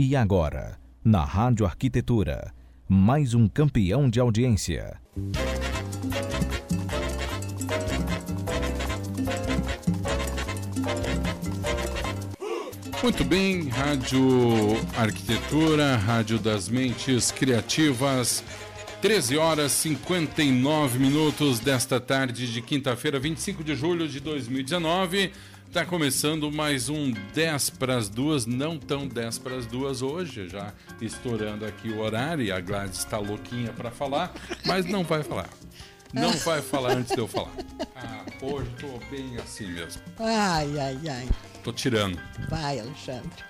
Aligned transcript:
E 0.00 0.14
agora, 0.14 0.78
na 1.04 1.24
Rádio 1.24 1.66
Arquitetura, 1.66 2.54
mais 2.88 3.34
um 3.34 3.48
campeão 3.48 4.08
de 4.08 4.20
audiência. 4.20 4.96
Muito 13.02 13.24
bem, 13.24 13.66
Rádio 13.70 14.20
Arquitetura, 14.96 15.96
Rádio 15.96 16.38
das 16.38 16.68
Mentes 16.68 17.32
Criativas, 17.32 18.44
13 19.02 19.36
horas 19.36 19.72
59 19.72 21.00
minutos 21.00 21.58
desta 21.58 21.98
tarde 21.98 22.52
de 22.52 22.62
quinta-feira, 22.62 23.18
25 23.18 23.64
de 23.64 23.74
julho 23.74 24.06
de 24.06 24.20
2019. 24.20 25.32
Está 25.68 25.84
começando 25.84 26.50
mais 26.50 26.88
um 26.88 27.12
10 27.34 27.70
para 27.70 27.98
as 27.98 28.08
duas, 28.08 28.46
não 28.46 28.78
tão 28.78 29.06
10 29.06 29.38
para 29.38 29.54
as 29.54 29.66
duas 29.66 30.00
hoje, 30.00 30.48
já 30.48 30.72
estourando 30.98 31.66
aqui 31.66 31.90
o 31.90 32.00
horário 32.00 32.42
e 32.42 32.50
a 32.50 32.58
Gladys 32.58 32.98
está 32.98 33.18
louquinha 33.18 33.70
para 33.72 33.90
falar, 33.90 34.32
mas 34.64 34.86
não 34.86 35.04
vai 35.04 35.22
falar. 35.22 35.50
Não 36.10 36.32
vai 36.38 36.62
falar 36.62 36.92
antes 36.96 37.14
de 37.14 37.20
eu 37.20 37.28
falar. 37.28 37.52
Ah, 37.94 38.24
hoje 38.40 38.70
estou 38.76 38.98
bem 39.10 39.36
assim 39.36 39.66
mesmo. 39.66 40.00
Ai, 40.18 40.78
ai, 40.78 40.98
ai. 41.06 41.28
Tô 41.62 41.70
tirando. 41.70 42.18
Vai, 42.48 42.80
Alexandre. 42.80 43.44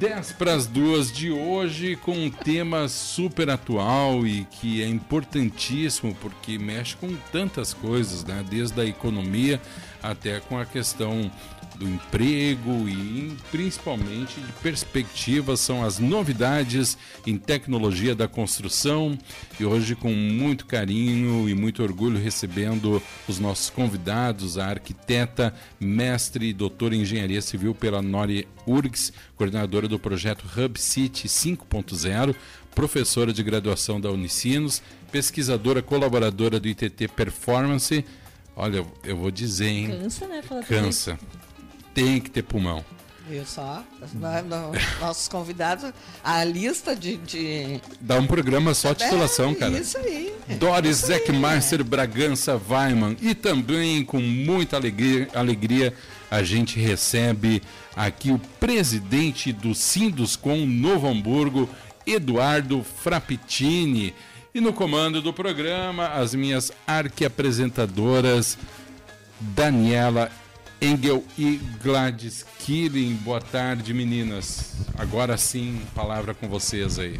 10 0.00 0.32
para 0.32 0.54
as 0.54 0.66
duas 0.66 1.12
de 1.12 1.30
hoje 1.30 1.94
com 1.96 2.12
um 2.12 2.30
tema 2.30 2.88
super 2.88 3.50
atual 3.50 4.26
e 4.26 4.44
que 4.46 4.82
é 4.82 4.88
importantíssimo 4.88 6.14
porque 6.16 6.58
mexe 6.58 6.96
com 6.96 7.14
tantas 7.30 7.74
coisas, 7.74 8.24
né? 8.24 8.42
Desde 8.48 8.80
a 8.80 8.84
economia 8.84 9.60
até 10.04 10.38
com 10.38 10.58
a 10.58 10.66
questão 10.66 11.30
do 11.76 11.88
emprego 11.88 12.88
e 12.88 13.36
principalmente 13.50 14.40
de 14.40 14.52
perspectivas 14.62 15.58
são 15.58 15.84
as 15.84 15.98
novidades 15.98 16.96
em 17.26 17.36
tecnologia 17.36 18.14
da 18.14 18.28
construção 18.28 19.18
e 19.58 19.64
hoje 19.64 19.96
com 19.96 20.12
muito 20.12 20.66
carinho 20.66 21.48
e 21.48 21.54
muito 21.54 21.82
orgulho 21.82 22.18
recebendo 22.18 23.02
os 23.26 23.40
nossos 23.40 23.70
convidados, 23.70 24.56
a 24.56 24.66
arquiteta, 24.66 25.52
mestre 25.80 26.48
e 26.48 26.52
doutora 26.52 26.94
em 26.94 27.00
engenharia 27.00 27.42
civil 27.42 27.74
pela 27.74 28.00
Nori 28.00 28.46
URGS, 28.66 29.12
coordenadora 29.36 29.88
do 29.88 29.98
projeto 29.98 30.46
Hub 30.56 30.80
City 30.80 31.26
5.0, 31.26 32.36
professora 32.74 33.32
de 33.32 33.42
graduação 33.42 34.00
da 34.00 34.10
Unicinos, 34.10 34.82
pesquisadora 35.10 35.82
colaboradora 35.82 36.60
do 36.60 36.68
ITT 36.68 37.08
Performance. 37.08 38.04
Olha, 38.56 38.84
eu 39.02 39.16
vou 39.16 39.30
dizer, 39.30 39.66
hein? 39.66 39.98
Cansa, 40.02 40.26
né? 40.26 40.42
Falar 40.42 40.62
Cansa 40.62 41.18
tem 41.94 42.20
que 42.20 42.30
ter 42.30 42.42
pulmão. 42.42 42.84
Viu 43.26 43.46
só? 43.46 43.82
Nossos 45.00 45.28
convidados, 45.28 45.90
a 46.22 46.44
lista 46.44 46.94
de. 46.94 47.16
de... 47.16 47.80
Dá 47.98 48.18
um 48.18 48.26
programa 48.26 48.74
só 48.74 48.92
titulação, 48.92 49.52
é, 49.52 49.54
cara. 49.54 49.78
Isso 49.78 49.96
aí. 49.96 50.34
Doris 50.58 50.98
Zeckmaster 50.98 51.80
é. 51.80 51.82
Bragança 51.82 52.60
Weiman. 52.68 53.16
E 53.22 53.34
também, 53.34 54.04
com 54.04 54.20
muita 54.20 54.76
alegria, 54.76 55.26
alegria, 55.32 55.94
a 56.30 56.42
gente 56.42 56.78
recebe 56.78 57.62
aqui 57.96 58.30
o 58.30 58.38
presidente 58.60 59.54
do 59.54 59.74
Sinduscom 59.74 60.66
Novo 60.66 61.08
Hamburgo, 61.08 61.66
Eduardo 62.06 62.84
Frappitini. 62.84 64.14
E 64.54 64.60
no 64.60 64.72
comando 64.72 65.20
do 65.20 65.32
programa, 65.32 66.06
as 66.10 66.32
minhas 66.32 66.70
arquiapresentadoras, 66.86 68.56
Daniela 69.40 70.30
Engel 70.80 71.24
e 71.36 71.56
Gladys 71.82 72.46
Killing. 72.60 73.16
Boa 73.16 73.40
tarde, 73.40 73.92
meninas. 73.92 74.74
Agora 74.96 75.36
sim, 75.36 75.82
palavra 75.92 76.34
com 76.34 76.46
vocês 76.46 77.00
aí. 77.00 77.18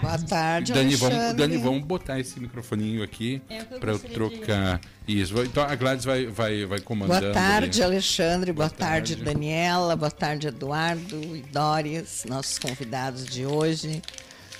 Boa 0.00 0.18
tarde, 0.18 0.72
Dani, 0.72 0.96
vamos, 0.96 1.34
Dani, 1.34 1.56
vamos 1.58 1.84
botar 1.84 2.18
esse 2.18 2.40
microfoninho 2.40 3.04
aqui 3.04 3.40
é 3.48 3.62
para 3.62 3.92
eu 3.92 3.98
trocar. 4.00 4.80
De... 5.06 5.20
Isso. 5.20 5.40
Então 5.40 5.62
a 5.62 5.76
Gladys 5.76 6.04
vai, 6.04 6.26
vai, 6.26 6.64
vai 6.66 6.80
comandando. 6.80 7.20
Boa 7.20 7.32
tarde, 7.32 7.80
ali. 7.80 7.92
Alexandre. 7.92 8.52
Boa, 8.52 8.66
Boa 8.66 8.76
tarde, 8.76 9.14
tarde, 9.14 9.32
Daniela. 9.32 9.94
Boa 9.94 10.10
tarde, 10.10 10.48
Eduardo 10.48 11.36
e 11.36 11.42
Doris, 11.42 12.24
nossos 12.28 12.58
convidados 12.58 13.24
de 13.24 13.46
hoje. 13.46 14.02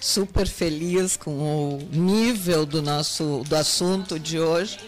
Super 0.03 0.49
feliz 0.49 1.17
com 1.17 1.31
o 1.31 1.89
nível 1.93 2.67
do 2.67 2.83
nosso 2.83 3.45
do 3.49 3.55
assunto 3.55 4.19
de 4.19 4.39
hoje 4.39 4.79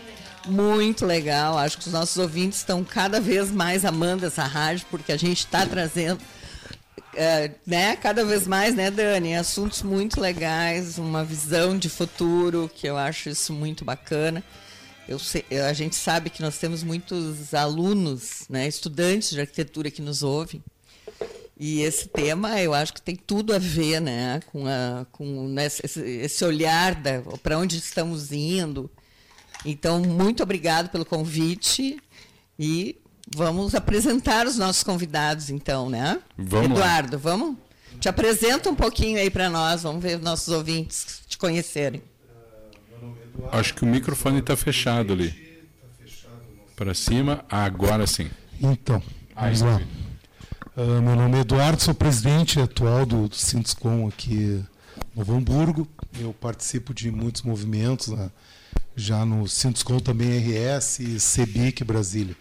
muito 0.47 1.07
legal. 1.07 1.59
Acho 1.59 1.79
que 1.79 1.87
os 1.87 1.93
nossos 1.93 2.17
ouvintes 2.17 2.59
estão 2.59 2.85
cada 2.85 3.21
vez 3.21 3.51
mais 3.51 3.85
amando 3.85 4.27
essa 4.27 4.45
rádio, 4.45 4.87
porque 4.91 5.13
a 5.13 5.17
gente 5.17 5.39
está 5.39 5.67
trazendo, 5.67 6.21
é, 7.15 7.51
né, 7.67 7.97
cada 7.97 8.25
vez 8.25 8.47
mais, 8.47 8.75
né, 8.75 8.91
Dani, 8.91 9.35
assuntos 9.35 9.83
muito 9.83 10.21
legais, 10.21 10.99
uma 10.99 11.25
visão 11.25 11.79
de 11.79 11.89
futuro, 11.89 12.71
que 12.75 12.87
eu 12.87 12.97
acho 12.97 13.29
isso 13.29 13.53
muito 13.53 13.85
bacana. 13.85 14.43
Eu 15.07 15.19
sei, 15.19 15.45
a 15.69 15.73
gente 15.73 15.97
sabe 15.97 16.31
que 16.31 16.41
nós 16.41 16.57
temos 16.59 16.83
muitos 16.83 17.53
alunos, 17.53 18.45
né, 18.49 18.67
estudantes 18.67 19.31
de 19.31 19.41
arquitetura 19.41 19.91
que 19.91 20.01
nos 20.01 20.23
ouvem. 20.23 20.63
E 21.59 21.83
esse 21.83 22.09
tema, 22.09 22.61
eu 22.61 22.75
acho 22.75 22.93
que 22.93 23.01
tem 23.01 23.15
tudo 23.15 23.55
a 23.55 23.59
ver 23.59 24.01
né, 24.01 24.41
com, 24.51 24.67
a, 24.67 25.07
com 25.13 25.47
né, 25.49 25.67
esse, 25.67 26.45
olhar 26.45 27.01
para 27.43 27.59
onde 27.59 27.79
estamos 27.79 28.33
indo, 28.33 28.91
então, 29.65 30.01
muito 30.01 30.43
obrigado 30.43 30.91
pelo 30.91 31.05
convite 31.07 31.99
e 32.59 32.97
vamos 33.35 33.75
apresentar 33.75 34.47
os 34.47 34.59
nossos 34.59 34.83
convidados, 34.83 35.49
então, 35.49 35.89
né? 35.89 36.21
Vamos 36.37 36.73
Eduardo, 36.73 37.17
lá. 37.17 37.23
vamos? 37.23 37.57
Te 37.99 38.09
apresenta 38.09 38.69
um 38.69 38.75
pouquinho 38.75 39.19
aí 39.19 39.31
para 39.31 39.49
nós, 39.49 39.83
vamos 39.83 40.03
ver 40.03 40.19
os 40.19 40.23
nossos 40.23 40.49
ouvintes 40.49 41.23
te 41.27 41.39
conhecerem. 41.39 42.03
Acho 43.51 43.75
que 43.75 43.85
o 43.85 43.87
microfone 43.87 44.41
está 44.41 44.57
fechado 44.57 45.13
ali. 45.13 45.43
Para 46.77 46.93
cima, 46.93 47.45
agora 47.49 48.07
sim. 48.07 48.31
Então, 48.61 49.03
vamos 49.35 49.61
lá. 49.63 49.81
Uh, 50.77 51.01
meu 51.01 51.15
nome 51.15 51.39
é 51.39 51.43
Eduardo, 51.43 51.81
sou 51.81 51.95
presidente 51.95 52.59
atual 52.59 53.07
do, 53.07 53.29
do 53.29 53.37
Sinduscom 53.37 54.09
aqui 54.09 54.61
no 55.15 55.21
Novo 55.21 55.37
Hamburgo. 55.37 55.89
Eu 56.19 56.33
participo 56.33 56.93
de 56.93 57.13
muitos 57.13 57.43
movimentos 57.43 58.09
na 58.09 58.29
já 58.97 59.25
no 59.25 59.47
Sinduscom 59.47 60.01
também 60.01 60.37
RS 60.37 60.99
e 60.99 61.21
CEBIC 61.21 61.85
Brasília. 61.85 62.37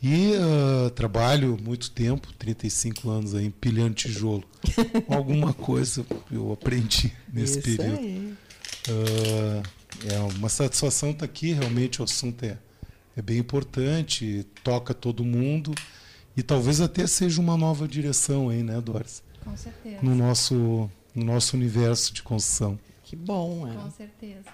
E 0.00 0.30
uh, 0.36 0.90
trabalho 0.90 1.58
muito 1.60 1.90
tempo, 1.90 2.32
35 2.34 3.10
anos 3.10 3.34
aí, 3.34 3.46
empilhando 3.46 3.94
tijolo. 3.94 4.44
Alguma 5.10 5.52
coisa 5.52 6.06
eu 6.30 6.52
aprendi 6.52 7.12
nesse 7.32 7.58
Isso 7.58 7.76
período. 7.76 8.00
Uh, 8.88 9.62
é 10.08 10.18
uma 10.36 10.48
satisfação 10.48 11.10
estar 11.10 11.24
aqui, 11.24 11.52
realmente 11.52 12.00
o 12.00 12.04
assunto 12.04 12.44
é, 12.44 12.58
é 13.16 13.22
bem 13.22 13.38
importante, 13.38 14.46
toca 14.62 14.94
todo 14.94 15.24
mundo 15.24 15.74
e 16.36 16.42
talvez 16.42 16.80
até 16.80 17.06
seja 17.06 17.40
uma 17.40 17.56
nova 17.56 17.88
direção 17.88 18.48
aí, 18.48 18.62
né, 18.62 18.80
Doris? 18.80 19.22
Com 19.42 19.56
certeza. 19.56 19.98
No 20.02 20.14
nosso, 20.14 20.90
no 21.14 21.24
nosso 21.24 21.56
universo 21.56 22.12
de 22.12 22.22
construção. 22.22 22.78
Que 23.02 23.16
bom, 23.16 23.66
é. 23.66 23.74
Com 23.74 23.90
certeza. 23.90 24.50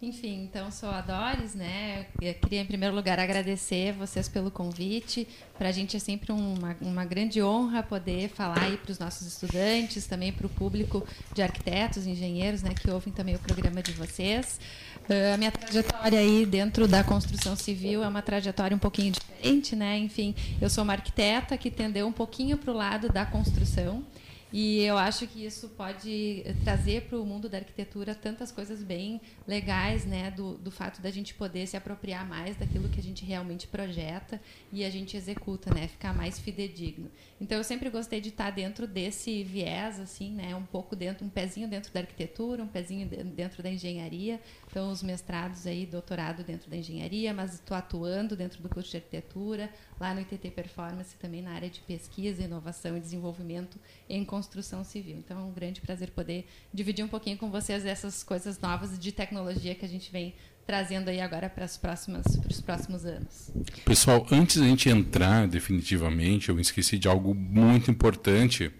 Enfim, 0.00 0.44
então 0.44 0.70
sou 0.70 0.90
a 0.90 1.00
Doris, 1.00 1.54
né? 1.54 2.06
Eu 2.20 2.34
queria 2.34 2.60
em 2.60 2.66
primeiro 2.66 2.94
lugar 2.94 3.18
agradecer 3.18 3.92
vocês 3.94 4.28
pelo 4.28 4.50
convite. 4.50 5.26
Para 5.56 5.70
a 5.70 5.72
gente 5.72 5.96
é 5.96 5.98
sempre 5.98 6.32
uma, 6.32 6.76
uma 6.82 7.04
grande 7.04 7.42
honra 7.42 7.82
poder 7.82 8.28
falar 8.28 8.62
aí 8.62 8.76
para 8.76 8.92
os 8.92 8.98
nossos 8.98 9.26
estudantes, 9.26 10.06
também 10.06 10.32
para 10.32 10.46
o 10.46 10.50
público 10.50 11.06
de 11.34 11.40
arquitetos, 11.40 12.06
engenheiros, 12.06 12.62
né, 12.62 12.74
que 12.74 12.90
ouvem 12.90 13.12
também 13.12 13.36
o 13.36 13.38
programa 13.38 13.82
de 13.82 13.92
vocês. 13.92 14.60
Uh, 15.08 15.34
a 15.34 15.36
minha 15.36 15.52
trajetória 15.52 16.18
aí 16.18 16.44
dentro 16.44 16.88
da 16.88 17.04
construção 17.04 17.54
civil 17.54 18.02
é 18.02 18.08
uma 18.08 18.22
trajetória 18.22 18.74
um 18.74 18.80
pouquinho 18.80 19.12
diferente, 19.12 19.76
né? 19.76 19.96
Enfim, 19.98 20.34
eu 20.60 20.68
sou 20.68 20.82
uma 20.82 20.94
arquiteta 20.94 21.56
que 21.56 21.70
tendeu 21.70 22.06
um 22.08 22.12
pouquinho 22.12 22.58
para 22.58 22.72
o 22.72 22.76
lado 22.76 23.08
da 23.08 23.24
construção. 23.24 24.04
E 24.52 24.80
eu 24.80 24.96
acho 24.96 25.26
que 25.26 25.44
isso 25.44 25.68
pode 25.70 26.44
trazer 26.62 27.02
para 27.02 27.18
o 27.18 27.26
mundo 27.26 27.48
da 27.48 27.58
arquitetura 27.58 28.14
tantas 28.14 28.52
coisas 28.52 28.82
bem 28.82 29.20
legais, 29.46 30.06
né, 30.06 30.30
do, 30.30 30.56
do 30.56 30.70
fato 30.70 31.02
da 31.02 31.10
gente 31.10 31.34
poder 31.34 31.66
se 31.66 31.76
apropriar 31.76 32.26
mais 32.26 32.56
daquilo 32.56 32.88
que 32.88 33.00
a 33.00 33.02
gente 33.02 33.24
realmente 33.24 33.66
projeta 33.66 34.40
e 34.72 34.84
a 34.84 34.90
gente 34.90 35.16
executa, 35.16 35.74
né, 35.74 35.88
ficar 35.88 36.14
mais 36.14 36.38
fidedigno. 36.38 37.10
Então 37.40 37.58
eu 37.58 37.64
sempre 37.64 37.90
gostei 37.90 38.20
de 38.20 38.28
estar 38.28 38.50
dentro 38.50 38.86
desse 38.86 39.42
viés, 39.42 39.98
assim, 39.98 40.30
né, 40.30 40.54
um 40.54 40.64
pouco 40.64 40.94
dentro, 40.94 41.26
um 41.26 41.28
pezinho 41.28 41.68
dentro 41.68 41.92
da 41.92 42.00
arquitetura, 42.00 42.62
um 42.62 42.68
pezinho 42.68 43.08
dentro 43.08 43.62
da 43.62 43.70
engenharia. 43.70 44.40
Então 44.76 44.90
os 44.90 45.02
mestrados 45.02 45.66
aí, 45.66 45.86
doutorado 45.86 46.44
dentro 46.44 46.68
da 46.68 46.76
engenharia, 46.76 47.32
mas 47.32 47.54
estou 47.54 47.74
atuando 47.74 48.36
dentro 48.36 48.62
do 48.62 48.68
curso 48.68 48.90
de 48.90 48.98
arquitetura, 48.98 49.70
lá 49.98 50.12
no 50.12 50.20
ITT 50.20 50.50
Performance 50.50 51.16
também 51.16 51.40
na 51.40 51.52
área 51.52 51.70
de 51.70 51.80
pesquisa, 51.80 52.42
inovação 52.42 52.94
e 52.94 53.00
desenvolvimento 53.00 53.78
em 54.06 54.22
construção 54.22 54.84
civil. 54.84 55.16
Então 55.16 55.38
é 55.38 55.42
um 55.44 55.50
grande 55.50 55.80
prazer 55.80 56.10
poder 56.10 56.46
dividir 56.74 57.02
um 57.02 57.08
pouquinho 57.08 57.38
com 57.38 57.50
vocês 57.50 57.86
essas 57.86 58.22
coisas 58.22 58.60
novas 58.60 58.98
de 58.98 59.12
tecnologia 59.12 59.74
que 59.74 59.86
a 59.86 59.88
gente 59.88 60.12
vem 60.12 60.34
trazendo 60.66 61.08
aí 61.08 61.22
agora 61.22 61.48
para 61.48 61.64
os 61.64 61.78
próximos, 61.78 62.26
próximos 62.66 63.06
anos. 63.06 63.50
Pessoal, 63.82 64.26
antes 64.30 64.58
da 64.58 64.66
gente 64.66 64.90
entrar 64.90 65.48
definitivamente, 65.48 66.50
eu 66.50 66.60
esqueci 66.60 66.98
de 66.98 67.08
algo 67.08 67.34
muito 67.34 67.90
importante. 67.90 68.70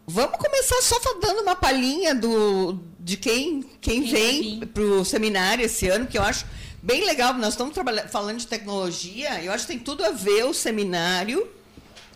Vamos 0.06 0.38
começar 0.38 0.80
só 0.82 0.98
dando 1.20 1.42
uma 1.42 1.54
palhinha 1.54 2.14
do, 2.14 2.80
de 2.98 3.16
quem, 3.16 3.62
quem, 3.80 4.02
quem 4.02 4.10
vem 4.10 4.60
para 4.60 4.82
o 4.82 5.04
seminário 5.04 5.64
esse 5.64 5.88
ano, 5.88 6.06
que 6.06 6.18
eu 6.18 6.22
acho 6.22 6.46
bem 6.82 7.04
legal. 7.04 7.34
Nós 7.34 7.54
estamos 7.54 7.74
falando 8.10 8.38
de 8.38 8.46
tecnologia, 8.46 9.42
eu 9.42 9.52
acho 9.52 9.66
que 9.66 9.72
tem 9.74 9.78
tudo 9.78 10.04
a 10.04 10.10
ver 10.10 10.44
o 10.44 10.54
seminário 10.54 11.48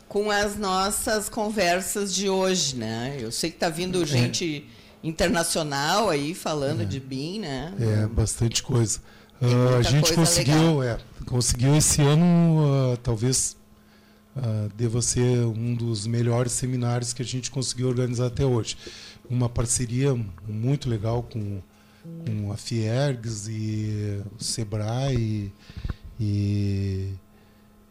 com 0.09 0.31
as 0.31 0.57
nossas 0.57 1.29
conversas 1.29 2.15
de 2.15 2.29
hoje, 2.29 2.77
né? 2.77 3.17
Eu 3.19 3.33
sei 3.33 3.51
que 3.51 3.57
está 3.57 3.69
vindo 3.69 4.03
é. 4.03 4.07
gente 4.07 4.67
internacional 5.03 6.09
aí 6.09 6.35
falando 6.35 6.83
é. 6.83 6.85
de 6.85 7.01
BIM, 7.01 7.41
né? 7.41 7.75
É, 7.79 8.07
bastante 8.07 8.63
coisa. 8.63 9.01
Uh, 9.43 9.77
a 9.79 9.83
gente 9.83 10.15
coisa 10.15 10.15
conseguiu, 10.15 10.83
é, 10.83 10.99
conseguiu 11.27 11.77
esse 11.77 12.01
ano, 12.01 12.93
uh, 12.93 12.97
talvez 12.99 13.57
uh, 14.37 14.73
deva 14.77 15.01
ser 15.03 15.45
um 15.47 15.75
dos 15.75 16.07
melhores 16.07 16.53
seminários 16.53 17.13
que 17.13 17.23
a 17.23 17.25
gente 17.25 17.51
conseguiu 17.51 17.89
organizar 17.89 18.27
até 18.27 18.45
hoje. 18.45 18.77
Uma 19.29 19.49
parceria 19.49 20.15
muito 20.47 20.89
legal 20.89 21.23
com 21.23 21.63
com 22.27 22.53
a 22.53 22.57
Fiergs 22.57 23.49
e 23.49 24.23
o 24.39 24.43
Sebrae 24.43 25.53
e 26.21 27.15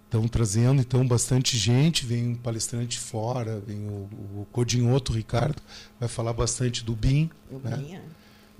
estão 0.06 0.28
trazendo 0.28 0.80
então 0.80 1.06
bastante 1.08 1.58
gente, 1.58 2.06
vem 2.06 2.30
um 2.30 2.36
palestrante 2.36 3.00
fora, 3.00 3.60
vem 3.60 3.80
o, 3.88 4.08
o 4.42 4.48
Codinhoto 4.52 5.12
Ricardo, 5.12 5.62
vai 6.00 6.08
falar 6.08 6.34
bastante 6.34 6.84
do 6.84 6.96
BIM. 6.96 7.30
O 7.50 7.58
né? 7.58 7.76
BIM, 7.76 7.96
é. 7.96 8.02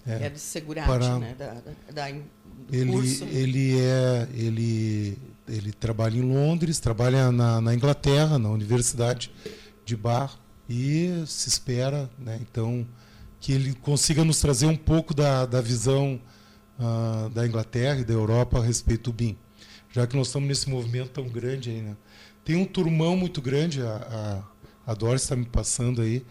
é, 0.08 0.26
é 0.26 0.30
do 0.30 0.40
Segurati, 0.40 0.88
para, 0.88 1.20
né? 1.20 1.36
Da, 1.38 1.54
da, 1.54 1.72
da 1.92 2.10
ele, 2.72 2.92
curso. 2.92 3.24
ele 3.26 3.80
é 3.80 4.28
ele 4.34 5.18
ele 5.48 5.72
trabalha 5.72 6.18
em 6.18 6.22
Londres, 6.22 6.80
trabalha 6.80 7.32
na, 7.32 7.60
na 7.62 7.74
Inglaterra, 7.74 8.40
na 8.40 8.50
Universidade 8.50 9.32
de 9.86 9.96
Bar 9.96 10.40
e 10.70 11.24
se 11.28 11.50
espera, 11.50 12.10
né? 12.18 12.40
Então 12.42 12.88
que 13.40 13.52
ele 13.52 13.74
consiga 13.74 14.24
nos 14.24 14.40
trazer 14.40 14.68
um 14.68 14.76
pouco 14.76 15.14
da, 15.14 15.46
da 15.46 15.60
visão 15.60 16.18
uh, 16.80 17.30
da 17.30 17.46
Inglaterra 17.46 18.00
e 18.00 18.06
da 18.06 18.14
Europa 18.14 18.60
a 18.60 18.64
respeito 18.64 19.12
do 19.12 19.14
BIM, 19.14 19.38
já 19.92 20.08
que 20.08 20.16
nós 20.16 20.28
estamos 20.28 20.48
nesse 20.48 20.70
movimento 20.70 21.10
tão 21.10 21.28
grande 21.28 21.70
aí. 21.70 21.82
Né? 21.82 21.98
Tem 22.46 22.56
um 22.56 22.64
turmão 22.64 23.18
muito 23.18 23.42
grande, 23.42 23.82
a, 23.82 24.44
a, 24.88 24.92
a 24.92 24.94
Doris 24.94 25.24
está 25.24 25.36
me 25.36 25.46
passando 25.46 26.02
aí, 26.02 26.26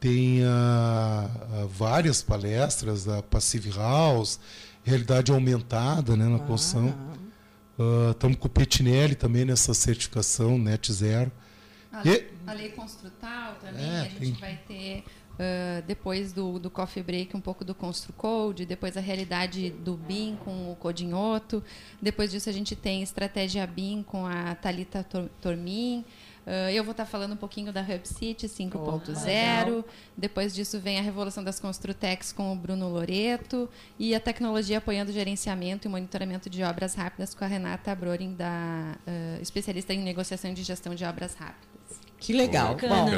tem 0.00 0.40
uh, 0.44 1.68
várias 1.68 2.22
palestras 2.22 3.04
da 3.04 3.22
Passive 3.22 3.70
House, 3.72 4.40
realidade 4.82 5.30
aumentada 5.30 6.16
né, 6.16 6.26
na 6.26 6.36
ah. 6.36 6.38
construção. 6.38 6.94
Estamos 8.10 8.36
uh, 8.36 8.38
com 8.40 8.46
o 8.48 8.50
Petinelli 8.50 9.14
também 9.14 9.44
nessa 9.44 9.74
certificação 9.74 10.58
Net 10.58 10.92
Zero. 10.92 11.30
A, 11.92 12.06
e, 12.08 12.26
a 12.46 12.52
lei 12.52 12.70
construtal 12.70 13.56
também, 13.60 13.84
é, 13.84 14.00
a 14.00 14.04
gente 14.04 14.18
tem, 14.18 14.32
vai 14.32 14.60
ter 14.66 15.04
Uh, 15.36 15.82
depois 15.86 16.32
do, 16.32 16.58
do 16.58 16.70
Coffee 16.70 17.02
Break, 17.02 17.36
um 17.36 17.42
pouco 17.42 17.62
do 17.62 17.74
ConstruCode, 17.74 18.64
depois 18.64 18.96
a 18.96 19.00
realidade 19.00 19.68
do 19.68 19.94
BIM 19.94 20.34
com 20.42 20.72
o 20.72 20.76
Codinhoto, 20.76 21.62
depois 22.00 22.30
disso 22.30 22.48
a 22.48 22.52
gente 22.52 22.74
tem 22.74 23.02
estratégia 23.02 23.66
BIM 23.66 24.02
com 24.02 24.24
a 24.24 24.54
Talita 24.54 25.06
Tormin, 25.42 26.06
uh, 26.46 26.70
eu 26.70 26.84
vou 26.84 26.92
estar 26.92 27.04
falando 27.04 27.32
um 27.32 27.36
pouquinho 27.36 27.72
da 27.72 27.80
Hub 27.80 28.06
City 28.06 28.46
5.0, 28.46 29.84
depois 30.16 30.54
disso 30.54 30.80
vem 30.80 30.98
a 30.98 31.02
revolução 31.02 31.42
das 31.42 31.60
Construtex 31.60 32.32
com 32.32 32.52
o 32.52 32.56
Bruno 32.56 32.88
Loreto 32.88 33.68
e 33.98 34.14
a 34.14 34.20
tecnologia 34.20 34.78
apoiando 34.78 35.10
o 35.10 35.14
gerenciamento 35.14 35.86
e 35.86 35.90
monitoramento 35.90 36.48
de 36.48 36.62
obras 36.62 36.94
rápidas 36.94 37.34
com 37.34 37.44
a 37.44 37.48
Renata 37.48 37.94
Brorin, 37.94 38.34
da, 38.34 38.96
uh, 39.06 39.42
especialista 39.42 39.92
em 39.92 40.02
negociação 40.02 40.54
de 40.54 40.62
gestão 40.62 40.94
de 40.94 41.04
obras 41.04 41.34
rápidas. 41.34 41.75
Que 42.18 42.32
legal. 42.32 42.76
Bom, 42.76 43.08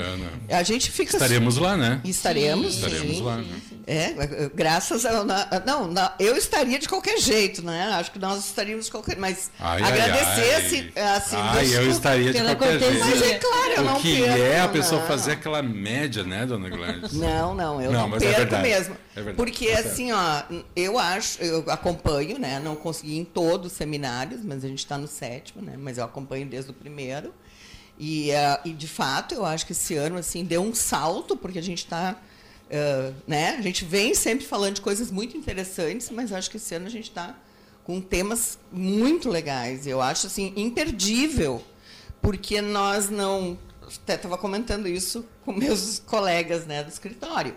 a 0.51 0.63
gente 0.63 0.91
fica. 0.91 1.13
Estaremos 1.13 1.57
lá, 1.57 1.77
né? 1.77 2.01
Estaremos. 2.05 2.75
Sim. 2.75 2.87
Estaremos 2.87 3.21
lá. 3.21 3.37
Né? 3.37 3.61
É, 3.87 4.51
graças 4.55 5.07
a. 5.07 5.25
Não, 5.65 5.89
não, 5.89 6.11
eu 6.19 6.37
estaria 6.37 6.79
de 6.79 6.89
qualquer 6.89 7.19
jeito, 7.19 7.63
né? 7.63 7.85
Acho 7.95 8.11
que 8.11 8.19
nós 8.19 8.45
estaríamos 8.45 8.87
de 8.87 8.91
qualquer. 8.91 9.17
Mas 9.17 9.51
ai, 9.59 9.83
agradecer 9.83 10.55
ai, 10.55 10.55
assim. 10.55 10.91
assim 10.95 11.37
ai, 11.39 11.77
eu 11.77 11.91
estaria 11.91 12.33
de 12.33 12.43
qualquer 12.43 12.79
jeito. 12.79 12.99
Mas 12.99 13.23
é 13.23 13.39
claro, 13.39 13.73
eu 13.77 13.83
o 13.83 13.85
não 13.87 14.01
que 14.01 14.21
perco, 14.21 14.43
é 14.43 14.61
a 14.61 14.69
pessoa 14.69 15.01
não. 15.01 15.09
fazer 15.09 15.33
aquela 15.33 15.63
média, 15.63 16.23
né, 16.25 16.45
dona 16.45 16.69
Gladys? 16.69 17.13
Não, 17.13 17.55
não, 17.55 17.81
eu 17.81 17.91
não, 17.91 18.09
não 18.09 18.17
é 18.17 18.21
perco 18.21 18.55
é 18.57 18.63
mesmo. 18.63 18.97
É 19.17 19.23
verdade, 19.23 19.37
porque 19.37 19.69
tá 19.69 19.79
assim, 19.79 20.13
ó, 20.13 20.43
eu 20.77 20.99
acho, 20.99 21.41
eu 21.41 21.65
acompanho, 21.69 22.39
né? 22.39 22.61
Não 22.63 22.77
consegui 22.77 23.17
em 23.17 23.25
todos 23.25 23.73
os 23.73 23.79
seminários, 23.79 24.45
mas 24.45 24.65
a 24.65 24.69
gente 24.69 24.81
está 24.81 24.99
no 24.99 25.09
sétimo, 25.09 25.63
né? 25.63 25.77
Mas 25.79 25.97
eu 25.97 26.05
acompanho 26.05 26.47
desde 26.47 26.71
o 26.73 26.75
primeiro. 26.75 27.33
E, 27.99 28.31
uh, 28.31 28.69
e, 28.69 28.73
de 28.73 28.87
fato, 28.87 29.35
eu 29.35 29.45
acho 29.45 29.67
que 29.67 29.73
esse 29.73 29.97
ano 29.97 30.19
assim 30.19 30.45
deu 30.45 30.63
um 30.63 30.75
salto, 30.75 31.37
porque 31.37 31.59
a 31.59 31.63
gente 31.63 31.79
está. 31.79 32.13
Uh, 32.13 32.71
eh, 32.71 33.13
né? 33.27 33.57
A 33.59 33.63
gente 33.63 33.85
vem 33.85 34.15
sempre 34.15 34.47
falando 34.47 34.77
de 34.77 34.81
coisas 34.81 35.11
muito 35.11 35.37
interessantes, 35.37 36.11
mas 36.11 36.33
acho 36.33 36.51
que 36.51 36.59
esse 36.59 36.75
ano 36.75 36.87
a 36.87 36.91
gente 36.91 37.09
está 37.09 37.35
com 37.83 38.01
temas 38.01 38.59
muito 38.71 39.29
legais. 39.29 39.87
Eu 39.87 40.01
acho 40.01 40.29
assim 40.29 40.53
imperdível, 40.55 41.65
porque 42.23 42.61
nós 42.61 43.11
não. 43.11 43.59
Até 44.03 44.15
estava 44.15 44.37
comentando 44.39 44.87
isso 44.87 45.27
com 45.45 45.53
meus 45.57 45.99
colegas 45.99 46.67
né, 46.67 46.85
do 46.85 46.91
escritório. 46.91 47.57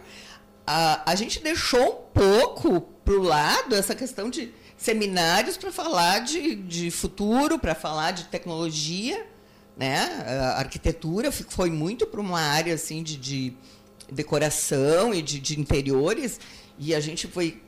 A, 0.65 1.12
a 1.12 1.15
gente 1.15 1.39
deixou 1.39 2.07
um 2.13 2.19
pouco 2.19 2.81
para 3.03 3.13
o 3.13 3.21
lado 3.21 3.75
essa 3.75 3.93
questão 3.93 4.29
de 4.29 4.51
seminários 4.77 5.57
para 5.57 5.71
falar 5.71 6.19
de, 6.19 6.55
de 6.55 6.89
futuro, 6.89 7.60
para 7.60 7.75
falar 7.75 8.12
de 8.12 8.24
tecnologia 8.25 9.27
né? 9.75 10.25
A 10.28 10.60
arquitetura 10.60 11.32
foi 11.32 11.72
muito 11.72 12.06
para 12.06 12.22
uma 12.22 12.40
área 12.40 12.74
assim 12.74 13.01
de, 13.01 13.18
de 13.18 13.54
decoração 14.12 15.13
e 15.13 15.22
de, 15.22 15.40
de, 15.40 15.60
interiores 15.60 16.40
e 16.78 16.94
a 16.94 17.00
gente 17.00 17.28
foi, 17.28 17.62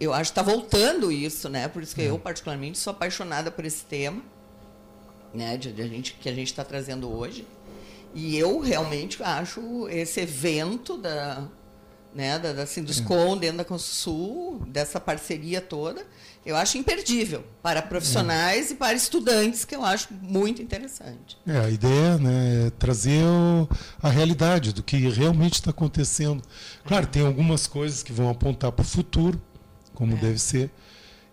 eu 0.00 0.12
acho, 0.12 0.30
está 0.30 0.42
voltando 0.42 1.10
isso, 1.12 1.48
né? 1.48 1.68
Por 1.68 1.82
isso 1.82 1.94
que 1.94 2.02
é. 2.02 2.10
eu 2.10 2.18
particularmente 2.18 2.78
sou 2.78 2.90
apaixonada 2.90 3.50
por 3.50 3.64
esse 3.64 3.84
tema. 3.84 4.22
né, 5.34 5.56
de, 5.56 5.72
de 5.72 5.82
a 5.82 5.86
gente, 5.86 6.14
que 6.14 6.28
a 6.28 6.34
gente 6.34 6.48
está 6.48 6.64
trazendo 6.64 7.10
hoje. 7.12 7.46
E 8.14 8.36
eu 8.36 8.58
realmente 8.60 9.22
acho 9.22 9.88
esse 9.88 10.20
evento 10.20 10.96
da, 10.96 11.46
né, 12.16 12.38
da, 12.38 12.54
da 12.54 12.66
Sinduscom 12.66 13.36
é. 13.36 13.40
dentro 13.40 13.58
da 13.58 13.64
Consul, 13.64 14.62
dessa 14.66 14.98
parceria 14.98 15.60
toda, 15.60 16.02
eu 16.46 16.56
acho 16.56 16.78
imperdível 16.78 17.44
para 17.62 17.82
profissionais 17.82 18.70
é. 18.70 18.72
e 18.72 18.76
para 18.76 18.94
estudantes, 18.94 19.66
que 19.66 19.76
eu 19.76 19.84
acho 19.84 20.08
muito 20.14 20.62
interessante. 20.62 21.36
É, 21.46 21.58
a 21.58 21.68
ideia 21.68 22.16
né, 22.16 22.68
é 22.68 22.70
trazer 22.70 23.22
a 24.02 24.08
realidade 24.08 24.72
do 24.72 24.82
que 24.82 24.96
realmente 25.10 25.54
está 25.54 25.70
acontecendo. 25.70 26.42
Claro, 26.86 27.06
tem 27.06 27.24
algumas 27.26 27.66
coisas 27.66 28.02
que 28.02 28.12
vão 28.12 28.30
apontar 28.30 28.72
para 28.72 28.82
o 28.82 28.86
futuro, 28.86 29.40
como 29.92 30.16
é. 30.16 30.16
deve 30.16 30.38
ser, 30.38 30.70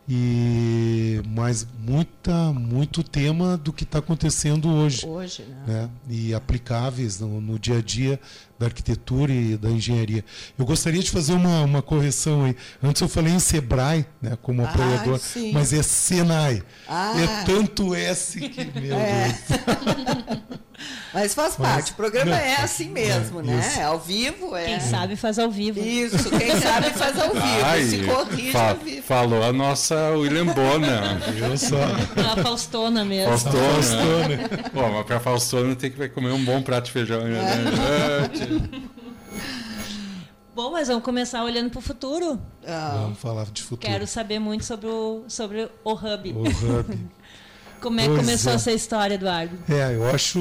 e 0.08 1.22
mas 1.26 1.66
muita 1.80 2.52
muito 2.52 3.04
tema 3.04 3.56
do 3.56 3.72
que 3.72 3.86
está 3.86 4.00
acontecendo 4.00 4.70
hoje, 4.70 5.06
hoje 5.08 5.44
né? 5.44 5.64
né? 5.66 5.90
e 6.10 6.34
aplicáveis 6.34 7.22
no, 7.22 7.40
no, 7.40 7.58
dia 7.58 7.78
a 7.78 7.82
dia 7.82 8.20
da 8.64 8.68
arquitetura 8.68 9.32
e 9.32 9.58
da 9.58 9.70
engenharia. 9.70 10.24
Eu 10.58 10.66
gostaria 10.66 11.02
de 11.02 11.12
fazer 11.12 11.34
uma, 11.34 11.62
uma 11.62 11.82
correção 11.82 12.46
aí. 12.46 12.56
Antes 12.82 13.02
eu 13.02 13.10
falei 13.10 13.34
em 13.34 13.40
Sebrae, 13.40 14.06
né, 14.22 14.38
como 14.42 14.62
ah, 14.62 14.70
apoiador, 14.70 15.20
mas 15.52 15.74
é 15.74 15.84
Senai. 15.84 16.64
Ah. 16.88 17.14
É 17.20 17.46
tanto 17.46 17.94
S 17.94 18.40
que 18.40 18.80
meu 18.80 18.96
é. 18.96 19.38
Deus. 19.50 20.64
Mas 21.14 21.34
faz 21.34 21.56
mas, 21.58 21.72
parte. 21.72 21.92
O 21.92 21.96
programa 21.96 22.32
não, 22.32 22.38
é 22.38 22.56
assim 22.56 22.90
mesmo, 22.90 23.40
é, 23.42 23.44
né? 23.44 23.76
É 23.78 23.84
ao 23.84 24.00
vivo. 24.00 24.56
É... 24.56 24.66
Quem 24.66 24.80
sabe 24.80 25.16
faz 25.16 25.38
ao 25.38 25.52
vivo. 25.52 25.80
Isso, 25.80 26.30
quem 26.32 26.52
sabe 26.60 26.90
faz 26.90 27.20
ao 27.20 27.30
vivo. 27.30 27.66
Ai, 27.66 27.84
Se 27.84 28.04
corrige 28.04 28.52
fa 28.52 28.70
ao 28.70 28.76
vivo. 28.78 29.04
Falou 29.04 29.44
a 29.44 29.54
nossa 29.54 30.12
William 30.12 30.48
Bona. 30.48 31.22
Eu 31.38 31.58
só. 31.58 31.78
A 32.32 32.42
Faustona 32.42 33.06
mesmo. 33.06 33.30
Faustona. 33.30 33.58
Faustona. 33.58 34.70
Bom, 34.74 34.92
mas 34.92 35.06
para 35.06 35.20
Faustona 35.20 35.76
tem 35.76 35.92
que 35.92 36.10
comer 36.10 36.32
um 36.32 36.44
bom 36.44 36.62
prato 36.62 36.86
de 36.86 36.92
feijão. 36.92 37.22
Né? 37.22 37.40
É. 37.40 38.94
Bom, 40.56 40.72
mas 40.72 40.88
vamos 40.88 41.04
começar 41.04 41.44
olhando 41.44 41.72
para 41.72 41.80
o 41.80 41.82
futuro. 41.82 42.40
Ah. 42.68 43.00
Vamos 43.02 43.20
falar 43.20 43.46
de 43.46 43.64
futuro. 43.64 43.92
Quero 43.92 44.06
saber 44.06 44.38
muito 44.38 44.64
sobre 44.64 44.88
o, 44.88 45.24
sobre 45.28 45.68
o 45.84 45.94
Hub. 45.94 46.32
O 46.32 46.44
Hub. 46.44 47.10
Como 47.84 48.00
é 48.00 48.08
que 48.08 48.16
começou 48.16 48.54
é. 48.54 48.56
essa 48.56 48.72
história, 48.72 49.16
Eduardo? 49.16 49.58
É, 49.68 49.94
eu 49.94 50.10
acho 50.10 50.40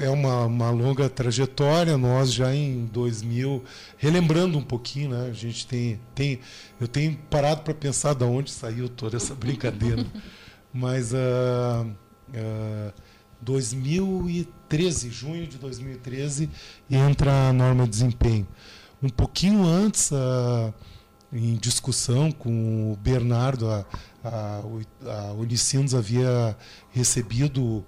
é 0.00 0.08
uma, 0.08 0.46
uma 0.46 0.70
longa 0.70 1.10
trajetória. 1.10 1.98
Nós 1.98 2.32
já 2.32 2.54
em 2.54 2.86
2000, 2.86 3.64
relembrando 3.98 4.56
um 4.56 4.62
pouquinho, 4.62 5.10
né? 5.10 5.26
A 5.28 5.32
gente 5.32 5.66
tem, 5.66 6.00
tem 6.14 6.38
eu 6.80 6.86
tenho 6.86 7.18
parado 7.28 7.62
para 7.62 7.74
pensar 7.74 8.14
de 8.14 8.22
onde 8.22 8.52
saiu 8.52 8.88
toda 8.88 9.16
essa 9.16 9.34
brincadeira. 9.34 10.06
Mas 10.72 11.12
uh, 11.12 11.86
uh, 12.28 12.92
2013, 13.40 15.10
junho 15.10 15.44
de 15.44 15.58
2013, 15.58 16.48
entra 16.88 17.48
a 17.48 17.52
norma 17.52 17.82
de 17.82 17.90
desempenho. 17.90 18.46
Um 19.02 19.08
pouquinho 19.08 19.66
antes, 19.66 20.12
uh, 20.12 20.72
em 21.32 21.56
discussão 21.56 22.30
com 22.30 22.92
o 22.92 22.96
Bernardo, 22.96 23.68
a, 23.68 23.84
a, 24.24 24.62
a 25.06 25.32
Unicinos 25.32 25.94
havia 25.94 26.56
recebido, 26.90 27.84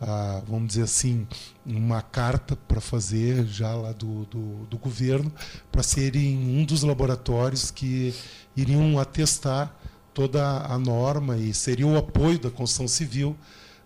a, 0.00 0.42
vamos 0.46 0.68
dizer 0.68 0.82
assim, 0.82 1.26
uma 1.64 2.02
carta 2.02 2.56
para 2.56 2.80
fazer 2.80 3.46
já 3.46 3.74
lá 3.74 3.92
do, 3.92 4.24
do, 4.26 4.66
do 4.66 4.78
governo, 4.78 5.32
para 5.70 5.82
serem 5.82 6.36
um 6.36 6.64
dos 6.64 6.82
laboratórios 6.82 7.70
que 7.70 8.14
iriam 8.56 8.98
atestar 8.98 9.74
toda 10.12 10.42
a 10.66 10.78
norma 10.78 11.36
e 11.36 11.54
seria 11.54 11.86
o 11.86 11.96
apoio 11.96 12.38
da 12.38 12.50
construção 12.50 12.88
civil, 12.88 13.36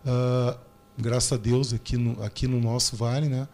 uh, 0.06 0.58
graças 0.96 1.32
a 1.32 1.36
Deus, 1.36 1.72
aqui 1.72 1.96
no, 1.96 2.22
aqui 2.22 2.48
no 2.48 2.60
nosso 2.60 2.96
vale, 2.96 3.28
né? 3.28 3.46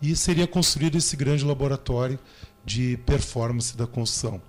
e 0.00 0.14
seria 0.14 0.46
construído 0.46 0.96
esse 0.96 1.16
grande 1.16 1.44
laboratório 1.44 2.18
de 2.64 2.96
performance 2.98 3.76
da 3.76 3.86
construção. 3.86 4.40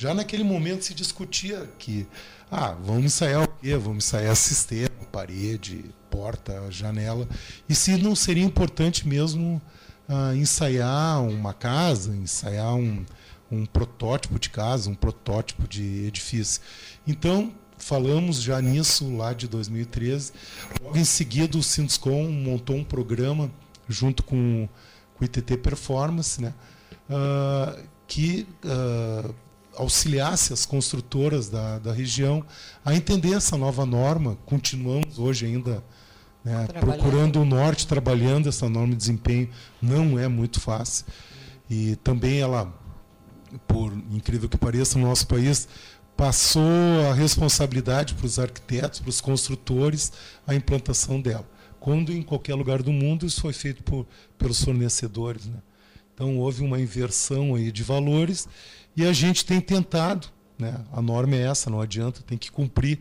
Já 0.00 0.14
naquele 0.14 0.42
momento 0.42 0.86
se 0.86 0.94
discutia 0.94 1.68
que 1.78 2.06
ah, 2.50 2.74
vamos 2.82 3.04
ensaiar 3.04 3.42
o 3.42 3.48
quê? 3.48 3.76
Vamos 3.76 4.06
ensaiar 4.06 4.34
sistema, 4.34 4.88
parede, 5.12 5.84
porta, 6.10 6.70
janela. 6.70 7.28
E 7.68 7.74
se 7.74 7.98
não 7.98 8.16
seria 8.16 8.42
importante 8.42 9.06
mesmo 9.06 9.60
ah, 10.08 10.34
ensaiar 10.34 11.22
uma 11.22 11.52
casa, 11.52 12.16
ensaiar 12.16 12.74
um, 12.76 13.04
um 13.52 13.66
protótipo 13.66 14.38
de 14.38 14.48
casa, 14.48 14.88
um 14.88 14.94
protótipo 14.94 15.68
de 15.68 16.06
edifício. 16.06 16.62
Então, 17.06 17.52
falamos 17.76 18.40
já 18.40 18.58
nisso 18.58 19.14
lá 19.14 19.34
de 19.34 19.46
2013. 19.48 20.32
Logo 20.82 20.96
em 20.96 21.04
seguida, 21.04 21.58
o 21.58 21.62
Sinduscom 21.62 22.26
montou 22.30 22.74
um 22.74 22.84
programa 22.84 23.50
junto 23.86 24.22
com, 24.22 24.66
com 25.14 25.22
o 25.22 25.26
ITT 25.26 25.58
Performance, 25.58 26.40
né, 26.40 26.54
uh, 27.10 27.78
que 28.06 28.48
uh, 28.64 29.34
auxiliasse 29.76 30.52
as 30.52 30.66
construtoras 30.66 31.48
da, 31.48 31.78
da 31.78 31.92
região 31.92 32.44
a 32.84 32.94
entender 32.94 33.34
essa 33.34 33.56
nova 33.56 33.86
norma. 33.86 34.36
Continuamos 34.46 35.18
hoje 35.18 35.46
ainda 35.46 35.82
né, 36.44 36.66
procurando 36.78 37.40
o 37.40 37.44
norte, 37.44 37.86
trabalhando 37.86 38.48
essa 38.48 38.68
norma 38.68 38.92
de 38.92 38.96
desempenho. 38.96 39.48
Não 39.80 40.18
é 40.18 40.28
muito 40.28 40.60
fácil. 40.60 41.06
E 41.68 41.96
também 41.96 42.40
ela, 42.40 42.72
por 43.66 43.92
incrível 44.10 44.48
que 44.48 44.58
pareça, 44.58 44.98
no 44.98 45.06
nosso 45.06 45.26
país, 45.26 45.68
passou 46.16 47.10
a 47.10 47.14
responsabilidade 47.14 48.14
para 48.14 48.26
os 48.26 48.38
arquitetos, 48.38 49.00
para 49.00 49.08
os 49.08 49.20
construtores, 49.20 50.12
a 50.46 50.54
implantação 50.54 51.20
dela. 51.20 51.48
Quando 51.78 52.12
em 52.12 52.22
qualquer 52.22 52.54
lugar 52.54 52.82
do 52.82 52.92
mundo 52.92 53.24
isso 53.24 53.40
foi 53.40 53.54
feito 53.54 53.82
por, 53.82 54.06
pelos 54.36 54.62
fornecedores. 54.62 55.46
Né? 55.46 55.56
Então 56.12 56.36
houve 56.36 56.62
uma 56.62 56.78
inversão 56.78 57.54
aí 57.54 57.72
de 57.72 57.82
valores 57.82 58.46
e 58.96 59.06
a 59.06 59.12
gente 59.12 59.44
tem 59.44 59.60
tentado, 59.60 60.28
né? 60.58 60.84
a 60.92 61.00
norma 61.00 61.36
é 61.36 61.42
essa, 61.42 61.70
não 61.70 61.80
adianta, 61.80 62.22
tem 62.22 62.36
que 62.36 62.50
cumprir. 62.50 63.00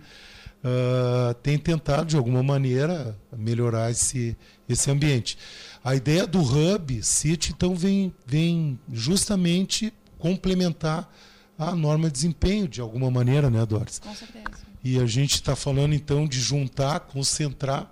Uh, 0.62 1.34
tem 1.36 1.58
tentado, 1.58 2.06
de 2.06 2.18
alguma 2.18 2.44
maneira, 2.44 3.18
melhorar 3.32 3.92
esse, 3.92 4.36
esse 4.68 4.92
ambiente. 4.92 5.38
A 5.84 5.96
ideia 5.96 6.28
do 6.28 6.42
Hub 6.42 7.02
City, 7.02 7.54
então, 7.56 7.76
vem, 7.76 8.14
vem 8.26 8.78
justamente 8.92 9.94
complementar 10.18 11.10
a 11.58 11.74
norma 11.74 12.08
de 12.08 12.14
desempenho, 12.14 12.68
de 12.68 12.82
alguma 12.82 13.10
maneira, 13.10 13.50
né, 13.50 13.66
Doris? 13.66 14.00
Com 14.00 14.14
certeza. 14.14 14.70
E 14.84 15.00
a 15.00 15.06
gente 15.06 15.36
está 15.36 15.56
falando, 15.56 15.94
então, 15.94 16.28
de 16.28 16.40
juntar, 16.40 17.02
concentrar 17.02 17.92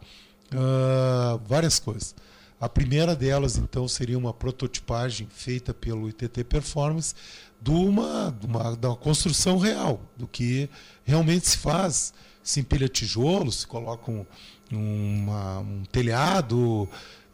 uh, 0.53 1.37
várias 1.45 1.79
coisas. 1.79 2.15
A 2.59 2.67
primeira 2.67 3.15
delas, 3.15 3.57
então, 3.57 3.87
seria 3.87 4.17
uma 4.17 4.33
prototipagem 4.33 5.27
feita 5.29 5.73
pelo 5.73 6.09
ITT 6.09 6.43
Performance, 6.45 7.13
de 7.61 7.71
uma, 7.71 8.35
de 8.39 8.45
uma, 8.45 8.75
da 8.75 8.95
construção 8.95 9.57
real, 9.57 10.01
do 10.15 10.27
que 10.27 10.69
realmente 11.03 11.47
se 11.47 11.57
faz. 11.57 12.13
Se 12.43 12.61
empilha 12.61 12.87
tijolos, 12.87 13.61
se 13.61 13.67
coloca 13.67 14.09
um, 14.09 14.25
uma, 14.71 15.59
um 15.59 15.83
telhado 15.91 16.87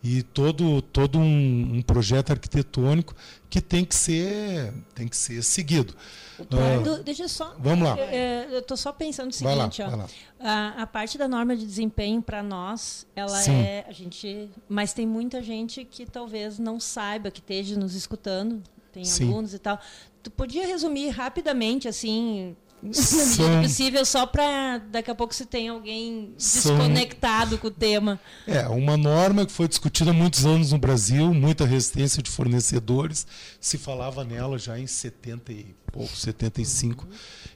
e 0.04 0.22
todo, 0.22 0.82
todo 0.82 1.18
um, 1.18 1.76
um, 1.78 1.82
projeto 1.82 2.32
arquitetônico 2.32 3.16
que 3.50 3.62
tem 3.62 3.86
que 3.86 3.96
ser, 3.96 4.74
tem 4.94 5.08
que 5.08 5.16
ser 5.16 5.42
seguido. 5.44 5.96
Eduardo, 6.38 6.96
uh, 6.96 7.04
deixa 7.04 7.28
só. 7.28 7.56
Vamos 7.60 7.88
lá. 7.88 7.96
Eu 7.98 8.60
estou 8.60 8.76
só 8.76 8.92
pensando 8.92 9.30
o 9.30 9.34
seguinte, 9.34 9.82
lá, 9.82 9.96
ó, 9.98 10.46
a, 10.46 10.82
a, 10.82 10.88
parte 10.88 11.18
da 11.18 11.28
norma 11.28 11.56
de 11.56 11.66
desempenho 11.66 12.22
para 12.22 12.44
nós, 12.44 13.08
ela 13.16 13.40
Sim. 13.40 13.54
é 13.54 13.86
a 13.88 13.92
gente, 13.94 14.50
mas 14.68 14.94
tem 14.94 15.08
muita 15.08 15.42
gente 15.42 15.86
que 15.86 16.06
talvez 16.06 16.60
não 16.60 16.80
saiba, 16.80 17.32
que 17.32 17.40
esteja 17.40 17.78
nos 17.78 17.96
escutando, 17.96 18.62
tem 18.94 19.04
Sim. 19.04 19.30
alunos 19.30 19.54
e 19.54 19.60
tal. 19.60 19.80
Tu 20.22 20.32
podia 20.32 20.66
resumir 20.66 21.10
rapidamente, 21.10 21.88
assim, 21.88 22.56
na 22.84 22.90
medida 22.90 23.62
possível, 23.62 24.06
só 24.06 24.26
para 24.26 24.78
daqui 24.78 25.10
a 25.10 25.16
pouco 25.16 25.34
se 25.34 25.46
tem 25.46 25.70
alguém 25.70 26.34
desconectado 26.38 27.52
São... 27.52 27.58
com 27.58 27.68
o 27.68 27.72
tema. 27.72 28.20
É, 28.46 28.68
uma 28.68 28.96
norma 28.96 29.46
que 29.46 29.52
foi 29.52 29.68
discutida 29.68 30.12
há 30.12 30.14
muitos 30.14 30.46
anos 30.46 30.72
no 30.72 30.78
Brasil, 30.78 31.34
muita 31.34 31.66
resistência 31.66 32.22
de 32.22 32.30
fornecedores, 32.30 33.26
se 33.60 33.78
falava 33.78 34.24
nela 34.24 34.60
já 34.60 34.78
em 34.78 34.86
70 34.86 35.52
e 35.52 35.76
pouco, 35.92 36.16
75, 36.16 37.06
uhum. 37.06 37.12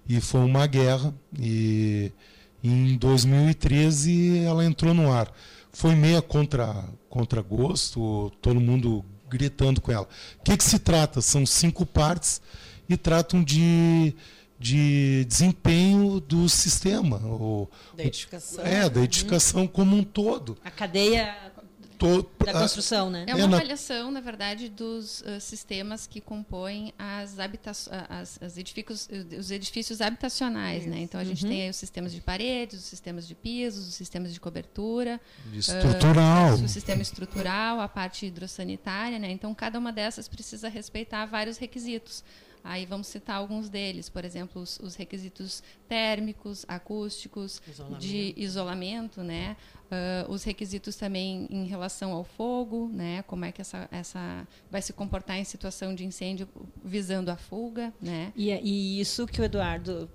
e 0.07 0.21
foi 0.21 0.41
uma 0.41 0.65
guerra, 0.65 1.13
e 1.37 2.11
em 2.63 2.97
2013 2.97 4.39
ela 4.39 4.65
entrou 4.65 4.93
no 4.93 5.11
ar. 5.11 5.31
Foi 5.71 5.93
meia 5.93 6.21
contra, 6.21 6.85
contra 7.09 7.41
gosto, 7.41 8.31
todo 8.41 8.59
mundo 8.59 9.05
gritando 9.29 9.81
com 9.81 9.91
ela. 9.91 10.07
O 10.39 10.43
que, 10.43 10.55
que 10.55 10.63
se 10.63 10.79
trata? 10.79 11.21
São 11.21 11.45
cinco 11.45 11.85
partes 11.85 12.41
e 12.89 12.95
tratam 12.95 13.43
de, 13.43 14.15
de 14.59 15.25
desempenho 15.25 16.19
do 16.19 16.47
sistema. 16.47 17.17
O, 17.17 17.69
da 17.95 18.03
edificação. 18.03 18.65
É, 18.65 18.89
da 18.89 19.01
edificação 19.01 19.67
como 19.67 19.95
um 19.95 20.03
todo. 20.03 20.57
A 20.63 20.71
cadeia 20.71 21.35
to, 21.97 22.29
da 22.45 22.53
construção, 22.53 23.09
né? 23.09 23.25
É 23.27 23.35
uma 23.35 23.45
avaliação, 23.45 24.11
na 24.11 24.21
verdade, 24.21 24.69
dos 24.69 25.21
uh, 25.21 25.39
sistemas 25.39 26.05
que 26.05 26.21
compõem 26.21 26.93
as, 26.97 27.37
as, 28.09 28.39
as 28.41 28.57
edifícios, 28.57 29.09
os 29.37 29.51
edifícios 29.51 30.01
habitacionais, 30.01 30.85
né? 30.85 30.99
Então 30.99 31.19
a 31.19 31.23
gente 31.23 31.43
uhum. 31.43 31.51
tem 31.51 31.69
os 31.69 31.75
sistemas 31.75 32.11
de 32.11 32.21
paredes, 32.21 32.79
os 32.79 32.85
sistemas 32.85 33.27
de 33.27 33.35
pisos, 33.35 33.87
os 33.87 33.95
sistemas 33.95 34.33
de 34.33 34.39
cobertura, 34.39 35.19
de 35.51 35.59
estrutural, 35.59 36.51
uh, 36.55 36.63
o 36.63 36.67
sistema 36.67 37.01
estrutural, 37.01 37.79
a 37.79 37.87
parte 37.87 38.25
hidrossanitária, 38.25 39.17
né? 39.17 39.31
Então 39.31 39.53
cada 39.53 39.79
uma 39.79 39.91
dessas 39.91 40.27
precisa 40.27 40.69
respeitar 40.69 41.25
vários 41.25 41.57
requisitos. 41.57 42.23
Aí 42.67 42.85
vamos 42.85 43.07
citar 43.07 43.37
alguns 43.37 43.69
deles, 43.69 44.09
por 44.09 44.25
exemplo, 44.25 44.61
os, 44.61 44.77
os 44.79 44.95
requisitos 44.95 45.63
térmicos, 45.87 46.65
acústicos, 46.67 47.61
isolamento. 47.67 48.01
de 48.01 48.33
isolamento, 48.35 49.23
né? 49.23 49.55
Uh, 49.85 50.29
os 50.31 50.43
requisitos 50.43 50.97
também 50.97 51.47
em 51.49 51.65
relação 51.65 52.11
ao 52.11 52.25
fogo, 52.25 52.89
né? 52.93 53.23
Como 53.23 53.45
é 53.45 53.53
que 53.53 53.61
essa, 53.61 53.87
essa 53.89 54.45
vai 54.69 54.81
se 54.81 54.91
comportar 54.91 55.37
em 55.37 55.45
situação 55.45 55.95
de 55.95 56.03
incêndio 56.05 56.47
visando 56.83 57.31
a 57.31 57.37
fuga, 57.37 57.93
né? 58.01 58.33
E, 58.35 58.51
e 58.51 58.99
isso 58.99 59.25
que 59.25 59.39
o 59.39 59.45
Eduardo 59.45 60.09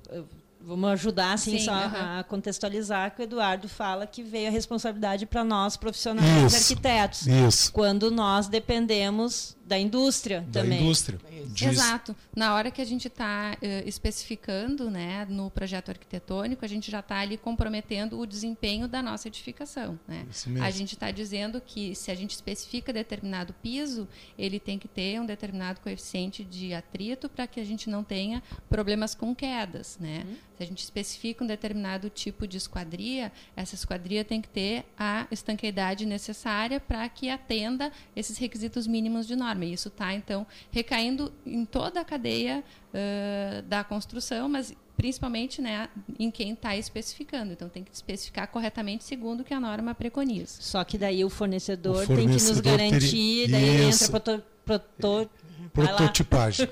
Vamos 0.65 0.91
ajudar 0.91 1.33
assim 1.33 1.59
Sim, 1.59 1.65
só 1.65 1.73
uhum. 1.73 2.19
a 2.19 2.25
contextualizar 2.29 3.15
que 3.15 3.23
o 3.23 3.25
Eduardo 3.25 3.69
fala 3.69 4.07
que 4.07 4.23
veio 4.23 4.49
a 4.49 4.51
responsabilidade 4.51 5.27
para 5.27 5.43
nós 5.43 5.77
profissionais 5.77 6.55
isso, 6.55 6.73
arquitetos. 6.73 7.27
Isso. 7.27 7.73
Quando 7.73 8.11
nós 8.11 8.47
dependemos 8.47 9.57
da 9.73 9.79
indústria 9.79 10.43
da 10.43 10.61
também. 10.61 10.83
indústria. 10.83 11.19
Diz. 11.47 11.79
Exato. 11.79 12.15
Na 12.37 12.55
hora 12.55 12.71
que 12.71 12.83
a 12.83 12.85
gente 12.85 13.09
está 13.09 13.57
uh, 13.57 13.89
especificando 13.89 14.91
né, 14.91 15.27
no 15.31 15.51
projeto 15.51 15.89
arquitetônico, 15.89 16.63
a 16.63 16.69
gente 16.69 16.91
já 16.91 17.01
está 17.01 17.21
ali 17.21 17.39
comprometendo 17.39 18.21
o 18.21 18.27
desempenho 18.27 18.87
da 18.87 19.03
nossa 19.03 19.29
edificação. 19.29 19.99
Né? 20.07 20.27
A 20.61 20.71
gente 20.71 20.93
está 20.93 21.11
dizendo 21.11 21.59
que 21.59 21.95
se 21.95 22.11
a 22.11 22.15
gente 22.15 22.33
especifica 22.33 22.93
determinado 22.93 23.55
piso, 23.63 24.07
ele 24.39 24.61
tem 24.61 24.79
que 24.79 24.89
ter 24.89 25.19
um 25.19 25.25
determinado 25.25 25.81
coeficiente 25.81 26.45
de 26.45 26.75
atrito 26.75 27.29
para 27.31 27.47
que 27.47 27.59
a 27.59 27.65
gente 27.65 27.89
não 27.89 28.05
tenha 28.05 28.43
problemas 28.69 29.15
com 29.15 29.35
quedas. 29.35 29.97
Né? 29.99 30.27
Uhum. 30.29 30.37
Se 30.59 30.63
a 30.63 30.67
gente 30.67 30.83
especifica 30.83 31.43
um 31.43 31.47
determinado 31.47 32.11
tipo 32.11 32.47
de 32.47 32.59
esquadria, 32.59 33.33
essa 33.57 33.75
esquadria 33.75 34.23
tem 34.23 34.43
que 34.43 34.49
ter 34.49 34.85
a 34.99 35.27
estanqueidade 35.31 36.05
necessária 36.05 36.79
para 36.79 37.09
que 37.09 37.31
atenda 37.31 37.91
esses 38.15 38.37
requisitos 38.37 38.87
mínimos 38.87 39.27
de 39.27 39.35
norma. 39.35 39.62
E 39.65 39.73
isso 39.73 39.89
está, 39.89 40.15
então, 40.15 40.47
recaindo 40.71 41.33
em 41.45 41.65
toda 41.65 42.01
a 42.01 42.05
cadeia 42.05 42.63
uh, 42.93 43.63
da 43.63 43.85
construção, 43.85 44.49
mas 44.49 44.75
principalmente 44.97 45.61
né, 45.61 45.89
em 46.19 46.31
quem 46.31 46.53
está 46.53 46.77
especificando. 46.77 47.53
Então 47.53 47.69
tem 47.69 47.83
que 47.83 47.93
especificar 47.93 48.49
corretamente 48.49 49.05
segundo 49.05 49.41
o 49.41 49.45
que 49.45 49.55
a 49.55 49.61
norma 49.61 49.95
preconiza. 49.95 50.61
Só 50.61 50.85
que 50.85 50.97
daí 50.97 51.25
o 51.25 51.31
fornecedor, 51.31 52.05
o 52.05 52.07
fornecedor 52.07 52.17
tem 52.17 52.39
que 52.39 52.45
nos 52.45 52.61
garantir, 52.61 53.51
teria... 53.51 53.61
daí 53.61 53.89
entra 53.89 54.09
proto, 54.09 54.45
proto, 54.65 55.31
prototipagem. 55.73 56.69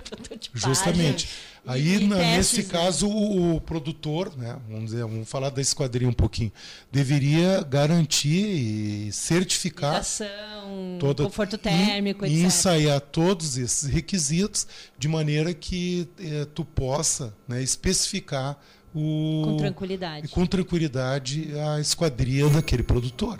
Justamente. 0.55 1.29
Aí, 1.67 1.97
e, 1.97 2.07
na, 2.07 2.17
nesse 2.17 2.63
né? 2.63 2.69
caso, 2.69 3.07
o, 3.07 3.57
o, 3.57 3.61
produtor, 3.61 4.35
né, 4.37 4.59
vamos, 4.69 4.87
dizer, 4.87 5.03
vamos 5.03 5.29
falar 5.29 5.51
da 5.51 5.61
esquadria 5.61 6.09
um 6.09 6.13
pouquinho, 6.13 6.51
deveria 6.91 7.63
garantir 7.63 9.09
e 9.09 9.13
certificar 9.13 10.03
Ventilação, 10.03 10.97
toda, 10.99 11.25
conforto 11.25 11.59
térmico, 11.59 12.25
e, 12.25 12.29
etc. 12.31 12.45
ensaiar 12.47 13.01
todos 13.01 13.59
esses 13.59 13.89
requisitos 13.89 14.67
de 14.99 15.07
maneira 15.07 15.53
que 15.53 16.09
eh, 16.19 16.47
tu 16.55 16.65
possa 16.65 17.35
né, 17.47 17.63
especificar 17.63 18.59
o, 18.95 19.43
com 19.45 19.57
tranquilidade. 19.59 20.29
com 20.29 20.47
tranquilidade 20.47 21.53
a 21.59 21.79
esquadria 21.79 22.49
daquele 22.49 22.83
produtor. 22.83 23.39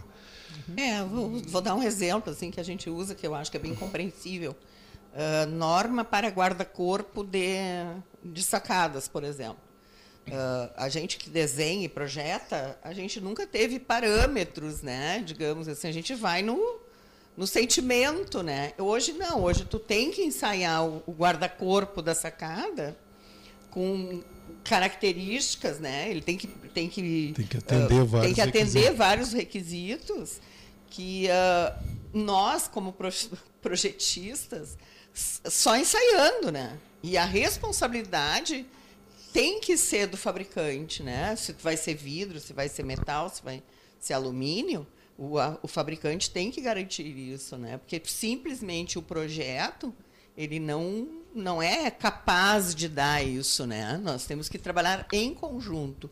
É, 0.77 1.03
vou, 1.03 1.41
vou, 1.49 1.61
dar 1.61 1.75
um 1.75 1.83
exemplo 1.83 2.31
assim 2.33 2.51
que 2.51 2.61
a 2.61 2.63
gente 2.63 2.89
usa 2.89 3.15
que 3.15 3.27
eu 3.27 3.35
acho 3.35 3.51
que 3.51 3.57
é 3.57 3.61
bem 3.61 3.75
compreensível. 3.75 4.55
Uh, 5.13 5.47
norma 5.51 6.05
para 6.05 6.29
guarda-corpo 6.29 7.25
de, 7.25 7.57
de 8.25 8.43
sacadas, 8.43 9.09
por 9.09 9.25
exemplo. 9.25 9.59
Uh, 10.29 10.71
a 10.77 10.89
gente 10.89 11.17
que 11.17 11.29
desenha 11.29 11.85
e 11.85 11.89
projeta, 11.89 12.79
a 12.85 12.93
gente 12.93 13.21
nunca 13.21 13.45
teve 13.47 13.81
parâmetros, 13.81 14.83
né? 14.83 15.21
Digamos 15.27 15.67
assim, 15.67 15.89
a 15.89 15.93
gente 15.93 16.15
vai 16.15 16.43
no, 16.43 16.79
no 17.37 17.47
sentimento, 17.47 18.41
né? 18.43 18.73
Hoje 18.79 19.13
não, 19.13 19.43
hoje 19.43 19.65
tu 19.65 19.81
tem 19.81 20.13
que 20.13 20.23
ensaiar 20.23 20.87
o, 20.87 21.03
o 21.07 21.13
guarda-corpo 21.13 22.01
da 22.01 22.15
sacada 22.15 22.97
com 23.71 24.23
características, 24.63 25.81
né? 25.81 26.11
Ele 26.11 26.21
tem 26.21 26.37
que 26.37 26.47
tem 26.47 26.89
que, 26.89 27.33
tem 27.35 27.47
que 27.47 27.57
atender, 27.57 28.01
uh, 28.01 28.07
vários, 28.07 28.27
tem 28.27 28.35
que 28.35 28.41
atender 28.41 28.63
requisitos. 28.63 28.97
vários 28.97 29.33
requisitos 29.33 30.41
que 30.89 31.27
uh, 31.27 31.85
nós 32.13 32.69
como 32.69 32.95
projetistas 33.61 34.77
só 35.45 35.77
ensaiando, 35.77 36.51
né? 36.51 36.79
E 37.03 37.17
a 37.17 37.25
responsabilidade 37.25 38.67
tem 39.33 39.61
que 39.61 39.77
ser 39.77 40.07
do 40.07 40.17
fabricante, 40.17 41.03
né? 41.03 41.35
Se 41.37 41.53
vai 41.53 41.77
ser 41.77 41.95
vidro, 41.95 42.41
se 42.41 42.53
vai 42.53 42.69
ser 42.69 42.85
metal, 42.85 43.29
se 43.29 43.43
vai 43.43 43.63
ser 43.99 44.15
alumínio, 44.15 44.87
o, 45.17 45.39
a, 45.39 45.59
o 45.63 45.69
fabricante 45.69 46.31
tem 46.31 46.51
que 46.51 46.61
garantir 46.61 47.07
isso, 47.07 47.57
né? 47.57 47.79
Porque 47.79 48.01
simplesmente 48.05 48.99
o 48.99 49.03
projeto 49.03 49.95
ele 50.37 50.59
não 50.59 51.09
não 51.33 51.63
é 51.63 51.91
capaz 51.91 52.75
de 52.75 52.89
dar 52.89 53.25
isso, 53.25 53.65
né? 53.67 54.01
Nós 54.03 54.25
temos 54.25 54.49
que 54.49 54.59
trabalhar 54.59 55.07
em 55.13 55.33
conjunto. 55.33 56.11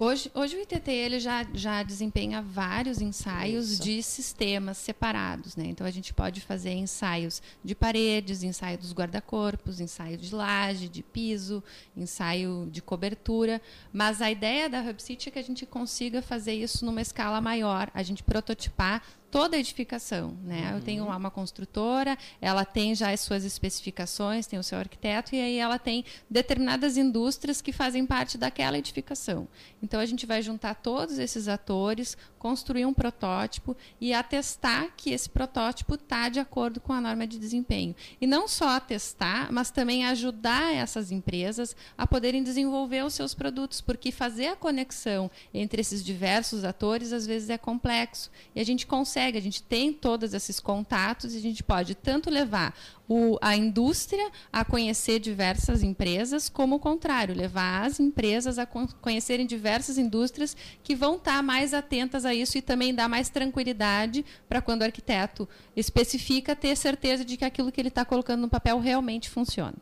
Hoje, 0.00 0.30
hoje 0.34 0.56
o 0.56 0.60
ITT 0.60 0.90
ele 0.90 1.20
já, 1.20 1.46
já 1.54 1.82
desempenha 1.82 2.42
vários 2.42 3.00
ensaios 3.00 3.72
isso. 3.72 3.82
de 3.82 4.02
sistemas 4.02 4.78
separados, 4.78 5.56
né? 5.56 5.64
Então 5.66 5.86
a 5.86 5.90
gente 5.90 6.12
pode 6.12 6.40
fazer 6.40 6.72
ensaios 6.72 7.42
de 7.64 7.74
paredes, 7.74 8.42
ensaio 8.42 8.78
dos 8.78 8.92
guarda-corpos, 8.92 9.80
ensaio 9.80 10.16
de 10.16 10.34
laje, 10.34 10.88
de 10.88 11.02
piso, 11.02 11.62
ensaio 11.96 12.68
de 12.70 12.82
cobertura. 12.82 13.60
Mas 13.92 14.20
a 14.20 14.30
ideia 14.30 14.68
da 14.68 14.80
Hub 14.80 15.02
City 15.02 15.28
é 15.28 15.32
que 15.32 15.38
a 15.38 15.44
gente 15.44 15.64
consiga 15.66 16.20
fazer 16.20 16.54
isso 16.54 16.84
numa 16.84 17.00
escala 17.00 17.40
maior, 17.40 17.90
a 17.94 18.02
gente 18.02 18.22
prototipar 18.22 19.02
toda 19.30 19.56
a 19.56 19.60
edificação. 19.60 20.36
Né? 20.42 20.70
Uhum. 20.70 20.76
Eu 20.76 20.82
tenho 20.82 21.04
uma 21.06 21.30
construtora, 21.30 22.16
ela 22.40 22.64
tem 22.64 22.94
já 22.94 23.10
as 23.10 23.20
suas 23.20 23.44
especificações, 23.44 24.46
tem 24.46 24.58
o 24.58 24.62
seu 24.62 24.78
arquiteto, 24.78 25.34
e 25.34 25.40
aí 25.40 25.58
ela 25.58 25.78
tem 25.78 26.04
determinadas 26.28 26.96
indústrias 26.96 27.60
que 27.60 27.72
fazem 27.72 28.06
parte 28.06 28.38
daquela 28.38 28.78
edificação. 28.78 29.48
Então 29.82 30.00
a 30.00 30.06
gente 30.06 30.26
vai 30.26 30.42
juntar 30.42 30.74
todos 30.74 31.18
esses 31.18 31.48
atores, 31.48 32.16
construir 32.38 32.86
um 32.86 32.94
protótipo 32.94 33.76
e 34.00 34.12
atestar 34.12 34.90
que 34.96 35.10
esse 35.10 35.28
protótipo 35.28 35.94
está 35.94 36.28
de 36.28 36.40
acordo 36.40 36.80
com 36.80 36.92
a 36.92 37.00
norma 37.00 37.26
de 37.26 37.38
desempenho. 37.38 37.94
E 38.20 38.26
não 38.26 38.46
só 38.46 38.68
atestar, 38.68 39.52
mas 39.52 39.70
também 39.70 40.06
ajudar 40.06 40.74
essas 40.74 41.10
empresas 41.10 41.74
a 41.96 42.06
poderem 42.06 42.42
desenvolver 42.42 43.04
os 43.04 43.14
seus 43.14 43.34
produtos, 43.34 43.80
porque 43.80 44.12
fazer 44.12 44.48
a 44.48 44.56
conexão 44.56 45.30
entre 45.52 45.80
esses 45.80 46.04
diversos 46.04 46.64
atores 46.64 47.12
às 47.12 47.26
vezes 47.26 47.50
é 47.50 47.58
complexo. 47.58 48.30
E 48.54 48.60
a 48.60 48.64
gente 48.64 48.86
consegue 48.86 49.38
a 49.38 49.42
gente 49.42 49.62
tem 49.62 49.92
todos 49.92 50.34
esses 50.34 50.60
contatos 50.60 51.34
e 51.34 51.38
a 51.38 51.40
gente 51.40 51.62
pode 51.62 51.94
tanto 51.94 52.30
levar 52.30 52.74
o, 53.08 53.38
a 53.40 53.56
indústria 53.56 54.30
a 54.52 54.64
conhecer 54.64 55.18
diversas 55.18 55.82
empresas, 55.82 56.48
como 56.48 56.76
o 56.76 56.78
contrário, 56.78 57.34
levar 57.34 57.86
as 57.86 57.98
empresas 57.98 58.58
a 58.58 58.66
conhecerem 58.66 59.46
diversas 59.46 59.96
indústrias 59.96 60.54
que 60.82 60.94
vão 60.94 61.16
estar 61.16 61.42
mais 61.42 61.72
atentas 61.72 62.26
a 62.28 62.34
isso 62.34 62.58
e 62.58 62.62
também 62.62 62.94
dar 62.94 63.08
mais 63.08 63.28
tranquilidade 63.28 64.24
para 64.48 64.60
quando 64.60 64.82
o 64.82 64.84
arquiteto 64.84 65.48
especifica 65.76 66.54
ter 66.54 66.76
certeza 66.76 67.24
de 67.24 67.36
que 67.36 67.44
aquilo 67.44 67.72
que 67.72 67.80
ele 67.80 67.88
está 67.88 68.04
colocando 68.04 68.40
no 68.40 68.48
papel 68.48 68.78
realmente 68.78 69.28
funciona. 69.28 69.74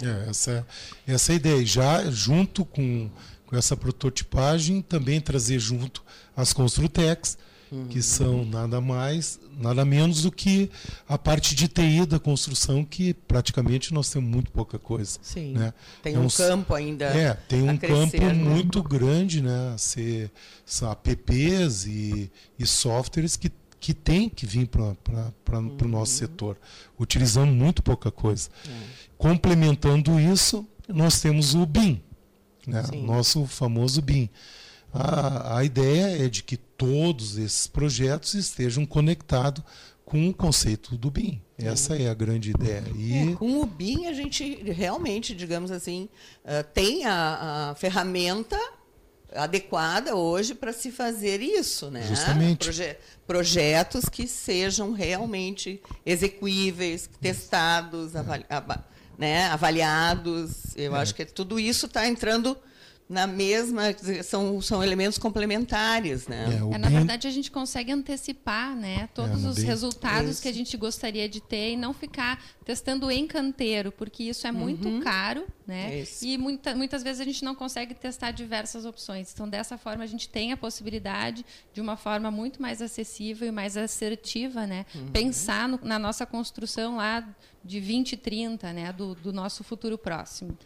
É, 0.00 0.30
essa, 0.30 0.66
essa 1.06 1.32
é 1.32 1.36
ideia. 1.36 1.64
Já 1.66 2.10
junto 2.10 2.64
com, 2.64 3.10
com 3.46 3.56
essa 3.56 3.76
prototipagem, 3.76 4.80
também 4.80 5.20
trazer 5.20 5.58
junto 5.58 6.02
as 6.36 6.52
Construtex, 6.52 7.36
que 7.88 8.02
são 8.02 8.44
nada 8.44 8.80
mais, 8.80 9.40
nada 9.58 9.84
menos 9.84 10.22
do 10.22 10.30
que 10.30 10.70
a 11.08 11.16
parte 11.16 11.54
de 11.54 11.68
TI 11.68 12.04
da 12.06 12.18
construção, 12.18 12.84
que 12.84 13.14
praticamente 13.14 13.94
nós 13.94 14.10
temos 14.10 14.30
muito 14.30 14.50
pouca 14.50 14.78
coisa. 14.78 15.18
Sim. 15.22 15.52
Né? 15.52 15.72
Tem 16.02 16.14
é 16.14 16.18
um, 16.18 16.28
campo 16.28 16.74
ainda. 16.74 17.06
É, 17.06 17.34
tem 17.34 17.68
um 17.68 17.76
crescer, 17.76 18.18
campo 18.18 18.26
né? 18.26 18.34
muito 18.34 18.82
grande, 18.82 19.40
né? 19.40 19.74
Ser, 19.78 20.30
são 20.66 20.90
apps 20.90 21.86
e, 21.86 22.30
e 22.58 22.66
softwares 22.66 23.36
que 23.36 23.50
que 23.80 23.92
tem 23.92 24.28
que 24.28 24.46
vir 24.46 24.68
para 24.68 25.58
uhum. 25.58 25.76
o 25.82 25.88
nosso 25.88 26.12
setor, 26.12 26.56
utilizando 26.96 27.50
muito 27.50 27.82
pouca 27.82 28.12
coisa. 28.12 28.48
É. 28.64 28.70
Complementando 29.18 30.20
isso, 30.20 30.64
nós 30.86 31.20
temos 31.20 31.56
o 31.56 31.66
BIM, 31.66 32.00
né? 32.64 32.80
nosso 33.04 33.44
famoso 33.44 34.00
BIM. 34.00 34.30
A, 34.94 35.58
a 35.58 35.64
ideia 35.64 36.24
é 36.24 36.28
de 36.28 36.44
que 36.44 36.56
todos 36.82 37.38
esses 37.38 37.68
projetos 37.68 38.34
estejam 38.34 38.84
conectados 38.84 39.62
com 40.04 40.28
o 40.28 40.34
conceito 40.34 40.96
do 40.96 41.12
BIM. 41.12 41.40
Essa 41.56 41.96
é 41.96 42.10
a 42.10 42.14
grande 42.14 42.50
ideia. 42.50 42.82
E... 42.96 43.30
É, 43.30 43.36
com 43.36 43.60
o 43.60 43.64
BIM, 43.64 44.06
a 44.06 44.12
gente 44.12 44.64
realmente, 44.64 45.32
digamos 45.32 45.70
assim, 45.70 46.08
uh, 46.44 46.64
tem 46.74 47.04
a, 47.04 47.70
a 47.70 47.74
ferramenta 47.76 48.58
adequada 49.32 50.16
hoje 50.16 50.56
para 50.56 50.72
se 50.72 50.90
fazer 50.90 51.40
isso, 51.40 51.88
né? 51.88 52.02
Justamente. 52.02 52.64
Proje 52.64 52.96
projetos 53.28 54.08
que 54.08 54.26
sejam 54.26 54.90
realmente 54.90 55.80
execuíveis, 56.04 57.08
testados, 57.20 58.16
avali 58.16 58.44
né? 59.16 59.46
avaliados. 59.46 60.76
Eu 60.76 60.96
é. 60.96 60.98
acho 60.98 61.14
que 61.14 61.24
tudo 61.24 61.60
isso 61.60 61.86
está 61.86 62.08
entrando 62.08 62.58
na 63.12 63.26
mesma 63.26 63.82
são, 64.24 64.58
são 64.62 64.82
elementos 64.82 65.18
complementares, 65.18 66.26
né? 66.26 66.46
É, 66.48 66.74
é, 66.74 66.78
na 66.78 66.88
verdade 66.88 67.28
a 67.28 67.30
gente 67.30 67.50
consegue 67.50 67.92
antecipar, 67.92 68.74
né, 68.74 69.06
todos 69.14 69.44
é, 69.44 69.48
os 69.48 69.56
bem... 69.56 69.66
resultados 69.66 70.40
que 70.40 70.48
a 70.48 70.52
gente 70.52 70.74
gostaria 70.78 71.28
de 71.28 71.38
ter 71.38 71.72
e 71.72 71.76
não 71.76 71.92
ficar 71.92 72.42
testando 72.64 73.10
em 73.10 73.26
canteiro, 73.26 73.92
porque 73.92 74.22
isso 74.22 74.46
é 74.46 74.52
muito 74.52 74.88
uhum. 74.88 75.00
caro, 75.00 75.46
né? 75.66 76.00
Isso. 76.00 76.24
E 76.24 76.38
muita, 76.38 76.74
muitas 76.74 77.02
vezes 77.02 77.20
a 77.20 77.24
gente 77.24 77.44
não 77.44 77.54
consegue 77.54 77.92
testar 77.92 78.30
diversas 78.30 78.86
opções. 78.86 79.30
Então 79.30 79.46
dessa 79.46 79.76
forma 79.76 80.02
a 80.02 80.06
gente 80.06 80.26
tem 80.26 80.50
a 80.50 80.56
possibilidade 80.56 81.44
de 81.74 81.82
uma 81.82 81.98
forma 81.98 82.30
muito 82.30 82.62
mais 82.62 82.80
acessível 82.80 83.46
e 83.46 83.50
mais 83.50 83.76
assertiva, 83.76 84.66
né, 84.66 84.86
uhum. 84.94 85.08
pensar 85.08 85.68
no, 85.68 85.78
na 85.82 85.98
nossa 85.98 86.24
construção 86.24 86.96
lá 86.96 87.20
de 87.62 87.78
2030, 87.78 88.72
né, 88.72 88.90
do, 88.90 89.14
do 89.14 89.34
nosso 89.34 89.62
futuro 89.62 89.98
próximo. 89.98 90.56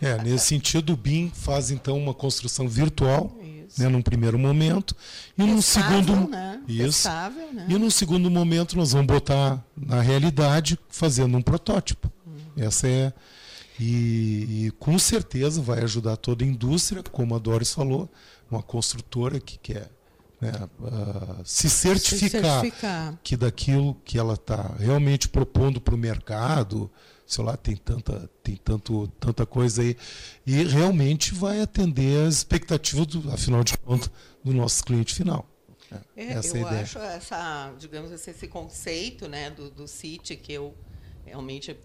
É, 0.00 0.22
nesse 0.22 0.46
sentido, 0.46 0.92
o 0.92 0.96
BIM 0.96 1.30
faz 1.34 1.70
então 1.70 1.96
uma 1.96 2.12
construção 2.12 2.68
virtual, 2.68 3.36
né, 3.78 3.88
num 3.88 4.02
primeiro 4.02 4.38
momento, 4.38 4.94
e 5.36 5.42
num 5.42 5.62
segundo, 5.62 6.28
né? 6.28 6.60
isso, 6.68 7.08
né? 7.08 7.66
e 7.68 7.78
num 7.78 7.90
segundo 7.90 8.30
momento 8.30 8.76
nós 8.76 8.92
vamos 8.92 9.06
botar 9.06 9.64
na 9.76 10.00
realidade 10.00 10.78
fazendo 10.88 11.36
um 11.36 11.42
protótipo. 11.42 12.10
Hum. 12.26 12.36
Essa 12.56 12.86
é 12.86 13.12
e, 13.78 14.66
e, 14.66 14.70
com 14.78 14.98
certeza 14.98 15.60
vai 15.60 15.82
ajudar 15.82 16.16
toda 16.16 16.44
a 16.44 16.46
indústria, 16.46 17.02
como 17.02 17.34
a 17.34 17.38
Doris 17.38 17.72
falou, 17.72 18.08
uma 18.48 18.62
construtora 18.62 19.40
que 19.40 19.58
quer 19.58 19.90
né, 20.40 20.52
uh, 20.80 21.42
se, 21.44 21.68
certificar 21.68 22.40
se 22.40 22.70
certificar 22.70 23.18
que 23.22 23.36
daquilo 23.36 23.96
que 24.04 24.18
ela 24.18 24.34
está 24.34 24.74
realmente 24.78 25.28
propondo 25.28 25.80
para 25.80 25.94
o 25.94 25.98
mercado 25.98 26.90
lá, 27.44 27.56
tem 27.56 27.76
tanta, 27.76 28.30
tem 28.42 28.56
tanto, 28.56 29.08
tanta 29.18 29.46
coisa 29.46 29.82
aí. 29.82 29.96
E 30.46 30.62
realmente 30.64 31.32
vai 31.32 31.60
atender 31.60 32.26
as 32.26 32.36
expectativas, 32.36 33.06
do, 33.06 33.30
afinal 33.32 33.64
de 33.64 33.76
contas, 33.78 34.10
do 34.42 34.52
nosso 34.52 34.84
cliente 34.84 35.14
final. 35.14 35.46
É, 36.16 36.32
essa 36.32 36.56
eu 36.56 36.62
é 36.62 36.64
a 36.64 36.68
ideia. 36.68 36.82
acho 36.82 36.98
essa, 36.98 37.72
digamos 37.78 38.12
assim, 38.12 38.30
esse 38.30 38.48
conceito 38.48 39.28
né, 39.28 39.50
do, 39.50 39.70
do 39.70 39.86
CIT 39.86 40.36
que 40.36 40.52
eu 40.52 40.74
realmente 41.24 41.76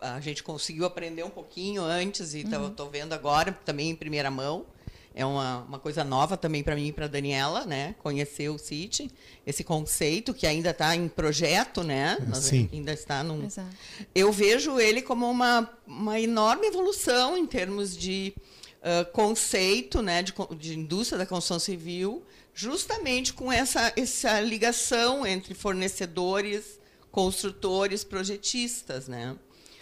a 0.00 0.20
gente 0.20 0.42
conseguiu 0.42 0.84
aprender 0.84 1.22
um 1.22 1.30
pouquinho 1.30 1.82
antes 1.82 2.34
e 2.34 2.40
estou 2.40 2.86
uhum. 2.86 2.90
vendo 2.90 3.12
agora 3.12 3.52
também 3.52 3.90
em 3.90 3.96
primeira 3.96 4.30
mão 4.30 4.66
é 5.14 5.24
uma, 5.24 5.60
uma 5.60 5.78
coisa 5.78 6.02
nova 6.02 6.36
também 6.36 6.62
para 6.64 6.74
mim 6.74 6.88
e 6.88 6.92
para 6.92 7.06
Daniela, 7.06 7.64
né? 7.64 7.94
Conhecer 8.02 8.48
o 8.48 8.58
City, 8.58 9.08
esse 9.46 9.62
conceito 9.62 10.34
que 10.34 10.44
ainda 10.44 10.70
está 10.70 10.96
em 10.96 11.06
projeto, 11.06 11.84
né? 11.84 12.18
Sim. 12.34 12.68
Ainda 12.72 12.92
está 12.92 13.22
num. 13.22 13.44
Exato. 13.44 13.68
Eu 14.12 14.32
vejo 14.32 14.80
ele 14.80 15.00
como 15.00 15.30
uma, 15.30 15.70
uma 15.86 16.18
enorme 16.18 16.66
evolução 16.66 17.38
em 17.38 17.46
termos 17.46 17.96
de 17.96 18.34
uh, 18.80 19.10
conceito, 19.12 20.02
né? 20.02 20.20
De, 20.20 20.34
de 20.58 20.76
indústria 20.76 21.18
da 21.18 21.26
construção 21.26 21.60
civil, 21.60 22.24
justamente 22.52 23.32
com 23.32 23.52
essa 23.52 23.92
essa 23.96 24.40
ligação 24.40 25.24
entre 25.24 25.54
fornecedores, 25.54 26.80
construtores, 27.12 28.02
projetistas, 28.02 29.06
né? 29.06 29.36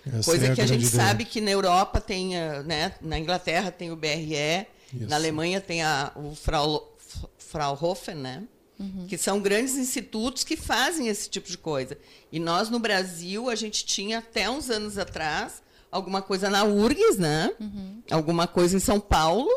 Essa 0.04 0.30
Coisa 0.30 0.48
é 0.48 0.54
que 0.54 0.60
a, 0.60 0.64
a 0.64 0.66
gente 0.66 0.84
ideia. 0.84 1.06
sabe 1.06 1.24
que 1.24 1.40
na 1.40 1.52
Europa 1.52 2.02
tem, 2.02 2.34
né? 2.66 2.92
Na 3.00 3.18
Inglaterra 3.18 3.70
tem 3.70 3.90
o 3.90 3.96
BRE 3.96 4.66
isso. 4.92 5.08
Na 5.08 5.16
Alemanha 5.16 5.60
tem 5.60 5.82
a, 5.82 6.12
o 6.14 6.34
Frau, 6.34 6.96
Fraunhofer, 7.38 8.16
né? 8.16 8.44
Uhum. 8.80 9.06
que 9.06 9.16
são 9.16 9.40
grandes 9.40 9.76
institutos 9.76 10.42
que 10.42 10.56
fazem 10.56 11.06
esse 11.06 11.28
tipo 11.30 11.48
de 11.48 11.56
coisa. 11.56 11.96
E 12.32 12.40
nós, 12.40 12.68
no 12.68 12.80
Brasil, 12.80 13.48
a 13.48 13.54
gente 13.54 13.84
tinha 13.84 14.18
até 14.18 14.50
uns 14.50 14.70
anos 14.70 14.98
atrás 14.98 15.62
alguma 15.90 16.20
coisa 16.20 16.50
na 16.50 16.64
URGS, 16.64 17.18
né? 17.18 17.52
Uhum. 17.60 18.02
alguma 18.10 18.48
coisa 18.48 18.76
em 18.76 18.80
São 18.80 18.98
Paulo, 18.98 19.50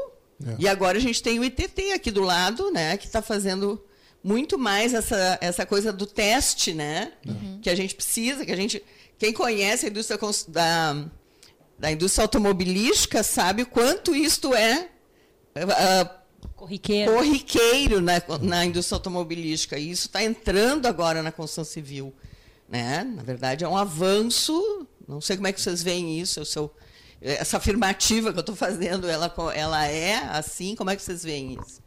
é. 0.45 0.55
e 0.59 0.67
agora 0.67 0.97
a 0.97 1.01
gente 1.01 1.23
tem 1.23 1.39
o 1.39 1.43
ITT 1.43 1.93
aqui 1.93 2.11
do 2.11 2.21
lado, 2.21 2.69
né? 2.71 2.97
que 2.97 3.05
está 3.05 3.21
fazendo 3.21 3.83
muito 4.23 4.57
mais 4.57 4.93
essa, 4.93 5.37
essa 5.39 5.65
coisa 5.65 5.93
do 5.93 6.07
teste, 6.07 6.73
né? 6.73 7.13
Uhum. 7.25 7.59
Que 7.61 7.69
a 7.69 7.75
gente 7.75 7.93
precisa, 7.93 8.43
que 8.43 8.51
a 8.51 8.55
gente. 8.55 8.83
Quem 9.17 9.31
conhece 9.31 9.85
a 9.85 9.89
indústria 9.89 10.19
da, 10.47 11.05
da 11.77 11.91
indústria 11.91 12.23
automobilística 12.23 13.21
sabe 13.21 13.61
o 13.61 13.65
quanto 13.67 14.15
isto 14.15 14.53
é 14.53 14.89
uh, 15.63 16.49
corriqueiro, 16.55 17.13
corriqueiro 17.13 18.01
na, 18.01 18.13
na 18.41 18.65
indústria 18.65 18.97
automobilística. 18.97 19.77
E 19.77 19.89
isso 19.89 20.07
está 20.07 20.23
entrando 20.23 20.85
agora 20.85 21.23
na 21.23 21.31
construção 21.31 21.63
civil. 21.63 22.13
Né? 22.67 23.03
Na 23.03 23.23
verdade, 23.23 23.63
é 23.63 23.67
um 23.67 23.77
avanço. 23.77 24.87
Não 25.07 25.21
sei 25.21 25.35
como 25.35 25.47
é 25.47 25.53
que 25.53 25.61
vocês 25.61 25.83
veem 25.83 26.19
isso. 26.19 26.41
O 26.41 26.45
seu, 26.45 26.73
essa 27.21 27.57
afirmativa 27.57 28.31
que 28.31 28.39
eu 28.39 28.41
estou 28.41 28.55
fazendo, 28.55 29.07
ela, 29.07 29.33
ela 29.53 29.85
é 29.87 30.15
assim? 30.29 30.75
Como 30.75 30.89
é 30.89 30.95
que 30.95 31.01
vocês 31.01 31.23
veem 31.23 31.57
isso? 31.65 31.85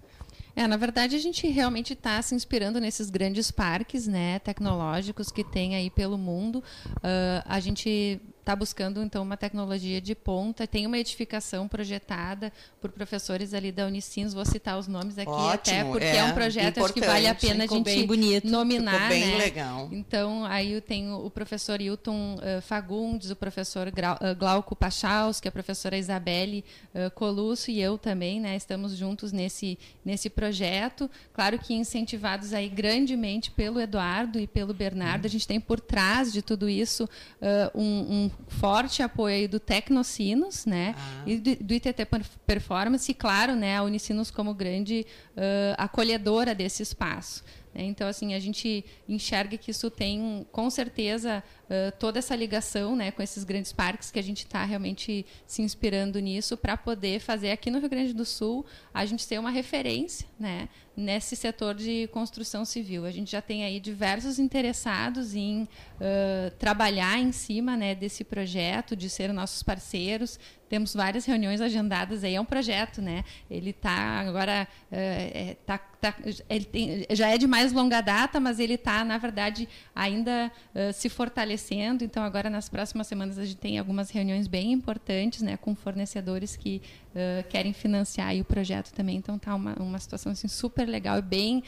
É, 0.59 0.67
na 0.67 0.77
verdade, 0.77 1.15
a 1.15 1.21
gente 1.21 1.47
realmente 1.47 1.93
está 1.93 2.21
se 2.21 2.35
inspirando 2.35 2.81
nesses 2.81 3.11
grandes 3.11 3.49
parques 3.49 4.09
né, 4.09 4.41
tecnológicos 4.41 5.31
que 5.31 5.45
tem 5.45 5.77
aí 5.77 5.89
pelo 5.89 6.19
mundo. 6.19 6.65
Uh, 6.97 7.45
a 7.45 7.61
gente 7.61 8.21
está 8.49 8.57
buscando 8.57 9.03
então 9.03 9.23
uma 9.23 9.37
tecnologia 9.37 10.01
de 10.01 10.15
ponta, 10.15 10.67
tem 10.67 10.87
uma 10.87 10.97
edificação 10.97 11.69
projetada 11.69 12.51
por 12.81 12.91
professores 12.91 13.53
ali 13.53 13.71
da 13.71 13.87
Unicinos, 13.87 14.33
vou 14.33 14.45
citar 14.47 14.79
os 14.79 14.89
nomes 14.89 15.19
aqui 15.19 15.31
Ótimo, 15.31 15.53
até 15.53 15.85
porque 15.85 16.07
é, 16.07 16.17
é 16.17 16.25
um 16.25 16.33
projeto 16.33 16.83
acho 16.83 16.95
que 16.95 17.01
vale 17.03 17.27
a 17.27 17.35
pena 17.35 17.65
a 17.65 17.67
gente 17.67 18.07
bonito. 18.07 18.49
nominar, 18.49 18.93
Ficou 18.93 19.09
bem 19.09 19.27
né? 19.27 19.37
legal. 19.37 19.89
Então 19.93 20.47
aí 20.47 20.73
eu 20.73 20.81
tenho 20.81 21.27
o 21.27 21.31
professor 21.31 21.79
Hilton 21.79 22.37
uh, 22.37 22.63
Fagundes, 22.63 23.31
o 23.31 23.37
professor 23.37 23.91
Grau, 23.91 24.17
uh, 24.17 24.35
Glauco 24.35 24.75
Pachaus, 24.75 25.41
que 25.41 25.47
é 25.49 25.51
a 25.51 25.53
professora 25.53 25.99
Isabelle 25.99 26.65
uh, 26.95 27.11
Colusso 27.11 27.71
e 27.71 27.83
eu 27.83 27.99
também, 27.99 28.41
né? 28.41 28.57
Estamos 28.57 28.97
juntos 28.97 29.31
nesse 29.31 29.79
nesse 30.03 30.31
projeto, 30.31 31.11
claro 31.35 31.59
que 31.59 31.75
incentivados 31.75 32.55
aí 32.55 32.71
grandemente 32.71 33.51
pelo 33.51 33.79
Eduardo 33.79 34.41
e 34.41 34.47
pelo 34.47 34.73
Bernardo, 34.73 35.27
a 35.27 35.29
gente 35.29 35.47
tem 35.47 35.61
por 35.61 35.79
trás 35.81 36.33
de 36.33 36.41
tudo 36.41 36.67
isso 36.67 37.05
uh, 37.05 37.79
um, 37.79 38.25
um 38.25 38.31
forte 38.47 39.03
apoio 39.03 39.49
do 39.49 39.61
Tecnocinos, 39.61 40.65
né? 40.65 40.95
Ah. 40.97 41.23
E 41.27 41.39
do, 41.39 41.57
do, 41.57 41.75
ITT 41.75 42.07
Performance, 42.47 43.11
e 43.11 43.15
claro, 43.15 43.55
né, 43.55 43.77
a 43.77 43.83
Unicinos 43.83 44.31
como 44.31 44.55
grande 44.55 45.07
uh, 45.37 45.75
acolhedora 45.77 46.55
desse 46.55 46.83
espaço. 46.83 47.45
Né? 47.75 47.85
Então, 47.85 48.09
assim, 48.09 48.35
a 48.35 48.39
gente 48.39 48.85
enxerga 49.09 49.57
que 49.57 49.71
isso 49.71 49.91
tem, 49.91 50.47
com 50.51 50.69
certeza, 50.71 51.43
uh, 51.65 51.97
toda 51.99 52.19
essa 52.19 52.35
ligação 52.35 52.97
né, 52.97 53.11
com 53.11 53.23
esses 53.23 53.45
grandes 53.45 53.73
parques 53.73 54.11
que 54.11 54.19
a 54.19 54.23
gente 54.23 54.39
está 54.39 54.65
realmente 54.65 55.25
se 55.47 55.63
inspirando 55.63 56.19
nisso 56.19 56.57
para 56.57 56.77
poder 56.77 57.21
fazer 57.21 57.51
aqui 57.51 57.71
no 57.71 57.79
Rio 57.79 57.89
Grande 57.89 58.13
do 58.13 58.25
Sul 58.25 58.65
a 58.93 59.05
gente 59.05 59.27
ter 59.27 59.39
uma 59.39 59.51
referência 59.51 60.27
né, 60.39 60.69
nesse 60.99 61.37
setor 61.37 61.77
de 61.77 62.09
construção 62.09 62.65
civil. 62.65 63.07
A 63.07 63.11
gente 63.13 63.31
já 63.31 63.41
tem 63.41 63.63
aí 63.65 63.79
diversos 63.79 64.41
interessados 64.41 65.33
em 65.33 65.63
uh, 65.63 66.51
trabalhar 66.59 67.21
em 67.21 67.31
cima 67.31 67.77
né, 67.77 67.95
desse 67.95 68.25
projeto, 68.25 68.97
de 68.97 69.09
ser 69.09 69.33
nossos 69.33 69.63
parceiros. 69.63 70.41
Temos 70.69 70.93
várias 70.93 71.25
reuniões 71.25 71.61
agendadas 71.61 72.25
aí, 72.25 72.35
é 72.35 72.41
um 72.41 72.45
projeto, 72.45 73.01
né? 73.01 73.25
Ele 73.49 73.71
está 73.71 73.91
agora, 73.91 74.69
uh, 74.91 74.95
é, 74.95 75.57
tá, 75.65 75.79
tá, 75.79 76.15
ele 76.51 76.65
tem, 76.65 77.07
já 77.11 77.29
é 77.29 77.39
de 77.39 77.47
mais 77.47 77.73
longa 77.73 78.01
data, 78.01 78.41
mas 78.41 78.59
ele 78.59 78.75
está, 78.75 79.05
na 79.05 79.17
verdade, 79.19 79.69
ainda 79.95 80.51
uh, 80.75 80.93
se 80.93 81.09
fortalecendo. 81.09 82.03
Então, 82.05 82.25
agora 82.25 82.51
nas 82.51 82.69
próximas 82.69 83.07
semanas 83.07 83.39
a 83.39 83.45
gente 83.45 83.57
tem 83.57 83.79
algumas 83.79 84.11
reuniões 84.11 84.49
bem 84.49 84.73
importantes, 84.73 85.43
né, 85.43 85.57
com 85.57 85.77
fornecedores 85.77 86.57
que 86.57 86.83
uh, 87.15 87.49
querem 87.49 87.73
financiar 87.73 88.35
o 88.37 88.45
projeto 88.45 88.93
também. 88.93 89.17
Então, 89.17 89.37
está 89.37 89.55
uma, 89.55 89.75
uma 89.75 89.99
situação 89.99 90.33
assim, 90.33 90.49
super 90.49 90.87
legal 90.87 91.19
e 91.19 91.23
bem, 91.23 91.63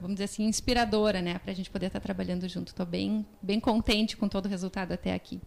vamos 0.00 0.16
dizer 0.16 0.24
assim, 0.24 0.44
inspiradora, 0.44 1.22
né, 1.22 1.38
para 1.38 1.52
a 1.52 1.54
gente 1.54 1.70
poder 1.70 1.86
estar 1.86 2.00
tá 2.00 2.02
trabalhando 2.02 2.48
junto. 2.48 2.68
Estou 2.68 2.86
bem, 2.86 3.24
bem 3.40 3.58
contente 3.58 4.16
com 4.16 4.28
todo 4.28 4.46
o 4.46 4.48
resultado 4.48 4.92
até 4.92 5.14
aqui. 5.14 5.40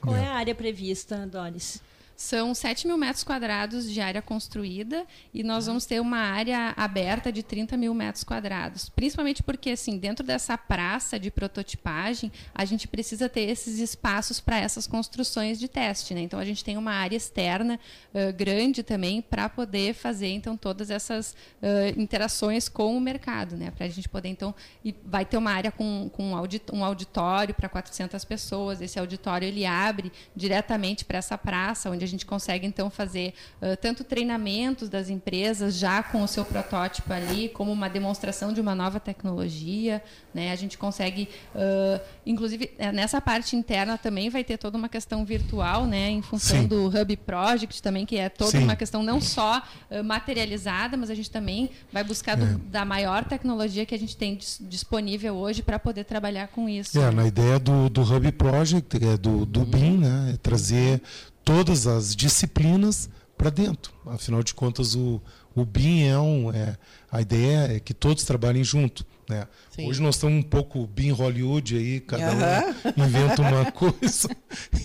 Qual 0.00 0.16
é 0.16 0.26
a 0.26 0.34
área 0.34 0.54
prevista, 0.54 1.26
Doris? 1.26 1.80
São 2.16 2.54
7 2.54 2.86
mil 2.86 2.96
metros 2.96 3.24
quadrados 3.24 3.90
de 3.90 4.00
área 4.00 4.22
construída 4.22 5.06
e 5.32 5.42
nós 5.42 5.66
vamos 5.66 5.86
ter 5.86 6.00
uma 6.00 6.18
área 6.18 6.72
aberta 6.76 7.32
de 7.32 7.42
30 7.42 7.76
mil 7.76 7.94
metros 7.94 8.24
quadrados. 8.24 8.88
Principalmente 8.88 9.42
porque, 9.42 9.70
assim, 9.70 9.98
dentro 9.98 10.24
dessa 10.24 10.56
praça 10.56 11.18
de 11.18 11.30
prototipagem, 11.30 12.30
a 12.54 12.64
gente 12.64 12.86
precisa 12.86 13.28
ter 13.28 13.42
esses 13.42 13.78
espaços 13.78 14.40
para 14.40 14.58
essas 14.58 14.86
construções 14.86 15.58
de 15.58 15.68
teste. 15.68 16.14
Né? 16.14 16.20
Então, 16.20 16.38
a 16.38 16.44
gente 16.44 16.62
tem 16.62 16.76
uma 16.76 16.92
área 16.92 17.16
externa 17.16 17.78
uh, 18.14 18.32
grande 18.32 18.82
também 18.82 19.20
para 19.20 19.48
poder 19.48 19.94
fazer, 19.94 20.28
então, 20.28 20.56
todas 20.56 20.90
essas 20.90 21.32
uh, 21.62 22.00
interações 22.00 22.68
com 22.68 22.96
o 22.96 23.00
mercado. 23.00 23.56
Né? 23.56 23.70
Para 23.70 23.86
a 23.86 23.88
gente 23.88 24.08
poder, 24.08 24.28
então, 24.28 24.54
e 24.84 24.94
vai 25.04 25.24
ter 25.24 25.36
uma 25.36 25.50
área 25.50 25.72
com, 25.72 26.10
com 26.12 26.32
um 26.70 26.84
auditório 26.84 27.54
para 27.54 27.68
400 27.68 28.24
pessoas. 28.24 28.80
Esse 28.80 28.98
auditório, 28.98 29.46
ele 29.46 29.66
abre 29.66 30.12
diretamente 30.36 31.04
para 31.04 31.18
essa 31.18 31.36
praça, 31.36 31.90
onde 31.90 32.01
onde 32.02 32.04
a 32.04 32.08
gente 32.08 32.26
consegue 32.26 32.66
então 32.66 32.90
fazer 32.90 33.32
uh, 33.60 33.76
tanto 33.80 34.02
treinamentos 34.04 34.88
das 34.88 35.08
empresas 35.08 35.76
já 35.76 36.02
com 36.02 36.22
o 36.22 36.28
seu 36.28 36.44
protótipo 36.44 37.12
ali, 37.12 37.48
como 37.48 37.70
uma 37.70 37.88
demonstração 37.88 38.52
de 38.52 38.60
uma 38.60 38.74
nova 38.74 38.98
tecnologia, 38.98 40.02
né? 40.34 40.52
A 40.52 40.56
gente 40.56 40.76
consegue, 40.76 41.28
uh, 41.54 42.00
inclusive 42.26 42.70
é, 42.78 42.90
nessa 42.90 43.20
parte 43.20 43.54
interna 43.54 43.96
também 43.96 44.28
vai 44.28 44.42
ter 44.42 44.58
toda 44.58 44.76
uma 44.76 44.88
questão 44.88 45.24
virtual, 45.24 45.86
né? 45.86 46.10
Em 46.10 46.22
função 46.22 46.62
Sim. 46.62 46.66
do 46.66 46.86
Hub 46.88 47.16
Project 47.18 47.80
também, 47.82 48.04
que 48.04 48.16
é 48.16 48.28
toda 48.28 48.50
Sim. 48.50 48.64
uma 48.64 48.76
questão 48.76 49.02
não 49.02 49.20
só 49.20 49.62
uh, 49.90 50.02
materializada, 50.02 50.96
mas 50.96 51.10
a 51.10 51.14
gente 51.14 51.30
também 51.30 51.70
vai 51.92 52.02
buscar 52.02 52.36
do, 52.36 52.44
é. 52.44 52.56
da 52.70 52.84
maior 52.84 53.24
tecnologia 53.24 53.86
que 53.86 53.94
a 53.94 53.98
gente 53.98 54.16
tem 54.16 54.34
dis 54.34 54.60
disponível 54.62 55.34
hoje 55.34 55.62
para 55.62 55.78
poder 55.78 56.04
trabalhar 56.04 56.48
com 56.48 56.68
isso. 56.68 56.98
É, 56.98 57.10
na 57.10 57.26
ideia 57.26 57.58
do, 57.58 57.88
do 57.88 58.02
Hub 58.02 58.32
Project, 58.32 58.96
é 58.96 59.16
do, 59.16 59.46
do 59.46 59.60
uhum. 59.60 59.66
BIM, 59.66 59.98
né? 59.98 60.32
É 60.34 60.36
trazer 60.36 61.02
todas 61.44 61.86
as 61.86 62.14
disciplinas 62.14 63.08
para 63.36 63.50
dentro. 63.50 63.92
Afinal 64.06 64.42
de 64.42 64.54
contas, 64.54 64.94
o, 64.94 65.20
o 65.54 65.64
BIM 65.64 66.04
é 66.04 66.18
um. 66.18 66.52
É, 66.52 66.76
a 67.10 67.20
ideia 67.20 67.76
é 67.76 67.80
que 67.80 67.92
todos 67.92 68.24
trabalhem 68.24 68.62
junto. 68.62 69.04
Né? 69.28 69.46
Hoje 69.78 70.00
nós 70.00 70.16
estamos 70.16 70.38
um 70.38 70.48
pouco 70.48 70.86
BIM 70.86 71.10
Hollywood 71.10 71.76
aí, 71.76 72.00
cada 72.00 72.32
um 72.32 73.04
inventa 73.04 73.42
uma 73.42 73.70
coisa. 73.72 74.28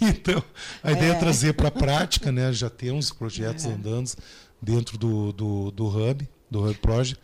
Então, 0.01 0.43
a 0.83 0.91
ideia 0.91 1.13
é, 1.13 1.15
é 1.15 1.19
trazer 1.19 1.53
para 1.53 1.67
a 1.67 1.71
prática, 1.71 2.31
né? 2.31 2.51
já 2.53 2.69
temos 2.69 3.11
projetos 3.11 3.65
é. 3.65 3.69
andando 3.69 4.11
dentro 4.61 4.97
do, 4.97 5.31
do, 5.33 5.71
do 5.71 5.87
Hub, 5.87 6.27
do 6.49 6.63
Hub 6.63 6.75
Project. 6.75 7.21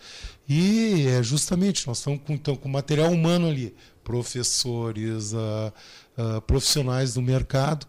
E 0.47 1.07
é 1.07 1.23
justamente, 1.23 1.87
nós 1.87 1.99
estamos 1.99 2.21
com, 2.25 2.33
então, 2.33 2.55
com 2.55 2.67
material 2.67 3.11
humano 3.11 3.47
ali, 3.47 3.73
professores, 4.03 5.33
uh, 5.33 5.73
uh, 6.17 6.41
profissionais 6.41 7.13
do 7.13 7.21
mercado 7.21 7.87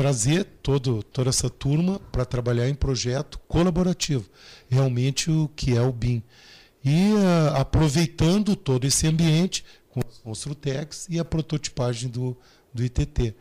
trazer 0.00 0.44
todo, 0.62 1.02
toda 1.02 1.28
essa 1.28 1.50
turma 1.50 2.00
para 2.10 2.24
trabalhar 2.24 2.66
em 2.70 2.74
projeto 2.74 3.38
colaborativo, 3.46 4.24
realmente 4.70 5.30
o 5.30 5.46
que 5.54 5.76
é 5.76 5.82
o 5.82 5.92
BIM. 5.92 6.22
E 6.82 7.12
uh, 7.12 7.56
aproveitando 7.56 8.56
todo 8.56 8.86
esse 8.86 9.06
ambiente 9.06 9.62
com 9.90 10.00
os 10.00 10.16
Construtex 10.16 11.06
e 11.10 11.18
a 11.18 11.24
prototipagem 11.24 12.08
do, 12.08 12.34
do 12.72 12.82
ITT. 12.82 13.34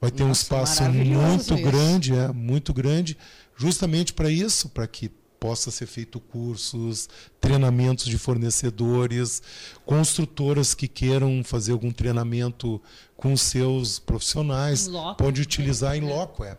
Vai 0.00 0.10
ter 0.10 0.24
Nossa, 0.24 0.24
um 0.24 0.32
espaço 0.32 0.82
muito 0.90 1.54
isso. 1.54 1.62
grande, 1.62 2.14
é, 2.16 2.32
muito 2.32 2.74
grande, 2.74 3.16
justamente 3.56 4.12
para 4.12 4.28
isso, 4.28 4.70
para 4.70 4.88
que 4.88 5.08
possa 5.42 5.72
ser 5.72 5.86
feito 5.86 6.20
cursos, 6.20 7.08
treinamentos 7.40 8.04
de 8.04 8.16
fornecedores, 8.16 9.42
construtoras 9.84 10.72
que 10.72 10.86
queiram 10.86 11.42
fazer 11.42 11.72
algum 11.72 11.90
treinamento 11.90 12.80
com 13.16 13.36
seus 13.36 13.98
profissionais, 13.98 14.86
loco, 14.86 15.16
pode 15.16 15.42
utilizar 15.42 15.94
é, 15.94 15.98
em 15.98 16.02
loco, 16.02 16.44
é. 16.44 16.56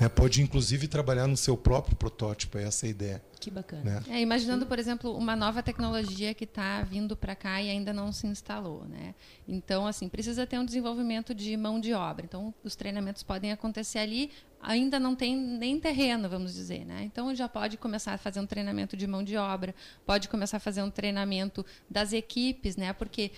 Né? 0.00 0.08
Pode 0.08 0.42
inclusive 0.42 0.88
trabalhar 0.88 1.28
no 1.28 1.36
seu 1.36 1.56
próprio 1.56 1.94
protótipo, 1.94 2.58
é 2.58 2.64
essa 2.64 2.86
é 2.86 2.88
a 2.88 2.90
ideia. 2.90 3.22
Que 3.38 3.48
bacana. 3.48 3.82
Né? 3.82 4.02
É, 4.08 4.20
imaginando, 4.20 4.66
por 4.66 4.78
exemplo, 4.78 5.16
uma 5.16 5.36
nova 5.36 5.62
tecnologia 5.62 6.34
que 6.34 6.44
está 6.44 6.82
vindo 6.82 7.16
para 7.16 7.36
cá 7.36 7.62
e 7.62 7.70
ainda 7.70 7.92
não 7.92 8.10
se 8.10 8.26
instalou. 8.26 8.84
Né? 8.88 9.14
Então, 9.46 9.86
assim, 9.86 10.08
precisa 10.08 10.46
ter 10.46 10.58
um 10.58 10.64
desenvolvimento 10.64 11.32
de 11.32 11.56
mão 11.56 11.78
de 11.78 11.94
obra. 11.94 12.24
Então, 12.24 12.52
os 12.64 12.74
treinamentos 12.74 13.22
podem 13.22 13.52
acontecer 13.52 13.98
ali, 13.98 14.30
ainda 14.62 15.00
não 15.00 15.14
tem 15.14 15.36
nem 15.36 15.80
terreno, 15.80 16.28
vamos 16.28 16.54
dizer, 16.54 16.84
né? 16.84 17.02
Então 17.04 17.34
já 17.34 17.48
pode 17.48 17.76
começar 17.76 18.12
a 18.12 18.18
fazer 18.18 18.40
um 18.40 18.46
treinamento 18.46 18.96
de 18.96 19.06
mão 19.06 19.22
de 19.22 19.36
obra, 19.36 19.74
pode 20.04 20.28
começar 20.28 20.58
a 20.58 20.60
fazer 20.60 20.82
um 20.82 20.90
treinamento 20.90 21.64
das 21.88 22.12
equipes, 22.12 22.76
né? 22.76 22.92
Porque 22.92 23.32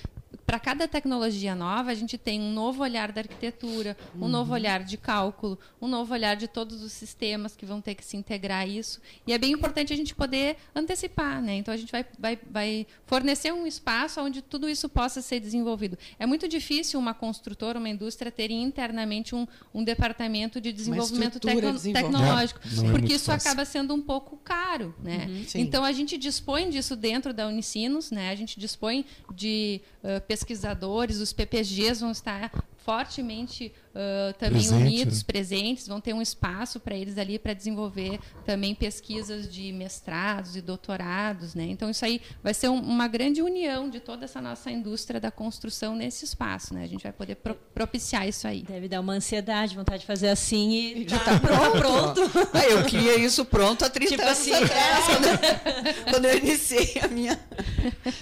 para 0.46 0.58
cada 0.58 0.88
tecnologia 0.88 1.54
nova 1.54 1.90
a 1.90 1.94
gente 1.94 2.18
tem 2.18 2.40
um 2.40 2.52
novo 2.52 2.82
olhar 2.82 3.12
da 3.12 3.20
arquitetura, 3.20 3.96
um 4.14 4.22
uhum. 4.22 4.28
novo 4.28 4.52
olhar 4.52 4.82
de 4.82 4.96
cálculo, 4.96 5.58
um 5.80 5.88
novo 5.88 6.12
olhar 6.12 6.36
de 6.36 6.48
todos 6.48 6.82
os 6.82 6.92
sistemas 6.92 7.56
que 7.56 7.64
vão 7.64 7.80
ter 7.80 7.94
que 7.94 8.04
se 8.04 8.16
integrar 8.16 8.62
a 8.62 8.66
isso. 8.66 9.00
E 9.26 9.32
é 9.32 9.38
bem 9.38 9.52
importante 9.52 9.92
a 9.92 9.96
gente 9.96 10.14
poder 10.14 10.56
antecipar, 10.74 11.40
né? 11.40 11.56
Então 11.56 11.72
a 11.72 11.76
gente 11.76 11.90
vai, 11.90 12.04
vai, 12.18 12.38
vai 12.50 12.86
fornecer 13.06 13.52
um 13.52 13.66
espaço 13.66 14.20
onde 14.20 14.42
tudo 14.42 14.68
isso 14.68 14.88
possa 14.88 15.22
ser 15.22 15.40
desenvolvido. 15.40 15.98
É 16.18 16.26
muito 16.26 16.48
difícil 16.48 16.98
uma 16.98 17.14
construtora, 17.14 17.78
uma 17.78 17.88
indústria 17.88 18.30
ter 18.30 18.50
internamente 18.50 19.34
um, 19.34 19.46
um 19.72 19.84
departamento 19.84 20.60
de 20.60 20.72
desenvolvimento 20.72 21.38
tecno 21.40 21.78
tecnológico, 21.78 22.60
é, 22.64 22.86
é 22.86 22.90
porque 22.90 23.14
isso 23.14 23.26
fácil. 23.26 23.50
acaba 23.50 23.64
sendo 23.64 23.94
um 23.94 24.02
pouco 24.02 24.36
caro, 24.38 24.94
né? 25.02 25.26
Uhum, 25.28 25.44
então 25.54 25.84
a 25.84 25.92
gente 25.92 26.16
dispõe 26.18 26.68
disso 26.70 26.96
dentro 26.96 27.32
da 27.32 27.46
Unicinos, 27.46 28.10
né? 28.10 28.30
A 28.30 28.34
gente 28.34 28.58
dispõe 28.58 29.04
de 29.34 29.80
uh, 30.02 30.20
pesquisadores, 30.32 31.18
os 31.18 31.30
PPGs 31.30 32.00
vão 32.00 32.10
estar 32.10 32.50
fortemente 32.84 33.72
uh, 33.90 34.32
também 34.34 34.62
Presente, 34.62 34.82
unidos, 34.82 35.18
né? 35.18 35.24
presentes, 35.26 35.88
vão 35.88 36.00
ter 36.00 36.12
um 36.12 36.20
espaço 36.20 36.80
para 36.80 36.94
eles 36.94 37.16
ali 37.16 37.38
para 37.38 37.54
desenvolver 37.54 38.18
também 38.44 38.74
pesquisas 38.74 39.52
de 39.52 39.72
mestrados 39.72 40.56
e 40.56 40.60
doutorados, 40.60 41.54
né? 41.54 41.64
Então 41.64 41.88
isso 41.88 42.04
aí 42.04 42.20
vai 42.42 42.52
ser 42.52 42.68
um, 42.68 42.80
uma 42.80 43.06
grande 43.06 43.40
união 43.40 43.88
de 43.88 44.00
toda 44.00 44.24
essa 44.24 44.40
nossa 44.40 44.70
indústria 44.70 45.20
da 45.20 45.30
construção 45.30 45.94
nesse 45.94 46.24
espaço, 46.24 46.74
né? 46.74 46.84
A 46.84 46.86
gente 46.88 47.02
vai 47.02 47.12
poder 47.12 47.36
pro, 47.36 47.54
propiciar 47.74 48.26
isso 48.28 48.46
aí. 48.46 48.62
Deve 48.62 48.88
dar 48.88 49.00
uma 49.00 49.12
ansiedade, 49.12 49.76
vontade 49.76 50.00
de 50.00 50.06
fazer 50.06 50.28
assim 50.28 50.72
e 50.72 51.08
já 51.08 51.16
está 51.16 51.38
tá 51.38 51.70
pronto. 51.70 52.20
ah, 52.52 52.64
eu 52.64 52.84
queria 52.84 53.16
isso 53.16 53.44
pronto 53.44 53.84
há 53.84 53.90
30 53.90 54.10
tipo 54.10 54.22
anos 54.22 54.38
assim, 54.38 54.52
atrás, 54.52 55.08
é. 55.08 55.12
quando, 55.12 56.10
quando, 56.10 56.24
eu 56.26 56.38
iniciei 56.38 57.00
a 57.02 57.08
minha 57.08 57.40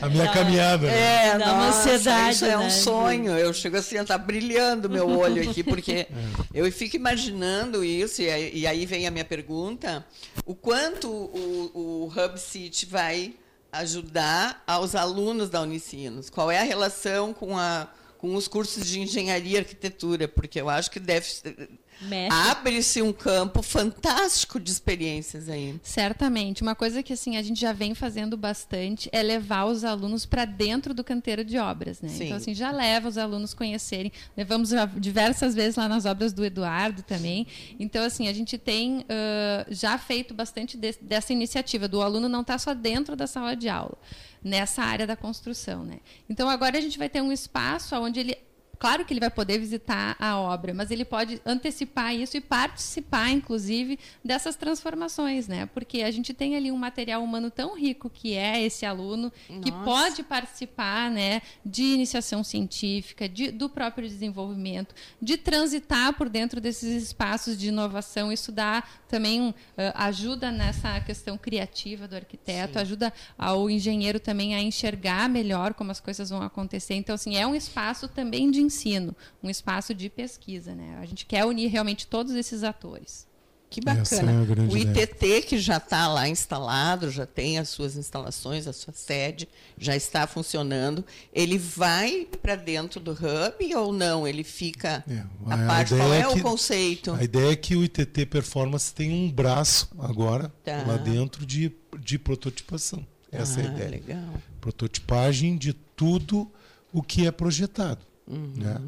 a 0.01 0.09
minha 0.09 0.25
dá, 0.25 0.33
caminhada. 0.33 0.87
Né? 0.87 1.29
É, 1.29 1.39
dá 1.39 1.39
nossa, 1.39 1.55
uma 1.55 1.69
ansiedade, 1.69 2.35
isso 2.35 2.45
é 2.45 2.59
um 2.59 2.63
né? 2.63 2.71
sonho. 2.71 3.39
Eu 3.39 3.53
chego 3.55 3.77
assim, 3.77 3.97
está 3.97 4.19
brilhando 4.19 4.50
meu 4.89 5.09
olho 5.09 5.43
aqui 5.49 5.63
porque 5.63 6.07
eu 6.53 6.71
fico 6.73 6.97
imaginando 6.97 7.85
isso, 7.85 8.23
e 8.23 8.67
aí 8.67 8.87
vem 8.87 9.07
a 9.07 9.11
minha 9.11 9.25
pergunta: 9.25 10.05
o 10.45 10.55
quanto 10.55 11.09
o, 11.09 11.71
o 11.75 12.07
Hub 12.07 12.39
City 12.39 12.87
vai 12.87 13.35
ajudar 13.73 14.63
aos 14.67 14.95
alunos 14.95 15.49
da 15.49 15.61
Unicinos? 15.63 16.29
Qual 16.29 16.51
é 16.51 16.59
a 16.59 16.65
relação 16.65 17.33
com, 17.33 17.57
a, 17.57 17.89
com 18.19 18.35
os 18.35 18.49
cursos 18.49 18.87
de 18.87 19.01
engenharia 19.01 19.57
e 19.57 19.59
arquitetura? 19.59 20.27
Porque 20.27 20.61
eu 20.61 20.69
acho 20.69 20.91
que 20.91 20.99
deve 20.99 21.27
Abre-se 22.31 23.03
um 23.03 23.13
campo 23.13 23.63
fantástico 23.63 24.59
de 24.59 24.71
experiências 24.71 25.49
aí. 25.49 25.79
Certamente. 25.83 26.63
Uma 26.63 26.75
coisa 26.75 27.03
que 27.03 27.13
assim 27.13 27.37
a 27.37 27.43
gente 27.43 27.61
já 27.61 27.73
vem 27.73 27.95
fazendo 27.95 28.37
bastante 28.37 29.09
é 29.13 29.23
levar 29.23 29.67
os 29.67 29.85
alunos 29.85 30.25
para 30.25 30.45
dentro 30.45 30.95
do 30.95 31.05
canteiro 31.05 31.45
de 31.45 31.59
obras, 31.59 32.01
né? 32.01 32.09
Sim. 32.09 32.25
Então 32.25 32.37
assim 32.37 32.55
já 32.55 32.71
leva 32.71 33.09
os 33.09 33.19
alunos 33.19 33.53
conhecerem. 33.53 34.13
Levamos 34.37 34.71
diversas 34.97 35.55
vezes 35.55 35.77
lá 35.77 35.89
nas 35.89 36.07
obras 36.07 36.33
do 36.33 36.45
Eduardo 36.45 37.03
também. 37.03 37.47
Então 37.79 38.03
assim 38.05 38.29
a 38.29 38.33
gente 38.33 38.57
tem 38.57 39.01
uh, 39.01 39.05
já 39.69 39.99
feito 39.99 40.33
bastante 40.33 40.77
de, 40.77 40.95
dessa 41.01 41.33
iniciativa 41.33 41.87
do 41.87 42.01
aluno 42.01 42.29
não 42.29 42.41
estar 42.41 42.55
tá 42.55 42.59
só 42.59 42.75
dentro 42.75 43.15
da 43.15 43.27
sala 43.27 43.55
de 43.55 43.69
aula 43.69 43.99
nessa 44.43 44.83
área 44.83 45.07
da 45.07 45.17
construção, 45.17 45.85
né? 45.85 46.01
Então 46.29 46.49
agora 46.49 46.79
a 46.79 46.81
gente 46.81 46.99
vai 46.99 47.09
ter 47.09 47.21
um 47.21 47.31
espaço 47.31 47.95
onde 47.97 48.21
ele 48.21 48.39
Claro 48.81 49.05
que 49.05 49.13
ele 49.13 49.21
vai 49.21 49.29
poder 49.29 49.59
visitar 49.59 50.17
a 50.19 50.39
obra, 50.39 50.73
mas 50.73 50.91
ele 50.91 51.05
pode 51.05 51.39
antecipar 51.45 52.15
isso 52.15 52.39
e 52.39 52.41
participar, 52.41 53.29
inclusive, 53.29 53.99
dessas 54.25 54.57
transformações, 54.57 55.47
né? 55.47 55.67
Porque 55.67 56.01
a 56.01 56.11
gente 56.11 56.33
tem 56.33 56.57
ali 56.57 56.73
um 56.73 56.79
material 56.79 57.23
humano 57.23 57.51
tão 57.51 57.77
rico 57.77 58.09
que 58.09 58.33
é 58.33 58.63
esse 58.63 58.87
aluno, 58.87 59.31
Nossa. 59.51 59.61
que 59.61 59.71
pode 59.71 60.23
participar, 60.23 61.11
né, 61.11 61.43
de 61.63 61.83
iniciação 61.83 62.43
científica, 62.43 63.29
de, 63.29 63.51
do 63.51 63.69
próprio 63.69 64.09
desenvolvimento, 64.09 64.95
de 65.21 65.37
transitar 65.37 66.15
por 66.15 66.31
dentro 66.31 66.59
desses 66.59 67.03
espaços 67.03 67.59
de 67.59 67.69
inovação. 67.69 68.33
Isso 68.33 68.51
dá 68.51 68.83
também 69.07 69.51
uh, 69.51 69.55
ajuda 69.95 70.51
nessa 70.51 70.99
questão 71.03 71.37
criativa 71.37 72.09
do 72.09 72.17
arquiteto, 72.17 72.75
Sim. 72.75 72.79
ajuda 72.79 73.13
ao 73.37 73.69
engenheiro 73.69 74.19
também 74.19 74.55
a 74.55 74.63
enxergar 74.63 75.29
melhor 75.29 75.75
como 75.75 75.91
as 75.91 76.01
coisas 76.01 76.31
vão 76.31 76.41
acontecer. 76.41 76.95
Então, 76.95 77.15
assim, 77.15 77.37
é 77.37 77.47
um 77.47 77.55
espaço 77.55 78.09
também 78.09 78.51
de 78.51 78.70
ensino, 78.71 79.15
um 79.43 79.51
espaço 79.51 79.93
de 79.93 80.09
pesquisa. 80.09 80.75
Né? 80.75 80.99
A 81.01 81.05
gente 81.05 81.27
quer 81.27 81.45
unir 81.45 81.69
realmente 81.69 82.07
todos 82.07 82.33
esses 82.35 82.63
atores. 82.63 83.29
Que 83.71 83.81
bacana. 83.81 84.33
É 84.33 84.73
o 84.73 84.77
ITT, 84.77 85.01
ideia. 85.01 85.43
que 85.43 85.57
já 85.57 85.77
está 85.77 86.09
lá 86.09 86.29
instalado, 86.29 87.09
já 87.09 87.25
tem 87.25 87.57
as 87.57 87.69
suas 87.69 87.97
instalações, 87.97 88.67
a 88.67 88.73
sua 88.73 88.93
sede, 88.93 89.49
já 89.79 89.95
está 89.95 90.27
funcionando. 90.27 91.05
Ele 91.33 91.57
vai 91.57 92.27
para 92.43 92.57
dentro 92.57 92.99
do 92.99 93.13
hub 93.13 93.75
ou 93.77 93.93
não? 93.93 94.27
Ele 94.27 94.43
fica 94.43 95.05
é, 95.09 95.23
a, 95.47 95.55
a 95.55 95.67
parte. 95.69 95.95
Qual 95.95 96.13
é, 96.13 96.19
é 96.19 96.33
que, 96.33 96.41
o 96.41 96.43
conceito? 96.43 97.13
A 97.13 97.23
ideia 97.23 97.53
é 97.53 97.57
que 97.57 97.77
o 97.77 97.85
ITT 97.85 98.27
Performance 98.27 98.93
tem 98.93 99.13
um 99.13 99.31
braço 99.31 99.89
agora 100.01 100.53
tá. 100.65 100.85
lá 100.85 100.97
dentro 100.97 101.47
de, 101.47 101.73
de 102.01 102.19
prototipação. 102.19 103.07
Essa 103.31 103.61
ah, 103.61 103.63
é 103.63 103.67
a 103.67 103.71
ah, 103.71 103.75
ideia. 103.75 103.91
Legal. 103.91 104.35
Prototipagem 104.61 105.57
de 105.57 105.73
tudo 105.73 106.51
o 106.93 107.05
que 107.05 107.25
é 107.25 107.31
projetado. 107.31 108.10
Uhum. 108.31 108.53
Né? 108.57 108.81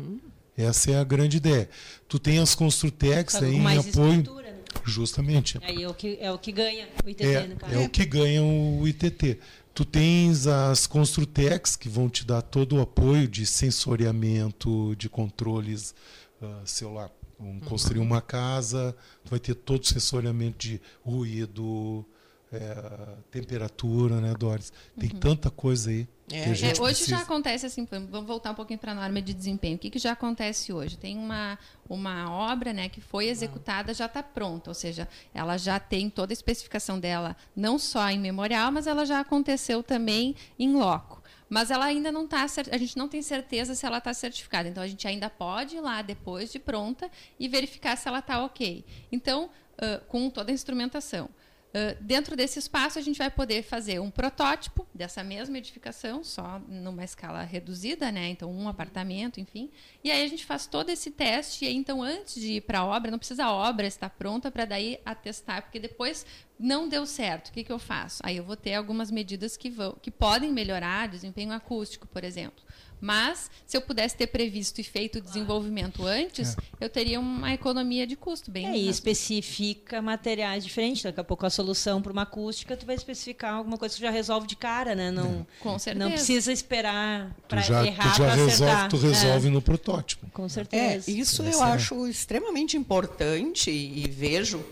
Essa 0.57 0.93
é 0.93 0.99
a 0.99 1.05
grande 1.05 1.39
ideia. 1.39 1.69
Tu 2.09 2.19
tem 2.19 2.39
as 2.39 2.55
Construtex 2.55 3.37
aí 3.37 3.57
em 3.57 3.79
apoio. 3.79 4.43
Né? 4.43 4.55
Justamente. 4.85 5.59
Aí 5.63 5.83
é 5.83 5.89
o 5.89 5.95
que, 5.95 6.19
é 6.21 6.33
o 6.33 6.39
que 6.39 6.53
ganha 6.53 6.89
o 7.05 7.09
ITT, 7.09 7.25
é, 7.25 7.47
no 7.47 7.57
caso. 7.57 7.75
É 7.75 7.79
o 7.79 7.89
que 7.89 8.05
ganha 8.05 8.43
o 8.43 8.87
ITT. 8.87 9.39
Tu 9.75 9.85
tens 9.85 10.47
as 10.47 10.87
Construtex 10.87 11.77
que 11.77 11.89
vão 11.89 12.09
te 12.09 12.27
dar 12.27 12.43
todo 12.43 12.77
o 12.77 12.81
apoio 12.81 13.27
de 13.27 13.47
sensoriamento, 13.47 14.95
de 14.97 15.09
controles 15.09 15.95
uh, 16.43 16.67
celular, 16.67 17.11
Vamos 17.43 17.65
construir 17.65 17.99
uma 17.99 18.21
casa, 18.21 18.95
vai 19.25 19.41
ter 19.41 19.55
todo 19.55 19.83
o 19.83 19.87
sensoriamento 19.87 20.59
de 20.59 20.81
ruído, 21.05 22.05
é, 22.53 23.17
temperatura, 23.31 24.21
né, 24.21 24.35
Doris? 24.39 24.73
Tem 24.99 25.11
uhum. 25.11 25.19
tanta 25.19 25.51
coisa 25.51 25.91
aí. 25.91 26.07
É, 26.31 26.45
é, 26.45 26.51
hoje 26.51 26.77
precisa... 26.77 27.11
já 27.11 27.19
acontece 27.21 27.67
assim, 27.67 27.87
vamos 27.87 28.27
voltar 28.27 28.53
um 28.53 28.55
pouquinho 28.55 28.79
para 28.79 28.93
a 28.93 28.95
norma 28.95 29.21
de 29.21 29.35
desempenho. 29.35 29.77
O 29.77 29.79
que, 29.79 29.91
que 29.91 29.99
já 29.99 30.13
acontece 30.13 30.73
hoje? 30.73 30.97
Tem 30.97 31.19
uma, 31.19 31.59
uma 31.89 32.31
obra 32.31 32.73
né, 32.73 32.89
que 32.89 33.01
foi 33.01 33.27
executada, 33.27 33.93
já 33.93 34.07
está 34.07 34.23
pronta, 34.23 34.71
ou 34.71 34.75
seja, 34.75 35.09
ela 35.35 35.57
já 35.59 35.79
tem 35.79 36.09
toda 36.09 36.33
a 36.33 36.35
especificação 36.35 36.99
dela, 36.99 37.37
não 37.55 37.79
só 37.79 38.09
em 38.09 38.19
memorial, 38.19 38.73
mas 38.73 38.87
ela 38.87 39.05
já 39.05 39.21
aconteceu 39.21 39.83
também 39.83 40.35
em 40.59 40.75
loco 40.75 41.23
mas 41.53 41.71
ela 41.71 41.85
ainda 41.85 42.11
não 42.11 42.25
está, 42.25 42.47
a 42.71 42.79
gente 42.79 42.97
não 42.97 43.07
tem 43.07 43.21
certeza 43.21 43.75
se 43.75 43.85
ela 43.85 43.99
está 43.99 44.15
certificada. 44.15 44.71
Então 44.71 44.83
a 44.83 44.87
gente 44.87 45.07
ainda 45.07 45.29
pode 45.29 45.77
ir 45.77 45.81
lá 45.81 46.01
depois 46.01 46.51
de 46.51 46.59
pronta 46.59 47.11
e 47.39 47.47
verificar 47.47 47.95
se 47.95 48.09
ela 48.09 48.21
está 48.21 48.43
ok. 48.43 48.83
Então, 49.13 49.51
uh, 49.75 50.03
com 50.07 50.31
toda 50.31 50.51
a 50.51 50.55
instrumentação. 50.55 51.29
Uh, 51.73 51.97
dentro 52.03 52.37
desse 52.37 52.59
espaço, 52.59 52.99
a 52.99 53.03
gente 53.03 53.17
vai 53.17 53.31
poder 53.31 53.63
fazer 53.63 53.99
um 53.99 54.11
protótipo 54.11 54.87
dessa 54.95 55.25
mesma 55.25 55.57
edificação, 55.57 56.23
só 56.23 56.61
numa 56.69 57.03
escala 57.03 57.43
reduzida, 57.45 58.13
né? 58.13 58.29
Então, 58.29 58.53
um 58.53 58.69
apartamento, 58.69 59.41
enfim. 59.41 59.71
E 60.05 60.11
aí 60.11 60.23
a 60.23 60.29
gente 60.29 60.45
faz 60.45 60.67
todo 60.67 60.91
esse 60.91 61.11
teste. 61.11 61.65
E 61.65 61.69
aí, 61.69 61.75
então, 61.75 62.03
antes 62.03 62.35
de 62.35 62.55
ir 62.55 62.61
para 62.61 62.81
a 62.81 62.85
obra, 62.85 63.11
não 63.11 63.19
precisa 63.19 63.47
a 63.47 63.53
obra 63.53 63.87
estar 63.87 64.11
pronta 64.11 64.51
para 64.51 64.67
daí 64.67 65.01
atestar, 65.03 65.63
porque 65.63 65.81
depois 65.81 66.27
não 66.59 66.87
deu 66.87 67.07
certo. 67.07 67.49
O 67.49 67.53
que, 67.53 67.65
que 67.65 67.73
eu 67.73 67.79
faço? 67.79 68.21
Aí 68.23 68.37
eu 68.37 68.45
vou 68.45 68.57
ter 68.57 68.75
algumas 68.75 69.11
medidas 69.11 69.57
que, 69.57 69.71
vão, 69.71 69.97
que 70.01 70.11
podem 70.11 70.53
melhorar 70.53 71.09
desempenho 71.09 71.53
acústico, 71.53 72.07
por 72.07 72.23
exemplo. 72.23 72.63
Mas, 73.03 73.51
se 73.67 73.77
eu 73.77 73.81
pudesse 73.81 74.17
ter 74.17 74.29
previsto 74.29 74.81
e 74.81 74.85
feito 74.85 75.19
o 75.19 75.21
desenvolvimento 75.21 76.07
antes, 76.07 76.57
é. 76.57 76.57
eu 76.81 76.89
teria 76.89 77.19
uma 77.19 77.53
economia 77.53 78.07
de 78.07 78.15
custo 78.15 78.49
bem. 78.49 78.69
É, 78.69 78.77
e 78.77 78.89
especifica 78.89 80.01
materiais 80.01 80.63
diferentes. 80.63 81.03
Daqui 81.03 81.19
a 81.19 81.25
pouco 81.25 81.45
a 81.45 81.51
solução 81.51 82.01
para 82.01 82.13
uma 82.13 82.23
acústica, 82.23 82.77
tu 82.77 82.87
vai 82.87 82.95
especificar 82.95 83.55
alguma 83.55 83.77
coisa 83.77 83.97
que 83.97 84.01
já 84.01 84.11
resolve 84.11 84.47
de 84.47 84.55
cara, 84.55 84.95
né? 84.95 85.11
Não, 85.11 85.41
é. 85.41 85.47
Com 85.59 85.77
certeza. 85.81 86.05
Não 86.05 86.13
precisa 86.13 86.53
esperar 86.53 87.37
para 87.49 87.61
errar, 87.85 88.17
já 88.17 88.35
resolve, 88.37 88.89
Tu 88.89 88.97
resolve 88.99 89.49
é. 89.49 89.51
no 89.51 89.61
protótipo. 89.61 90.31
Com 90.31 90.49
certeza. 90.49 91.11
É, 91.11 91.13
isso 91.13 91.43
eu 91.43 91.61
acho 91.61 92.07
extremamente 92.07 92.77
importante 92.77 93.69
e 93.69 94.09
vejo 94.09 94.65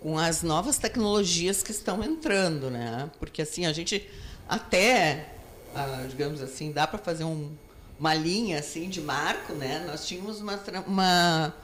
com 0.00 0.18
as 0.18 0.42
novas 0.42 0.76
tecnologias 0.76 1.62
que 1.62 1.70
estão 1.70 2.02
entrando, 2.02 2.68
né? 2.68 3.08
Porque 3.20 3.42
assim 3.42 3.64
a 3.64 3.72
gente 3.72 4.04
até, 4.48 5.34
ah, 5.72 6.04
digamos 6.08 6.42
assim, 6.42 6.72
dá 6.72 6.84
para 6.84 6.98
fazer 6.98 7.22
um 7.22 7.52
uma 7.98 8.14
linha 8.14 8.58
assim 8.58 8.88
de 8.88 9.00
marco, 9.00 9.52
né? 9.52 9.84
Nós 9.86 10.06
tínhamos 10.06 10.40
uma, 10.40 10.60
uma, 10.86 11.54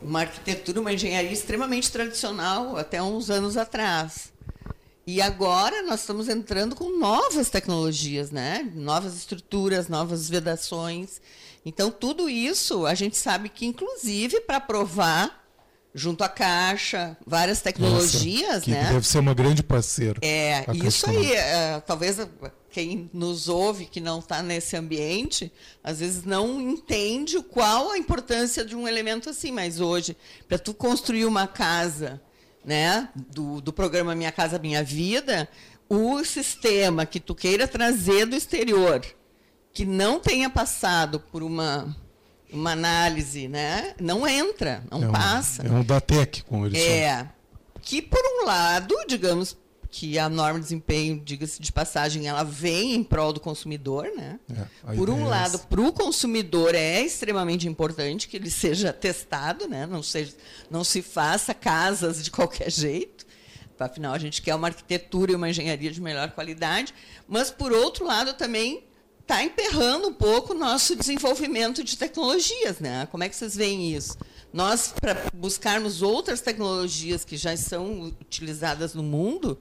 uma 0.00 0.20
arquitetura, 0.20 0.80
uma 0.80 0.92
engenharia 0.92 1.32
extremamente 1.32 1.90
tradicional 1.90 2.76
até 2.76 3.02
uns 3.02 3.30
anos 3.30 3.56
atrás. 3.56 4.32
E 5.06 5.20
agora 5.20 5.82
nós 5.82 6.00
estamos 6.00 6.28
entrando 6.28 6.76
com 6.76 6.98
novas 6.98 7.50
tecnologias, 7.50 8.30
né? 8.30 8.70
Novas 8.74 9.16
estruturas, 9.16 9.88
novas 9.88 10.28
vedações. 10.28 11.20
Então 11.64 11.90
tudo 11.90 12.28
isso 12.28 12.86
a 12.86 12.94
gente 12.94 13.16
sabe 13.16 13.48
que 13.48 13.66
inclusive 13.66 14.40
para 14.40 14.60
provar 14.60 15.42
junto 15.94 16.24
à 16.24 16.28
Caixa, 16.28 17.16
várias 17.26 17.60
tecnologias, 17.60 18.48
Nossa, 18.48 18.60
que 18.62 18.70
né? 18.70 18.92
Deve 18.92 19.06
ser 19.06 19.18
uma 19.18 19.34
grande 19.34 19.62
parceira. 19.62 20.18
É, 20.22 20.64
isso 20.74 21.08
aí, 21.08 21.32
é, 21.32 21.80
talvez 21.80 22.18
quem 22.72 23.10
nos 23.12 23.48
ouve 23.48 23.84
que 23.86 24.00
não 24.00 24.18
está 24.18 24.42
nesse 24.42 24.76
ambiente, 24.76 25.52
às 25.84 26.00
vezes 26.00 26.24
não 26.24 26.60
entende 26.60 27.40
qual 27.42 27.90
a 27.90 27.98
importância 27.98 28.64
de 28.64 28.74
um 28.74 28.88
elemento 28.88 29.28
assim, 29.30 29.52
mas 29.52 29.78
hoje, 29.80 30.16
para 30.48 30.58
tu 30.58 30.72
construir 30.72 31.24
uma 31.26 31.46
casa, 31.46 32.20
né, 32.64 33.08
do, 33.14 33.60
do 33.60 33.72
programa 33.72 34.14
Minha 34.14 34.32
Casa 34.32 34.58
Minha 34.58 34.82
Vida, 34.82 35.48
o 35.88 36.24
sistema 36.24 37.04
que 37.04 37.20
tu 37.20 37.34
queira 37.34 37.68
trazer 37.68 38.24
do 38.24 38.34
exterior, 38.34 39.04
que 39.74 39.84
não 39.84 40.18
tenha 40.18 40.48
passado 40.48 41.20
por 41.20 41.42
uma 41.42 41.94
uma 42.50 42.72
análise, 42.72 43.48
né, 43.48 43.94
não 43.98 44.28
entra, 44.28 44.84
não 44.90 45.02
é 45.04 45.08
um, 45.08 45.12
passa. 45.12 45.66
É 45.66 45.70
um 45.70 45.82
DATEC, 45.82 46.42
como 46.42 46.66
eles 46.66 46.78
É, 46.78 47.08
chamam. 47.16 47.32
que 47.80 48.02
por 48.02 48.20
um 48.22 48.44
lado, 48.44 48.94
digamos, 49.08 49.56
que 49.92 50.18
a 50.18 50.26
norma 50.26 50.58
de 50.58 50.64
desempenho, 50.64 51.20
diga-se 51.22 51.60
de 51.60 51.70
passagem, 51.70 52.26
ela 52.26 52.42
vem 52.42 52.94
em 52.94 53.04
prol 53.04 53.30
do 53.30 53.38
consumidor, 53.38 54.10
né? 54.16 54.40
É, 54.88 54.94
Por 54.94 55.10
um 55.10 55.26
é 55.26 55.28
lado, 55.28 55.58
para 55.58 55.82
o 55.82 55.92
consumidor 55.92 56.74
é 56.74 57.02
extremamente 57.02 57.68
importante 57.68 58.26
que 58.26 58.38
ele 58.38 58.50
seja 58.50 58.90
testado, 58.90 59.68
né? 59.68 59.84
Não, 59.84 60.02
seja, 60.02 60.32
não 60.70 60.82
se 60.82 61.02
faça 61.02 61.52
casas 61.52 62.24
de 62.24 62.30
qualquer 62.30 62.72
jeito. 62.72 63.26
Afinal, 63.78 64.14
a 64.14 64.18
gente 64.18 64.40
quer 64.40 64.54
uma 64.54 64.68
arquitetura 64.68 65.32
e 65.32 65.34
uma 65.34 65.50
engenharia 65.50 65.90
de 65.90 66.00
melhor 66.00 66.30
qualidade. 66.30 66.94
Mas, 67.28 67.50
por 67.50 67.70
outro 67.70 68.06
lado, 68.06 68.32
também 68.32 68.84
está 69.20 69.42
emperrando 69.44 70.08
um 70.08 70.14
pouco 70.14 70.54
o 70.54 70.58
nosso 70.58 70.96
desenvolvimento 70.96 71.84
de 71.84 71.98
tecnologias, 71.98 72.78
né? 72.80 73.06
Como 73.10 73.24
é 73.24 73.28
que 73.28 73.36
vocês 73.36 73.54
veem 73.54 73.94
isso? 73.94 74.16
Nós, 74.52 74.94
para 74.98 75.26
buscarmos 75.34 76.00
outras 76.00 76.40
tecnologias 76.40 77.26
que 77.26 77.36
já 77.36 77.54
são 77.58 78.04
utilizadas 78.20 78.94
no 78.94 79.02
mundo, 79.02 79.60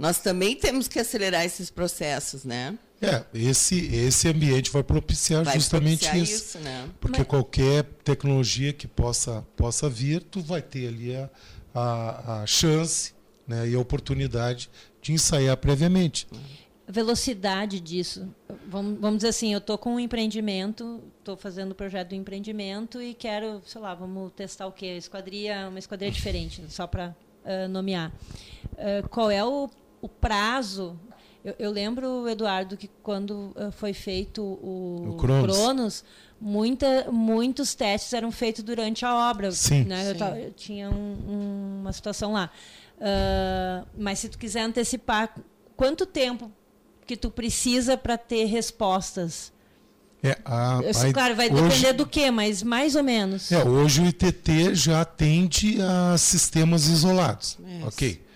nós 0.00 0.18
também 0.18 0.56
temos 0.56 0.88
que 0.88 0.98
acelerar 0.98 1.44
esses 1.44 1.68
processos, 1.68 2.42
né? 2.42 2.78
É, 3.02 3.22
esse, 3.34 3.94
esse 3.94 4.28
ambiente 4.28 4.70
vai 4.70 4.82
propiciar 4.82 5.44
vai 5.44 5.54
justamente 5.54 6.06
propiciar 6.06 6.16
isso. 6.16 6.56
isso 6.56 6.58
né? 6.58 6.88
Porque 6.98 7.18
Mas... 7.18 7.26
qualquer 7.26 7.84
tecnologia 8.02 8.72
que 8.72 8.88
possa, 8.88 9.46
possa 9.54 9.90
vir, 9.90 10.22
tu 10.22 10.40
vai 10.40 10.62
ter 10.62 10.88
ali 10.88 11.14
a, 11.14 11.28
a, 11.74 12.42
a 12.42 12.46
chance 12.46 13.12
né, 13.46 13.68
e 13.68 13.74
a 13.74 13.78
oportunidade 13.78 14.70
de 15.02 15.12
ensaiar 15.12 15.58
previamente. 15.58 16.26
A 16.88 16.92
velocidade 16.92 17.78
disso. 17.78 18.26
Vamos, 18.66 18.98
vamos 18.98 19.18
dizer 19.18 19.28
assim, 19.28 19.52
eu 19.52 19.58
estou 19.58 19.76
com 19.76 19.96
um 19.96 20.00
empreendimento, 20.00 21.02
estou 21.18 21.36
fazendo 21.36 21.72
o 21.72 21.74
projeto 21.74 22.08
do 22.08 22.14
empreendimento 22.14 23.02
e 23.02 23.12
quero, 23.12 23.60
sei 23.66 23.82
lá, 23.82 23.94
vamos 23.94 24.32
testar 24.32 24.66
o 24.66 24.72
quê? 24.72 24.96
Esquadria, 24.96 25.68
uma 25.68 25.78
esquadria 25.78 26.10
diferente, 26.10 26.64
só 26.70 26.86
para 26.86 27.14
uh, 27.44 27.68
nomear. 27.68 28.10
Uh, 28.72 29.06
qual 29.10 29.30
é 29.30 29.44
o 29.44 29.68
o 30.00 30.08
prazo. 30.08 30.98
Eu, 31.44 31.54
eu, 31.58 31.70
lembro, 31.70 32.28
Eduardo, 32.28 32.76
que 32.76 32.88
quando 33.02 33.54
uh, 33.56 33.72
foi 33.72 33.92
feito 33.92 34.42
o, 34.42 35.10
o 35.10 35.16
Cronos, 35.16 35.56
Cronos 35.56 36.04
muita, 36.40 37.10
muitos 37.10 37.74
testes 37.74 38.12
eram 38.12 38.30
feitos 38.30 38.62
durante 38.62 39.04
a 39.04 39.30
obra. 39.30 39.50
Sim. 39.50 39.84
Né? 39.84 40.12
Sim. 40.12 40.20
Eu, 40.20 40.36
eu, 40.36 40.52
tinha 40.52 40.90
um, 40.90 41.80
uma 41.80 41.92
situação 41.92 42.32
lá. 42.32 42.50
Uh, 42.98 43.86
mas 43.96 44.18
se 44.18 44.28
tu 44.28 44.38
quiser 44.38 44.62
antecipar, 44.62 45.34
quanto 45.76 46.04
tempo 46.04 46.50
que 47.06 47.16
tu 47.16 47.30
precisa 47.30 47.96
para 47.96 48.18
ter 48.18 48.44
respostas? 48.44 49.50
É, 50.22 50.36
a, 50.44 50.80
a, 50.80 51.12
claro, 51.14 51.34
vai 51.34 51.50
hoje, 51.50 51.62
depender 51.62 51.92
do 51.94 52.06
que, 52.06 52.30
mas 52.30 52.62
mais 52.62 52.94
ou 52.94 53.02
menos. 53.02 53.50
É, 53.50 53.64
hoje 53.64 54.02
o 54.02 54.06
ITT 54.06 54.74
já 54.74 55.00
atende 55.00 55.78
a 55.80 56.18
sistemas 56.18 56.88
isolados. 56.88 57.58
Isso. 57.66 57.88
Ok 57.88 58.29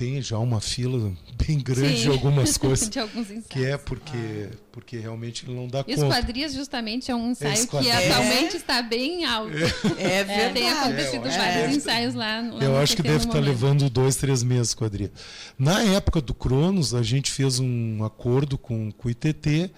tem 0.00 0.22
já 0.22 0.38
uma 0.38 0.62
fila 0.62 1.12
bem 1.46 1.58
grande 1.58 1.98
Sim. 1.98 2.02
de 2.04 2.08
algumas 2.08 2.56
coisas. 2.56 2.88
de 2.88 2.98
alguns 2.98 3.30
ensaios. 3.30 3.46
Que 3.50 3.66
é 3.66 3.76
porque, 3.76 4.48
ah. 4.50 4.56
porque 4.72 4.96
realmente 4.96 5.44
ele 5.44 5.54
não 5.54 5.68
dá 5.68 5.80
e 5.80 5.94
conta. 5.94 6.06
Esquadrias, 6.06 6.54
justamente, 6.54 7.10
é 7.10 7.14
um 7.14 7.32
ensaio 7.32 7.68
que 7.68 7.90
atualmente 7.90 8.54
é. 8.54 8.56
está 8.56 8.80
bem 8.80 9.26
alto. 9.26 9.52
É, 9.98 10.20
é 10.20 10.24
verdade. 10.24 10.54
Tem 10.54 10.70
acontecido 10.70 11.28
é, 11.28 11.36
vários 11.36 11.76
ensaios 11.76 12.14
lá. 12.14 12.40
lá 12.40 12.64
Eu 12.64 12.78
acho 12.78 12.96
que 12.96 13.02
deve 13.02 13.26
estar 13.26 13.40
levando 13.40 13.90
dois, 13.90 14.16
três 14.16 14.42
meses, 14.42 14.68
Esquadria. 14.68 15.12
Na 15.58 15.82
época 15.82 16.22
do 16.22 16.32
Cronos, 16.32 16.94
a 16.94 17.02
gente 17.02 17.30
fez 17.30 17.60
um 17.60 18.02
acordo 18.02 18.56
com, 18.56 18.90
com 18.92 19.06
o 19.06 19.10
ITT 19.10 19.70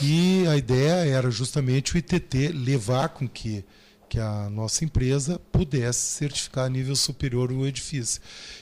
e 0.00 0.44
a 0.48 0.56
ideia 0.56 1.08
era 1.08 1.28
justamente 1.28 1.96
o 1.96 1.98
ITT 1.98 2.52
levar 2.52 3.08
com 3.08 3.28
que 3.28 3.64
que 4.08 4.18
a 4.20 4.48
nossa 4.50 4.84
empresa 4.84 5.40
pudesse 5.50 5.98
certificar 5.98 6.66
a 6.66 6.68
nível 6.68 6.94
superior 6.94 7.50
o 7.52 7.66
edifício. 7.66 8.20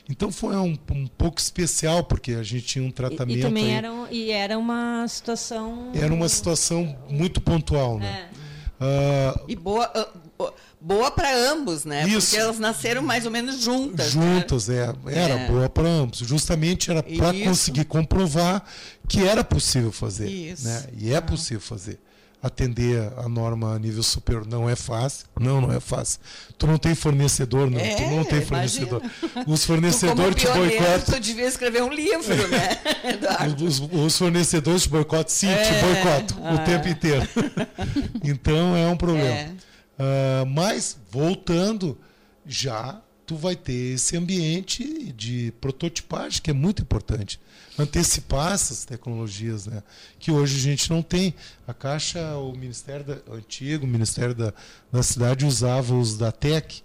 Então 0.08 0.32
foi 0.32 0.56
um, 0.56 0.76
um 0.90 1.06
pouco 1.06 1.38
especial 1.38 2.04
porque 2.04 2.32
a 2.32 2.42
gente 2.42 2.66
tinha 2.66 2.84
um 2.84 2.90
tratamento. 2.90 3.36
E, 3.36 3.40
e 3.40 3.42
também 3.42 3.64
aí, 3.64 3.70
era, 3.72 3.88
e 4.10 4.30
era 4.30 4.58
uma 4.58 5.06
situação. 5.08 5.92
Era 5.94 6.12
uma 6.12 6.28
situação 6.28 6.96
muito 7.08 7.40
pontual, 7.40 7.98
né? 7.98 8.28
É. 8.30 8.44
Uh, 8.80 9.44
e 9.48 9.56
boa, 9.56 9.90
uh, 10.38 10.52
boa 10.80 11.10
para 11.10 11.34
ambos, 11.52 11.84
né? 11.84 12.06
Isso. 12.08 12.30
Porque 12.30 12.42
elas 12.42 12.58
nasceram 12.58 13.02
mais 13.02 13.24
ou 13.24 13.30
menos 13.30 13.60
juntas. 13.60 14.14
Né? 14.14 14.34
Juntas, 14.34 14.68
né? 14.68 14.92
é. 15.06 15.18
Era 15.18 15.34
é. 15.34 15.48
boa 15.48 15.68
para 15.68 15.88
ambos. 15.88 16.18
Justamente 16.18 16.90
era 16.90 17.02
para 17.02 17.32
conseguir 17.32 17.84
comprovar 17.84 18.64
que 19.08 19.22
era 19.22 19.44
possível 19.44 19.92
fazer. 19.92 20.28
Isso. 20.28 20.66
Né? 20.66 20.86
E 20.98 21.12
é 21.12 21.16
ah. 21.16 21.22
possível 21.22 21.60
fazer 21.60 22.00
atender 22.44 23.10
a 23.16 23.26
norma 23.26 23.74
a 23.74 23.78
nível 23.78 24.02
superior 24.02 24.46
não 24.46 24.68
é 24.68 24.76
fácil. 24.76 25.26
Não, 25.40 25.62
não 25.62 25.72
é 25.72 25.80
fácil. 25.80 26.20
Tu 26.58 26.66
não 26.66 26.76
tem 26.76 26.94
fornecedor, 26.94 27.70
não. 27.70 27.80
É, 27.80 27.94
tu 27.94 28.02
não 28.02 28.22
tem 28.22 28.42
fornecedor. 28.42 29.02
Os 29.46 29.64
fornecedores 29.64 30.36
te 30.36 30.46
boicotam. 30.48 31.14
Tu 31.14 31.20
devia 31.20 31.46
escrever 31.46 31.82
um 31.82 31.90
livro, 31.90 32.48
né? 32.48 32.78
Os, 33.64 33.80
os 33.80 34.18
fornecedores 34.18 34.82
te 34.82 34.90
boicotam, 34.90 35.28
sim, 35.28 35.48
é, 35.48 35.62
te 35.62 35.72
boicotam 35.80 36.46
ah. 36.46 36.54
o 36.54 36.58
tempo 36.64 36.86
inteiro. 36.86 37.26
então 38.22 38.76
é 38.76 38.86
um 38.88 38.96
problema. 38.96 39.26
É. 39.26 39.48
Uh, 39.48 40.46
mas, 40.46 40.98
voltando, 41.10 41.98
já 42.46 43.00
tu 43.24 43.36
vai 43.36 43.56
ter 43.56 43.94
esse 43.94 44.18
ambiente 44.18 45.14
de 45.16 45.50
prototipagem 45.62 46.42
que 46.42 46.50
é 46.50 46.54
muito 46.54 46.82
importante 46.82 47.40
antecipar 47.78 48.52
essas 48.52 48.84
tecnologias 48.84 49.66
né 49.66 49.82
que 50.18 50.30
hoje 50.30 50.56
a 50.56 50.60
gente 50.60 50.90
não 50.90 51.02
tem 51.02 51.34
a 51.66 51.74
caixa 51.74 52.36
o 52.36 52.52
ministério 52.52 53.04
da, 53.04 53.18
o 53.26 53.34
antigo 53.34 53.86
ministério 53.86 54.34
da, 54.34 54.52
da 54.92 55.02
cidade 55.02 55.44
usava 55.44 55.94
os 55.94 56.16
da 56.16 56.30
Tec 56.30 56.82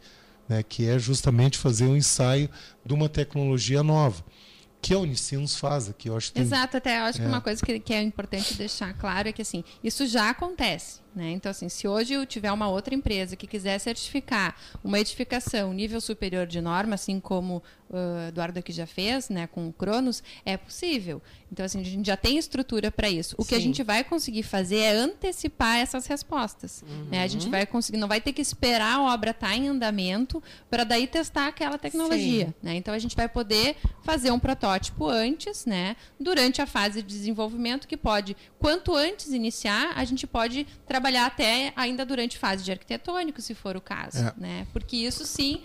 né 0.47 0.63
que 0.63 0.87
é 0.87 0.97
justamente 0.97 1.57
fazer 1.57 1.85
um 1.85 1.95
ensaio 1.95 2.49
de 2.85 2.93
uma 2.93 3.07
tecnologia 3.07 3.83
nova 3.83 4.23
que 4.81 4.93
a 4.93 4.99
Unicinos 4.99 5.55
faz 5.55 5.89
aqui. 5.89 6.09
Eu 6.09 6.15
acho 6.15 6.31
que 6.31 6.39
Exato, 6.39 6.77
até 6.77 6.99
eu 6.99 7.03
acho 7.03 7.19
é. 7.19 7.21
que 7.21 7.27
uma 7.27 7.41
coisa 7.41 7.63
que, 7.63 7.79
que 7.79 7.93
é 7.93 8.01
importante 8.01 8.53
deixar 8.53 8.93
claro 8.93 9.27
é 9.27 9.31
que 9.31 9.41
assim, 9.41 9.63
isso 9.83 10.07
já 10.07 10.29
acontece. 10.29 11.01
Né? 11.15 11.31
Então, 11.31 11.49
assim, 11.49 11.69
se 11.69 11.87
hoje 11.87 12.13
eu 12.13 12.25
tiver 12.25 12.51
uma 12.51 12.69
outra 12.69 12.93
empresa 12.93 13.35
que 13.35 13.47
quiser 13.47 13.77
certificar 13.79 14.55
uma 14.83 14.99
edificação 14.99 15.73
nível 15.73 15.99
superior 15.99 16.45
de 16.45 16.61
norma, 16.61 16.95
assim 16.95 17.19
como 17.19 17.63
o 17.89 18.27
Eduardo 18.27 18.59
aqui 18.59 18.71
já 18.71 18.85
fez, 18.85 19.29
né, 19.29 19.47
com 19.47 19.67
o 19.67 19.73
Cronos, 19.73 20.21
é 20.45 20.55
possível. 20.55 21.21
Então, 21.51 21.65
assim, 21.65 21.81
a 21.81 21.83
gente 21.83 22.05
já 22.05 22.15
tem 22.15 22.37
estrutura 22.37 22.91
para 22.91 23.09
isso. 23.09 23.35
O 23.37 23.43
Sim. 23.43 23.49
que 23.49 23.55
a 23.55 23.59
gente 23.59 23.81
vai 23.81 24.03
conseguir 24.03 24.43
fazer 24.43 24.77
é 24.77 24.91
antecipar 24.91 25.77
essas 25.77 26.05
respostas. 26.05 26.83
Uhum. 26.87 27.05
Né? 27.05 27.23
A 27.23 27.27
gente 27.27 27.45
uhum. 27.45 27.51
vai 27.51 27.65
conseguir, 27.65 27.97
não 27.97 28.07
vai 28.07 28.21
ter 28.21 28.31
que 28.31 28.41
esperar 28.41 28.97
a 28.97 29.01
obra 29.11 29.31
estar 29.31 29.49
tá 29.49 29.55
em 29.55 29.67
andamento 29.67 30.41
para 30.69 30.83
daí 30.83 31.07
testar 31.07 31.47
aquela 31.47 31.79
tecnologia. 31.79 32.53
Né? 32.61 32.75
Então, 32.75 32.93
a 32.93 32.99
gente 32.99 33.15
vai 33.15 33.27
poder 33.27 33.75
fazer 34.03 34.29
um 34.29 34.39
protótipo 34.39 35.07
antes, 35.07 35.65
né, 35.65 35.95
durante 36.19 36.61
a 36.61 36.67
fase 36.67 37.01
de 37.01 37.07
desenvolvimento, 37.07 37.87
que 37.87 37.97
pode, 37.97 38.37
quanto 38.59 38.95
antes 38.95 39.31
iniciar, 39.31 39.93
a 39.95 40.05
gente 40.05 40.27
pode 40.27 40.67
trabalhar 40.85 41.08
até 41.17 41.73
ainda 41.75 42.05
durante 42.05 42.37
fase 42.37 42.63
de 42.63 42.71
arquitetônico, 42.71 43.41
se 43.41 43.53
for 43.53 43.75
o 43.75 43.81
caso. 43.81 44.19
É. 44.19 44.33
Né? 44.37 44.67
Porque 44.73 44.95
isso 44.95 45.25
sim 45.25 45.61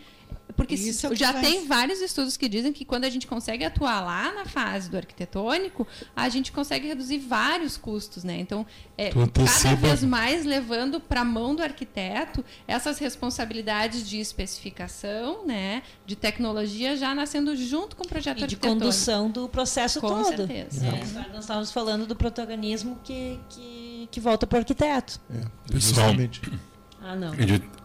porque 0.56 0.74
Isso 0.74 1.06
é 1.08 1.16
já 1.16 1.32
tem 1.32 1.66
vários 1.66 2.00
estudos 2.00 2.36
que 2.36 2.48
dizem 2.48 2.72
que 2.72 2.84
quando 2.84 3.04
a 3.04 3.10
gente 3.10 3.26
consegue 3.26 3.64
atuar 3.64 4.00
lá 4.00 4.32
na 4.32 4.44
fase 4.44 4.88
do 4.88 4.96
arquitetônico, 4.96 5.86
a 6.14 6.28
gente 6.28 6.52
consegue 6.52 6.86
reduzir 6.86 7.18
vários 7.18 7.76
custos, 7.76 8.22
né? 8.22 8.38
Então, 8.38 8.64
é, 8.96 9.10
cada 9.10 9.74
vez 9.74 10.04
mais 10.04 10.44
levando 10.44 11.00
para 11.00 11.22
a 11.22 11.24
mão 11.24 11.54
do 11.54 11.62
arquiteto 11.62 12.44
essas 12.68 12.98
responsabilidades 12.98 14.08
de 14.08 14.20
especificação, 14.20 15.44
né? 15.44 15.82
De 16.06 16.14
tecnologia 16.14 16.96
já 16.96 17.14
nascendo 17.14 17.56
junto 17.56 17.96
com 17.96 18.04
o 18.04 18.08
projeto 18.08 18.40
e 18.40 18.44
arquitetônico. 18.44 18.78
de 18.78 18.84
condução 18.84 19.30
do 19.30 19.48
processo 19.48 20.00
com 20.00 20.08
todo. 20.08 20.46
Certeza. 20.46 20.86
É. 20.86 21.26
Nós 21.32 21.40
estávamos 21.40 21.72
falando 21.72 22.06
do 22.06 22.14
protagonismo 22.14 22.98
que, 23.02 23.40
que, 23.48 23.93
que 24.06 24.20
volta 24.20 24.46
para 24.46 24.56
o 24.56 24.58
arquiteto. 24.60 25.20
É, 25.30 25.40
principalmente. 25.66 26.40
Ah, 27.02 27.14
não. 27.14 27.32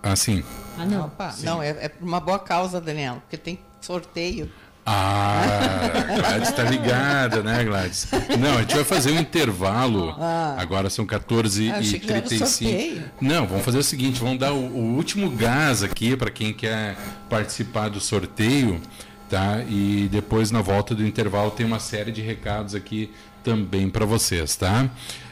Assim. 0.02 0.44
Ah, 0.78 0.86
não. 0.86 1.08
Opa, 1.08 1.36
não, 1.44 1.62
é, 1.62 1.70
é 1.70 1.90
por 1.90 2.08
uma 2.08 2.20
boa 2.22 2.40
causa, 2.40 2.80
Daniel, 2.80 3.16
porque 3.22 3.38
tem 3.38 3.60
sorteio. 3.82 4.50
Ah, 4.86 5.82
Gladys 6.18 6.50
está 6.50 6.64
ligada, 6.64 7.44
né, 7.44 7.64
Gladys? 7.64 8.08
Não, 8.40 8.58
a 8.58 8.62
gente 8.62 8.74
vai 8.74 8.84
fazer 8.84 9.12
um 9.12 9.20
intervalo. 9.20 10.16
Ah. 10.18 10.56
Agora 10.58 10.90
são 10.90 11.06
14h35. 11.06 12.98
Ah, 12.98 13.10
não, 13.22 13.46
vamos 13.46 13.64
fazer 13.64 13.78
o 13.78 13.84
seguinte: 13.84 14.20
vamos 14.20 14.40
dar 14.40 14.52
o, 14.52 14.58
o 14.58 14.96
último 14.96 15.30
gás 15.30 15.84
aqui 15.84 16.18
para 16.18 16.32
quem 16.32 16.54
quer 16.54 16.98
participar 17.30 17.90
do 17.90 18.00
sorteio, 18.00 18.82
tá? 19.30 19.62
E 19.68 20.08
depois, 20.12 20.50
na 20.50 20.62
volta 20.62 20.96
do 20.96 21.06
intervalo, 21.06 21.52
tem 21.52 21.66
uma 21.66 21.80
série 21.80 22.12
de 22.12 22.22
recados 22.22 22.74
aqui 22.74 23.12
também 23.44 23.90
para 23.90 24.06
vocês, 24.06 24.56
tá? 24.56 24.90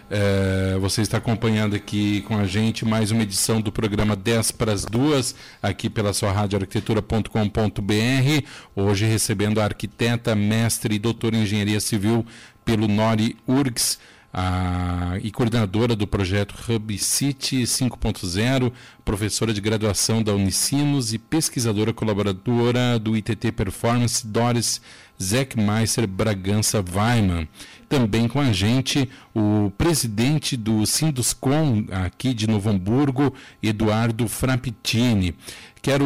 É, 0.10 0.78
você 0.80 1.02
está 1.02 1.18
acompanhando 1.18 1.76
aqui 1.76 2.22
com 2.22 2.38
a 2.38 2.46
gente 2.46 2.86
mais 2.86 3.12
uma 3.12 3.24
edição 3.24 3.60
do 3.60 3.74
programa 3.74 4.16
10 4.16 4.52
para 4.52 4.72
as 4.72 4.86
duas, 4.86 5.36
aqui 5.62 5.90
pela 5.90 6.14
sua 6.14 6.32
rádio 6.32 6.60
arquitetura.com.br. 6.60 8.48
Hoje 8.74 9.06
recebendo 9.06 9.60
a 9.60 9.66
arquiteta, 9.66 10.34
mestre 10.34 10.96
e 10.96 11.00
doutora 11.00 11.36
em 11.36 11.44
engenharia 11.44 11.80
civil 11.80 12.26
pelo 12.64 12.88
Nori 12.88 13.36
URGS. 13.46 14.00
A, 14.34 15.18
e 15.24 15.32
coordenadora 15.32 15.96
do 15.96 16.06
projeto 16.06 16.54
Hub 16.70 16.96
City 17.00 17.64
5.0, 17.64 18.72
professora 19.04 19.52
de 19.52 19.60
graduação 19.60 20.22
da 20.22 20.34
Unicinos 20.34 21.12
e 21.12 21.18
pesquisadora 21.18 21.92
colaboradora 21.92 23.00
do 23.00 23.18
ITT 23.18 23.54
Performance, 23.54 24.28
Doris 24.28 24.80
Zeckmeister 25.22 26.06
Bragança 26.08 26.84
Weiman. 26.94 27.48
Também 27.90 28.28
com 28.28 28.40
a 28.40 28.52
gente 28.52 29.10
o 29.34 29.72
presidente 29.78 30.58
do 30.58 30.86
Sinduscom 30.86 31.86
aqui 32.06 32.34
de 32.34 32.46
Novo 32.46 32.70
Hamburgo, 32.70 33.34
Eduardo 33.64 34.28
Frappitini. 34.28 35.34
Quero 35.82 36.06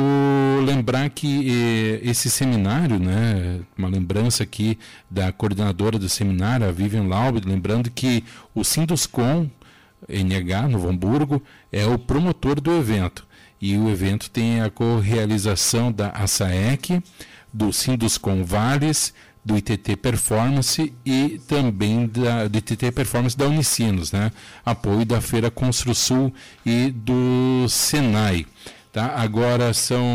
lembrar 0.63 1.09
que 1.09 1.49
eh, 1.49 1.99
esse 2.03 2.29
seminário, 2.29 2.99
né, 2.99 3.61
uma 3.75 3.88
lembrança 3.88 4.43
aqui 4.43 4.77
da 5.09 5.32
coordenadora 5.32 5.97
do 5.97 6.07
seminário, 6.07 6.67
a 6.67 6.71
Vivian 6.71 7.07
Laub, 7.07 7.41
lembrando 7.43 7.89
que 7.89 8.23
o 8.53 8.63
Sinduscom 8.63 9.49
NH, 10.07 10.67
Novo 10.69 10.89
Hamburgo, 10.89 11.41
é 11.71 11.86
o 11.86 11.97
promotor 11.97 12.59
do 12.59 12.75
evento. 12.75 13.25
E 13.59 13.77
o 13.77 13.89
evento 13.89 14.29
tem 14.29 14.61
a 14.61 14.69
co-realização 14.69 15.91
da 15.91 16.09
ASAEC, 16.09 17.01
do 17.53 17.71
Sinduscom 17.71 18.43
Vales, 18.43 19.13
do 19.43 19.57
ITT 19.57 19.95
Performance 19.97 20.93
e 21.05 21.41
também 21.47 22.07
da, 22.07 22.47
do 22.47 22.57
ITT 22.57 22.91
Performance 22.91 23.37
da 23.37 23.47
Unicinos, 23.47 24.11
né? 24.11 24.31
apoio 24.65 25.05
da 25.05 25.19
Feira 25.19 25.49
Construsul 25.49 26.33
e 26.65 26.91
do 26.91 27.67
Senai. 27.67 28.45
Tá? 28.91 29.13
Agora 29.15 29.73
são 29.73 30.05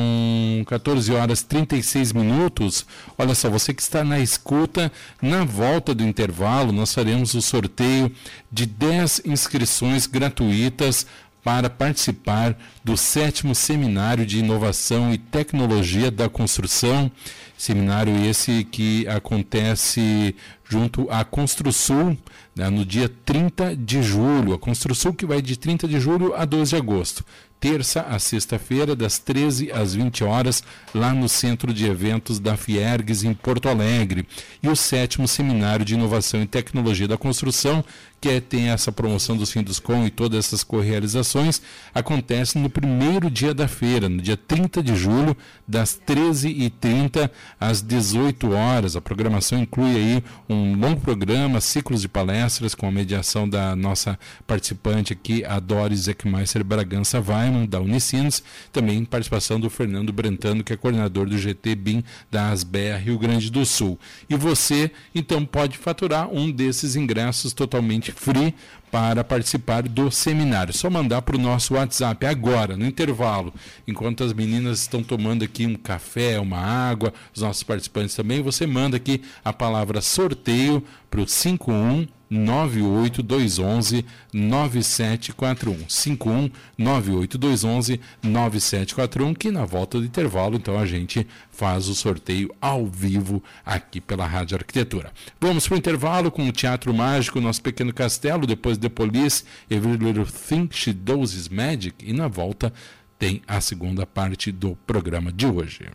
14 0.67 1.11
horas 1.11 1.43
36 1.43 2.13
minutos. 2.13 2.85
Olha 3.17 3.35
só, 3.35 3.49
você 3.49 3.73
que 3.73 3.81
está 3.81 4.05
na 4.05 4.21
escuta, 4.21 4.93
na 5.21 5.45
volta 5.45 5.95
do 5.95 6.03
intervalo, 6.03 6.73
nós 6.73 6.93
faremos 6.93 7.33
o 7.33 7.41
sorteio 7.41 8.13
de 8.53 8.67
10 8.67 9.23
inscrições 9.25 10.07
gratuitas 10.07 11.07
para 11.47 11.71
participar 11.71 12.59
do 12.83 12.97
sétimo 12.97 13.55
Seminário 13.55 14.27
de 14.27 14.41
Inovação 14.41 15.15
e 15.15 15.17
Tecnologia 15.17 16.11
da 16.11 16.29
Construção 16.29 17.09
Seminário 17.57 18.13
esse 18.27 18.65
que 18.65 19.07
acontece 19.07 20.35
junto 20.69 21.09
à 21.09 21.25
Construsul 21.25 22.19
né, 22.55 22.69
no 22.69 22.85
dia 22.85 23.09
30 23.25 23.77
de 23.77 24.03
julho. 24.03 24.55
A 24.55 24.59
Construsul 24.59 25.15
que 25.15 25.25
vai 25.25 25.41
de 25.41 25.57
30 25.57 25.87
de 25.87 26.01
julho 26.01 26.35
a 26.35 26.45
12 26.45 26.71
de 26.71 26.77
agosto 26.77 27.25
terça 27.67 28.03
a 28.03 28.17
sexta-feira, 28.21 28.95
das 28.95 29.19
13 29.19 29.73
às 29.73 29.93
20 29.93 30.23
horas, 30.23 30.63
lá 30.95 31.13
no 31.13 31.29
Centro 31.29 31.75
de 31.75 31.85
Eventos 31.85 32.39
da 32.39 32.57
Fiergues, 32.57 33.25
em 33.25 33.35
Porto 33.35 33.69
Alegre. 33.69 34.25
E 34.63 34.69
o 34.69 34.77
sétimo 34.77 35.27
Seminário 35.27 35.85
de 35.85 35.95
Inovação 35.95 36.41
e 36.41 36.47
Tecnologia 36.47 37.09
da 37.09 37.19
Construção, 37.19 37.85
que 38.21 38.29
é, 38.29 38.41
tem 38.41 38.71
essa 38.71 38.91
promoção 38.91 39.37
dos 39.37 39.53
Com 39.81 40.07
e 40.07 40.11
todas 40.11 40.47
essas 40.47 40.63
co-realizações, 40.63 41.61
acontece 41.93 42.57
no 42.57 42.71
primeiro 42.71 43.31
dia 43.31 43.53
da 43.53 43.67
feira, 43.67 44.09
no 44.09 44.23
dia 44.23 44.37
30 44.37 44.83
de 44.83 44.95
julho, 44.95 45.37
das 45.67 46.01
13h30 46.07 47.29
às 47.59 47.83
18 47.83 48.53
horas. 48.53 48.97
A 48.97 49.01
programação 49.01 49.59
inclui 49.59 49.97
aí 49.97 50.25
um 50.49 50.79
longo 50.79 51.01
programa, 51.01 51.61
ciclos 51.61 52.01
de 52.01 52.09
palestras 52.09 52.75
com 52.75 52.87
a 52.87 52.93
mediação 52.93 53.49
da 53.49 53.75
nossa 53.75 54.19
participante 54.47 55.13
aqui, 55.13 55.45
a 55.45 55.59
Doris 55.59 56.07
Eckmeister 56.09 56.65
Bragança 56.65 57.21
Da 57.65 57.81
Unicinos, 57.81 58.43
também 58.73 59.05
participação 59.05 59.59
do 59.61 59.71
Fernando 59.71 60.13
Brentano, 60.13 60.65
que 60.65 60.73
é 60.73 60.77
coordenador 60.77 61.29
do 61.29 61.39
GT 61.39 61.75
BIM 61.77 62.05
da 62.31 62.51
ASBEA 62.51 62.99
Rio 62.99 63.19
Grande 63.19 63.51
do 63.51 63.65
Sul. 63.65 63.99
E 64.29 64.35
você, 64.35 64.91
então, 65.15 65.47
pode 65.47 65.79
faturar 65.79 66.29
um 66.29 66.51
desses 66.51 66.97
ingressos 66.97 67.53
totalmente 67.53 68.13
free 68.13 68.53
para 68.91 69.23
participar 69.25 69.83
do 69.83 70.11
seminário. 70.11 70.73
Só 70.73 70.89
mandar 70.89 71.23
para 71.23 71.37
o 71.37 71.41
nosso 71.41 71.75
WhatsApp 71.75 72.25
agora, 72.27 72.77
no 72.77 72.87
intervalo, 72.87 73.53
enquanto 73.87 74.25
as 74.25 74.33
meninas 74.33 74.81
estão 74.81 75.03
tomando 75.03 75.45
aqui 75.45 75.67
um 75.67 75.75
café, 75.75 76.39
uma 76.41 76.59
água, 76.59 77.13
os 77.35 77.43
nossos 77.43 77.63
participantes 77.63 78.15
também, 78.15 78.43
você 78.43 78.67
manda 78.67 78.97
aqui 78.97 79.23
a 79.45 79.53
palavra 79.53 80.01
sorteio 80.01 80.83
para 81.11 81.21
o 81.21 81.29
51 81.29 82.07
98211 82.29 84.05
9741 84.33 85.89
51 85.89 86.51
98211 86.77 88.01
9741 88.23 89.35
que 89.35 89.51
na 89.51 89.65
volta 89.65 89.99
do 89.99 90.05
intervalo 90.05 90.57
então 90.57 90.79
a 90.79 90.87
gente 90.87 91.27
faz 91.51 91.89
o 91.89 91.95
sorteio 91.95 92.55
ao 92.61 92.87
vivo 92.87 93.43
aqui 93.65 94.01
pela 94.01 94.27
Rádio 94.27 94.57
Arquitetura. 94.57 95.13
Vamos 95.41 95.67
para 95.67 95.75
o 95.75 95.79
intervalo 95.79 96.31
com 96.31 96.47
o 96.47 96.53
Teatro 96.53 96.93
Mágico, 96.93 97.41
nosso 97.41 97.63
pequeno 97.63 97.93
castelo, 97.93 98.47
depois 98.47 98.79
The 98.79 98.89
Police, 98.89 99.45
Every 99.71 99.97
Little 99.97 100.27
Thing 100.27 100.69
She 100.71 100.93
Does 100.93 101.35
Is 101.35 101.49
Magic 101.49 101.97
e 102.05 102.13
na 102.13 102.29
volta 102.29 102.73
tem 103.19 103.43
a 103.47 103.61
segunda 103.61 104.07
parte 104.07 104.53
do 104.53 104.77
programa 104.87 105.33
de 105.33 105.47
hoje. 105.47 105.91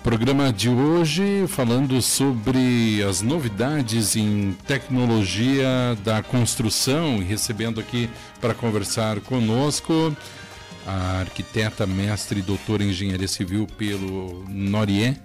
Programa 0.03 0.51
de 0.51 0.67
hoje 0.67 1.45
falando 1.47 2.01
sobre 2.01 3.03
as 3.07 3.21
novidades 3.21 4.15
em 4.15 4.57
tecnologia 4.65 5.95
da 6.03 6.23
construção 6.23 7.17
e 7.17 7.23
recebendo 7.23 7.79
aqui 7.79 8.09
para 8.39 8.55
conversar 8.55 9.19
conosco 9.19 10.15
a 10.87 11.19
arquiteta, 11.19 11.85
mestre 11.85 12.39
e 12.39 12.41
doutora 12.41 12.83
em 12.83 12.89
engenharia 12.89 13.27
civil 13.27 13.67
pelo 13.77 14.43
Norie 14.49 15.15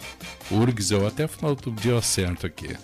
URGS, 0.51 0.91
eu 0.91 1.07
até 1.07 1.27
falo 1.27 1.55
do 1.55 1.71
dia 1.71 2.01
certo 2.03 2.47
aqui 2.47 2.77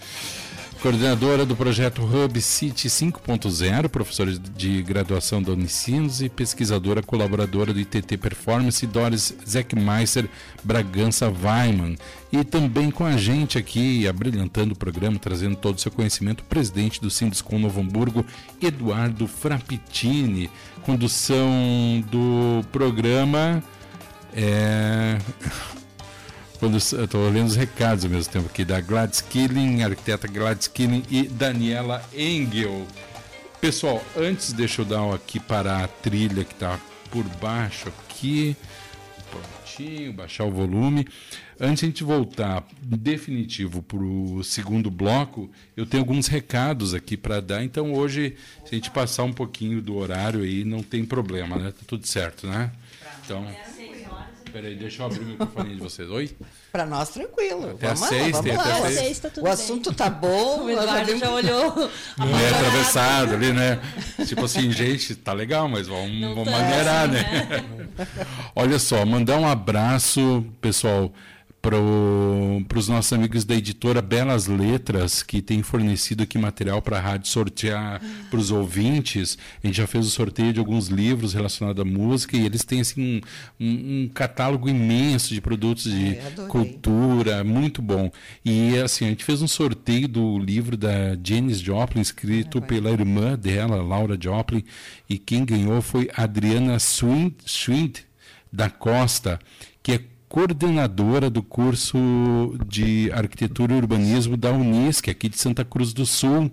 coordenadora 0.83 1.47
do 1.47 1.55
projeto 1.55 2.03
Hub 2.03 2.41
City 2.43 2.89
5.0, 2.89 3.89
professora 3.89 4.33
de 4.33 4.83
graduação 4.83 5.41
da 5.41 5.53
Unicinos 5.53 6.21
e 6.21 6.29
pesquisadora 6.29 7.01
colaboradora 7.01 7.73
do 7.73 7.79
ITT 7.79 8.17
Performance, 8.17 8.85
Doris 8.85 9.33
Zeckmeister 9.49 10.29
Bragança 10.65 11.31
Weiman. 11.31 11.97
E 12.33 12.43
também 12.43 12.91
com 12.91 13.05
a 13.05 13.17
gente 13.17 13.57
aqui, 13.57 14.09
abrilhantando 14.09 14.75
o 14.75 14.77
programa, 14.77 15.21
trazendo 15.21 15.55
todo 15.55 15.79
o 15.79 15.81
seu 15.81 15.93
conhecimento, 15.93 16.41
o 16.41 16.47
presidente 16.47 17.01
do 17.01 17.11
Sinduscom 17.11 17.61
Novo 17.61 17.81
Hamburgo, 17.81 18.27
Eduardo 18.61 19.29
Frappitini. 19.29 20.51
Condução 20.83 22.05
do 22.11 22.65
programa. 22.73 23.63
É 24.35 25.17
quando 26.63 26.77
estou 26.77 27.29
lendo 27.29 27.49
os 27.49 27.57
recados 27.57 28.05
ao 28.05 28.11
mesmo 28.13 28.33
tempo 28.33 28.47
aqui, 28.47 28.65
da 28.65 28.81
Gladys 28.81 29.21
Killing, 29.21 29.83
arquiteta 29.83 30.29
Gladys 30.29 30.69
Killing 30.69 31.03
e 31.11 31.25
Daniela 31.25 32.01
Engel. 32.17 32.87
Pessoal, 33.61 34.01
antes 34.17 34.53
deixa 34.53 34.83
eu 34.83 34.85
dar 34.85 35.13
aqui 35.13 35.41
para 35.41 35.83
a 35.83 35.89
trilha 35.89 36.45
que 36.45 36.53
está 36.53 36.79
por 37.11 37.25
baixo 37.41 37.89
aqui, 37.89 38.57
prontinho, 39.29 40.13
baixar 40.13 40.45
o 40.45 40.53
volume. 40.53 41.05
Antes 41.59 41.81
de 41.81 41.87
a 41.87 41.89
gente 41.89 42.05
voltar 42.05 42.65
definitivo 42.81 43.83
para 43.83 43.99
o 43.99 44.45
segundo 44.45 44.89
bloco, 44.89 45.51
eu 45.77 45.85
tenho 45.85 46.05
alguns 46.05 46.29
recados 46.29 46.95
aqui 46.95 47.17
para 47.17 47.41
dar. 47.41 47.65
Então 47.65 47.93
hoje, 47.93 48.37
se 48.65 48.73
a 48.73 48.75
gente 48.77 48.89
passar 48.93 49.25
um 49.25 49.33
pouquinho 49.33 49.83
do 49.83 49.97
horário 49.97 50.43
aí, 50.43 50.63
não 50.63 50.81
tem 50.81 51.05
problema, 51.05 51.57
né? 51.57 51.73
Tá 51.73 51.83
tudo 51.89 52.07
certo, 52.07 52.47
né? 52.47 52.71
Então. 53.25 53.45
Peraí, 54.53 54.75
deixa 54.75 55.03
eu 55.03 55.07
abrir 55.07 55.21
o 55.21 55.25
microfone 55.25 55.75
de 55.75 55.81
vocês. 55.81 56.11
Oi? 56.11 56.31
Para 56.71 56.85
nós, 56.85 57.09
tranquilo. 57.09 57.71
Até 57.71 57.91
às 57.91 57.99
seis, 58.01 58.41
tem 58.41 58.55
até 58.55 58.83
seis. 58.83 58.99
seis 58.99 59.19
tá 59.19 59.31
o 59.41 59.49
assunto 59.49 59.95
tá 59.95 60.11
bom. 60.11 60.65
o 60.67 60.71
Eduardo 60.71 61.17
já 61.17 61.31
olhou. 61.31 61.91
Não 62.19 62.39
é 62.39 62.51
atravessado 62.51 63.35
ali, 63.35 63.53
né? 63.53 63.81
Tipo 64.27 64.45
assim, 64.45 64.71
gente, 64.71 65.15
tá 65.15 65.33
legal, 65.33 65.69
mas 65.69 65.87
vamos, 65.87 66.21
vamos 66.21 66.45
tá 66.45 66.51
maneirar, 66.51 67.05
assim, 67.05 67.15
né? 67.15 67.65
né? 67.97 68.07
Olha 68.55 68.79
só, 68.79 69.07
mandar 69.07 69.39
um 69.39 69.49
abraço, 69.49 70.45
pessoal 70.61 71.11
para 71.63 71.77
os 71.79 72.89
nossos 72.89 73.13
amigos 73.13 73.45
da 73.45 73.55
editora 73.55 74.03
Belas 74.03 74.49
Letras, 74.49 75.23
que 75.23 75.41
tem 75.41 75.63
fornecido 75.63 76.25
aqui 76.25 76.37
material 76.37 76.83
para 76.83 76.99
a 76.99 77.01
rádio 77.01 77.29
sortear 77.29 78.03
para 78.29 78.39
os 78.41 78.51
ouvintes. 78.51 79.39
A 79.63 79.69
gente 79.69 79.77
já 79.77 79.87
fez 79.87 80.05
o 80.05 80.11
sorteio 80.11 80.53
de 80.53 80.59
alguns 80.59 80.89
livros 80.89 81.35
relacionados 81.35 81.81
à 81.81 81.85
música 81.85 82.37
e 82.37 82.45
eles 82.45 82.65
têm 82.65 82.81
assim, 82.81 83.01
um, 83.61 83.65
um, 83.65 84.03
um 84.03 84.11
catálogo 84.13 84.69
imenso 84.69 85.33
de 85.33 85.41
produtos 85.41 85.85
de 85.85 86.19
cultura, 86.49 87.45
muito 87.45 87.81
bom. 87.81 88.11
E 88.45 88.77
assim, 88.79 89.07
a 89.07 89.09
gente 89.11 89.25
fez 89.25 89.41
um 89.41 89.49
sorteio 89.49 90.09
do 90.09 90.41
livro 90.41 90.77
da 90.77 91.17
Janis 91.23 91.61
Joplin, 91.61 92.01
escrito 92.01 92.61
pela 92.61 92.91
irmã 92.91 93.39
dela, 93.39 93.81
Laura 93.81 94.19
Joplin, 94.21 94.65
e 95.09 95.17
quem 95.17 95.45
ganhou 95.45 95.81
foi 95.81 96.11
Adriana 96.17 96.77
Swint 96.81 98.01
da 98.53 98.69
Costa, 98.69 99.39
coordenadora 100.33 101.29
do 101.29 101.43
curso 101.43 101.99
de 102.67 103.13
Arquitetura 103.13 103.75
e 103.75 103.77
Urbanismo 103.77 104.35
da 104.35 104.51
Unisc, 104.51 105.11
aqui 105.11 105.29
de 105.29 105.39
Santa 105.39 105.63
Cruz 105.63 105.93
do 105.93 106.07
Sul. 106.07 106.51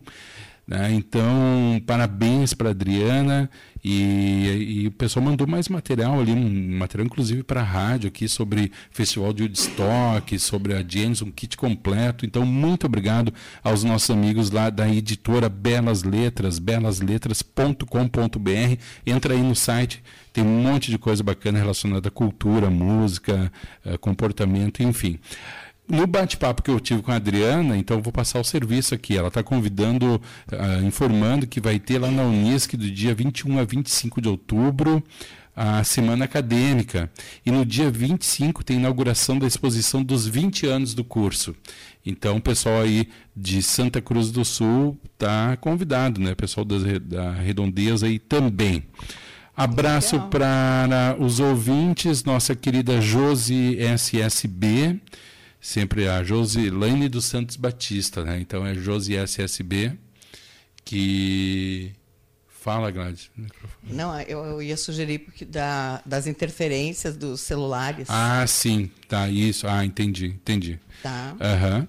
Né? 0.68 0.92
Então, 0.92 1.82
parabéns 1.88 2.54
para 2.54 2.72
Adriana. 2.72 3.50
E, 3.82 4.82
e, 4.82 4.88
o 4.88 4.92
pessoal 4.92 5.26
mandou 5.26 5.48
mais 5.48 5.70
material 5.70 6.20
ali, 6.20 6.34
um 6.34 6.78
material 6.78 7.06
inclusive 7.06 7.42
para 7.42 7.62
a 7.62 7.64
rádio 7.64 8.10
aqui 8.10 8.28
sobre 8.28 8.70
Festival 8.92 9.32
de 9.32 9.44
Woodstock, 9.44 10.38
sobre 10.38 10.74
a 10.74 10.84
James, 10.86 11.22
um 11.22 11.32
kit 11.32 11.56
completo. 11.56 12.26
Então, 12.26 12.46
muito 12.46 12.86
obrigado 12.86 13.34
aos 13.64 13.86
nossos 13.86 14.10
amigos 14.10 14.52
lá 14.52 14.70
da 14.70 14.90
editora 14.90 15.48
Belas 15.48 16.04
Letras, 16.04 16.60
belasletras.com.br. 16.60 18.82
Entra 19.06 19.34
aí 19.34 19.42
no 19.42 19.56
site, 19.56 20.04
tem 20.32 20.44
um 20.44 20.62
monte 20.62 20.92
de 20.92 20.98
coisa 20.98 21.24
bacana 21.24 21.60
relacionada 21.60 22.08
à 22.08 22.12
cultura, 22.12 22.70
música, 22.70 23.52
eh, 23.86 23.98
comportamento, 23.98 24.84
enfim 24.84 25.20
no 25.90 26.06
bate-papo 26.06 26.62
que 26.62 26.70
eu 26.70 26.80
tive 26.80 27.02
com 27.02 27.12
a 27.12 27.16
Adriana, 27.16 27.76
então 27.76 28.00
vou 28.00 28.14
passar 28.14 28.40
o 28.40 28.44
serviço 28.44 28.94
aqui. 28.94 29.18
Ela 29.18 29.30
está 29.30 29.42
convidando, 29.42 30.22
uh, 30.52 30.86
informando 30.86 31.48
que 31.48 31.60
vai 31.60 31.80
ter 31.80 31.98
lá 31.98 32.12
na 32.12 32.22
Unisc 32.22 32.78
do 32.78 32.90
dia 32.92 33.16
21 33.16 33.58
a 33.58 33.64
25 33.64 34.22
de 34.22 34.30
outubro 34.30 35.04
a 35.56 35.84
semana 35.84 36.26
acadêmica. 36.26 37.12
E 37.46 37.52
no 37.52 37.66
dia 37.66 37.90
25 37.90 38.64
tem 38.64 38.78
inauguração 38.78 39.38
da 39.40 39.48
exposição 39.48 40.04
dos 40.04 40.28
20 40.28 40.68
anos 40.68 40.94
do 40.94 41.04
curso. 41.04 41.56
Então, 42.06 42.38
o 42.38 42.42
pessoal 42.42 42.82
aí 42.82 43.10
de 43.36 43.62
Santa 43.62 44.00
Cruz 44.00 44.32
do 44.32 44.46
Sul 44.46 44.98
está 45.12 45.58
convidado, 45.58 46.22
né? 46.22 46.32
O 46.32 46.36
pessoal 46.36 46.64
das, 46.64 46.84
da 47.02 47.34
Redondeza 47.34 48.06
aí 48.06 48.20
também. 48.20 48.84
Abraço 49.64 50.20
para 50.30 51.16
os 51.20 51.40
ouvintes, 51.40 52.24
nossa 52.24 52.56
querida 52.56 53.02
Josi 53.02 53.78
SSB 53.80 55.00
sempre 55.60 56.08
a 56.08 56.24
Josilane 56.24 57.10
dos 57.10 57.26
Santos 57.26 57.56
Batista, 57.56 58.24
né? 58.24 58.40
Então 58.40 58.66
é 58.66 58.74
Josi 58.74 59.16
SSB 59.16 59.94
que 60.86 61.92
fala, 62.48 62.90
Gladys. 62.92 63.30
Não, 63.84 64.20
eu, 64.22 64.44
eu, 64.46 64.62
ia 64.62 64.78
sugerir 64.78 65.20
porque 65.20 65.46
da, 65.46 66.02
das 66.06 66.28
interferências 66.28 67.16
dos 67.16 67.42
celulares. 67.42 68.08
Ah, 68.10 68.46
sim, 68.48 68.90
tá 69.08 69.30
isso. 69.30 69.68
Ah, 69.68 69.86
entendi, 69.86 70.28
entendi. 70.28 70.80
Tá. 71.04 71.36
Uhum. 71.40 71.88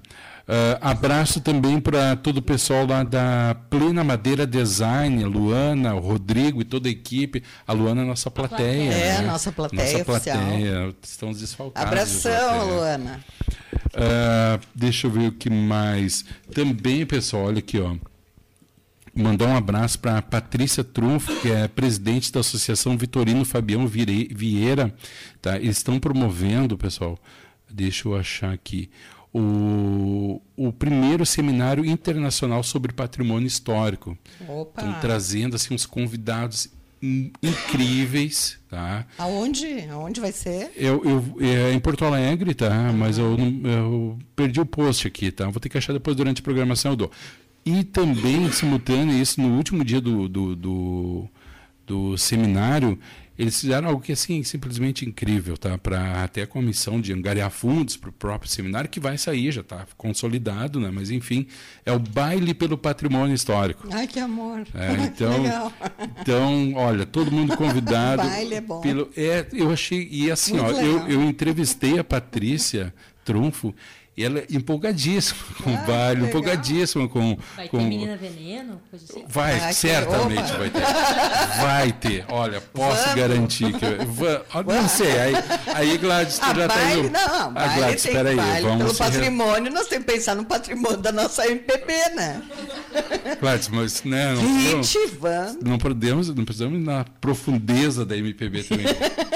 Uh, 0.50 0.76
abraço 0.80 1.40
também 1.40 1.80
para 1.80 2.16
todo 2.16 2.38
o 2.38 2.42
pessoal 2.42 2.84
lá 2.84 3.04
da 3.04 3.54
Plena 3.70 4.02
Madeira 4.02 4.44
Design, 4.44 5.22
Luana, 5.22 5.94
o 5.94 6.00
Rodrigo 6.00 6.60
e 6.60 6.64
toda 6.64 6.88
a 6.88 6.90
equipe. 6.90 7.44
A 7.64 7.72
Luana 7.72 8.02
é 8.02 8.04
nossa 8.04 8.32
plateia. 8.32 8.92
É, 8.92 9.18
né? 9.18 9.26
nossa 9.28 9.52
plateia. 9.52 9.98
Nossa 9.98 10.04
plateia. 10.04 10.94
Estamos 11.00 11.38
desfalcados. 11.38 11.86
Abração, 11.86 12.68
Luana. 12.68 13.24
Uh, 13.94 14.60
deixa 14.74 15.06
eu 15.06 15.12
ver 15.12 15.28
o 15.28 15.32
que 15.32 15.48
mais. 15.48 16.24
Também, 16.52 17.06
pessoal, 17.06 17.44
olha 17.44 17.60
aqui, 17.60 17.78
ó. 17.78 17.94
Mandar 19.14 19.46
um 19.46 19.56
abraço 19.56 20.00
para 20.00 20.20
Patrícia 20.20 20.82
Trunfo, 20.82 21.32
que 21.42 21.48
é 21.48 21.68
presidente 21.68 22.32
da 22.32 22.40
Associação 22.40 22.98
Vitorino 22.98 23.44
Fabião 23.44 23.86
Vieira. 23.86 24.92
Tá? 25.40 25.58
Eles 25.58 25.76
estão 25.76 26.00
promovendo, 26.00 26.76
pessoal. 26.76 27.16
Deixa 27.72 28.08
eu 28.08 28.16
achar 28.16 28.52
aqui 28.52 28.90
o, 29.32 30.40
o 30.56 30.72
primeiro 30.72 31.24
seminário 31.24 31.84
internacional 31.84 32.62
sobre 32.62 32.92
patrimônio 32.92 33.46
histórico. 33.46 34.16
Opa. 34.48 34.82
Estão 34.82 35.00
trazendo 35.00 35.56
assim 35.56 35.74
uns 35.74 35.86
convidados 35.86 36.68
incríveis, 37.42 38.58
tá? 38.68 39.06
Aonde? 39.16 39.88
Aonde 39.90 40.20
vai 40.20 40.32
ser? 40.32 40.70
Eu, 40.76 41.02
eu 41.04 41.36
é 41.40 41.72
em 41.72 41.80
Porto 41.80 42.04
Alegre, 42.04 42.54
tá? 42.54 42.92
Mas 42.92 43.16
eu, 43.16 43.36
eu 43.64 44.18
perdi 44.36 44.60
o 44.60 44.66
post 44.66 45.06
aqui, 45.06 45.30
tá? 45.30 45.48
Vou 45.48 45.60
ter 45.60 45.68
que 45.68 45.78
achar 45.78 45.92
depois 45.92 46.16
durante 46.16 46.40
a 46.40 46.44
programação 46.44 46.92
eu 46.92 46.96
dou. 46.96 47.10
E 47.64 47.84
também 47.84 48.50
simultâneo 48.52 49.16
isso 49.16 49.40
no 49.40 49.56
último 49.56 49.84
dia 49.84 50.00
do, 50.00 50.28
do, 50.28 50.56
do, 50.56 51.28
do 51.86 52.18
seminário 52.18 52.98
eles 53.40 53.58
fizeram 53.58 53.88
algo 53.88 54.02
que 54.02 54.12
assim 54.12 54.42
simplesmente 54.42 55.08
incrível, 55.08 55.56
tá? 55.56 55.78
Para 55.78 56.22
até 56.22 56.42
a 56.42 56.46
comissão 56.46 57.00
de 57.00 57.10
angariar 57.10 57.50
fundos 57.50 57.96
para 57.96 58.10
o 58.10 58.12
próprio 58.12 58.50
seminário 58.50 58.90
que 58.90 59.00
vai 59.00 59.16
sair, 59.16 59.50
já 59.50 59.62
está 59.62 59.86
consolidado, 59.96 60.78
né? 60.78 60.90
Mas 60.92 61.10
enfim, 61.10 61.46
é 61.86 61.90
o 61.90 61.98
baile 61.98 62.52
pelo 62.52 62.76
patrimônio 62.76 63.34
histórico. 63.34 63.88
Ai 63.90 64.06
que 64.06 64.20
amor! 64.20 64.66
É, 64.74 64.92
então, 65.06 65.72
então, 66.20 66.74
olha, 66.74 67.06
todo 67.06 67.32
mundo 67.32 67.56
convidado. 67.56 68.20
baile 68.28 68.56
é 68.56 68.60
bom. 68.60 68.82
Pelo, 68.82 69.08
é, 69.16 69.46
eu 69.54 69.70
achei 69.72 70.06
e 70.12 70.30
assim, 70.30 70.58
ó, 70.58 70.70
eu, 70.72 71.08
eu 71.08 71.22
entrevistei 71.22 71.98
a 71.98 72.04
Patrícia 72.04 72.92
Trunfo 73.24 73.74
ela 74.24 74.40
é 74.40 74.46
empolgadíssima 74.50 75.40
com 75.62 75.70
ah, 75.70 75.82
o 75.82 75.86
baile, 75.86 76.26
empolgadíssima 76.26 77.08
com. 77.08 77.38
Vai 77.56 77.68
com... 77.68 77.78
ter 77.78 77.84
menina 77.84 78.16
veneno? 78.16 78.80
Coisa 78.90 79.04
assim. 79.08 79.24
Vai, 79.28 79.58
ah, 79.58 79.72
certamente 79.72 80.52
vai 80.52 80.70
ter. 80.70 80.82
Vai 81.60 81.92
ter. 81.92 82.24
Olha, 82.28 82.60
posso 82.60 83.02
Vamos. 83.02 83.14
garantir 83.14 83.72
que. 83.72 83.84
Eu... 83.84 84.64
Não 84.64 84.88
sei. 84.88 85.18
Aí, 85.18 85.34
aí 85.74 85.98
Gladys, 85.98 86.38
tu 86.38 86.44
ah, 86.44 86.54
já 86.54 86.66
está 86.66 86.92
indo. 86.92 87.10
Não, 87.10 87.52
ah, 87.54 87.68
Gladys, 87.76 88.04
espera 88.04 88.30
aí. 88.30 88.62
Vamos 88.62 88.84
Pelo 88.84 88.94
patrimônio, 88.94 89.72
nós 89.72 89.86
temos 89.86 90.06
que 90.06 90.12
pensar 90.12 90.34
no 90.34 90.44
patrimônio 90.44 90.98
da 90.98 91.12
nossa 91.12 91.46
MPB, 91.46 91.92
né? 92.14 92.42
Gladys, 93.40 93.68
mas 93.68 94.04
né, 94.04 94.34
não, 94.34 94.42
não, 94.42 95.58
não 95.62 95.78
podemos, 95.78 96.34
não 96.34 96.44
precisamos 96.44 96.78
ir 96.78 96.84
na 96.84 97.04
profundeza 97.20 98.04
da 98.04 98.16
MPB 98.16 98.64
também. 98.64 98.86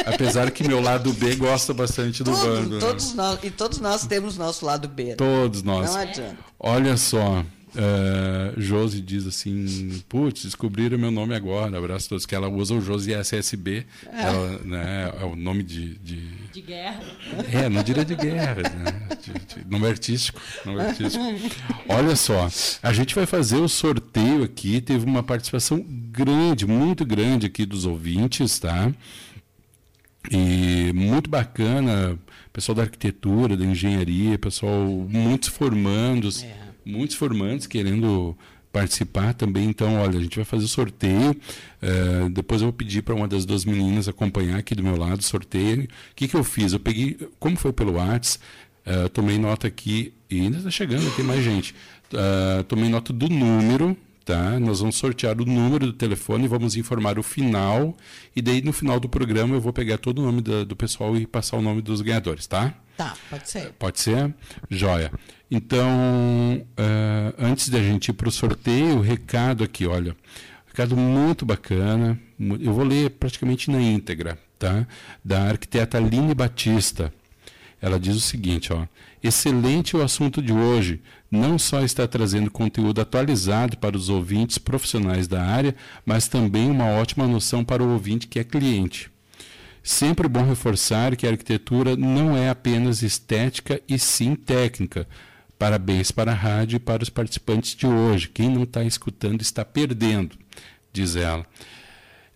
Apesar 0.07 0.51
que 0.51 0.67
meu 0.67 0.81
lado 0.81 1.13
B 1.13 1.35
gosta 1.37 1.73
bastante 1.73 2.23
do 2.23 2.33
Tudo, 2.33 2.45
bando. 2.45 2.75
Né? 2.75 2.81
Todos 2.81 3.15
né? 3.15 3.23
nós, 3.23 3.39
e 3.43 3.51
todos 3.51 3.79
nós 3.81 4.07
temos 4.07 4.37
nosso 4.37 4.65
lado 4.65 4.74
B. 4.79 5.05
Né? 5.05 5.15
Todos 5.15 5.63
nós. 5.63 5.95
Não 5.95 6.01
adianta. 6.01 6.39
Olha 6.59 6.97
só, 6.97 7.45
Uh, 7.75 8.61
Josi 8.61 9.01
diz 9.01 9.27
assim: 9.27 10.01
Putz, 10.09 10.45
descobriram 10.45 10.97
meu 10.97 11.11
nome 11.11 11.35
agora. 11.35 11.77
Abraço 11.77 12.07
a 12.07 12.09
todos. 12.11 12.25
Que 12.25 12.35
ela 12.35 12.49
usa 12.49 12.73
o 12.75 12.81
Josi 12.81 13.13
SSB. 13.13 13.85
É, 14.07 14.23
ela, 14.23 14.59
né, 14.65 15.13
é 15.21 15.25
o 15.25 15.35
nome 15.35 15.65
de, 15.65 15.99
de. 15.99 16.21
De 16.53 16.61
guerra. 16.61 17.01
É, 17.53 17.69
não 17.69 17.83
diria 17.83 18.05
de 18.05 18.15
guerra. 18.15 18.63
Né, 18.63 19.09
de, 19.21 19.33
de, 19.33 19.69
nome 19.69 19.89
artístico. 19.89 20.41
Nome 20.65 20.83
artístico. 20.83 21.25
Olha 21.89 22.15
só, 22.15 22.49
a 22.81 22.93
gente 22.93 23.13
vai 23.13 23.27
fazer 23.27 23.57
o 23.57 23.69
sorteio 23.69 24.45
aqui. 24.45 24.81
Teve 24.81 25.05
uma 25.05 25.25
participação 25.25 25.85
grande, 25.89 26.67
muito 26.69 27.05
grande 27.05 27.47
aqui 27.47 27.67
dos 27.67 27.87
ouvintes, 27.87 28.57
tá? 28.61 28.93
E 30.31 30.93
muito 30.95 31.29
bacana, 31.29 32.19
pessoal 32.53 32.77
da 32.77 32.83
arquitetura, 32.83 33.57
da 33.57 33.65
engenharia, 33.65 34.39
pessoal 34.39 34.87
muitos 34.87 35.49
formandos, 35.49 36.43
é. 36.43 36.57
muitos 36.85 37.17
formandos 37.17 37.67
querendo 37.67 38.37
participar 38.73 39.35
também. 39.35 39.69
Então, 39.69 39.95
olha, 39.95 40.19
a 40.19 40.23
gente 40.23 40.35
vai 40.37 40.45
fazer 40.45 40.65
o 40.65 40.69
sorteio. 40.69 41.31
Uh, 41.31 42.29
depois 42.31 42.61
eu 42.61 42.67
vou 42.67 42.73
pedir 42.73 43.03
para 43.03 43.15
uma 43.15 43.29
das 43.29 43.45
duas 43.45 43.65
meninas 43.65 44.09
acompanhar 44.09 44.59
aqui 44.59 44.75
do 44.75 44.83
meu 44.83 44.97
lado 44.97 45.21
o 45.21 45.23
sorteio. 45.23 45.85
O 45.85 45.89
que, 46.17 46.27
que 46.27 46.35
eu 46.35 46.43
fiz? 46.43 46.73
Eu 46.73 46.81
peguei, 46.81 47.17
como 47.39 47.57
foi 47.57 47.73
pelo 47.73 47.93
WhatsApp, 47.93 48.45
uh, 48.87 49.09
tomei 49.11 49.39
nota 49.39 49.69
aqui, 49.69 50.13
e 50.29 50.41
ainda 50.41 50.59
está 50.59 50.71
chegando, 50.71 51.09
tem 51.15 51.25
mais 51.25 51.45
gente. 51.45 51.73
Uh, 52.13 52.65
tomei 52.65 52.89
nota 52.89 53.13
do 53.13 53.29
número 53.29 53.97
Tá? 54.25 54.59
Nós 54.59 54.81
vamos 54.81 54.97
sortear 54.97 55.39
o 55.39 55.45
número 55.45 55.87
do 55.87 55.93
telefone, 55.93 56.49
vamos 56.49 56.77
informar 56.77 57.19
o 57.19 57.23
final, 57.23 57.95
e 58.35 58.41
daí 58.41 58.63
no 58.63 58.73
final 58.73 58.99
do 58.99 59.07
programa 59.07 59.55
eu 59.55 59.61
vou 59.61 59.71
pegar 59.71 59.99
todo 59.99 60.21
o 60.21 60.23
nome 60.23 60.41
do, 60.41 60.65
do 60.65 60.75
pessoal 60.75 61.15
e 61.15 61.27
passar 61.27 61.59
o 61.59 61.63
nome 61.63 61.83
dos 61.83 62.01
ganhadores, 62.01 62.47
tá? 62.47 62.73
Tá, 62.97 63.15
pode 63.29 63.51
ser. 63.51 63.73
Pode 63.73 64.01
ser? 64.01 64.35
Joia. 64.71 65.13
Então, 65.51 65.87
uh, 66.79 67.35
antes 67.39 67.69
da 67.69 67.81
gente 67.81 68.09
ir 68.09 68.13
para 68.15 68.29
o 68.29 68.33
sorteio, 68.33 69.01
recado 69.01 69.63
aqui, 69.63 69.87
olha. 69.87 70.17
Recado 70.67 70.97
muito 70.97 71.45
bacana. 71.45 72.19
Eu 72.61 72.73
vou 72.73 72.85
ler 72.85 73.11
praticamente 73.11 73.71
na 73.71 73.81
íntegra, 73.81 74.39
tá? 74.59 74.87
Da 75.25 75.43
arquiteta 75.43 75.99
Aline 75.99 76.35
Batista. 76.35 77.13
Ela 77.81 78.01
diz 78.01 78.17
o 78.17 78.21
seguinte, 78.21 78.73
ó. 78.73 78.87
Excelente 79.23 79.97
o 79.97 80.03
assunto 80.03 80.41
de 80.41 80.53
hoje. 80.53 81.01
Não 81.35 81.59
só 81.59 81.83
está 81.83 82.07
trazendo 82.07 82.49
conteúdo 82.49 83.01
atualizado 83.01 83.77
para 83.77 83.97
os 83.97 84.09
ouvintes 84.09 84.57
profissionais 84.57 85.27
da 85.27 85.43
área, 85.43 85.75
mas 86.07 86.29
também 86.29 86.71
uma 86.71 86.87
ótima 86.87 87.27
noção 87.27 87.65
para 87.65 87.83
o 87.83 87.91
ouvinte 87.91 88.29
que 88.29 88.39
é 88.39 88.45
cliente. 88.45 89.11
Sempre 89.83 90.29
bom 90.29 90.45
reforçar 90.45 91.17
que 91.17 91.27
a 91.27 91.31
arquitetura 91.31 91.97
não 91.97 92.37
é 92.37 92.51
apenas 92.51 93.03
estética 93.03 93.81
e 93.89 93.99
sim 93.99 94.37
técnica. 94.37 95.09
Parabéns 95.59 96.13
para 96.13 96.31
a 96.31 96.35
rádio 96.35 96.77
e 96.77 96.79
para 96.79 97.03
os 97.03 97.11
participantes 97.11 97.75
de 97.75 97.89
hoje. 97.89 98.29
Quem 98.29 98.49
não 98.49 98.63
está 98.63 98.85
escutando 98.85 99.43
está 99.43 99.65
perdendo, 99.65 100.37
diz 100.93 101.17
ela. 101.17 101.45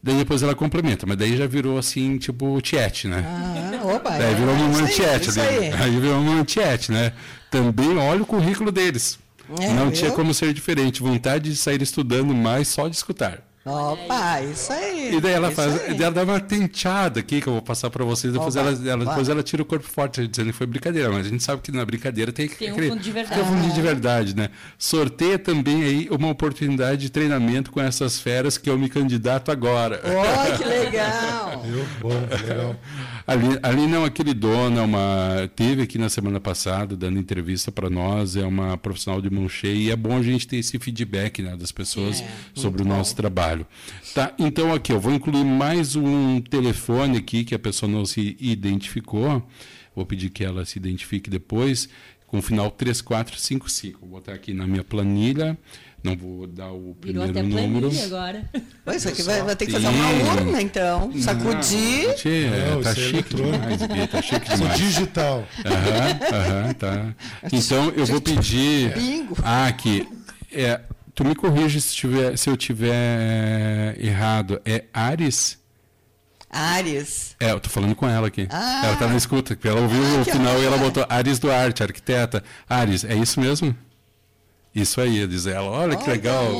Daí 0.02 0.16
depois 0.16 0.42
ela 0.42 0.56
complementa, 0.56 1.06
mas 1.06 1.16
daí 1.16 1.36
já 1.36 1.46
virou 1.46 1.78
assim, 1.78 2.18
tipo, 2.18 2.60
tiete, 2.60 3.06
né? 3.06 3.24
Ah, 3.24 3.94
opa, 3.94 4.10
daí 4.10 4.34
virou 4.34 4.56
é, 4.56 4.58
uma 4.58 4.88
tiete, 4.88 5.36
né? 5.36 5.48
Aí. 5.48 5.72
aí 5.72 6.00
virou 6.00 6.20
uma 6.20 6.44
tiete, 6.44 6.90
né? 6.90 7.12
Também 7.50 7.96
olha 7.96 8.22
o 8.22 8.26
currículo 8.26 8.70
deles. 8.70 9.18
É, 9.58 9.68
Não 9.72 9.84
viu? 9.84 9.92
tinha 9.92 10.10
como 10.12 10.34
ser 10.34 10.52
diferente. 10.52 11.02
Vontade 11.02 11.50
de 11.50 11.56
sair 11.56 11.80
estudando 11.80 12.34
mais 12.34 12.68
só 12.68 12.88
de 12.88 12.96
escutar. 12.96 13.42
Opa, 13.64 14.40
isso 14.40 14.72
aí. 14.72 15.14
E 15.14 15.20
daí 15.20 15.32
ela 15.32 15.50
faz, 15.50 15.74
ela 15.88 16.10
dá 16.10 16.22
uma 16.22 16.40
tenteada 16.40 17.20
aqui 17.20 17.38
que 17.42 17.46
eu 17.48 17.52
vou 17.54 17.60
passar 17.60 17.90
para 17.90 18.02
vocês. 18.02 18.32
Depois, 18.32 18.56
Opa, 18.56 18.66
ela, 18.66 18.88
ela 18.90 19.04
depois 19.04 19.28
ela 19.28 19.42
tira 19.42 19.60
o 19.60 19.64
corpo 19.64 19.86
forte, 19.86 20.26
dizendo 20.26 20.46
que 20.46 20.52
foi 20.56 20.66
brincadeira. 20.66 21.10
Mas 21.10 21.26
a 21.26 21.28
gente 21.28 21.42
sabe 21.42 21.60
que 21.60 21.70
na 21.70 21.84
brincadeira 21.84 22.32
tem 22.32 22.48
que 22.48 22.54
tem 22.56 22.72
um 22.72 22.76
fundo 22.76 23.00
de 23.02 23.10
verdade. 23.12 23.42
Tem 23.42 23.50
um 23.50 23.56
fundo 23.62 23.74
de 23.74 23.82
verdade, 23.82 24.34
né? 24.36 24.48
Sorteia 24.78 25.38
também 25.38 25.82
aí 25.82 26.08
uma 26.10 26.28
oportunidade 26.28 27.02
de 27.02 27.10
treinamento 27.10 27.70
com 27.70 27.78
essas 27.80 28.18
feras 28.18 28.56
que 28.56 28.70
eu 28.70 28.78
me 28.78 28.88
candidato 28.88 29.50
agora. 29.50 30.00
Oh, 30.08 30.56
que 30.56 30.64
legal! 30.64 31.62
Bom, 32.00 32.10
legal. 32.30 32.76
Ali, 33.28 33.58
ali 33.62 33.86
não, 33.86 34.06
aquele 34.06 34.32
dona, 34.32 34.84
uma 34.84 35.50
teve 35.54 35.82
aqui 35.82 35.98
na 35.98 36.08
semana 36.08 36.40
passada 36.40 36.96
dando 36.96 37.18
entrevista 37.18 37.70
para 37.70 37.90
nós, 37.90 38.36
é 38.36 38.46
uma 38.46 38.78
profissional 38.78 39.20
de 39.20 39.28
mão 39.28 39.46
cheia 39.46 39.74
e 39.74 39.90
é 39.90 39.96
bom 39.96 40.16
a 40.16 40.22
gente 40.22 40.48
ter 40.48 40.56
esse 40.56 40.78
feedback 40.78 41.42
né, 41.42 41.54
das 41.54 41.70
pessoas 41.70 42.22
é, 42.22 42.26
sobre 42.54 42.80
o 42.80 42.86
bom. 42.86 42.96
nosso 42.96 43.14
trabalho. 43.14 43.66
Tá, 44.14 44.32
então 44.38 44.72
aqui 44.72 44.94
eu 44.94 44.98
vou 44.98 45.12
incluir 45.12 45.44
mais 45.44 45.94
um 45.94 46.40
telefone 46.40 47.18
aqui 47.18 47.44
que 47.44 47.54
a 47.54 47.58
pessoa 47.58 47.92
não 47.92 48.06
se 48.06 48.34
identificou. 48.40 49.46
Vou 49.94 50.06
pedir 50.06 50.30
que 50.30 50.42
ela 50.42 50.64
se 50.64 50.78
identifique 50.78 51.28
depois 51.28 51.86
com 52.28 52.38
o 52.38 52.42
final 52.42 52.70
3455. 52.70 53.98
Vou 54.00 54.10
botar 54.10 54.34
aqui 54.34 54.54
na 54.54 54.66
minha 54.66 54.84
planilha. 54.84 55.58
Não 56.04 56.16
vou 56.16 56.46
dar 56.46 56.70
o 56.70 56.96
Virou 57.02 57.24
primeiro 57.26 57.30
até 57.30 57.42
número. 57.42 57.90
agora. 58.04 58.48
Pois, 58.84 59.04
aqui 59.04 59.20
vai, 59.22 59.42
vai 59.42 59.56
ter 59.56 59.66
que 59.66 59.72
fazer 59.72 59.88
uma 59.88 60.10
urna, 60.32 60.62
então. 60.62 61.10
Sacudir. 61.20 62.06
Não, 62.06 62.54
é, 62.54 62.70
não, 62.70 62.82
tá, 62.82 62.94
chique 62.94 63.34
demais, 63.34 63.82
Bia, 63.86 64.06
tá 64.06 64.22
chique 64.22 64.56
demais. 64.56 64.78
digital. 64.78 65.44
Aham, 65.66 66.36
aham, 66.38 66.72
tá. 66.74 67.14
Então, 67.52 67.92
eu 67.96 68.06
vou 68.06 68.20
pedir... 68.20 68.94
Bingo. 68.94 69.36
Ah, 69.42 69.66
aqui. 69.66 70.08
É, 70.52 70.80
tu 71.16 71.24
me 71.24 71.34
corrige 71.34 71.80
se, 71.80 71.92
tiver, 71.96 72.38
se 72.38 72.48
eu 72.48 72.56
tiver 72.56 73.96
errado. 74.00 74.60
É 74.64 74.84
Ares? 74.92 75.58
Ares. 76.50 77.36
É, 77.38 77.50
eu 77.52 77.60
tô 77.60 77.68
falando 77.68 77.94
com 77.94 78.08
ela 78.08 78.28
aqui. 78.28 78.48
Ah. 78.50 78.82
Ela 78.86 78.96
tá 78.96 79.06
na 79.06 79.16
escuta, 79.16 79.58
ela 79.64 79.80
ouviu 79.80 80.02
ah, 80.02 80.20
o 80.20 80.24
final 80.24 80.60
e 80.60 80.64
ela 80.64 80.78
botou 80.78 81.04
Ares 81.08 81.38
Duarte, 81.38 81.82
arquiteta. 81.82 82.42
Ares, 82.68 83.04
é 83.04 83.14
isso 83.14 83.40
mesmo? 83.40 83.76
Isso 84.74 85.00
aí, 85.00 85.26
diz 85.26 85.46
ela. 85.46 85.68
Olha 85.70 85.96
que 85.96 86.08
legal. 86.08 86.52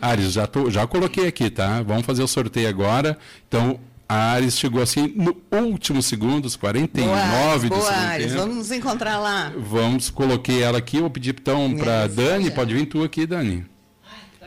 Ares, 0.00 0.32
já, 0.32 0.46
tô, 0.46 0.70
já 0.70 0.86
coloquei 0.86 1.26
aqui, 1.26 1.50
tá? 1.50 1.82
Vamos 1.82 2.06
fazer 2.06 2.22
o 2.22 2.28
sorteio 2.28 2.68
agora. 2.68 3.18
Então, 3.46 3.80
a 4.08 4.32
Ares 4.32 4.58
chegou 4.58 4.80
assim 4.80 5.12
no 5.16 5.36
último 5.50 6.00
segundo, 6.00 6.46
os 6.46 6.56
49 6.56 7.68
boa, 7.68 7.80
do 7.80 7.86
segundo 7.86 7.86
Ares, 7.86 8.32
Vamos 8.32 8.56
nos 8.56 8.70
encontrar 8.70 9.18
lá. 9.18 9.52
Vamos, 9.56 10.08
coloquei 10.08 10.62
ela 10.62 10.78
aqui. 10.78 11.00
Vou 11.00 11.10
pedir 11.10 11.34
então 11.38 11.76
para 11.76 12.06
Dani. 12.06 12.50
Pode 12.50 12.72
vir 12.72 12.86
tu 12.86 13.02
aqui, 13.02 13.26
Dani. 13.26 13.66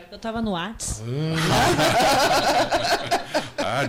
Eu 0.09 0.17
estava 0.17 0.41
no 0.41 0.51
WhatsApp. 0.51 1.09
Ah, 3.33 3.40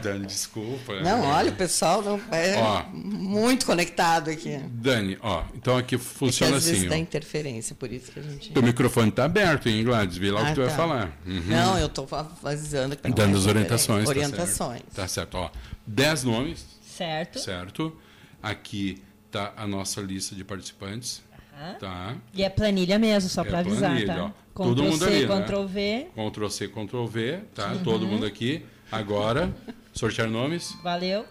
Dani, 0.03 0.27
desculpa. 0.27 1.01
Não, 1.01 1.23
olha, 1.23 1.51
o 1.51 1.55
pessoal 1.55 2.03
não 2.03 2.21
é 2.31 2.57
ó, 2.59 2.85
muito 2.93 3.67
conectado 3.67 4.31
aqui. 4.31 4.59
Dani, 4.69 5.19
ó, 5.21 5.45
então 5.55 5.77
aqui 5.77 5.99
funciona 5.99 6.51
é 6.51 6.53
que 6.53 6.59
às 6.59 6.65
assim. 6.65 6.73
Vezes 6.73 6.87
ó. 6.87 6.91
dá 6.91 6.99
interferência, 6.99 7.75
por 7.75 7.93
isso 7.93 8.13
que 8.13 8.19
a 8.19 8.23
gente. 8.23 8.59
O 8.59 8.63
microfone 8.63 9.09
está 9.09 9.25
aberto, 9.25 9.69
hein, 9.69 9.83
Gladys? 9.85 10.17
Vê 10.17 10.31
lá 10.31 10.41
ah, 10.41 10.43
o 10.43 10.47
que 10.47 10.55
tu 10.55 10.61
tá. 10.61 10.67
vai 10.67 10.77
falar. 10.77 11.19
Uhum. 11.27 11.43
Não, 11.47 11.79
eu 11.79 11.87
estou 11.87 12.09
avisando 12.45 12.97
que 12.97 13.11
Dando 13.11 13.37
as 13.37 13.47
orientações. 13.47 14.09
Orientações. 14.09 14.83
Tá 14.95 15.07
certo. 15.07 15.33
tá 15.33 15.39
certo. 15.39 15.39
Ó, 15.39 15.51
dez 15.87 16.25
nomes. 16.25 16.65
Certo. 16.83 17.39
Certo. 17.39 17.97
Aqui 18.43 19.03
está 19.27 19.53
a 19.57 19.67
nossa 19.67 20.01
lista 20.01 20.35
de 20.35 20.45
participantes. 20.45 21.23
Uhum. 21.53 21.75
Tá. 21.79 22.17
E 22.35 22.43
é 22.43 22.49
planilha 22.49 22.99
mesmo, 22.99 23.29
só 23.29 23.43
é 23.43 23.45
para 23.45 23.59
avisar, 23.61 23.91
planilha, 23.91 24.15
tá? 24.15 24.25
Ó. 24.25 24.43
Todo 24.55 24.83
mundo 24.83 25.05
ali, 25.05 25.27
Ctrl 25.27 25.65
V. 25.65 26.07
Ctrl 26.15 26.49
C, 26.49 26.69
Ctrl 26.69 27.07
V, 27.07 27.41
tá? 27.55 27.73
Uhum. 27.73 27.83
Todo 27.83 28.07
mundo 28.07 28.27
aqui. 28.27 28.65
Agora, 28.93 29.51
sortear 29.95 30.29
nomes. 30.29 30.77
Valeu. 30.83 31.25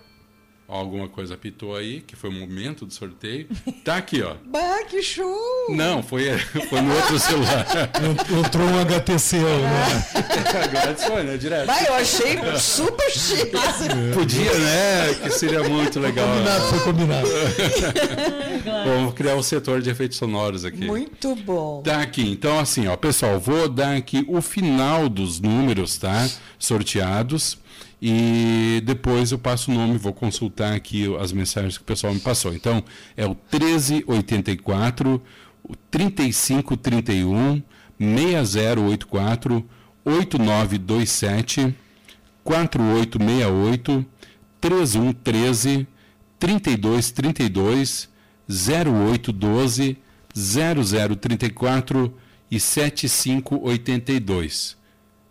Alguma 0.72 1.09
coisa 1.09 1.34
apitou 1.34 1.76
aí, 1.76 1.99
que 1.99 2.15
foi 2.15 2.30
o 2.30 2.34
momento 2.34 2.86
do 2.86 2.93
sorteio. 2.93 3.45
Tá 3.84 3.97
aqui, 3.97 4.22
ó. 4.22 4.36
Bah, 4.47 4.86
que 4.89 5.03
show! 5.03 5.36
Não, 5.69 6.01
foi, 6.01 6.30
foi 6.69 6.80
no 6.80 6.95
outro 6.95 7.19
celular. 7.19 7.67
Entrou 8.39 8.67
um 8.67 8.80
HTC. 8.80 9.38
Né? 9.39 10.05
Agora 10.63 10.95
foi, 10.95 11.24
né? 11.24 11.36
Direto. 11.36 11.65
Vai, 11.65 11.86
eu 11.86 11.93
achei 11.95 12.39
super 12.57 13.11
chique. 13.11 13.51
Podia, 14.13 14.53
né? 14.59 15.13
Que 15.24 15.30
seria 15.32 15.61
muito 15.67 15.99
legal. 15.99 16.26
Combinado, 16.26 16.65
foi 16.67 16.80
combinado. 16.80 17.28
Vamos 18.86 19.13
criar 19.13 19.36
um 19.36 19.43
setor 19.43 19.82
de 19.82 19.89
efeitos 19.89 20.17
sonoros 20.17 20.63
aqui. 20.63 20.86
Muito 20.86 21.36
bom. 21.36 21.82
Tá 21.82 22.01
aqui. 22.01 22.32
Então, 22.32 22.57
assim, 22.57 22.88
ó, 22.88 22.95
pessoal, 22.95 23.38
vou 23.41 23.67
dar 23.67 23.97
aqui 23.97 24.24
o 24.26 24.41
final 24.41 25.09
dos 25.09 25.41
números, 25.41 25.97
tá? 25.97 26.30
Sorteados. 26.57 27.59
E 28.02 28.82
depois 28.84 29.32
eu 29.32 29.38
passo 29.38 29.70
o 29.70 29.74
nome, 29.74 29.97
vou 29.97 30.12
consultar 30.12 30.74
aqui 30.74 31.06
as 31.18 31.32
mensagens 31.32 31.78
que 31.78 31.84
o 31.84 31.86
pessoal 31.86 32.14
me 32.14 32.20
passou. 32.20 32.54
Então, 32.54 32.84
é 33.16 33.26
o 33.28 33.38
1384, 33.52 35.22
o 35.64 35.76
3531, 35.76 37.62
6084, 37.99 39.70
8927, 40.04 41.76
4868, 42.43 44.06
3113, 44.60 45.88
3232, 46.39 48.10
0812, 48.49 49.97
0034 50.34 52.18
e 52.49 52.60
7582. 52.60 54.76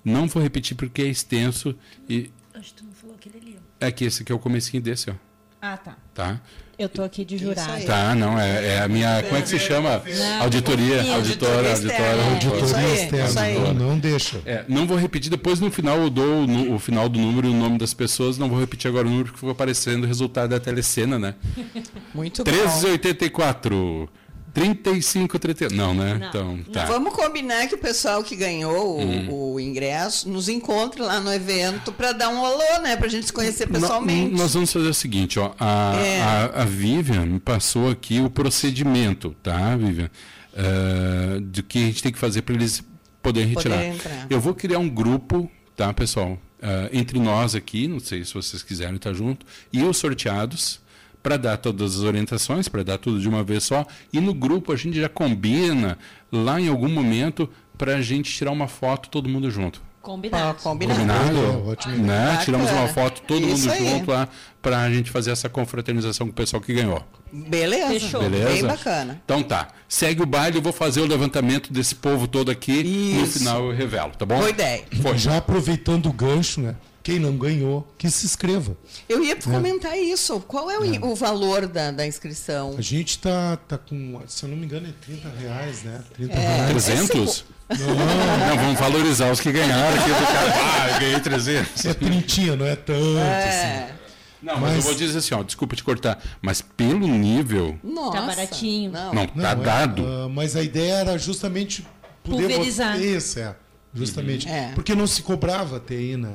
Não 0.04 0.28
vou 0.28 0.40
repetir 0.40 0.76
porque 0.76 1.02
é 1.02 1.06
extenso 1.06 1.74
e 2.08 2.30
Acho 2.60 2.74
que 2.74 2.82
tu 2.82 2.84
não 2.84 2.92
falou 2.92 3.16
aquele 3.16 3.38
ali. 3.38 3.58
ó. 3.58 3.69
É 3.80 3.90
que 3.90 4.04
esse 4.04 4.22
aqui 4.22 4.32
é 4.32 4.34
o 4.34 4.38
comecinho 4.38 4.82
desse, 4.82 5.10
ó. 5.10 5.14
Ah, 5.62 5.76
tá. 5.76 5.96
Tá? 6.14 6.40
Eu 6.78 6.88
tô 6.88 7.02
aqui 7.02 7.26
de 7.26 7.36
jurado. 7.36 7.84
Tá, 7.84 8.14
não, 8.14 8.40
é, 8.40 8.76
é 8.76 8.80
a 8.80 8.88
minha. 8.88 9.22
Como 9.24 9.36
é 9.36 9.42
que 9.42 9.48
se 9.50 9.58
chama? 9.58 10.02
Auditoria, 10.40 11.00
Auditoria 11.02 11.14
auditora, 11.14 11.70
auditora, 11.72 11.92
é, 11.92 12.30
Auditoria 12.30 12.94
externa. 12.94 13.74
Não 13.74 13.98
deixa. 13.98 14.40
É, 14.46 14.64
não 14.66 14.86
vou 14.86 14.96
repetir, 14.96 15.30
depois 15.30 15.60
no 15.60 15.70
final 15.70 15.98
eu 15.98 16.08
dou 16.08 16.46
o, 16.46 16.76
o 16.76 16.78
final 16.78 17.06
do 17.06 17.18
número 17.18 17.48
e 17.48 17.50
o 17.50 17.54
nome 17.54 17.76
das 17.76 17.92
pessoas, 17.92 18.38
não 18.38 18.48
vou 18.48 18.58
repetir 18.58 18.88
agora 18.88 19.06
o 19.06 19.10
número 19.10 19.26
porque 19.26 19.40
ficou 19.40 19.50
aparecendo 19.50 20.04
o 20.04 20.06
resultado 20.06 20.48
da 20.48 20.58
telecena, 20.58 21.18
né? 21.18 21.34
Muito 22.14 22.42
bom. 22.44 22.50
1384, 22.50 24.08
35, 24.52 25.38
30. 25.38 25.68
Não, 25.70 25.94
né? 25.94 26.14
Não. 26.14 26.28
Então, 26.28 26.58
tá. 26.72 26.84
Vamos 26.86 27.14
combinar 27.14 27.66
que 27.68 27.74
o 27.74 27.78
pessoal 27.78 28.22
que 28.24 28.34
ganhou 28.36 28.98
o, 28.98 29.00
Hum. 29.00 29.52
o 29.54 29.60
ingresso 29.60 30.28
nos 30.28 30.48
encontre 30.48 31.00
lá 31.02 31.20
no 31.20 31.32
evento 31.32 31.92
para 31.92 32.12
dar 32.12 32.28
um 32.28 32.44
alô, 32.44 32.80
né? 32.82 32.96
Para 32.96 33.06
a 33.06 33.10
gente 33.10 33.26
se 33.26 33.32
conhecer 33.32 33.66
pessoalmente. 33.68 34.32
No- 34.32 34.38
nós 34.38 34.54
vamos 34.54 34.72
fazer 34.72 34.88
o 34.88 34.94
seguinte, 34.94 35.38
ó. 35.38 35.52
A, 35.58 35.94
É. 35.96 36.20
a, 36.20 36.62
a 36.62 36.64
Vivian 36.64 37.26
me 37.26 37.40
passou 37.40 37.90
aqui 37.90 38.20
o 38.20 38.28
procedimento, 38.30 39.34
tá, 39.42 39.76
Vivian? 39.76 40.10
Ah, 40.56 41.38
do 41.40 41.62
que 41.62 41.78
a 41.78 41.82
gente 41.86 42.02
tem 42.02 42.12
que 42.12 42.18
fazer 42.18 42.42
para 42.42 42.54
eles 42.54 42.82
poderem 43.22 43.54
Poder 43.54 43.68
retirar. 43.70 43.84
entrar. 43.94 44.26
Eu 44.28 44.40
vou 44.40 44.54
criar 44.54 44.78
um 44.78 44.88
grupo, 44.88 45.50
tá, 45.76 45.92
pessoal? 45.92 46.38
Ah, 46.62 46.88
entre 46.92 47.18
nós 47.18 47.54
aqui, 47.54 47.86
não 47.88 48.00
sei 48.00 48.24
se 48.24 48.34
vocês 48.34 48.62
quiserem 48.62 48.96
estar 48.96 49.12
junto, 49.12 49.46
e 49.72 49.82
os 49.82 49.96
sorteados, 49.96 50.80
para 51.22 51.36
dar 51.36 51.56
todas 51.56 51.96
as 51.96 52.02
orientações, 52.02 52.68
para 52.68 52.82
dar 52.82 52.98
tudo 52.98 53.20
de 53.20 53.28
uma 53.28 53.42
vez 53.42 53.64
só. 53.64 53.86
E 54.12 54.20
no 54.20 54.34
grupo 54.34 54.72
a 54.72 54.76
gente 54.76 55.00
já 55.00 55.08
combina 55.08 55.98
lá 56.30 56.60
em 56.60 56.68
algum 56.68 56.88
momento 56.88 57.48
para 57.76 57.96
a 57.96 58.02
gente 58.02 58.32
tirar 58.32 58.50
uma 58.50 58.68
foto 58.68 59.08
todo 59.08 59.28
mundo 59.28 59.50
junto. 59.50 59.82
Combinado. 60.02 60.62
combinado. 60.62 60.98
Combinado? 60.98 61.68
Ótimo. 61.68 61.96
Né? 61.98 62.38
Tiramos 62.42 62.70
uma 62.70 62.88
foto, 62.88 63.20
todo 63.22 63.46
Isso 63.46 63.68
mundo 63.68 63.72
aí. 63.72 63.90
junto 63.90 64.10
lá, 64.10 64.28
para 64.62 64.80
a 64.80 64.90
gente 64.90 65.10
fazer 65.10 65.30
essa 65.30 65.48
confraternização 65.48 66.26
com 66.26 66.32
o 66.32 66.34
pessoal 66.34 66.60
que 66.62 66.72
ganhou. 66.72 67.04
Beleza. 67.30 67.88
Fechou. 67.88 68.22
Beleza? 68.22 68.48
Bem 68.48 68.64
bacana. 68.64 69.20
Então 69.24 69.42
tá. 69.42 69.68
Segue 69.86 70.22
o 70.22 70.26
baile, 70.26 70.56
eu 70.56 70.62
vou 70.62 70.72
fazer 70.72 71.00
o 71.00 71.06
levantamento 71.06 71.70
desse 71.70 71.94
povo 71.94 72.26
todo 72.26 72.50
aqui. 72.50 72.82
No 72.82 73.24
Isso. 73.24 73.40
final 73.40 73.66
eu 73.66 73.76
revelo, 73.76 74.12
tá 74.12 74.24
bom? 74.24 74.38
Boa 74.38 74.48
ideia. 74.48 74.84
Foi. 75.02 75.18
Já 75.18 75.36
aproveitando 75.36 76.06
o 76.06 76.12
gancho, 76.12 76.62
né? 76.62 76.76
Quem 77.02 77.18
não 77.18 77.36
ganhou, 77.36 77.86
que 77.96 78.10
se 78.10 78.26
inscreva. 78.26 78.76
Eu 79.08 79.22
É. 79.22 79.26
ia 79.28 79.36
comentar 79.36 79.96
isso. 79.98 80.38
Qual 80.40 80.70
é 80.70 80.78
o, 80.78 81.06
o 81.12 81.14
valor 81.14 81.66
da, 81.66 81.90
da 81.90 82.06
inscrição? 82.06 82.74
A 82.76 82.82
gente 82.82 83.18
tá, 83.18 83.56
tá 83.68 83.78
com, 83.78 84.20
se 84.26 84.42
eu 84.44 84.50
não 84.50 84.56
me 84.56 84.66
engano, 84.66 84.86
é 84.88 84.92
30 85.04 85.28
reais, 85.40 85.82
né? 85.82 86.02
30 86.14 86.34
É. 86.34 86.38
reais. 86.38 86.70
300? 86.84 87.44
Não, 87.70 88.56
vamos 88.56 88.78
valorizar 88.80 89.30
os 89.30 89.40
que 89.40 89.50
ganharam 89.50 89.98
aqui 89.98 90.08
do 90.10 90.26
cara. 90.26 90.50
Ah, 90.82 90.90
eu 90.94 91.00
ganhei 91.00 91.20
300. 91.20 91.84
É 91.86 91.94
trintinha, 91.94 92.56
não 92.56 92.66
é 92.66 92.76
tanto 92.76 93.00
assim. 93.00 93.18
É. 93.18 93.94
Não, 94.42 94.54
mas, 94.58 94.70
eu 94.70 94.76
Mas- 94.76 94.84
vou 94.84 94.94
dizer 94.94 95.18
assim, 95.18 95.34
ó, 95.34 95.42
desculpa 95.42 95.76
te 95.76 95.84
cortar, 95.84 96.18
mas 96.40 96.62
pelo 96.62 97.06
nível, 97.06 97.78
Nossa. 97.84 98.12
Tá 98.18 98.22
baratinho. 98.26 98.90
Não. 98.90 99.14
não, 99.14 99.28
Não, 99.34 99.42
tá 99.42 99.50
é, 99.50 99.54
dado. 99.56 100.06
ah, 100.06 100.28
mas 100.30 100.56
a 100.56 100.62
ideia 100.62 100.94
era 100.94 101.18
justamente 101.18 101.86
poder 102.24 102.48
Pulverizar. 102.48 102.92
botar- 102.94 103.04
Isso, 103.04 103.38
é. 103.38 103.54
Justamente. 103.94 104.48
É. 104.48 104.72
Porque 104.74 104.94
não 104.94 105.06
se 105.06 105.22
cobrava 105.22 105.76
a 105.76 105.80
TI, 105.80 106.16
né? 106.16 106.34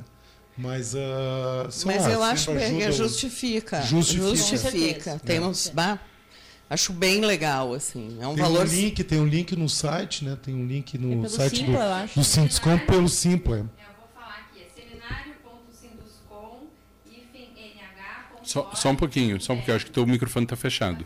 Mas, 0.58 0.88
sei 0.88 1.02
Mas 1.86 2.04
lá, 2.04 2.12
eu 2.12 2.24
acho 2.24 2.52
que 2.52 2.58
ajuda 2.64 2.90
o- 2.90 2.94
justifica. 2.94 3.82
Justifica. 3.82 4.36
Justifica. 4.36 5.20
Temos. 5.26 5.70
bah, 5.74 6.00
acho 6.70 6.94
bem 6.94 7.20
legal, 7.22 7.74
assim. 7.74 8.18
É 8.22 8.28
um 8.28 8.36
Tem 8.36 8.44
valor. 8.44 8.66
um 8.66 8.70
link, 8.70 9.04
tem 9.04 9.20
um 9.20 9.28
link 9.28 9.54
no 9.56 9.68
site, 9.68 10.24
né? 10.24 10.38
Tem 10.42 10.54
um 10.56 10.66
link 10.66 10.98
no 10.98 11.12
É 11.12 11.16
pelo 11.18 11.30
site 11.30 11.58
Simpla, 11.58 11.74
eu 11.74 11.80
do, 11.80 11.86
acho. 11.94 12.20
do 12.20 12.24
Sinduscom 12.24 12.78
pelo 12.80 13.10
Simpla. 13.10 13.58
Eu 13.58 13.64
vou 13.64 13.70
falar 14.16 14.48
aqui, 14.50 14.62
é 14.64 14.70
seminário.sinduscom. 14.82 16.68
Só, 18.44 18.72
só 18.74 18.90
um 18.92 18.96
pouquinho, 18.96 19.42
só 19.42 19.52
um 19.54 19.58
pouquinho, 19.58 19.76
acho 19.76 19.86
que 19.88 19.92
teu 19.92 20.06
microfone 20.08 20.46
tá 20.46 20.56
fechado. 20.56 21.06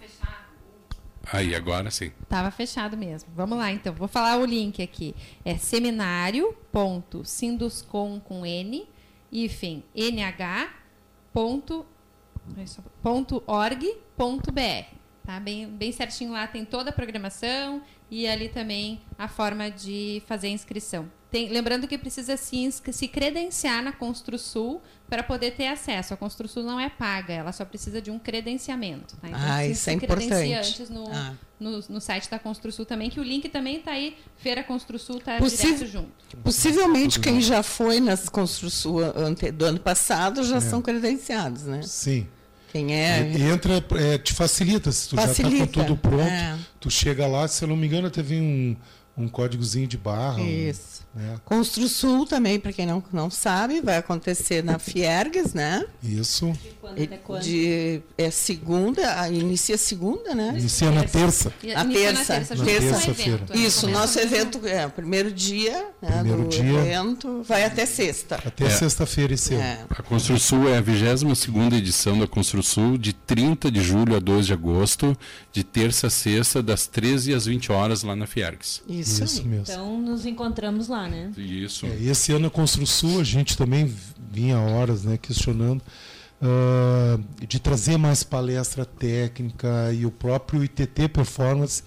Aí, 1.31 1.53
agora 1.55 1.89
sim. 1.91 2.11
Tava 2.27 2.49
fechado 2.51 2.97
mesmo. 2.97 3.29
Vamos 3.35 3.57
lá, 3.57 3.71
então. 3.71 3.93
Vou 3.93 4.07
falar 4.07 4.37
o 4.39 4.45
link 4.45 4.81
aqui. 4.81 5.13
É 5.45 5.55
seminário.sinduscom 5.57 8.19
com 8.19 8.43
N, 8.45 8.87
hífen, 9.31 9.83
nh, 9.95 10.69
ponto, 11.33 11.85
ponto 13.01 13.43
org, 13.45 13.97
ponto 14.15 14.51
br. 14.51 14.85
Tá? 15.25 15.39
Bem, 15.39 15.67
bem 15.67 15.91
certinho 15.91 16.31
lá, 16.31 16.47
tem 16.47 16.65
toda 16.65 16.89
a 16.89 16.93
programação 16.93 17.81
e 18.09 18.27
ali 18.27 18.49
também 18.49 19.01
a 19.17 19.27
forma 19.27 19.69
de 19.69 20.23
fazer 20.25 20.47
a 20.47 20.51
inscrição. 20.51 21.09
Tem- 21.31 21.47
lembrando 21.49 21.87
que 21.87 21.95
precisa 21.97 22.35
se, 22.35 22.71
se 22.91 23.07
credenciar 23.07 23.83
na 23.83 23.91
Construsul 23.91 24.81
para 25.07 25.21
poder 25.21 25.51
ter 25.51 25.67
acesso. 25.67 26.11
A 26.13 26.17
Construsul 26.17 26.63
não 26.63 26.79
é 26.79 26.89
paga, 26.89 27.31
ela 27.33 27.51
só 27.51 27.63
precisa 27.63 28.01
de 28.01 28.09
um 28.09 28.17
credenciamento. 28.17 29.15
Tá? 29.17 29.27
Então, 29.27 29.39
Ah, 29.39 29.59
se- 29.59 29.71
isso 29.71 29.89
é 29.89 29.93
se 29.93 29.99
credencia 29.99 30.45
importante. 30.45 30.67
antes 30.81 30.89
no, 30.89 31.07
Ah. 31.11 31.33
no, 31.59 31.83
no 31.87 32.01
site 32.01 32.27
da 32.31 32.39
Construsul 32.39 32.83
também, 32.85 33.11
que 33.11 33.19
o 33.19 33.23
link 33.23 33.47
também 33.49 33.77
está 33.77 33.91
aí. 33.91 34.17
Feira 34.37 34.63
Construsul 34.63 35.17
está 35.17 35.37
direto 35.37 35.85
junto. 35.85 36.09
Possivelmente 36.43 37.19
quem 37.19 37.39
já 37.41 37.61
foi 37.61 37.99
nas 37.99 38.27
construções 38.27 39.15
ante- 39.15 39.51
do 39.51 39.65
ano 39.65 39.79
passado 39.79 40.41
É. 40.41 40.43
já 40.43 40.59
são 40.59 40.81
credenciados, 40.81 41.63
né? 41.63 41.81
Sim. 41.83 42.27
Quem 42.71 42.93
é. 42.93 43.31
E 43.31 43.41
entra, 43.43 43.83
é, 43.99 44.17
te 44.19 44.33
facilita. 44.33 44.91
Se 44.91 45.09
tu 45.09 45.15
já 45.15 45.23
Facilita, 45.27 45.65
tá 45.65 45.73
com 45.73 45.83
tudo 45.87 45.97
pronto, 45.97 46.21
é. 46.21 46.57
tu 46.79 46.89
chega 46.89 47.25
lá, 47.25 47.47
se 47.47 47.63
eu 47.63 47.67
não 47.67 47.75
me 47.75 47.87
engano, 47.87 48.11
teve 48.11 48.35
um, 48.39 48.75
um 49.19 49.27
códigozinho 49.27 49.87
de 49.87 49.97
barra. 49.97 50.41
um- 50.41 50.47
Isso. 50.47 50.99
né? 51.13 51.35
Construsul 51.45 52.25
também, 52.25 52.59
para 52.59 52.71
quem 52.71 52.85
não, 52.85 53.03
não 53.11 53.29
sabe, 53.29 53.81
vai 53.81 53.97
acontecer 53.97 54.63
na 54.63 54.79
Fiergues, 54.79 55.53
né? 55.53 55.85
Isso. 56.03 56.53
Quando 56.79 57.03
até 57.03 57.17
quando? 57.17 57.41
De, 57.43 58.01
é 58.17 58.31
segunda, 58.31 59.21
a- 59.21 59.29
inicia 59.29 59.77
segunda, 59.77 60.33
né? 60.33 60.53
Inicia 60.57 60.89
na 60.91 61.03
terça. 61.03 61.51
E 61.63 61.73
A 61.73 61.83
inicia 61.83 62.13
terça. 62.13 62.33
Na 62.33 62.39
Na 62.39 62.65
terça, 62.65 62.87
terça-feira. 62.97 63.37
né? 63.49 63.55
Isso, 63.57 63.87
nosso 63.89 64.17
no- 64.17 64.23
evento 64.25 64.65
é 64.67 64.85
o 64.85 64.89
primeiro 64.89 65.31
dia 65.31 65.85
né, 66.01 66.09
Primeiro 66.19 66.43
do 66.43 66.47
dia. 66.49 66.63
evento, 66.79 67.43
vai 67.43 67.65
até 67.65 67.85
sexta. 67.85 68.35
Até 68.45 68.65
É. 68.65 68.69
sexta-feira 68.69 69.33
esse 69.33 69.53
ano. 69.53 69.63
É. 69.63 69.79
A 69.89 70.01
Construsul 70.01 70.69
é 70.69 70.77
a 70.77 70.81
22ª 70.81 71.75
edição 71.75 72.17
da 72.17 72.25
Construsul, 72.27 72.97
de 72.97 73.11
30 73.13 73.69
de 73.69 73.81
julho 73.81 74.15
a 74.15 74.19
2 74.19 74.45
de 74.45 74.53
agosto, 74.53 75.17
de 75.51 75.63
terça 75.63 76.07
a 76.07 76.09
sexta, 76.09 76.63
das 76.63 76.87
13 76.87 77.33
às 77.33 77.45
20 77.45 77.71
horas 77.71 78.03
lá 78.03 78.15
na 78.15 78.25
Fiergs. 78.25 78.81
Isso, 78.87 79.08
Isso 79.11 79.41
aí. 79.41 79.47
mesmo. 79.47 79.65
Então 79.67 80.01
nos 80.01 80.25
encontramos 80.25 80.87
lá, 80.87 81.07
né? 81.07 81.31
Isso. 81.37 81.85
É, 81.85 81.97
e 81.97 82.09
esse 82.09 82.31
ano 82.31 82.47
a 82.47 82.51
Construsul 82.51 83.19
a 83.19 83.23
gente 83.23 83.57
também 83.57 83.93
vinha 84.31 84.59
horas 84.59 85.03
né, 85.03 85.17
questionando 85.17 85.81
ah, 86.41 87.19
de 87.47 87.59
trazer 87.59 87.97
mais 87.97 88.23
palestra 88.23 88.85
técnica 88.85 89.91
e 89.93 90.05
o 90.05 90.11
próprio 90.11 90.63
ITT 90.63 91.09
Performance 91.09 91.83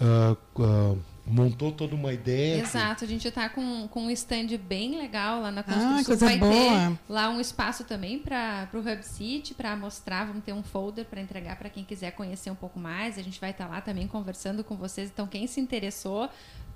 ah, 0.00 0.36
ah, 0.58 0.94
montou 1.30 1.72
toda 1.72 1.94
uma 1.94 2.12
ideia. 2.12 2.62
Exato, 2.62 3.04
a 3.04 3.08
gente 3.08 3.26
está 3.28 3.48
com, 3.48 3.86
com 3.88 4.02
um 4.06 4.10
stand 4.10 4.48
bem 4.66 4.98
legal 4.98 5.40
lá 5.40 5.50
na 5.50 5.60
Ah, 5.60 5.64
Construção. 5.64 6.04
coisa 6.04 6.26
Vai 6.26 6.38
boa. 6.38 6.52
ter 6.52 6.98
lá 7.08 7.30
um 7.30 7.40
espaço 7.40 7.84
também 7.84 8.18
para 8.18 8.68
o 8.74 8.78
Hub 8.78 9.02
City, 9.02 9.54
para 9.54 9.76
mostrar, 9.76 10.26
vamos 10.26 10.44
ter 10.44 10.52
um 10.52 10.62
folder 10.62 11.04
para 11.04 11.20
entregar 11.20 11.56
para 11.56 11.70
quem 11.70 11.84
quiser 11.84 12.10
conhecer 12.12 12.50
um 12.50 12.54
pouco 12.54 12.78
mais. 12.78 13.18
A 13.18 13.22
gente 13.22 13.40
vai 13.40 13.50
estar 13.50 13.66
lá 13.66 13.80
também 13.80 14.06
conversando 14.06 14.62
com 14.64 14.76
vocês. 14.76 15.10
Então, 15.12 15.26
quem 15.26 15.46
se 15.46 15.60
interessou, 15.60 16.28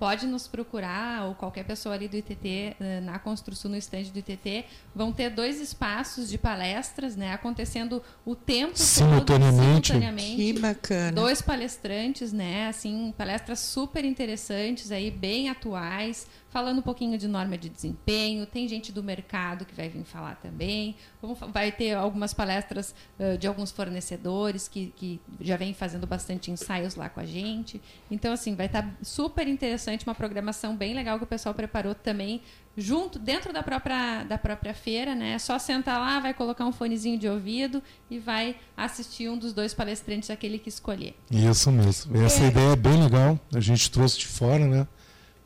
pode 0.05 0.27
nos 0.27 0.47
procurar, 0.47 1.25
ou 1.25 1.35
qualquer 1.35 1.65
pessoa 1.65 1.95
ali 1.95 2.07
do 2.09 2.15
ITT, 2.15 2.77
eh, 2.79 3.01
na 3.01 3.19
Construção, 3.19 3.71
no 3.71 3.77
estande 3.79 4.11
do 4.11 4.19
ITT, 4.19 4.67
vão 4.95 5.11
ter 5.11 5.31
dois 5.31 5.59
espaços 5.59 6.29
de 6.29 6.37
palestras, 6.37 7.17
né, 7.17 7.33
acontecendo 7.33 8.03
o 8.23 8.35
tempo 8.35 8.77
simultaneamente. 8.77 9.93
todo, 9.93 10.03
simultaneamente. 10.03 10.37
Que 10.37 10.61
bacana. 10.61 11.13
Dois 11.13 11.41
palestrantes, 11.41 12.35
né, 12.35 12.69
assim, 12.69 13.15
palestras 13.17 13.61
super 13.61 14.05
interessantes 14.05 14.93
aí, 14.93 15.11
bem 15.11 15.49
atuais, 15.49 16.27
falando 16.55 16.79
um 16.79 16.83
pouquinho 16.83 17.19
de 17.19 17.27
norma 17.27 17.59
de 17.59 17.69
desempenho, 17.69 18.47
tem 18.47 18.69
gente 18.69 18.93
do 18.93 19.03
mercado 19.03 19.65
que 19.65 19.75
vai 19.75 19.89
vir 19.89 20.05
falar 20.05 20.37
também, 20.37 20.95
vai 21.53 21.73
ter 21.73 21.95
algumas 21.95 22.33
palestras 22.33 22.95
uh, 23.19 23.37
de 23.37 23.49
alguns 23.49 23.73
fornecedores 23.73 24.69
que, 24.69 24.95
que 24.95 25.21
já 25.41 25.57
vêm 25.57 25.75
fazendo 25.75 26.07
bastante 26.07 26.53
ensaios 26.53 26.95
lá 26.95 27.09
com 27.09 27.19
a 27.19 27.27
gente. 27.27 27.83
Então, 28.09 28.33
assim, 28.33 28.55
vai 28.55 28.67
estar 28.67 28.83
tá 28.83 28.89
super 29.03 29.49
interessante, 29.49 30.07
uma 30.07 30.15
programação 30.15 30.77
bem 30.77 30.95
legal 30.95 31.19
que 31.19 31.25
o 31.25 31.27
pessoal 31.27 31.53
preparou 31.57 31.93
também, 31.93 32.41
junto, 32.77 33.19
dentro 33.19 33.53
da 33.53 33.65
própria, 33.65 34.23
da 34.23 34.39
própria 34.39 34.75
feira, 34.75 35.13
né? 35.13 35.33
É 35.33 35.39
só 35.41 35.59
sentar 35.59 35.99
lá, 35.99 36.21
vai 36.21 36.33
colocar 36.33 36.65
um 36.65 36.73
fonezinho 36.73 37.19
de 37.19 37.27
ouvido 37.29 37.83
e 38.09 38.21
vai 38.21 38.55
assistir 38.77 39.29
um 39.29 39.37
dos 39.37 39.53
dois 39.53 39.75
palestrantes, 39.75 40.31
aquele 40.31 40.61
que 40.61 40.69
escolher. 40.69 41.17
Isso 41.29 41.73
mesmo. 41.73 42.17
Essa 42.25 42.45
é. 42.45 42.47
ideia 42.47 42.75
é 42.75 42.77
bem 42.77 43.03
legal, 43.03 43.41
a 43.53 43.59
gente 43.59 43.91
trouxe 43.91 44.21
de 44.21 44.29
fora, 44.29 44.65
né? 44.65 44.87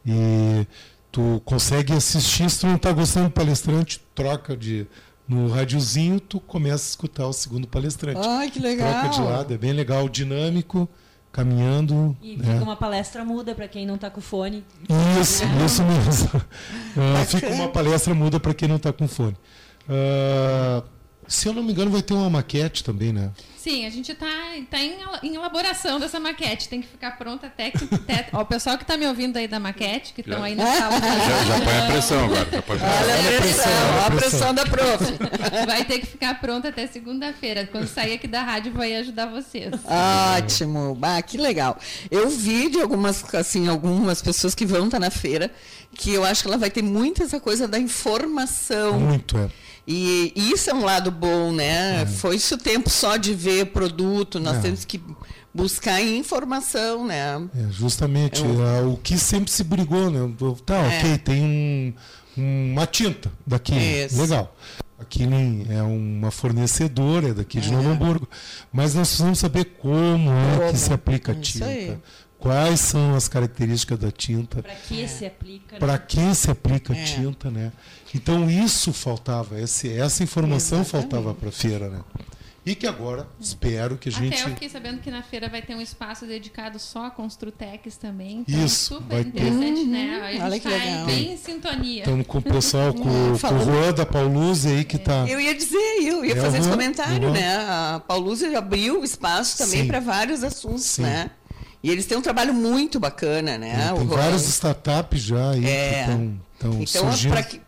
E 0.04 0.66
tu 1.10 1.40
consegue 1.44 1.92
assistir, 1.92 2.48
se 2.50 2.60
tu 2.60 2.66
não 2.66 2.76
está 2.76 2.92
gostando 2.92 3.28
do 3.28 3.32
palestrante, 3.32 4.00
troca 4.14 4.56
de 4.56 4.86
no 5.28 5.48
radiozinho, 5.48 6.18
tu 6.18 6.40
começa 6.40 6.86
a 6.86 6.88
escutar 6.88 7.26
o 7.26 7.32
segundo 7.32 7.68
palestrante. 7.68 8.20
Ai, 8.26 8.50
que 8.50 8.58
legal! 8.58 8.90
Troca 8.90 9.08
de 9.08 9.20
lado, 9.20 9.54
é 9.54 9.58
bem 9.58 9.72
legal, 9.72 10.08
dinâmico, 10.08 10.88
caminhando. 11.30 12.16
E 12.22 12.36
né? 12.36 12.54
fica 12.54 12.64
uma 12.64 12.76
palestra 12.76 13.24
muda 13.24 13.54
para 13.54 13.68
quem 13.68 13.86
não 13.86 13.96
está 13.96 14.08
com 14.08 14.22
fone. 14.22 14.64
Isso, 15.20 15.44
é. 15.44 15.46
isso 15.66 15.82
mesmo. 15.82 16.30
uh, 16.36 17.26
fica 17.26 17.48
uma 17.50 17.68
palestra 17.68 18.14
muda 18.14 18.40
para 18.40 18.54
quem 18.54 18.68
não 18.68 18.76
está 18.76 18.90
com 18.90 19.06
fone. 19.06 19.36
Uh, 19.88 20.82
se 21.26 21.46
eu 21.46 21.52
não 21.52 21.62
me 21.62 21.72
engano, 21.72 21.90
vai 21.90 22.00
ter 22.00 22.14
uma 22.14 22.30
maquete 22.30 22.82
também, 22.82 23.12
né? 23.12 23.30
Sim, 23.58 23.86
a 23.86 23.90
gente 23.90 24.12
está 24.12 24.26
tá 24.70 24.78
em, 24.78 24.96
em, 25.24 25.34
elaboração 25.34 25.98
dessa 25.98 26.20
maquete. 26.20 26.68
Tem 26.68 26.80
que 26.80 26.86
ficar 26.86 27.18
pronta 27.18 27.48
até 27.48 27.72
que. 27.72 27.92
Até, 27.92 28.28
ó, 28.32 28.42
o 28.42 28.46
pessoal 28.46 28.78
que 28.78 28.84
está 28.84 28.96
me 28.96 29.04
ouvindo 29.04 29.36
aí 29.36 29.48
da 29.48 29.58
maquete, 29.58 30.12
que 30.12 30.20
estão 30.20 30.44
aí 30.44 30.54
na 30.54 30.64
sala. 30.64 30.94
Já, 31.00 31.44
já 31.44 31.64
põe 31.64 31.78
a 31.78 31.86
pressão 31.86 32.24
agora. 32.24 32.48
Já 32.50 32.62
pode 32.62 32.82
Olha 32.82 33.14
a 33.14 33.40
pressão, 33.40 33.72
olha 33.72 34.06
a 34.06 34.10
pressão 34.10 34.54
da 34.54 34.64
prof. 34.64 35.04
Vai 35.66 35.84
ter 35.84 35.98
que 35.98 36.06
ficar 36.06 36.40
pronta 36.40 36.68
até 36.68 36.86
segunda-feira. 36.86 37.66
Quando 37.66 37.88
sair 37.88 38.14
aqui 38.14 38.28
da 38.28 38.42
rádio, 38.42 38.72
vai 38.72 38.94
ajudar 38.96 39.26
vocês. 39.26 39.72
Ótimo. 39.84 40.96
Ah, 41.02 41.20
que 41.20 41.36
legal. 41.36 41.76
Eu 42.10 42.28
vi 42.28 42.70
de 42.70 42.80
algumas, 42.80 43.34
assim, 43.34 43.68
algumas 43.68 44.22
pessoas 44.22 44.54
que 44.54 44.64
vão 44.64 44.84
estar 44.84 44.98
tá 44.98 45.00
na 45.00 45.10
feira, 45.10 45.50
que 45.94 46.12
eu 46.12 46.24
acho 46.24 46.42
que 46.42 46.48
ela 46.48 46.58
vai 46.58 46.70
ter 46.70 46.82
muito 46.82 47.22
essa 47.22 47.40
coisa 47.40 47.66
da 47.66 47.78
informação. 47.78 49.00
Muito, 49.00 49.36
é. 49.36 49.48
E 49.90 50.34
isso 50.36 50.68
é 50.68 50.74
um 50.74 50.84
lado 50.84 51.10
bom, 51.10 51.50
né? 51.50 52.02
É. 52.02 52.06
Foi 52.06 52.36
isso 52.36 52.56
o 52.56 52.58
tempo 52.58 52.90
só 52.90 53.16
de 53.16 53.32
ver 53.32 53.72
produto, 53.72 54.38
nós 54.38 54.58
é. 54.58 54.60
temos 54.60 54.84
que 54.84 55.00
buscar 55.54 56.02
informação, 56.02 57.06
né? 57.06 57.36
É, 57.56 57.70
justamente, 57.70 58.42
é 58.42 58.82
o 58.82 58.98
que 58.98 59.16
sempre 59.16 59.50
se 59.50 59.64
brigou, 59.64 60.10
né? 60.10 60.30
Tá, 60.66 60.76
é. 60.76 60.98
ok, 60.98 61.18
tem 61.18 61.42
um, 62.36 62.70
uma 62.70 62.86
tinta 62.86 63.32
daqui, 63.46 63.74
isso. 63.74 64.20
legal. 64.20 64.54
Aqui 64.98 65.22
é 65.70 65.82
uma 65.82 66.30
fornecedora 66.30 67.32
daqui 67.32 67.58
de 67.58 67.72
Novo 67.72 67.88
Hamburgo, 67.88 68.28
mas 68.70 68.94
nós 68.94 69.08
precisamos 69.08 69.38
saber 69.38 69.64
como 69.80 70.30
é 70.30 70.70
que 70.70 70.76
se 70.76 70.92
aplica 70.92 71.32
a 71.32 71.34
tinta 71.34 71.98
quais 72.38 72.80
são 72.80 73.14
as 73.14 73.28
características 73.28 73.98
da 73.98 74.10
tinta. 74.10 74.62
Para 74.62 74.74
que 74.74 75.08
se 75.08 75.26
aplica? 75.26 75.74
Né? 75.74 75.78
Para 75.78 75.98
que 75.98 76.34
se 76.34 76.50
aplica 76.50 76.94
é. 76.94 77.04
tinta, 77.04 77.50
né? 77.50 77.72
Então 78.14 78.48
isso 78.50 78.92
faltava, 78.92 79.60
esse, 79.60 79.92
essa 79.92 80.22
informação 80.22 80.80
Exatamente. 80.80 81.10
faltava 81.10 81.34
para 81.34 81.48
a 81.48 81.52
feira, 81.52 81.88
né? 81.90 82.00
E 82.68 82.74
que 82.74 82.86
agora 82.86 83.26
espero 83.40 83.96
que 83.96 84.10
a 84.10 84.12
gente. 84.12 84.34
Até 84.34 84.42
eu 84.42 84.48
fiquei 84.50 84.68
sabendo 84.68 85.00
que 85.00 85.10
na 85.10 85.22
feira 85.22 85.48
vai 85.48 85.62
ter 85.62 85.74
um 85.74 85.80
espaço 85.80 86.26
dedicado 86.26 86.78
só 86.78 87.06
a 87.06 87.10
Construtex 87.10 87.96
também. 87.96 88.44
Então 88.46 88.62
Isso. 88.62 88.96
Super 88.96 89.26
interessante, 89.26 89.80
ter. 89.80 89.86
né? 89.86 90.38
A 90.42 90.50
gente 90.50 90.68
está 90.68 91.04
bem 91.06 91.32
em 91.32 91.36
sintonia. 91.38 92.00
Estamos 92.00 92.26
com 92.26 92.36
o 92.36 92.42
pessoal, 92.42 92.92
com, 92.92 93.02
com 93.02 93.54
o 93.54 93.64
Juan 93.64 93.94
da 93.94 94.04
Pauluse 94.04 94.68
aí 94.68 94.84
que 94.84 94.96
está. 94.96 95.26
Eu 95.26 95.40
ia 95.40 95.54
dizer, 95.54 95.78
eu 96.02 96.22
ia 96.22 96.34
é 96.34 96.36
fazer 96.36 96.58
esse 96.58 96.68
comentário, 96.68 97.30
né? 97.30 97.56
A 97.56 98.02
Pauluse 98.06 98.54
abriu 98.54 99.02
espaço 99.02 99.56
também 99.56 99.86
para 99.86 100.00
vários 100.00 100.44
assuntos, 100.44 100.84
Sim. 100.84 101.02
né? 101.02 101.30
E 101.82 101.90
eles 101.90 102.04
têm 102.04 102.18
um 102.18 102.22
trabalho 102.22 102.52
muito 102.52 103.00
bacana, 103.00 103.56
né? 103.56 103.88
É, 103.90 103.94
tem 103.96 104.06
várias 104.06 104.46
startups 104.46 105.22
já 105.22 105.52
aí 105.52 105.64
é. 105.64 105.90
que 105.90 106.00
estão 106.00 106.40
então, 106.60 107.08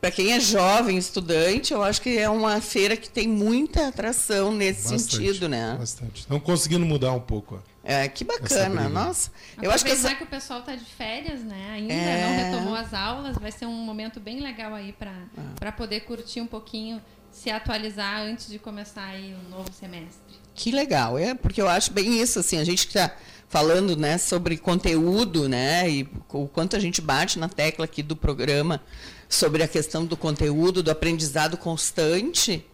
para 0.00 0.10
quem 0.10 0.32
é 0.32 0.40
jovem, 0.40 0.98
estudante, 0.98 1.72
eu 1.72 1.82
acho 1.82 2.02
que 2.02 2.18
é 2.18 2.28
uma 2.28 2.60
feira 2.60 2.96
que 2.96 3.08
tem 3.08 3.28
muita 3.28 3.86
atração 3.86 4.52
nesse 4.52 4.90
bastante, 4.90 5.16
sentido, 5.16 5.48
né? 5.48 5.76
Bastante. 5.78 6.20
Estão 6.20 6.40
conseguindo 6.40 6.84
mudar 6.84 7.12
um 7.12 7.20
pouco. 7.20 7.62
É, 7.84 8.08
que 8.08 8.24
bacana. 8.24 8.88
Nossa, 8.88 9.30
eu 9.62 9.70
acho 9.70 9.84
que 9.84 9.92
essa... 9.92 10.14
que 10.14 10.24
o 10.24 10.26
pessoal 10.26 10.60
está 10.60 10.74
de 10.74 10.84
férias, 10.84 11.40
né? 11.42 11.70
Ainda 11.72 11.92
é... 11.92 12.26
não 12.26 12.50
retomou 12.50 12.74
as 12.74 12.92
aulas, 12.92 13.38
vai 13.38 13.52
ser 13.52 13.66
um 13.66 13.72
momento 13.72 14.20
bem 14.20 14.40
legal 14.40 14.74
aí 14.74 14.92
para 14.92 15.12
ah. 15.38 15.42
para 15.58 15.72
poder 15.72 16.00
curtir 16.00 16.40
um 16.40 16.46
pouquinho, 16.46 17.00
se 17.30 17.50
atualizar 17.50 18.20
antes 18.20 18.48
de 18.48 18.58
começar 18.58 19.04
aí 19.04 19.34
o 19.34 19.46
um 19.46 19.50
novo 19.50 19.72
semestre. 19.72 20.38
Que 20.54 20.70
legal, 20.70 21.16
é, 21.16 21.34
porque 21.34 21.62
eu 21.62 21.68
acho 21.68 21.92
bem 21.92 22.20
isso 22.20 22.38
assim, 22.38 22.58
a 22.58 22.64
gente 22.64 22.86
que 22.86 22.98
está 22.98 23.16
falando 23.50 23.96
né, 23.96 24.16
sobre 24.16 24.56
conteúdo, 24.56 25.48
né, 25.48 25.90
e 25.90 26.08
o 26.32 26.46
quanto 26.46 26.76
a 26.76 26.78
gente 26.78 27.00
bate 27.00 27.36
na 27.36 27.48
tecla 27.48 27.84
aqui 27.84 28.00
do 28.00 28.14
programa 28.14 28.80
sobre 29.28 29.62
a 29.62 29.68
questão 29.68 30.06
do 30.06 30.16
conteúdo, 30.16 30.84
do 30.84 30.90
aprendizado 30.90 31.56
constante, 31.56 32.64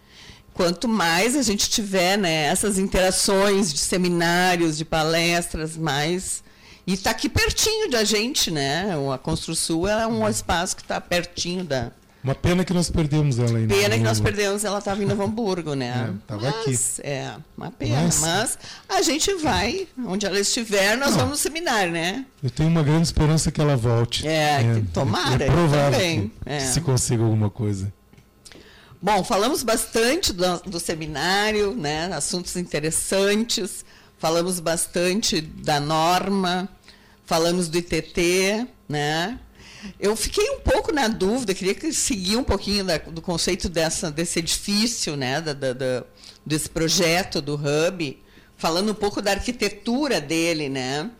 quanto 0.53 0.87
mais 0.87 1.35
a 1.35 1.43
gente 1.43 1.71
tiver 1.71 2.19
né, 2.19 2.45
essas 2.45 2.79
interações 2.79 3.73
de 3.73 3.79
seminários, 3.79 4.77
de 4.77 4.85
palestras, 4.85 5.79
mais 5.79 6.45
e 6.87 6.93
está 6.93 7.11
aqui 7.11 7.29
pertinho 7.29 7.91
da 7.91 8.05
gente, 8.05 8.49
né? 8.49 8.95
A 9.13 9.19
Construção 9.19 9.89
é 9.89 10.07
um 10.07 10.29
espaço 10.29 10.77
que 10.77 10.83
está 10.83 11.01
pertinho 11.01 11.65
da, 11.65 11.91
uma 12.27 12.35
pena 12.35 12.65
que 12.65 12.75
nós 12.75 12.91
perdemos 12.91 13.39
ela 13.39 13.57
ainda. 13.57 13.73
Pena 13.73 13.97
que 13.97 14.03
nós 14.03 14.19
perdemos, 14.19 14.65
ela 14.65 14.81
estava 14.81 15.01
em 15.01 15.07
Novo 15.07 15.23
Hamburgo, 15.23 15.75
né? 15.75 16.13
Estava 16.21 16.45
é, 16.45 16.49
aqui. 16.49 16.79
É, 17.05 17.35
uma 17.57 17.71
pena. 17.71 18.03
Mas, 18.03 18.21
mas, 18.21 18.59
a 18.89 19.01
gente 19.01 19.33
vai, 19.35 19.87
onde 20.05 20.27
ela 20.27 20.41
estiver, 20.41 20.97
nós 20.97 21.13
não, 21.13 21.19
vamos 21.19 21.31
no 21.31 21.37
seminário, 21.37 21.93
né? 21.93 22.27
Eu 22.43 22.51
tenho 22.51 22.69
uma 22.69 22.83
grande 22.83 23.05
esperança 23.05 23.53
que 23.53 23.61
ela 23.61 23.77
volte. 23.77 24.27
É, 24.27 24.61
é 24.61 24.83
tomara. 24.93 25.45
É 25.45 25.47
provável 25.47 26.01
que, 26.01 26.33
é. 26.45 26.59
se 26.59 26.81
consiga 26.81 27.23
alguma 27.23 27.49
coisa. 27.49 27.93
Bom, 29.01 29.23
falamos 29.23 29.63
bastante 29.63 30.33
do, 30.33 30.59
do 30.67 30.81
seminário, 30.81 31.77
né? 31.77 32.13
Assuntos 32.13 32.57
interessantes. 32.57 33.85
Falamos 34.19 34.59
bastante 34.59 35.41
da 35.41 35.79
norma, 35.79 36.69
falamos 37.25 37.69
do 37.69 37.79
ITT, 37.79 38.67
né? 38.89 39.39
Eu 40.01 40.17
fiquei 40.17 40.49
um 40.51 40.61
pouco 40.61 40.93
na 40.93 41.09
dúvida, 41.09 41.55
queria 41.55 41.93
seguir 41.93 42.37
um 42.37 42.45
pouquinho 42.45 42.85
da, 42.85 42.99
do 42.99 43.23
conceito 43.23 43.69
dessa, 43.69 44.11
desse 44.11 44.39
edifício, 44.39 45.17
né, 45.17 45.41
da, 45.41 45.53
da, 45.53 46.05
desse 46.45 46.69
projeto 46.69 47.41
do 47.41 47.55
Hub, 47.55 48.23
falando 48.57 48.91
um 48.91 48.95
pouco 48.95 49.23
da 49.23 49.33
arquitetura 49.33 50.21
dele, 50.21 50.69
né? 50.69 51.11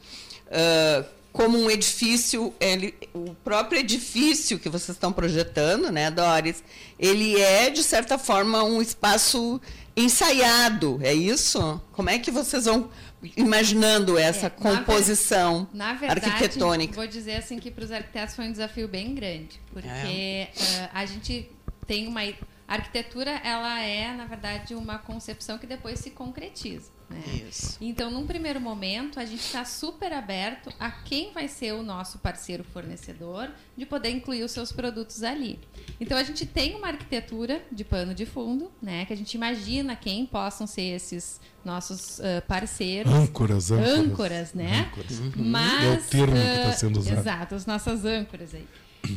Uh, 0.47 1.17
como 1.33 1.59
um 1.59 1.71
edifício, 1.71 2.55
ele, 2.59 2.95
o 3.13 3.35
próprio 3.45 3.81
edifício 3.81 4.59
que 4.59 4.71
vocês 4.71 4.97
estão 4.97 5.13
projetando, 5.13 5.93
né, 5.93 6.11
Doris, 6.11 6.65
ele 6.99 7.39
é, 7.39 7.69
de 7.69 7.83
certa 7.83 8.17
forma, 8.17 8.63
um 8.65 8.81
espaço 8.81 9.61
ensaiado, 9.95 10.99
é 11.03 11.13
isso? 11.13 11.81
Como 11.93 12.09
é 12.09 12.19
que 12.19 12.31
vocês 12.31 12.65
vão 12.65 12.89
imaginando 13.37 14.19
essa 14.19 14.47
é, 14.47 14.51
composição 14.51 15.69
na, 15.73 15.95
ver, 15.95 16.09
na 16.09 16.15
verdade, 16.15 16.35
arquitetônica? 16.35 16.95
Vou 16.95 17.07
dizer 17.07 17.37
assim 17.37 17.59
que 17.59 17.71
para 17.71 17.85
os 17.85 17.93
arquitetos 17.93 18.35
foi 18.35 18.47
um 18.47 18.53
desafio 18.53 18.89
bem 18.89 19.15
grande, 19.15 19.61
porque 19.73 19.89
é. 19.89 20.49
uh, 20.55 20.89
a 20.93 21.07
gente 21.07 21.49
tem 21.87 22.07
uma 22.07 22.23
a 22.69 22.75
arquitetura 22.75 23.31
ela 23.31 23.81
é 23.81 24.13
na 24.13 24.27
verdade 24.27 24.75
uma 24.75 24.99
concepção 24.99 25.59
que 25.59 25.67
depois 25.67 26.01
se 26.01 26.11
concretiza. 26.11 26.97
Né? 27.09 27.23
Isso. 27.49 27.79
Então, 27.81 28.11
num 28.11 28.27
primeiro 28.27 28.61
momento, 28.61 29.21
a 29.21 29.25
gente 29.25 29.41
está 29.41 29.65
super 29.65 30.13
aberto 30.13 30.71
a 30.79 30.91
quem 30.91 31.33
vai 31.33 31.47
ser 31.47 31.73
o 31.73 31.83
nosso 31.83 32.19
parceiro 32.19 32.65
fornecedor 32.65 33.49
de 33.77 33.87
poder 33.87 34.11
incluir 34.11 34.43
os 34.43 34.51
seus 34.51 34.73
produtos 34.73 35.23
ali. 35.23 35.61
Então, 36.01 36.19
a 36.19 36.23
gente 36.25 36.45
tem 36.45 36.75
uma 36.75 36.89
arquitetura 36.89 37.63
de 37.71 37.85
pano 37.85 38.13
de 38.13 38.27
fundo, 38.27 38.73
né, 38.83 39.05
que 39.05 39.13
a 39.13 39.17
gente 39.17 39.35
imagina 39.35 39.95
quem 39.95 40.27
possam 40.27 40.67
ser 40.67 40.97
esses 40.97 41.41
nossos 41.65 42.19
uh, 42.19 42.43
parceiros. 42.47 43.13
Âncoras, 43.13 43.71
âncoras. 43.71 43.99
Âncoras, 43.99 44.55
né? 44.55 44.91
Âncoras. 44.91 45.21
Mas, 45.37 45.85
é 45.85 45.93
o 45.93 46.03
termo 46.03 46.37
uh, 46.37 46.41
que 46.41 46.59
está 46.59 46.73
sendo 46.73 46.99
usado. 46.99 47.19
Exato, 47.19 47.55
as 47.55 47.67
nossas 47.67 48.05
âncoras 48.05 48.55
aí. 48.55 48.67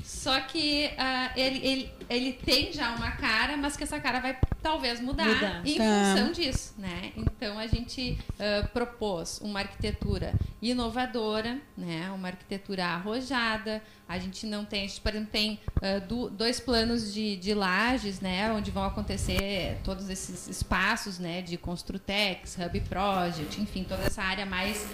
Só 0.04 0.40
que 0.42 0.88
uh, 0.88 1.40
ele, 1.40 1.66
ele, 1.66 1.92
ele 2.10 2.34
tem 2.34 2.72
já 2.72 2.94
uma 2.96 3.12
cara, 3.12 3.58
mas 3.58 3.76
que 3.76 3.84
essa 3.84 4.00
cara 4.00 4.20
vai 4.20 4.38
talvez 4.62 5.00
mudar, 5.00 5.26
mudar. 5.28 5.62
em 5.66 5.78
tá. 5.78 5.84
função 5.84 6.32
disso, 6.32 6.74
né? 6.78 7.12
Então 7.16 7.58
a 7.58 7.68
gente 7.68 8.18
uh, 8.34 8.68
propôs 8.70 9.40
uma 9.42 9.60
arquitetura 9.60 10.34
inovadora, 10.62 11.60
né? 11.78 12.10
Uma 12.12 12.30
arquitetura 12.30 12.86
arrojada. 12.86 13.82
A 14.08 14.18
gente 14.18 14.46
não 14.48 14.66
tem, 14.66 14.86
a 14.86 14.88
gente, 14.88 15.02
por 15.02 15.12
exemplo, 15.12 15.30
tem 15.32 15.60
uh, 15.78 16.06
do, 16.08 16.30
dois 16.30 16.60
planos 16.60 17.14
de, 17.14 17.36
de 17.38 17.54
lajes, 17.54 18.20
né? 18.20 18.52
Onde 18.52 18.72
vão 18.72 18.84
acontecer 18.84 19.80
todos 19.84 20.10
esses 20.10 20.48
espaços, 20.48 21.20
né? 21.20 21.42
De 21.42 21.58
Construtex, 21.58 22.58
Hub 22.58 22.80
Project, 22.82 23.62
enfim, 23.62 23.84
toda 23.84 24.04
essa 24.04 24.22
área 24.22 24.46
mais, 24.46 24.88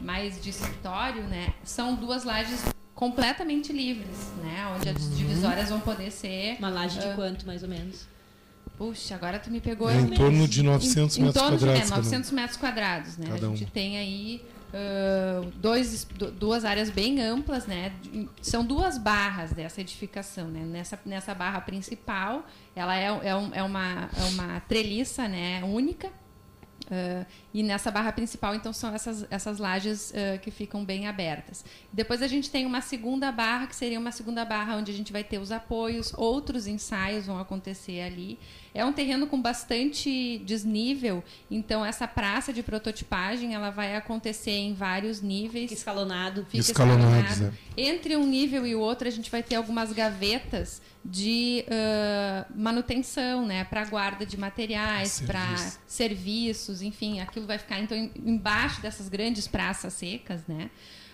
mais 0.00 0.40
de 0.42 0.50
escritório, 0.50 1.22
né? 1.24 1.54
São 1.64 1.94
duas 1.94 2.24
lajes 2.24 2.62
completamente 3.00 3.72
livres, 3.72 4.30
né? 4.42 4.70
Onde 4.76 4.90
as 4.90 5.02
uhum. 5.02 5.14
divisórias 5.14 5.70
vão 5.70 5.80
poder 5.80 6.10
ser. 6.10 6.56
Uma 6.58 6.68
laje 6.68 6.98
de 6.98 7.06
uh, 7.06 7.14
quanto, 7.14 7.46
mais 7.46 7.62
ou 7.62 7.68
menos? 7.68 8.06
Puxa, 8.76 9.14
agora 9.14 9.38
tu 9.38 9.50
me 9.50 9.58
pegou. 9.58 9.88
É, 9.88 9.96
em 9.96 10.10
torno 10.10 10.46
de 10.46 10.62
900 10.62 11.16
em, 11.16 11.22
metros 11.22 11.42
em 11.42 11.48
quadrados. 11.48 11.86
De, 11.86 11.92
é, 11.92 11.96
900 11.96 12.30
metros 12.32 12.56
quadrados, 12.58 13.16
né? 13.16 13.26
Cada 13.26 13.46
a 13.46 13.50
gente 13.50 13.64
um. 13.64 13.70
tem 13.70 13.96
aí 13.96 14.44
uh, 14.74 15.50
dois, 15.56 16.06
duas 16.38 16.62
áreas 16.66 16.90
bem 16.90 17.22
amplas, 17.22 17.66
né? 17.66 17.90
São 18.42 18.62
duas 18.62 18.98
barras 18.98 19.52
dessa 19.52 19.80
edificação, 19.80 20.48
né? 20.48 20.60
Nessa, 20.60 21.00
nessa 21.06 21.34
barra 21.34 21.62
principal, 21.62 22.46
ela 22.76 22.94
é, 22.94 23.06
é, 23.06 23.34
um, 23.34 23.54
é, 23.54 23.62
uma, 23.62 24.10
é 24.14 24.24
uma 24.24 24.60
treliça, 24.60 25.26
né? 25.26 25.64
Única 25.64 26.10
Uh, 26.86 27.24
e 27.54 27.62
nessa 27.62 27.90
barra 27.90 28.10
principal, 28.12 28.54
então, 28.54 28.72
são 28.72 28.94
essas, 28.94 29.24
essas 29.30 29.58
lajes 29.58 30.10
uh, 30.10 30.38
que 30.40 30.50
ficam 30.50 30.84
bem 30.84 31.06
abertas. 31.06 31.64
Depois 31.92 32.22
a 32.22 32.26
gente 32.26 32.50
tem 32.50 32.66
uma 32.66 32.80
segunda 32.80 33.30
barra, 33.30 33.66
que 33.66 33.76
seria 33.76 33.98
uma 33.98 34.10
segunda 34.10 34.44
barra 34.44 34.76
onde 34.76 34.90
a 34.90 34.94
gente 34.94 35.12
vai 35.12 35.22
ter 35.22 35.38
os 35.38 35.52
apoios, 35.52 36.12
outros 36.16 36.66
ensaios 36.66 37.26
vão 37.26 37.38
acontecer 37.38 38.00
ali. 38.00 38.38
É 38.72 38.84
um 38.84 38.92
terreno 38.92 39.26
com 39.26 39.40
bastante 39.40 40.38
desnível, 40.38 41.24
então 41.50 41.84
essa 41.84 42.06
praça 42.06 42.52
de 42.52 42.62
prototipagem 42.62 43.54
ela 43.54 43.70
vai 43.70 43.96
acontecer 43.96 44.52
em 44.52 44.74
vários 44.74 45.20
níveis. 45.20 45.70
Fica 45.70 45.74
escalonado. 45.74 46.46
Fica 46.48 46.58
escalonado. 46.58 47.26
escalonado. 47.26 47.58
É. 47.76 47.82
Entre 47.82 48.16
um 48.16 48.26
nível 48.26 48.66
e 48.66 48.74
o 48.74 48.80
outro, 48.80 49.08
a 49.08 49.10
gente 49.10 49.30
vai 49.30 49.42
ter 49.42 49.56
algumas 49.56 49.92
gavetas 49.92 50.80
de 51.04 51.64
uh, 51.66 52.52
manutenção, 52.54 53.46
né, 53.46 53.64
para 53.64 53.84
guarda 53.86 54.26
de 54.26 54.36
materiais, 54.36 55.20
para 55.20 55.56
serviços, 55.86 56.82
enfim, 56.82 57.20
aquilo 57.20 57.46
vai 57.46 57.58
ficar 57.58 57.80
então 57.80 57.96
embaixo 58.16 58.82
dessas 58.82 59.08
grandes 59.08 59.46
praças 59.48 59.94
secas, 59.94 60.46
né? 60.46 60.70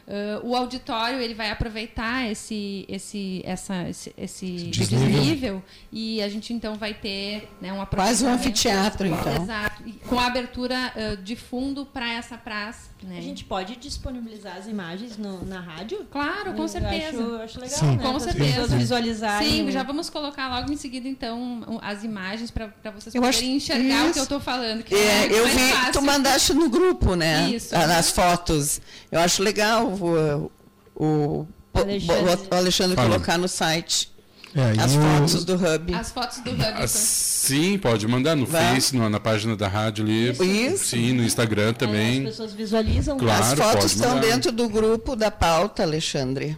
Uh, 0.07 0.47
o 0.47 0.55
auditório 0.55 1.21
ele 1.21 1.35
vai 1.35 1.51
aproveitar 1.51 2.31
esse 2.31 2.85
esse 2.89 3.43
essa 3.45 3.89
esse, 3.89 4.15
esse 4.17 4.47
desnível. 4.71 5.09
desnível. 5.09 5.65
e 5.91 6.23
a 6.23 6.29
gente 6.29 6.53
então 6.53 6.77
vai 6.77 6.95
ter 6.95 7.49
né, 7.61 7.73
um 7.73 7.85
quase 7.87 8.25
um 8.25 8.29
anfiteatro 8.29 9.09
então 9.09 9.43
exato 9.43 9.83
com 10.09 10.17
a 10.17 10.27
abertura 10.27 10.93
uh, 10.95 11.17
de 11.17 11.35
fundo 11.35 11.85
para 11.85 12.09
essa 12.13 12.37
praça 12.37 12.91
né? 13.03 13.19
a 13.19 13.21
gente 13.21 13.45
pode 13.45 13.75
disponibilizar 13.75 14.57
as 14.57 14.69
imagens 14.69 15.19
no, 15.19 15.45
na 15.45 15.59
rádio 15.59 16.07
claro 16.09 16.55
com 16.55 16.63
eu 16.63 16.69
certeza 16.69 17.43
acho, 17.43 17.43
acho 17.43 17.61
legal 17.61 17.79
Sim. 17.79 17.97
né? 17.97 18.03
com 18.05 18.21
certeza 18.21 18.77
visualizarem 18.77 19.49
Sim, 19.49 19.71
já 19.73 19.83
vamos 19.83 20.09
colocar 20.09 20.49
logo 20.49 20.73
em 20.73 20.77
seguida 20.77 21.09
então 21.09 21.81
as 21.83 22.05
imagens 22.05 22.53
para 22.53 22.71
vocês 22.95 23.13
eu 23.13 23.21
poderem 23.21 23.57
enxergar 23.57 24.03
isso. 24.03 24.11
o 24.11 24.13
que 24.13 24.19
eu 24.21 24.23
estou 24.23 24.39
falando 24.39 24.85
que 24.85 24.95
é, 24.95 25.27
é 25.27 25.33
eu 25.33 25.49
vi 25.49 25.73
fácil. 25.73 25.93
tu 25.95 26.03
mandaste 26.03 26.55
no 26.55 26.71
grupo 26.71 27.17
né 27.17 27.51
isso, 27.51 27.75
nas 27.75 28.13
fotos 28.13 28.81
eu 29.11 29.19
acho 29.19 29.43
legal 29.43 29.96
o, 30.05 30.51
o, 30.95 31.47
Alexandre, 31.75 32.49
o 32.51 32.55
Alexandre 32.55 32.97
colocar 32.97 33.39
no 33.39 33.49
site. 33.49 34.15
É, 34.55 34.81
as 34.81 34.95
fotos 34.95 35.45
do 35.45 35.55
Hub. 35.55 35.95
As 35.95 36.11
fotos 36.11 36.39
do 36.39 36.51
Hub. 36.51 36.63
Ah, 36.63 36.89
sim, 36.89 37.77
pode 37.79 38.07
mandar 38.09 38.35
no 38.35 38.47
Vai. 38.47 38.75
Face, 38.75 38.97
no, 38.97 39.09
na 39.09 39.21
página 39.21 39.55
da 39.55 39.69
rádio 39.69 40.05
ali. 40.05 40.31
Isso. 40.31 40.87
Sim, 40.87 41.13
no 41.13 41.23
Instagram 41.23 41.75
também. 41.75 42.21
as 42.21 42.31
pessoas 42.31 42.55
visualizam. 42.55 43.19
Claro, 43.19 43.45
as 43.45 43.53
fotos 43.53 43.93
estão 43.93 44.19
dentro 44.19 44.51
do 44.53 44.69
grupo 44.69 45.15
da 45.15 45.31
pauta, 45.31 45.83
Alexandre 45.83 46.57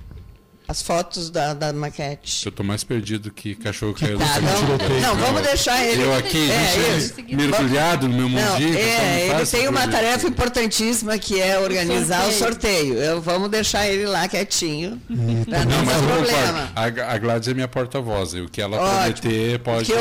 as 0.69 0.83
fotos 0.83 1.31
da, 1.31 1.55
da 1.55 1.73
maquete. 1.73 2.45
Eu 2.45 2.53
tô 2.53 2.63
mais 2.63 2.85
perdido 2.85 3.31
que 3.31 3.55
cachorro 3.55 3.95
que 3.95 4.05
caiu 4.05 4.19
tá, 4.19 4.39
não, 4.39 5.01
não, 5.01 5.17
vamos 5.17 5.41
deixar 5.41 5.83
ele. 5.83 6.03
Eu 6.03 6.15
aqui, 6.15 6.51
é, 6.51 7.35
mergulhado 7.35 8.07
no 8.07 8.15
meu 8.15 8.29
mundinho. 8.29 8.75
Não, 8.75 8.79
é, 8.79 9.29
ele 9.31 9.47
tem 9.47 9.67
uma 9.67 9.89
tarefa 9.89 10.29
importantíssima 10.29 11.17
que 11.17 11.41
é 11.41 11.59
organizar 11.59 12.29
o 12.29 12.33
sorteio. 12.33 12.35
O 12.35 12.39
sorteio. 12.39 12.95
Eu, 12.99 13.23
vamos 13.23 13.49
deixar 13.49 13.89
ele 13.89 14.05
lá 14.05 14.29
quietinho. 14.29 15.01
Tá, 15.49 15.65
não, 15.65 15.79
não 15.79 15.85
mas 15.87 15.97
problema. 15.97 16.73
A, 16.77 17.15
a 17.15 17.19
Gladys 17.19 17.49
é 17.49 17.55
minha 17.55 17.69
porta-voz. 17.69 18.35
O 18.35 18.47
que 18.47 18.61
ela 18.61 18.77
Ótimo. 18.77 19.23
prometer 19.23 19.59
pode. 19.61 19.91
Eu... 19.91 19.99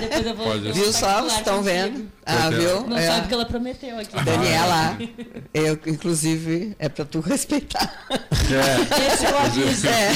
Depois 0.00 0.26
eu 0.26 0.34
vou, 0.34 0.46
pode 0.48 0.72
viu 0.72 0.92
só? 0.92 1.26
Estão 1.26 1.62
vendo? 1.62 2.08
Ah, 2.26 2.50
viu? 2.50 2.86
Não 2.86 2.98
é. 2.98 3.06
sabe 3.06 3.24
o 3.24 3.28
que 3.28 3.34
ela 3.34 3.46
prometeu 3.46 3.98
aqui. 3.98 4.14
Daniela, 4.22 4.98
eu, 5.54 5.78
inclusive, 5.86 6.76
é 6.78 6.86
para 6.86 7.06
tu 7.06 7.20
respeitar. 7.26 8.06
É. 8.10 9.12
Esse 9.14 9.24
é 9.24 9.32
o 9.32 9.38
aviso. 9.38 9.77
É. 9.84 10.10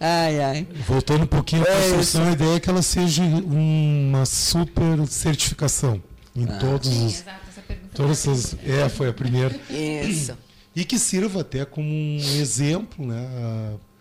ai, 0.00 0.40
ai. 0.40 0.66
Voltando 0.86 1.24
um 1.24 1.26
pouquinho 1.26 1.62
à 1.66 1.70
é 1.70 1.80
construção, 1.80 2.24
a 2.28 2.32
ideia 2.32 2.56
é 2.56 2.60
que 2.60 2.68
ela 2.68 2.82
seja 2.82 3.22
uma 3.22 4.24
super 4.26 5.06
certificação 5.08 6.02
em 6.34 6.44
ah, 6.44 6.58
todos 6.58 6.88
sim, 6.88 7.06
os. 7.06 7.20
Exato, 7.20 7.38
essa 7.48 7.62
pergunta 7.62 7.90
todas 7.94 8.28
as, 8.28 8.56
é, 8.64 8.88
foi 8.88 9.08
a 9.08 9.12
primeira. 9.12 9.54
Isso. 9.70 10.36
E 10.74 10.84
que 10.84 10.98
sirva 10.98 11.42
até 11.42 11.64
como 11.64 11.88
um 11.88 12.18
exemplo, 12.18 13.06
né? 13.06 13.28
a 13.36 13.93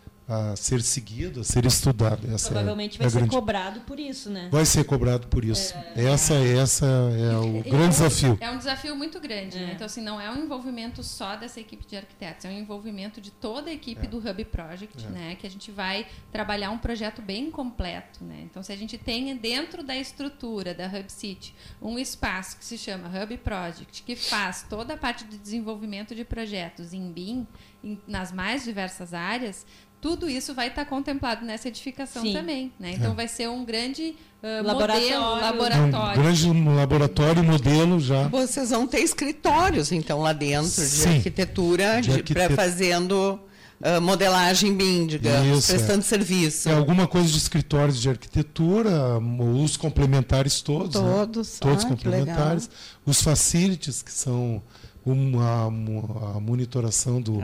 ser 0.56 0.82
seguido, 0.82 1.42
a 1.42 1.44
ser 1.44 1.66
estudado. 1.66 2.26
Essa 2.34 2.48
é 2.48 2.52
Provavelmente 2.52 2.96
é, 2.96 3.00
vai 3.00 3.08
é 3.08 3.10
ser 3.10 3.18
grande... 3.18 3.36
cobrado 3.36 3.82
por 3.82 4.00
isso, 4.00 4.30
né? 4.30 4.50
Vai 4.52 4.66
ser 4.66 4.84
cobrado 4.84 5.28
por 5.28 5.44
isso. 5.44 5.74
É... 5.96 6.06
Essa, 6.06 6.34
essa 6.36 6.86
é 6.86 7.38
o 7.38 7.60
é, 7.60 7.62
grande 7.62 7.90
desafio. 7.90 8.38
É 8.40 8.50
um 8.50 8.58
desafio 8.58 8.96
muito 8.96 9.20
grande, 9.20 9.60
né? 9.60 9.72
Então, 9.74 9.86
assim, 9.86 10.02
não 10.02 10.20
é 10.20 10.30
um 10.32 10.44
envolvimento 10.44 11.04
só 11.04 11.36
dessa 11.36 11.60
equipe 11.60 11.86
de 11.86 11.96
arquitetos, 11.96 12.46
é 12.46 12.50
um 12.50 12.58
envolvimento 12.58 13.20
de 13.20 13.32
toda 13.32 13.70
a 13.70 13.74
equipe 13.74 14.08
do 14.08 14.18
Hub 14.18 14.46
Project, 14.46 15.06
né? 15.08 15.36
Que 15.36 15.46
a 15.46 15.50
gente 15.50 15.72
vai 15.72 16.08
trabalhar 16.32 16.72
um 16.72 16.78
projeto 16.78 17.22
bem 17.22 17.52
completo, 17.52 18.24
né? 18.24 18.42
Então, 18.44 18.64
se 18.64 18.72
a 18.72 18.78
gente 18.78 18.98
tem 18.98 19.36
dentro 19.36 19.84
da 19.84 19.96
estrutura 19.96 20.74
da 20.74 20.88
Hub 20.88 21.12
City 21.12 21.56
um 21.82 22.00
espaço 22.00 22.58
que 22.58 22.66
se 22.66 22.78
chama 22.78 23.10
Hub 23.10 23.38
Project, 23.38 24.04
que 24.04 24.16
faz 24.16 24.66
toda 24.70 24.94
a 24.94 24.98
parte 24.98 25.26
de 25.26 25.38
desenvolvimento 25.38 26.16
de 26.16 26.24
projetos 26.24 26.94
em 26.94 27.12
BIM, 27.12 27.48
em, 27.84 28.00
nas 28.08 28.32
mais 28.32 28.64
diversas 28.64 29.14
áreas, 29.14 29.66
tudo 30.04 30.30
isso 30.30 30.54
vai 30.54 30.68
estar 30.68 30.84
contemplado 30.84 31.45
nessa 31.45 31.70
edificação 31.70 32.24
Sim. 32.24 32.34
também. 32.34 32.74
Né? 32.78 32.91
Então 32.91 33.14
é. 33.14 33.16
vai 33.16 33.26
ser 33.26 33.47
um 33.47 33.64
grande 33.64 34.14
uh, 34.43 34.62
laboratório, 34.62 35.22
modelo, 35.22 35.41
laboratório. 35.41 36.20
Um 36.20 36.24
grande 36.24 36.54
laboratório, 36.76 37.43
modelo 37.43 37.99
já. 38.01 38.28
Vocês 38.28 38.72
vão 38.72 38.86
ter 38.86 38.99
escritórios, 38.99 39.93
então, 39.93 40.20
lá 40.20 40.34
dentro, 40.34 40.70
de 40.86 41.08
arquitetura, 41.08 42.01
de, 42.01 42.10
de 42.10 42.14
arquitetura. 42.16 42.54
fazendo 42.54 43.39
uh, 43.80 44.01
modelagem 44.01 44.76
BIM, 44.76 45.08
digamos, 45.08 45.60
isso, 45.60 45.72
prestando 45.72 45.99
é. 45.99 46.04
serviço. 46.04 46.68
É 46.68 46.74
alguma 46.74 47.08
coisa 47.08 47.30
de 47.30 47.38
escritórios 47.38 48.01
de 48.01 48.10
arquitetura, 48.10 49.20
os 49.64 49.78
complementares 49.78 50.62
todos. 50.62 50.99
Todos, 50.99 51.47
né? 51.54 51.58
Todos 51.62 51.86
ah, 51.86 51.88
complementares. 51.88 52.70
Os 53.06 53.22
facilities, 53.22 54.01
que 54.01 54.12
são 54.12 54.62
uma, 55.06 55.66
a 55.66 56.39
monitoração 56.39 57.22
do, 57.22 57.39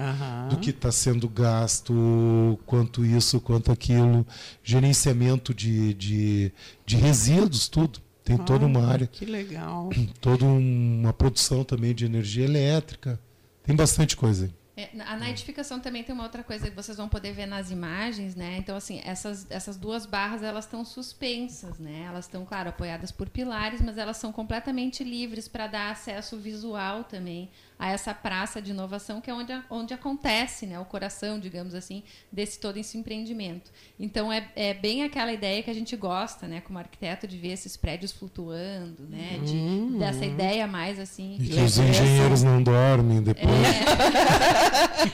do 0.49 0.57
que 0.57 0.69
está 0.69 0.91
sendo 0.91 1.27
gasto, 1.27 2.59
quanto 2.65 3.05
isso, 3.05 3.39
quanto 3.41 3.71
aquilo, 3.71 4.25
gerenciamento 4.63 5.53
de, 5.53 5.93
de, 5.93 6.51
de 6.85 6.95
resíduos, 6.95 7.67
tudo. 7.67 7.99
Tem 8.23 8.35
ah, 8.35 8.43
toda 8.43 8.65
uma 8.65 8.85
área. 8.85 9.07
Que 9.07 9.25
legal. 9.25 9.89
Toda 10.21 10.45
uma 10.45 11.11
produção 11.11 11.63
também 11.63 11.95
de 11.95 12.05
energia 12.05 12.45
elétrica. 12.45 13.19
Tem 13.63 13.75
bastante 13.75 14.15
coisa 14.15 14.51
É, 14.79 14.89
na 14.93 15.29
edificação 15.29 15.79
também 15.79 16.03
tem 16.03 16.15
uma 16.15 16.23
outra 16.23 16.41
coisa 16.41 16.69
que 16.69 16.75
vocês 16.75 16.95
vão 16.95 17.09
poder 17.09 17.33
ver 17.33 17.45
nas 17.45 17.69
imagens, 17.69 18.35
né? 18.35 18.55
Então, 18.57 18.77
assim, 18.77 19.01
essas, 19.03 19.45
essas 19.49 19.75
duas 19.75 20.05
barras, 20.05 20.41
elas 20.41 20.63
estão 20.65 20.85
suspensas, 20.85 21.77
né? 21.79 22.05
Elas 22.07 22.25
estão, 22.25 22.45
claro, 22.45 22.69
apoiadas 22.69 23.11
por 23.11 23.27
pilares, 23.27 23.81
mas 23.81 23.97
elas 23.97 24.15
são 24.15 24.31
completamente 24.31 25.03
livres 25.03 25.47
para 25.47 25.67
dar 25.67 25.91
acesso 25.91 26.37
visual 26.37 27.03
também 27.03 27.49
a 27.79 27.91
essa 27.91 28.13
praça 28.13 28.61
de 28.61 28.71
inovação 28.71 29.21
que 29.21 29.29
é 29.29 29.33
onde, 29.33 29.53
onde 29.69 29.93
acontece 29.93 30.65
né, 30.65 30.77
o 30.77 30.83
coração, 30.83 31.39
digamos 31.39 31.73
assim, 31.73 32.03
desse 32.29 32.59
todo 32.59 32.75
esse 32.75 32.97
empreendimento. 32.97 33.71
Então 33.97 34.31
é, 34.31 34.49
é 34.53 34.73
bem 34.73 35.03
aquela 35.03 35.31
ideia 35.31 35.63
que 35.63 35.69
a 35.69 35.73
gente 35.73 35.95
gosta, 35.95 36.45
né, 36.45 36.59
como 36.59 36.77
arquiteto, 36.77 37.25
de 37.25 37.37
ver 37.37 37.53
esses 37.53 37.77
prédios 37.77 38.11
flutuando, 38.11 39.03
né, 39.09 39.39
de, 39.45 39.55
uhum. 39.55 39.97
dessa 39.97 40.25
ideia 40.25 40.67
mais 40.67 40.99
assim. 40.99 41.37
E 41.39 41.47
que 41.47 41.61
os 41.61 41.77
engenheiros 41.77 42.43
não 42.43 42.61
dormem 42.61 43.21
depois. 43.21 43.49
É. 43.49 43.79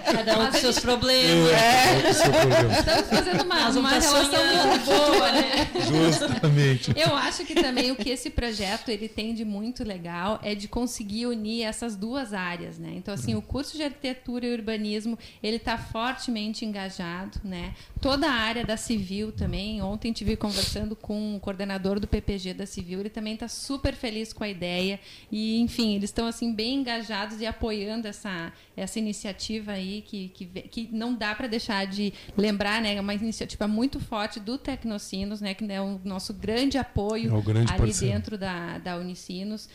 Cada 0.11 0.39
um 0.39 0.47
com 0.47 0.57
seus 0.57 0.79
problemas. 0.79 1.51
É. 1.51 2.09
Estamos 2.09 3.09
fazendo 3.09 3.43
uma, 3.43 3.69
uma 3.69 3.89
relação 3.89 4.67
muito 4.67 4.85
boa 4.85 5.31
né? 5.31 5.69
Justamente. 6.09 6.93
Eu 6.95 7.15
acho 7.15 7.45
que 7.45 7.55
também 7.55 7.91
o 7.91 7.95
que 7.95 8.09
esse 8.09 8.29
projeto 8.29 8.89
ele 8.89 9.07
tem 9.07 9.33
de 9.33 9.45
muito 9.45 9.83
legal 9.83 10.39
é 10.43 10.55
de 10.55 10.67
conseguir 10.67 11.27
unir 11.27 11.63
essas 11.63 11.95
duas 11.95 12.33
áreas, 12.55 12.79
né? 12.79 12.93
Então 12.95 13.13
assim, 13.13 13.35
o 13.35 13.41
curso 13.41 13.75
de 13.75 13.83
arquitetura 13.83 14.45
e 14.45 14.53
urbanismo, 14.53 15.17
ele 15.43 15.57
está 15.57 15.77
fortemente 15.77 16.65
engajado, 16.65 17.39
né? 17.43 17.73
Toda 18.01 18.27
a 18.27 18.33
área 18.33 18.65
da 18.65 18.77
civil 18.77 19.31
também. 19.31 19.81
Ontem 19.81 20.11
tive 20.13 20.35
conversando 20.35 20.95
com 20.95 21.35
o 21.35 21.39
coordenador 21.39 21.99
do 21.99 22.07
PPG 22.07 22.53
da 22.53 22.65
Civil, 22.65 22.99
ele 22.99 23.09
também 23.09 23.33
está 23.33 23.47
super 23.47 23.93
feliz 23.93 24.31
com 24.31 24.43
a 24.43 24.49
ideia 24.49 24.99
e, 25.31 25.59
enfim, 25.59 25.95
eles 25.95 26.09
estão 26.09 26.27
assim 26.27 26.53
bem 26.53 26.75
engajados 26.75 27.41
e 27.41 27.45
apoiando 27.45 28.07
essa 28.07 28.51
essa 28.75 28.99
iniciativa 28.99 29.71
aí 29.71 30.01
que 30.01 30.29
que, 30.29 30.45
que 30.45 30.89
não 30.91 31.13
dá 31.13 31.33
para 31.35 31.47
deixar 31.47 31.85
de 31.85 32.13
lembrar, 32.37 32.81
né? 32.81 32.95
É 32.95 33.01
uma 33.01 33.13
iniciativa 33.13 33.67
muito 33.67 33.99
forte 33.99 34.39
do 34.39 34.57
Tecnocinos, 34.57 35.41
né? 35.41 35.53
Que 35.53 35.65
é 35.71 35.81
o 35.81 35.99
nosso 36.03 36.33
grande 36.33 36.77
apoio 36.77 37.35
é 37.35 37.41
grande 37.41 37.71
ali 37.71 37.81
parceiro. 37.87 38.13
dentro 38.13 38.37
da, 38.37 38.77
da 38.77 38.97
Unicinos, 38.97 39.69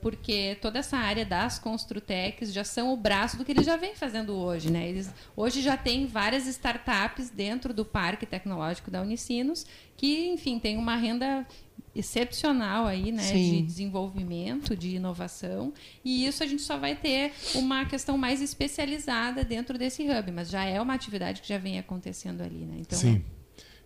porque 0.00 0.56
toda 0.60 0.78
essa 0.78 0.96
área 0.96 1.24
das 1.24 1.58
Construtecs 1.58 2.52
já 2.52 2.64
são 2.64 2.92
o 2.92 2.96
braço 2.96 3.36
do 3.36 3.44
que 3.44 3.52
eles 3.52 3.66
já 3.66 3.76
vêm 3.76 3.94
fazendo 3.94 4.34
hoje, 4.34 4.70
né? 4.70 4.88
Eles 4.88 5.10
hoje 5.36 5.60
já 5.60 5.76
tem 5.76 6.06
várias 6.06 6.46
startups 6.46 7.28
dentro 7.28 7.74
do 7.74 7.84
parque 7.84 8.24
tecnológico 8.24 8.90
da 8.90 9.02
Unicinos 9.02 9.66
que, 9.96 10.28
enfim, 10.28 10.58
tem 10.58 10.78
uma 10.78 10.96
renda 10.96 11.46
excepcional 11.94 12.86
aí, 12.86 13.10
né, 13.12 13.22
Sim. 13.22 13.50
de 13.50 13.62
desenvolvimento, 13.62 14.76
de 14.76 14.96
inovação, 14.96 15.72
e 16.04 16.24
isso 16.24 16.42
a 16.42 16.46
gente 16.46 16.62
só 16.62 16.78
vai 16.78 16.94
ter 16.94 17.32
uma 17.54 17.84
questão 17.84 18.16
mais 18.16 18.40
especializada 18.40 19.44
dentro 19.44 19.76
desse 19.76 20.04
hub, 20.08 20.30
mas 20.30 20.48
já 20.48 20.64
é 20.64 20.80
uma 20.80 20.94
atividade 20.94 21.42
que 21.42 21.48
já 21.48 21.58
vem 21.58 21.78
acontecendo 21.78 22.42
ali, 22.42 22.64
né? 22.64 22.76
Então, 22.78 22.98
Sim. 22.98 23.22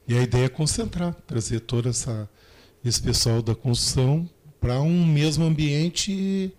E 0.07 0.17
a 0.17 0.23
ideia 0.23 0.45
é 0.45 0.49
concentrar, 0.49 1.15
trazer 1.27 1.61
todo 1.61 1.89
essa, 1.89 2.29
esse 2.85 3.03
pessoal 3.03 3.41
da 3.41 3.55
construção 3.55 4.29
para 4.65 4.81
um 4.81 5.05
mesmo 5.05 5.45
ambiente 5.45 6.11
e, 6.11 6.51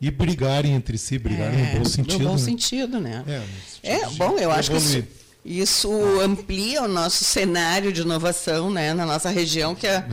e 0.00 0.12
brigarem 0.12 0.74
entre 0.74 0.96
si, 0.96 1.18
brigarem 1.18 1.72
no 1.72 1.78
bom 1.80 1.84
sentido. 1.84 2.18
No 2.22 2.28
bom 2.28 2.36
né? 2.36 2.38
sentido, 2.38 3.00
né? 3.00 3.24
É, 3.26 3.40
sentido 3.98 4.12
É, 4.12 4.16
bom, 4.16 4.38
eu 4.38 4.52
acho 4.52 4.70
que 4.70 4.76
evoluir. 4.76 5.04
isso, 5.44 5.90
isso 5.90 6.20
amplia 6.20 6.82
o 6.84 6.88
nosso 6.88 7.24
cenário 7.24 7.92
de 7.92 8.02
inovação 8.02 8.70
né, 8.70 8.94
na 8.94 9.04
nossa 9.04 9.28
região, 9.28 9.74
que 9.74 9.88
é, 9.88 10.06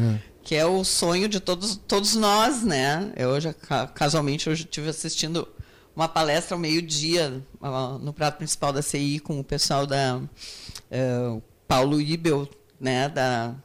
que 0.44 0.56
é 0.56 0.66
o 0.66 0.84
sonho 0.84 1.30
de 1.30 1.40
todos, 1.40 1.80
todos 1.88 2.16
nós. 2.16 2.64
Né? 2.64 3.12
Eu 3.16 3.30
ca- 3.54 3.86
casualmente, 3.86 4.50
hoje 4.50 4.64
estive 4.64 4.90
assistindo 4.90 5.48
uma 5.96 6.08
palestra 6.08 6.56
ao 6.56 6.60
meio-dia 6.60 7.44
no 8.02 8.12
prato 8.12 8.38
principal 8.38 8.74
da 8.74 8.82
CI 8.82 9.20
com 9.20 9.40
o 9.40 9.44
pessoal 9.44 9.86
da 9.86 10.20
eh, 10.90 11.38
Paulo 11.68 12.02
Ibel, 12.02 12.50
né, 12.80 13.08
da, 13.08 13.56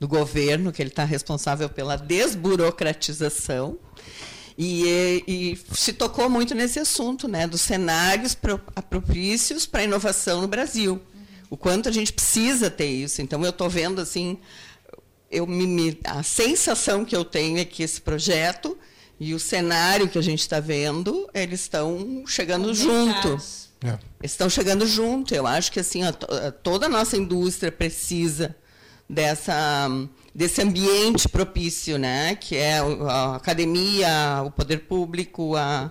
do 0.00 0.08
governo, 0.08 0.72
que 0.72 0.80
ele 0.82 0.88
está 0.88 1.04
responsável 1.04 1.68
pela 1.68 1.94
desburocratização. 1.96 3.78
E, 4.58 5.24
e 5.26 5.58
se 5.74 5.92
tocou 5.92 6.28
muito 6.28 6.54
nesse 6.54 6.78
assunto, 6.78 7.26
né, 7.28 7.46
dos 7.46 7.60
cenários 7.60 8.34
pro- 8.34 8.58
propícios 8.88 9.66
para 9.66 9.80
a 9.80 9.84
inovação 9.84 10.40
no 10.42 10.48
Brasil. 10.48 11.00
O 11.48 11.56
quanto 11.56 11.88
a 11.88 11.92
gente 11.92 12.12
precisa 12.12 12.70
ter 12.70 12.86
isso. 12.88 13.22
Então, 13.22 13.42
eu 13.42 13.50
estou 13.50 13.68
vendo 13.70 14.00
assim, 14.00 14.38
eu 15.30 15.46
me, 15.46 15.66
me- 15.66 15.98
a 16.04 16.22
sensação 16.22 17.04
que 17.04 17.16
eu 17.16 17.24
tenho 17.24 17.58
é 17.58 17.64
que 17.64 17.82
esse 17.82 18.00
projeto 18.00 18.76
e 19.18 19.34
o 19.34 19.40
cenário 19.40 20.08
que 20.08 20.18
a 20.18 20.22
gente 20.22 20.40
está 20.40 20.60
vendo, 20.60 21.28
eles 21.34 21.60
estão 21.60 22.22
chegando 22.26 22.72
junto. 22.74 23.12
Conectados. 23.12 23.70
É. 23.82 23.98
Estão 24.22 24.48
chegando 24.50 24.86
junto. 24.86 25.34
Eu 25.34 25.46
acho 25.46 25.72
que 25.72 25.80
assim 25.80 26.02
a 26.02 26.10
a 26.10 26.52
toda 26.52 26.84
a 26.86 26.88
nossa 26.88 27.16
indústria 27.16 27.72
precisa 27.72 28.54
dessa 29.14 29.88
desse 30.34 30.62
ambiente 30.62 31.28
propício, 31.28 31.98
né? 31.98 32.36
Que 32.36 32.54
é 32.56 32.78
a 32.78 33.34
academia, 33.36 34.42
o 34.46 34.50
poder 34.50 34.78
público, 34.80 35.56
a, 35.56 35.90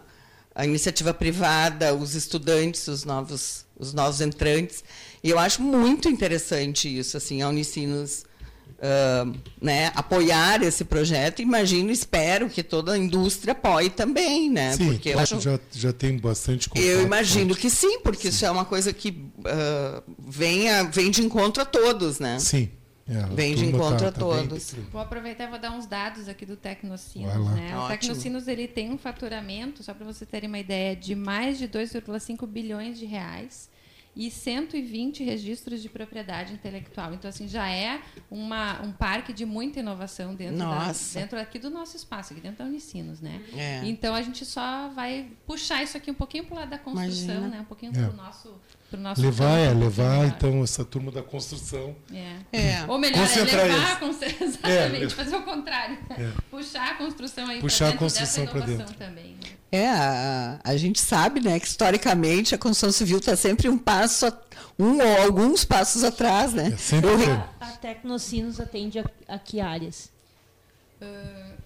a 0.55 0.65
iniciativa 0.65 1.13
privada, 1.13 1.93
os 1.93 2.15
estudantes, 2.15 2.87
os 2.87 3.03
novos 3.03 3.65
os 3.77 3.93
novos 3.93 4.21
entrantes. 4.21 4.83
E 5.23 5.29
eu 5.29 5.37
acho 5.39 5.61
muito 5.61 6.07
interessante 6.09 6.87
isso, 6.99 7.15
assim, 7.17 7.41
a 7.41 7.47
Unicinos 7.49 8.23
ah, 8.81 9.25
né, 9.61 9.91
apoiar 9.95 10.61
esse 10.63 10.83
projeto. 10.85 11.41
Imagino, 11.41 11.91
espero 11.91 12.49
que 12.49 12.63
toda 12.63 12.93
a 12.93 12.97
indústria 12.97 13.51
apoie 13.51 13.89
também, 13.89 14.49
né? 14.49 14.73
Sim, 14.77 14.85
Porque 14.93 15.11
claro, 15.11 15.23
acho 15.35 15.41
já, 15.41 15.59
já 15.73 15.91
tem 15.93 16.17
bastante 16.17 16.69
contato. 16.69 16.85
eu 16.85 17.01
imagino 17.03 17.53
que 17.55 17.69
sim, 17.69 17.99
porque 17.99 18.29
isso 18.29 18.45
é 18.45 18.51
uma 18.51 18.63
coisa 18.65 18.91
que 18.93 19.25
ah, 19.45 20.01
vem, 20.17 20.69
a- 20.69 20.83
vem 20.83 21.11
de 21.11 21.21
encontro 21.21 21.61
a 21.61 21.65
todos, 21.65 22.19
né? 22.19 22.39
Sim. 22.39 22.69
É, 23.09 23.25
Vem 23.35 23.55
de 23.55 23.63
turma 23.71 23.77
encontro 23.77 24.07
a 24.07 24.11
bem- 24.11 24.19
todos. 24.19 24.73
Vou 24.91 25.01
aproveitar 25.01 25.45
e 25.45 25.47
vou 25.47 25.59
dar 25.59 25.71
uns 25.71 25.85
dados 25.87 26.29
aqui 26.29 26.45
do 26.45 26.55
Tecnocinos. 26.55 27.33
Né? 27.55 27.77
O. 27.77 27.87
Tecnocinos 27.87 28.47
ele 28.47 28.67
tem 28.67 28.91
um 28.91 28.97
faturamento, 28.97 29.81
só 29.83 29.93
para 29.93 30.05
você 30.05 30.25
terem 30.25 30.47
uma 30.47 30.59
ideia, 30.59 30.95
de 30.95 31.15
mais 31.15 31.57
de 31.57 31.67
2,5 31.67 32.45
bilhões 32.45 32.99
de 32.99 33.05
reais 33.05 33.69
e 34.15 34.29
120 34.29 35.23
registros 35.23 35.81
de 35.81 35.87
propriedade 35.87 36.53
intelectual. 36.53 37.13
Então, 37.13 37.29
assim, 37.29 37.47
já 37.47 37.69
é 37.69 38.01
uma, 38.29 38.81
um 38.81 38.91
parque 38.91 39.31
de 39.31 39.45
muita 39.45 39.79
inovação 39.79 40.35
dentro, 40.35 40.57
da, 40.57 40.91
dentro 41.13 41.39
aqui 41.39 41.57
do 41.57 41.69
nosso 41.69 41.95
espaço, 41.95 42.33
aqui 42.33 42.41
dentro 42.41 42.59
da 42.59 42.65
Unicinos, 42.65 43.21
né? 43.21 43.41
É. 43.55 43.81
Então, 43.85 44.13
a 44.13 44.21
gente 44.21 44.45
só 44.45 44.89
vai 44.89 45.31
puxar 45.47 45.83
isso 45.83 45.95
aqui 45.95 46.11
um 46.11 46.15
pouquinho 46.15 46.43
para 46.45 46.53
o 46.53 46.59
lado 46.59 46.69
da 46.69 46.77
construção, 46.79 47.23
Imagina. 47.35 47.47
né? 47.47 47.61
Um 47.61 47.65
pouquinho 47.65 47.91
É. 47.91 47.95
para 48.01 48.09
o 48.09 48.15
nosso, 48.15 48.53
pro 48.89 48.99
nosso 48.99 49.21
Levar, 49.21 49.57
é, 49.59 49.67
campo 49.67 49.79
levar 49.79 50.25
então 50.27 50.63
essa 50.63 50.83
turma 50.83 51.11
da 51.11 51.21
construção. 51.21 51.95
É. 52.13 52.35
É. 52.51 52.85
Ou 52.87 52.97
melhor, 52.97 53.19
Concentrar 53.19 53.61
é 53.61 53.67
levar 53.69 53.91
a 53.91 53.95
construção. 53.97 54.37
Exatamente, 54.47 55.05
É. 55.05 55.09
fazer 55.09 55.35
o 55.35 55.41
contrário. 55.43 55.97
Puxar 56.49 56.91
a 56.91 56.95
construção 56.95 57.47
aí 57.47 57.59
Puxar 57.61 57.89
a 57.89 57.97
construção 57.97 58.43
inovação 58.45 58.77
dentro. 58.77 58.93
também. 58.95 59.35
né? 59.43 59.49
É, 59.71 59.87
a, 59.89 60.59
a 60.63 60.75
gente 60.77 60.99
sabe, 60.99 61.39
né, 61.41 61.59
que 61.59 61.67
historicamente 61.67 62.55
a 62.55 62.57
construção 62.57 62.91
civil 62.91 63.19
está 63.19 63.35
sempre 63.35 63.69
um 63.69 63.77
passo, 63.77 64.25
a- 64.25 64.37
um 64.79 64.97
ou 64.97 65.21
alguns 65.23 65.63
passos 65.63 66.03
atrás, 66.03 66.53
né? 66.53 66.71
É 66.73 66.77
sempre 66.77 67.09
Eu 67.11 67.17
tem. 67.17 67.29
A 67.59 67.65
Tecnocinos 67.79 68.59
atende 68.59 68.97
a, 68.99 69.05
a 69.27 69.37
que 69.37 69.59
áreas? 69.61 70.09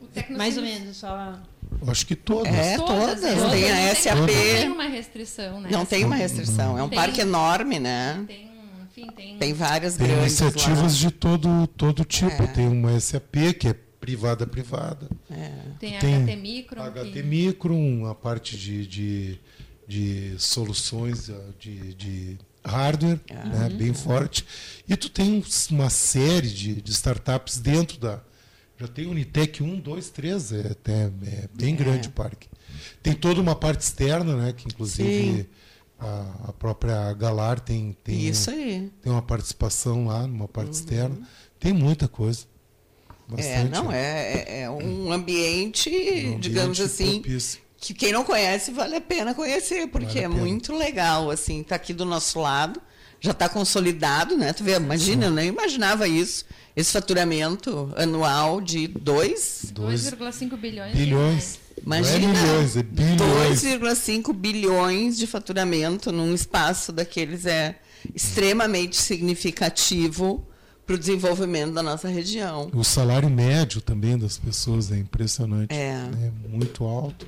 O 0.01 0.05
Tecnocinos- 0.07 0.37
Mais 0.37 0.57
ou 0.57 0.63
menos, 0.63 0.97
só... 0.97 1.39
Eu 1.81 1.91
Acho 1.91 2.05
que 2.05 2.15
todas. 2.15 2.53
É, 2.53 2.77
todas. 2.77 3.21
né? 3.21 3.49
Tem 3.51 3.71
a 3.71 3.95
SAP. 3.95 4.15
Não 4.17 4.25
tem 4.27 4.69
uma 4.69 4.83
restrição, 4.87 5.61
né? 5.61 5.69
Não 5.71 5.85
tem 5.85 6.05
uma 6.05 6.15
restrição, 6.15 6.77
é 6.77 6.83
um 6.83 6.89
Tem- 6.89 6.97
parque 6.97 7.21
enorme, 7.21 7.79
né? 7.79 8.23
Tem, 8.27 8.49
enfim, 8.83 9.07
tem, 9.15 9.37
Tem 9.37 9.53
várias 9.53 9.95
Tem 9.95 10.07
grandes 10.07 10.39
iniciativas 10.39 10.97
de 10.97 11.11
todo, 11.11 11.67
todo 11.67 12.05
tipo. 12.05 12.43
É. 12.43 12.47
Tem 12.47 12.67
uma 12.67 12.99
SAP, 12.99 13.53
que 13.59 13.67
é 13.67 13.75
privada 13.99 14.45
privada. 14.45 15.07
lá. 15.29 15.37
É. 15.37 15.51
tem, 15.79 15.97
tem 15.99 16.23
HT 16.25 16.35
Micron. 16.35 16.83
HT 16.83 17.11
que- 17.11 17.23
Micron, 17.23 18.05
a 18.05 18.13
parte 18.15 18.57
de, 18.57 18.85
de, 18.85 19.39
de 19.87 20.35
soluções 20.37 21.29
ah, 21.29 21.39
de, 21.59 21.93
de 21.93 22.37
hardware, 22.65 23.19
né, 23.29 23.69
bem 23.69 23.93
forte. 23.93 24.45
E 24.87 24.95
tu 24.95 25.09
tem 25.09 25.43
uma 25.71 25.89
série 25.89 26.49
de, 26.49 26.81
de 26.81 26.91
startups 26.91 27.57
dentro 27.59 27.97
da. 27.97 28.19
Já 28.83 28.87
tem 28.89 29.07
Unitec 29.07 29.63
1, 29.63 29.79
2, 29.79 30.09
3, 30.09 30.51
é, 30.51 30.59
até, 30.71 31.03
é 31.05 31.47
bem 31.53 31.73
grande 31.73 32.09
o 32.09 32.11
parque. 32.11 32.49
Tem 33.01 33.13
toda 33.13 33.39
uma 33.39 33.55
parte 33.55 33.79
externa, 33.79 34.35
né, 34.35 34.51
que 34.51 34.67
inclusive 34.67 35.49
a, 35.97 36.49
a 36.49 36.51
própria 36.53 37.13
Galar 37.13 37.61
tem, 37.61 37.95
tem, 38.03 38.27
Isso 38.27 38.49
aí. 38.49 38.91
tem 39.01 39.09
uma 39.09 39.21
participação 39.21 40.07
lá, 40.07 40.27
numa 40.27 40.49
parte 40.49 40.73
externa. 40.73 41.17
Tem 41.61 41.71
muita 41.71 42.09
coisa. 42.09 42.45
É, 43.37 43.63
Bastante. 43.63 43.71
não, 43.71 43.89
é, 43.89 44.33
é- 44.33 44.61
é 44.63 44.69
um 44.69 45.09
ambiente, 45.13 45.89
Um 45.89 45.93
ambiente 45.95 46.39
digamos 46.41 46.79
assim, 46.81 47.21
propício. 47.21 47.61
que 47.77 47.93
quem 47.93 48.11
não 48.11 48.25
conhece 48.25 48.71
vale 48.73 48.97
a 48.97 49.01
pena 49.01 49.33
conhecer, 49.33 49.87
porque 49.87 50.05
Vale 50.21 50.25
é 50.25 50.27
muito 50.27 50.75
legal, 50.75 51.31
assim, 51.31 51.63
tá 51.63 51.75
aqui 51.75 51.93
do 51.93 52.03
nosso 52.03 52.37
lado, 52.41 52.81
já 53.23 53.31
está 53.31 53.47
consolidado, 53.47 54.35
né? 54.35 54.51
Tu 54.51 54.65
vê, 54.65 54.75
imagina, 54.75 55.27
eu 55.27 55.31
nem 55.31 55.47
imaginava 55.47 56.07
isso, 56.09 56.43
esse 56.75 56.91
faturamento 56.91 57.89
anual 57.95 58.59
de 58.59 58.85
dois, 58.87 59.67
Dois 59.71 60.03
2,5 60.11 60.57
bilhões. 60.57 60.91
de 60.91 60.97
bilhões. 60.97 61.59
imagina, 61.81 62.19
Não 62.27 62.35
é 62.35 62.41
milhões, 62.41 62.75
é 62.77 62.83
bilhões. 62.83 63.63
2,5 63.63 64.33
bilhões 64.33 65.17
de 65.17 65.25
faturamento 65.25 66.11
num 66.11 66.33
espaço 66.35 66.91
daqueles 66.91 67.45
é 67.45 67.79
extremamente 68.13 68.97
significativo 68.97 70.45
para 70.85 70.95
o 70.95 70.99
desenvolvimento 70.99 71.71
da 71.73 71.81
nossa 71.81 72.09
região. 72.09 72.69
O 72.73 72.83
salário 72.83 73.29
médio 73.29 73.79
também 73.79 74.17
das 74.17 74.37
pessoas 74.37 74.91
é 74.91 74.97
impressionante. 74.97 75.73
É. 75.73 75.93
É 75.93 76.31
muito 76.49 76.83
alto. 76.83 77.25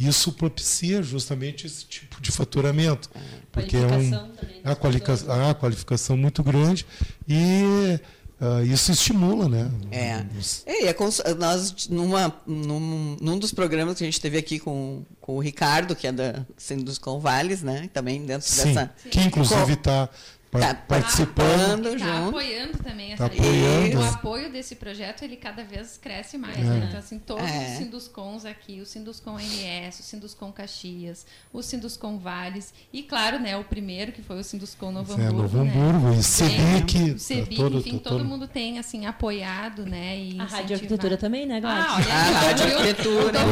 Isso 0.00 0.32
propicia 0.32 1.02
justamente 1.02 1.66
esse 1.66 1.84
tipo 1.84 2.20
de 2.22 2.32
faturamento. 2.32 3.10
Porque 3.52 3.76
é 3.76 3.80
um, 3.80 3.88
Qualificação 3.88 4.28
também 4.30 4.62
das 4.62 4.72
a, 4.72 4.76
qualifica, 4.76 5.12
pessoas. 5.12 5.38
a 5.50 5.54
qualificação 5.54 6.16
muito 6.16 6.42
grande 6.42 6.86
e 7.28 8.00
ah, 8.40 8.62
isso 8.62 8.90
estimula, 8.90 9.48
né? 9.48 9.70
É. 9.90 10.24
Os- 10.38 10.62
É, 10.64 10.84
e 10.84 10.88
a 10.88 10.94
cons- 10.94 11.20
nós, 11.38 11.88
numa, 11.88 12.34
num, 12.46 13.16
num 13.20 13.38
dos 13.38 13.52
programas 13.52 13.98
que 13.98 14.04
a 14.04 14.06
gente 14.06 14.20
teve 14.20 14.38
aqui 14.38 14.58
com, 14.58 15.04
com 15.20 15.36
o 15.36 15.40
Ricardo, 15.40 15.94
que 15.94 16.06
é 16.06 16.12
da 16.12 16.46
Sinduscom 16.56 17.20
Vales, 17.20 17.60
né? 17.62 17.90
Também 17.92 18.24
dentro 18.24 18.48
Sim, 18.48 18.72
dessa. 18.72 18.90
que 19.10 19.20
inclusive 19.20 19.74
está 19.74 20.08
Tá 20.50 20.74
participando, 20.74 21.96
tá, 21.96 22.04
tá 22.04 22.28
apoiando 22.28 22.78
também 22.78 23.00
tá 23.20 23.26
apoiando. 23.26 24.00
O 24.00 24.04
apoio 24.04 24.50
desse 24.50 24.74
projeto 24.74 25.22
ele 25.22 25.36
cada 25.36 25.62
vez 25.62 25.96
cresce 25.96 26.36
mais. 26.38 26.58
É. 26.58 26.62
Né? 26.62 26.86
Então, 26.88 26.98
assim, 26.98 27.18
todos 27.18 27.48
é. 27.48 27.72
os 27.72 27.78
Sinduscons 27.78 28.44
aqui, 28.44 28.80
o 28.80 28.86
Sinduscom 28.86 29.38
MS, 29.38 30.00
o 30.00 30.02
Sinduscom 30.02 30.50
Caxias, 30.50 31.24
o 31.52 31.62
Sinduscom 31.62 32.18
Vales 32.18 32.74
e, 32.92 33.02
claro, 33.02 33.38
né, 33.38 33.56
o 33.56 33.62
primeiro 33.64 34.10
que 34.12 34.22
foi 34.22 34.40
o 34.40 34.44
Sinduscom 34.44 34.90
Novo 34.90 35.12
Hamburgo. 35.12 35.28
É, 35.28 35.42
Novo 35.42 35.60
Hamburgo, 35.60 36.10
né? 36.10 36.16
e 36.18 36.22
Sebic. 36.22 37.18
Sebic, 37.18 37.56
todo, 37.56 37.78
enfim, 37.78 37.98
todo, 37.98 38.18
todo 38.18 38.24
mundo 38.24 38.48
tem 38.48 38.78
assim, 38.78 39.04
apoiado, 39.06 39.86
né? 39.86 40.18
E 40.18 40.40
a 40.40 40.44
Rádio 40.44 40.76
Arquitetura 40.76 41.16
também, 41.16 41.46
né, 41.46 41.60
Gladys? 41.60 41.86
Ah, 41.86 41.96
olha, 41.96 42.12
a 42.12 42.40
Rádio 42.40 42.64
Arquitetura. 42.64 43.40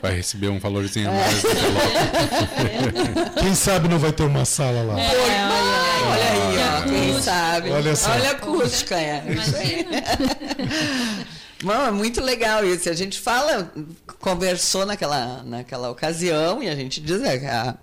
Vai 0.00 0.14
receber 0.14 0.48
um 0.48 0.58
valorzinho 0.58 1.08
a 1.08 1.12
mais. 1.12 1.42
Quem 3.40 3.54
sabe 3.54 3.88
não 3.88 3.98
vai 3.98 4.12
ter 4.12 4.24
uma 4.28 4.44
sala 4.44 4.82
lá. 4.82 5.00
É, 5.00 5.08
olha, 5.08 5.48
olha 6.10 6.30
aí, 6.30 6.58
ó, 6.58 6.82
quem 6.88 7.20
sabe. 7.22 7.70
Olha, 7.70 7.96
só. 7.96 8.10
olha 8.10 8.28
a 8.28 8.32
acústica, 8.32 8.96
é. 8.96 9.24
É 11.66 11.90
muito 11.92 12.22
legal 12.22 12.64
isso. 12.64 12.88
A 12.88 12.92
gente 12.94 13.18
fala, 13.18 13.72
conversou 14.20 14.86
naquela, 14.86 15.42
naquela 15.42 15.90
ocasião 15.90 16.62
e 16.62 16.68
a 16.68 16.74
gente 16.74 17.00
diz 17.00 17.22
é, 17.22 17.48
a, 17.48 17.74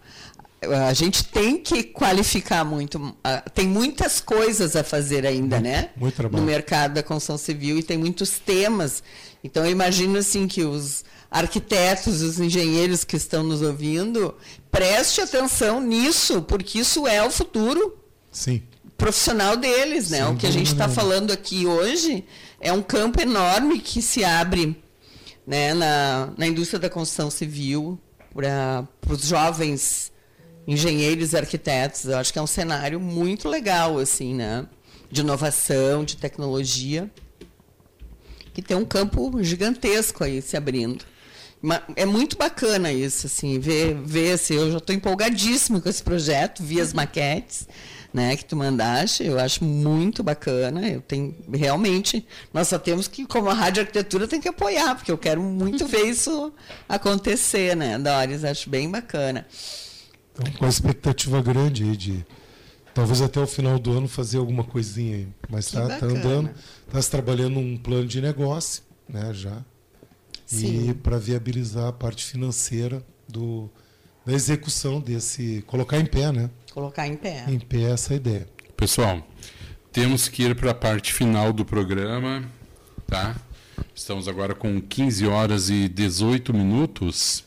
a 0.88 0.94
gente 0.94 1.24
tem 1.26 1.58
que 1.58 1.84
qualificar 1.84 2.64
muito. 2.64 3.16
Tem 3.54 3.68
muitas 3.68 4.20
coisas 4.20 4.76
a 4.76 4.84
fazer 4.84 5.26
ainda, 5.26 5.58
muito, 5.58 5.70
né? 5.70 5.90
Muito 5.96 6.16
trabalho. 6.16 6.42
No 6.42 6.48
mercado 6.48 6.94
da 6.94 7.04
construção 7.04 7.38
civil 7.38 7.78
e 7.78 7.84
tem 7.84 7.98
muitos 7.98 8.40
temas. 8.40 9.04
Então 9.44 9.66
eu 9.66 9.72
imagino 9.72 10.18
assim 10.18 10.48
que 10.48 10.64
os 10.64 11.04
arquitetos, 11.30 12.22
os 12.22 12.40
engenheiros 12.40 13.04
que 13.04 13.16
estão 13.16 13.44
nos 13.44 13.62
ouvindo, 13.62 14.36
preste 14.72 15.22
atenção 15.22 15.82
nisso, 15.82 16.42
porque 16.42 16.80
isso 16.80 17.08
é 17.08 17.26
o 17.26 17.32
futuro 17.32 17.98
Sim. 18.32 18.62
profissional 18.98 19.58
deles, 19.58 20.10
né? 20.10 20.26
Sim, 20.26 20.32
o 20.32 20.38
que 20.38 20.48
a 20.48 20.52
gente 20.52 20.72
está 20.72 20.88
falando 20.88 21.32
aqui 21.32 21.66
hoje 21.66 22.26
é 22.60 22.72
um 22.72 22.82
campo 22.82 23.22
enorme 23.22 23.80
que 23.80 24.02
se 24.02 24.24
abre 24.24 24.82
né, 25.46 25.74
na, 25.74 26.34
na 26.38 26.48
indústria 26.48 26.80
da 26.80 26.90
construção 26.90 27.30
civil 27.30 28.00
para 28.34 28.88
os 29.10 29.28
jovens 29.28 30.12
engenheiros 30.68 31.34
e 31.34 31.38
arquitetos. 31.38 32.06
Eu 32.06 32.18
acho 32.18 32.34
que 32.34 32.40
é 32.40 32.42
um 32.42 32.48
cenário 32.48 33.00
muito 33.00 33.48
legal, 33.48 34.00
assim, 34.00 34.34
né? 34.34 34.66
De 35.12 35.22
inovação, 35.22 36.04
de 36.04 36.18
tecnologia, 36.18 37.10
que 38.54 38.62
tem 38.62 38.76
um 38.76 38.86
campo 38.86 39.44
gigantesco 39.44 40.24
aí 40.24 40.42
se 40.42 40.58
abrindo 40.58 41.06
é 41.96 42.06
muito 42.06 42.38
bacana 42.38 42.92
isso, 42.92 43.28
assim, 43.28 43.60
ver, 43.60 43.96
ver 43.96 44.34
assim, 44.34 44.56
eu 44.56 44.72
já 44.72 44.78
estou 44.78 44.96
empolgadíssimo 44.96 45.82
com 45.82 45.90
esse 45.90 46.04
projeto, 46.04 46.64
vi 46.64 46.80
as 46.80 46.94
maquetes, 46.94 47.68
né, 48.14 48.36
que 48.36 48.46
tu 48.46 48.56
mandaste, 48.56 49.26
eu 49.26 49.38
acho 49.40 49.64
muito 49.64 50.24
bacana, 50.24 50.88
eu 50.88 51.02
tenho, 51.02 51.36
realmente, 51.54 52.26
nós 52.54 52.68
só 52.68 52.80
temos 52.80 53.08
que, 53.08 53.26
como 53.26 53.50
a 53.50 53.54
Rádio 53.54 53.82
Arquitetura, 53.82 54.28
tem 54.28 54.40
que 54.40 54.48
apoiar, 54.48 54.96
porque 54.96 55.12
eu 55.12 55.18
quero 55.18 55.42
muito 55.42 55.86
ver 55.88 56.06
isso 56.06 56.54
acontecer, 56.88 57.76
né, 57.76 57.98
Doris, 57.98 58.44
acho 58.44 58.70
bem 58.70 58.90
bacana. 58.90 59.46
Então, 60.34 60.54
com 60.54 60.66
a 60.66 60.70
expectativa 60.70 61.42
grande 61.42 61.84
aí 61.84 61.98
de, 61.98 62.26
talvez 62.94 63.22
até 63.22 63.40
o 63.40 63.48
final 63.48 63.78
do 63.80 63.92
ano 63.92 64.08
fazer 64.08 64.38
alguma 64.38 64.64
coisinha 64.64 65.18
aí, 65.18 65.28
mas 65.50 65.66
está 65.66 65.88
tá 65.98 66.06
andando, 66.06 66.52
está 66.88 67.02
se 67.02 67.12
trabalhando 67.12 67.60
um 67.60 67.78
plano 67.78 68.08
de 68.08 68.22
negócio, 68.22 68.84
né, 69.10 69.34
já, 69.34 69.62
Sim. 70.46 70.90
e 70.90 70.94
para 70.94 71.18
viabilizar 71.18 71.88
a 71.88 71.94
parte 71.94 72.24
financeira 72.26 73.04
do, 73.28 73.70
da 74.26 74.34
execução 74.34 75.00
desse. 75.00 75.64
colocar 75.68 76.00
em 76.00 76.06
pé, 76.06 76.32
né? 76.32 76.50
Colocar 76.74 77.08
em 77.08 77.16
pé. 77.16 77.46
Em 77.48 77.60
pé 77.60 77.92
essa 77.92 78.14
ideia. 78.14 78.48
Pessoal, 78.78 79.26
temos 79.92 80.28
que 80.28 80.44
ir 80.44 80.56
para 80.56 80.72
a 80.72 80.76
parte 80.76 81.14
final 81.14 81.54
do 81.54 81.64
programa, 81.64 82.44
tá? 83.08 83.36
Estamos 83.94 84.28
agora 84.28 84.54
com 84.54 84.82
15 84.82 85.26
horas 85.26 85.70
e 85.70 85.88
18 85.88 86.54
minutos. 86.54 87.44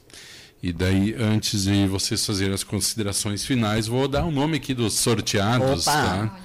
E 0.62 0.72
daí, 0.72 1.14
antes 1.14 1.64
de 1.64 1.86
vocês 1.86 2.24
fazerem 2.26 2.52
as 2.52 2.64
considerações 2.64 3.44
finais, 3.44 3.86
vou 3.86 4.08
dar 4.08 4.24
o 4.24 4.30
nome 4.30 4.56
aqui 4.56 4.74
dos 4.74 4.94
sorteados, 4.94 5.86
Opa. 5.86 6.02
tá? 6.02 6.40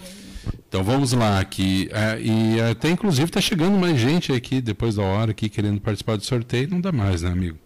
Então 0.67 0.83
vamos 0.83 1.13
lá 1.13 1.39
aqui. 1.39 1.89
É, 1.91 2.19
e 2.19 2.61
até 2.61 2.89
inclusive 2.89 3.25
está 3.25 3.41
chegando 3.41 3.77
mais 3.77 3.99
gente 3.99 4.31
aqui 4.31 4.61
depois 4.61 4.95
da 4.95 5.03
hora 5.03 5.31
aqui 5.31 5.49
querendo 5.49 5.79
participar 5.79 6.17
do 6.17 6.25
sorteio. 6.25 6.69
Não 6.69 6.81
dá 6.81 6.91
mais, 6.91 7.21
né, 7.21 7.31
amigo? 7.31 7.57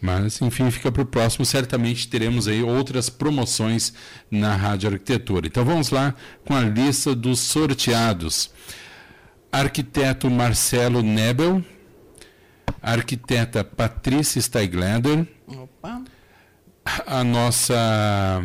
Mas, 0.00 0.40
enfim, 0.40 0.70
fica 0.70 0.92
para 0.92 1.02
o 1.02 1.06
próximo. 1.06 1.44
Certamente 1.44 2.08
teremos 2.08 2.46
aí 2.46 2.62
outras 2.62 3.08
promoções 3.10 3.92
na 4.30 4.54
Rádio 4.54 4.90
Arquitetura. 4.90 5.46
Então 5.46 5.64
vamos 5.64 5.90
lá 5.90 6.14
com 6.44 6.54
a 6.54 6.60
lista 6.60 7.14
dos 7.14 7.40
sorteados. 7.40 8.50
Arquiteto 9.50 10.30
Marcelo 10.30 11.02
Nebel, 11.02 11.64
arquiteta 12.82 13.64
Patrícia 13.64 14.40
Steiglander, 14.40 15.26
Opa. 15.46 16.02
a 17.06 17.24
nossa 17.24 18.44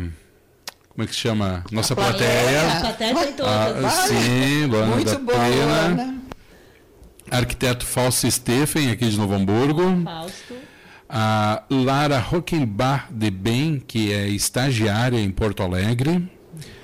como 0.94 1.04
é 1.04 1.06
que 1.08 1.14
se 1.14 1.20
chama? 1.22 1.64
Nossa 1.72 1.92
a 1.92 1.96
plateia. 1.96 2.72
A 2.72 2.80
plateia 2.80 3.14
tem 3.16 3.32
todas. 3.32 3.84
Ah, 3.84 3.90
sim, 4.06 4.66
Luana 4.66 4.86
Muito 4.94 5.10
da 5.10 5.18
boa, 5.18 5.48
Luana. 5.48 6.14
Arquiteto 7.28 7.84
Fausto 7.84 8.30
Steffen, 8.30 8.92
aqui 8.92 9.08
de 9.08 9.18
Novo 9.18 9.34
Hamburgo. 9.34 9.82
Fausto. 10.04 10.54
A 11.08 11.64
Lara 11.68 12.20
Rockenbach 12.20 13.06
de 13.10 13.28
Bem, 13.28 13.82
que 13.84 14.12
é 14.12 14.28
estagiária 14.28 15.18
em 15.18 15.30
Porto 15.30 15.64
Alegre. 15.64 16.30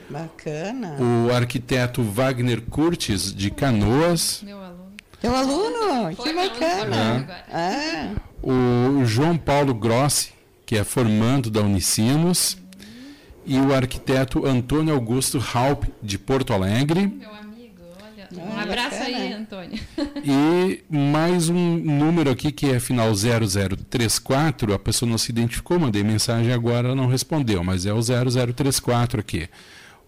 Bacana. 0.08 0.96
O 0.98 1.32
arquiteto 1.32 2.02
Wagner 2.02 2.62
Curtis, 2.62 3.32
de 3.32 3.48
Canoas. 3.48 4.42
Meu 4.42 4.60
aluno. 4.60 4.90
Teu 5.20 5.36
aluno? 5.36 6.16
Foi 6.16 6.24
que 6.24 6.34
bacana. 6.34 7.44
É. 7.48 7.58
É. 7.58 8.10
O 8.42 9.04
João 9.04 9.36
Paulo 9.36 9.72
Grossi, 9.72 10.32
que 10.66 10.76
é 10.76 10.82
formando 10.82 11.48
da 11.48 11.60
Unicinos 11.60 12.58
e 13.50 13.58
o 13.58 13.74
arquiteto 13.74 14.46
Antônio 14.46 14.94
Augusto 14.94 15.44
Halp, 15.52 15.82
de 16.00 16.16
Porto 16.16 16.52
Alegre. 16.52 17.08
Meu 17.08 17.34
amigo, 17.34 17.82
olha. 18.00 18.28
Um 18.32 18.56
abraço 18.56 19.02
aí, 19.02 19.32
Antônio. 19.32 19.76
E 20.24 20.84
mais 20.88 21.48
um 21.48 21.76
número 21.78 22.30
aqui 22.30 22.52
que 22.52 22.66
é 22.66 22.78
final 22.78 23.12
0034. 23.12 24.72
A 24.72 24.78
pessoa 24.78 25.10
não 25.10 25.18
se 25.18 25.32
identificou, 25.32 25.80
mandei 25.80 26.04
mensagem 26.04 26.52
agora, 26.52 26.94
não 26.94 27.08
respondeu, 27.08 27.64
mas 27.64 27.86
é 27.86 27.92
o 27.92 28.00
0034 28.00 29.18
aqui. 29.18 29.48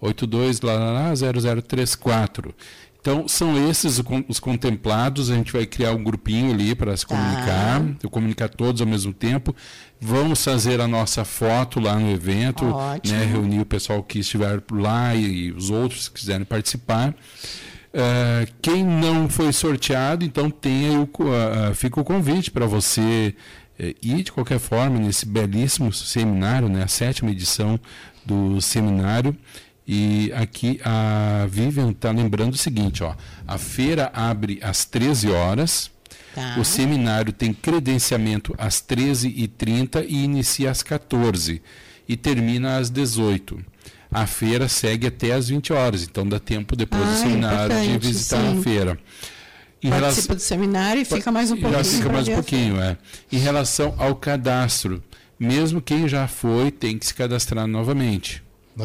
82 0.00 0.60
lá, 0.60 0.74
lá, 0.74 0.92
lá 0.92 1.12
0034. 1.12 2.54
Então, 3.00 3.26
são 3.26 3.68
esses 3.68 4.00
os 4.28 4.38
contemplados. 4.38 5.28
A 5.28 5.34
gente 5.34 5.52
vai 5.52 5.66
criar 5.66 5.90
um 5.90 6.04
grupinho 6.04 6.52
ali 6.52 6.72
para 6.72 6.96
se 6.96 7.04
comunicar, 7.04 7.82
tá. 8.00 8.08
comunicar 8.08 8.48
todos 8.48 8.80
ao 8.80 8.86
mesmo 8.86 9.12
tempo. 9.12 9.52
Vamos 10.04 10.42
fazer 10.42 10.80
a 10.80 10.88
nossa 10.88 11.24
foto 11.24 11.78
lá 11.78 11.96
no 11.96 12.10
evento, 12.10 12.64
né, 13.06 13.24
reunir 13.24 13.60
o 13.60 13.64
pessoal 13.64 14.02
que 14.02 14.18
estiver 14.18 14.60
lá 14.72 15.14
e, 15.14 15.44
e 15.46 15.52
os 15.52 15.70
outros 15.70 16.08
que 16.08 16.18
quiserem 16.18 16.44
participar. 16.44 17.10
Uh, 17.10 18.50
quem 18.60 18.82
não 18.84 19.28
foi 19.28 19.52
sorteado, 19.52 20.24
então 20.24 20.52
aí 20.64 20.96
o, 20.96 21.02
uh, 21.02 21.72
fica 21.76 22.00
o 22.00 22.04
convite 22.04 22.50
para 22.50 22.66
você 22.66 23.32
uh, 23.78 23.84
ir 24.02 24.24
de 24.24 24.32
qualquer 24.32 24.58
forma 24.58 24.98
nesse 24.98 25.24
belíssimo 25.24 25.92
seminário, 25.92 26.68
né, 26.68 26.82
a 26.82 26.88
sétima 26.88 27.30
edição 27.30 27.78
do 28.26 28.60
seminário. 28.60 29.36
E 29.86 30.32
aqui 30.34 30.80
a 30.84 31.46
Vivian 31.48 31.92
está 31.92 32.10
lembrando 32.10 32.54
o 32.54 32.58
seguinte, 32.58 33.04
ó, 33.04 33.14
a 33.46 33.56
feira 33.56 34.10
abre 34.12 34.58
às 34.62 34.84
13 34.84 35.30
horas, 35.30 35.92
tá. 36.34 36.56
o 36.58 36.64
seminário 36.64 37.32
tem 37.32 37.52
credenciamento 37.52 38.54
às 38.58 38.76
13h30 38.76 40.04
e 40.08 40.24
inicia 40.24 40.70
às 40.70 40.82
14 40.82 41.62
e 42.08 42.16
termina 42.16 42.78
às 42.78 42.90
18 42.90 43.64
A 44.10 44.26
feira 44.26 44.68
segue 44.68 45.06
até 45.06 45.32
às 45.32 45.48
20 45.48 45.72
horas, 45.72 46.02
então 46.02 46.26
dá 46.26 46.38
tempo 46.38 46.76
depois 46.76 47.02
ah, 47.02 47.06
do 47.06 47.16
seminário 47.16 47.80
de 47.80 47.98
visitar 47.98 48.40
sim. 48.40 48.58
a 48.58 48.62
feira. 48.62 48.98
Em 49.82 49.90
Participa 49.90 50.00
relação... 50.00 50.36
do 50.36 50.40
seminário 50.40 51.02
e 51.02 51.04
fica 51.04 51.32
mais 51.32 51.50
um 51.50 51.56
pouquinho. 51.56 51.84
Já 51.84 51.90
fica 51.90 52.08
mais 52.08 52.28
um 52.28 52.34
pouquinho, 52.34 52.80
é. 52.80 52.96
Em 53.32 53.38
relação 53.38 53.94
ao 53.98 54.14
cadastro, 54.14 55.02
mesmo 55.38 55.82
quem 55.82 56.06
já 56.06 56.28
foi 56.28 56.70
tem 56.70 56.96
que 56.96 57.06
se 57.06 57.14
cadastrar 57.14 57.66
novamente. 57.66 58.42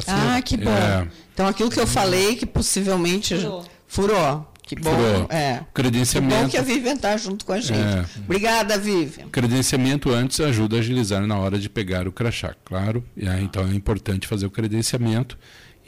Ah, 0.07 0.41
que 0.41 0.57
bom. 0.57 0.69
É. 0.69 1.07
Então 1.33 1.47
aquilo 1.47 1.69
que 1.69 1.79
eu 1.79 1.87
falei 1.87 2.35
que 2.35 2.45
possivelmente 2.45 3.35
furou. 3.35 3.65
furou. 3.87 4.53
Que 4.67 4.75
bom. 4.75 4.91
Furou. 4.91 5.27
É. 5.29 5.61
Credenciamento. 5.73 6.35
Que 6.35 6.43
bom 6.43 6.49
que 6.49 6.57
a 6.57 6.61
Vivian 6.61 6.93
está 6.93 7.15
junto 7.15 7.45
com 7.45 7.53
a 7.53 7.59
gente. 7.59 7.79
É. 7.79 8.05
Obrigada, 8.19 8.77
Vivian. 8.77 9.29
Credenciamento 9.29 10.11
antes 10.11 10.41
ajuda 10.41 10.75
a 10.75 10.79
agilizar 10.79 11.25
na 11.25 11.39
hora 11.39 11.57
de 11.57 11.69
pegar 11.69 12.07
o 12.07 12.11
crachá, 12.11 12.53
claro. 12.65 13.03
É, 13.17 13.39
então 13.41 13.65
é 13.65 13.73
importante 13.73 14.27
fazer 14.27 14.45
o 14.45 14.51
credenciamento 14.51 15.37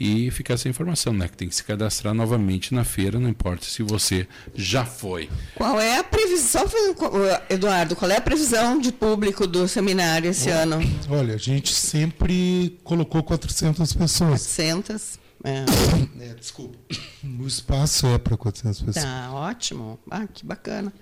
e 0.00 0.30
ficar 0.30 0.54
essa 0.54 0.66
informação, 0.66 1.12
né? 1.12 1.28
Que 1.28 1.36
tem 1.36 1.46
que 1.46 1.54
se 1.54 1.62
cadastrar 1.62 2.14
novamente 2.14 2.74
na 2.74 2.84
feira, 2.84 3.20
não 3.20 3.28
importa 3.28 3.66
se 3.66 3.82
você 3.82 4.26
já 4.54 4.82
foi. 4.82 5.28
Qual 5.54 5.78
é 5.78 5.98
a 5.98 6.02
previsão, 6.02 6.64
Eduardo, 7.50 7.94
qual 7.94 8.10
é 8.10 8.16
a 8.16 8.20
previsão 8.20 8.80
de 8.80 8.92
público 8.92 9.46
do 9.46 9.68
seminário 9.68 10.30
esse 10.30 10.48
ano? 10.48 10.78
Olha, 11.06 11.34
a 11.34 11.38
gente 11.38 11.74
sempre 11.74 12.78
colocou 12.82 13.22
400 13.22 13.92
pessoas. 13.92 14.56
400. 14.56 15.19
É. 15.42 15.64
É, 16.22 16.34
desculpa. 16.34 16.78
O 17.24 17.46
espaço 17.46 18.06
é 18.06 18.18
para 18.18 18.36
400 18.36 18.82
pessoas. 18.82 19.04
Tá, 19.04 19.32
ótimo. 19.32 19.98
Ah, 20.10 20.26
que 20.26 20.44
bacana. 20.44 20.92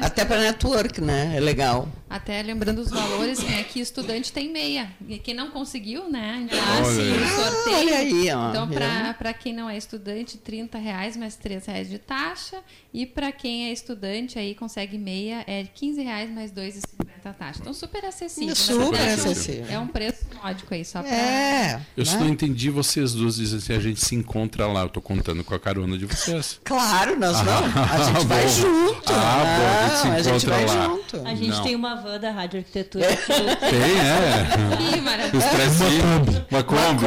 Até 0.00 0.24
para 0.24 0.40
network, 0.40 1.00
né? 1.00 1.34
É 1.36 1.40
legal. 1.40 1.88
Até 2.08 2.42
lembrando 2.42 2.80
os 2.80 2.90
valores, 2.90 3.42
é 3.42 3.62
que 3.62 3.80
estudante 3.80 4.32
tem 4.32 4.52
meia. 4.52 4.90
E 5.08 5.18
quem 5.18 5.34
não 5.34 5.50
conseguiu, 5.50 6.10
né? 6.10 6.46
Assim, 6.80 7.10
no 7.10 7.26
sorteio. 7.26 7.76
Olha 7.76 7.96
aí, 7.96 8.30
ó. 8.32 8.50
Então, 8.50 8.68
para 8.68 9.32
quem 9.32 9.54
não 9.54 9.68
é 9.68 9.78
estudante, 9.78 10.36
30 10.36 10.78
reais 10.78 11.16
mais 11.16 11.36
3 11.36 11.64
reais 11.64 11.88
de 11.88 11.98
taxa. 11.98 12.58
E 12.92 13.06
para 13.06 13.32
quem 13.32 13.68
é 13.68 13.72
estudante, 13.72 14.38
aí 14.38 14.54
consegue 14.54 14.98
meia, 14.98 15.42
é 15.46 15.64
15 15.64 16.02
reais 16.02 16.30
mais 16.30 16.52
2,50 16.52 17.06
a 17.24 17.32
taxa. 17.32 17.60
Então, 17.60 17.74
super 17.74 18.04
acessível. 18.04 18.54
Super 18.54 18.90
verdade, 18.90 19.20
acessível. 19.20 19.66
É 19.68 19.78
um 19.78 19.88
preço 19.88 20.26
módico 20.42 20.72
aí, 20.72 20.84
só 20.84 21.02
para... 21.02 21.10
É. 21.10 21.80
Eu 21.96 22.04
só 22.06 22.20
não 22.20 22.28
entendi 22.28 22.70
vocês 22.70 23.12
duas 23.12 23.36
dizendo 23.36 23.58
assim, 23.58 23.72
a 23.72 23.80
gente 23.86 24.04
se 24.04 24.14
encontra 24.14 24.66
lá. 24.66 24.82
Eu 24.82 24.88
tô 24.88 25.00
contando 25.00 25.42
com 25.44 25.54
a 25.54 25.58
carona 25.58 25.96
de 25.98 26.06
vocês. 26.06 26.60
Claro, 26.64 27.18
nós 27.18 27.40
vamos. 27.40 27.76
A 27.76 28.04
gente 28.04 28.24
vai 28.26 28.42
bom. 28.42 28.48
junto. 28.48 29.12
Ah, 29.12 29.36
não, 29.38 29.56
bom, 29.56 29.66
a 29.66 29.88
gente 29.88 30.00
se 30.00 30.06
a 30.06 30.32
gente 30.32 30.46
encontra 30.46 30.50
vai 30.54 30.66
lá. 30.66 30.84
junto. 30.86 31.22
A 31.26 31.34
gente 31.34 31.48
Não. 31.48 31.62
tem 31.62 31.74
uma 31.76 31.96
van 31.96 32.18
da 32.20 32.30
Rádio 32.30 32.58
Arquitetura. 32.60 33.06
Tem, 33.06 33.80
é. 34.00 34.96
Ih, 34.96 35.00
maravilha. 35.00 35.38
Os 35.38 35.44
pressinhos. 35.44 36.42
Uma 36.50 36.62
Kombi. 36.62 37.06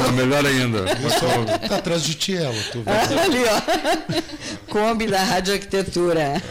Uma 0.00 0.12
melhor 0.12 0.46
ainda. 0.46 0.78
Uma 0.82 1.10
Kombi. 1.20 1.68
Tá 1.68 1.76
atrás 1.76 2.02
de 2.02 2.14
ti 2.14 2.36
ela, 2.36 2.54
tu 2.72 2.82
vê. 2.82 2.90
Ali, 3.20 3.42
ó. 3.44 4.72
Kombi 4.72 5.06
da 5.06 5.22
Rádio 5.22 5.54
Arquitetura. 5.54 6.42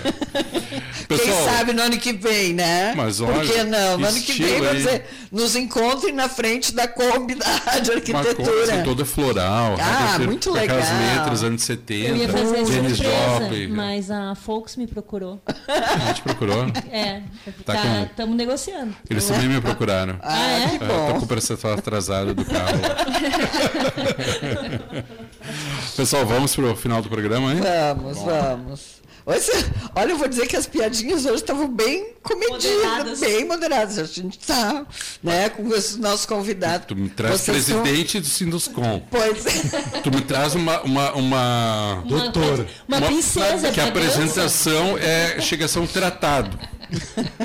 Quem 1.08 1.18
Pessoal, 1.18 1.50
sabe 1.50 1.74
no 1.74 1.82
ano 1.82 1.98
que 1.98 2.14
vem, 2.14 2.54
né? 2.54 2.94
Mas 2.96 3.18
Por 3.18 3.30
olha, 3.30 3.52
que 3.52 3.64
não? 3.64 3.98
No 3.98 4.06
que 4.06 4.06
ano 4.06 4.22
que 4.22 4.34
vem, 4.44 4.60
vamos 4.62 4.78
dizer, 4.78 5.06
nos 5.32 5.56
encontrem 5.56 6.14
na 6.14 6.30
frente 6.30 6.72
da 6.72 6.88
Kombi 6.88 7.34
da 7.34 7.46
Rádio 7.48 7.94
uma 7.96 8.02
Kombi 8.02 8.16
Arquitetura. 8.18 8.74
assim, 8.74 8.84
toda 8.84 9.06
floral. 9.06 9.49
Ah, 9.50 9.76
rádio 10.12 10.26
muito 10.28 10.50
com 10.52 10.58
Aquelas 10.58 10.90
legal. 10.90 11.16
letras 11.18 11.44
anos 11.44 11.62
70. 11.64 12.08
Eu 12.10 12.16
ia 12.16 12.30
fazer 12.30 12.66
surpresa, 12.66 13.04
Joplin. 13.40 13.68
mas 13.70 14.12
a 14.12 14.36
Folks 14.36 14.76
me 14.76 14.88
procurou. 14.88 15.42
A 15.68 15.98
gente 16.08 16.22
procurou. 16.22 16.66
É, 16.92 17.22
Tá 17.66 17.74
tá, 17.74 17.82
com- 17.82 18.04
estamos 18.04 18.36
negociando. 18.38 18.96
Eles 19.10 19.26
também 19.28 19.48
me 19.50 19.62
procuraram. 19.62 20.18
Ah, 20.22 20.36
Ah, 20.36 20.52
é? 20.52 20.68
que 20.78 20.84
É, 20.84 20.88
tô 20.88 20.94
com 20.94 21.14
bom. 21.20 21.20
o 21.20 21.28
percentual 21.28 21.74
atrasado 21.74 22.34
do 22.34 22.46
carro. 22.46 22.80
Pessoal, 25.96 26.26
vamos 26.26 26.56
pro 26.56 26.76
final 26.76 27.02
do 27.02 27.10
programa, 27.10 27.54
hein? 27.54 27.62
Vamos, 27.62 28.18
vamos. 28.20 28.99
Hoje, 29.30 29.52
olha, 29.96 30.12
eu 30.12 30.18
vou 30.18 30.28
dizer 30.28 30.48
que 30.48 30.56
as 30.56 30.66
piadinhas 30.66 31.24
hoje 31.26 31.36
estavam 31.36 31.68
bem 31.68 32.14
comedidas, 32.24 32.66
Moderadas. 32.74 33.20
bem 33.20 33.46
moderadas. 33.46 34.00
A 34.00 34.04
gente 34.06 34.40
está 34.40 34.86
né, 35.22 35.50
com 35.50 35.68
esses 35.76 35.98
nossos 35.98 36.26
convidados. 36.26 36.88
Tu 36.88 36.96
me 36.96 37.10
traz 37.10 37.40
Vocês 37.42 37.66
são- 37.66 37.82
presidente 37.84 38.20
do 38.20 38.26
Sinduscom. 38.26 39.04
Pois 39.12 39.46
é. 39.46 39.52
Tu 40.02 40.10
me 40.10 40.22
traz 40.22 40.56
uma. 40.56 40.82
uma, 40.82 41.12
uma... 41.14 42.04
Doutora. 42.08 42.66
Uma, 42.88 42.98
uma 42.98 43.06
princesa. 43.08 43.72
Que 43.72 43.80
a 43.80 43.88
apresentação 43.88 44.98
é, 44.98 45.40
chega 45.40 45.66
a 45.66 45.68
ser 45.68 45.80
um 45.80 45.88
tratado. 45.88 46.58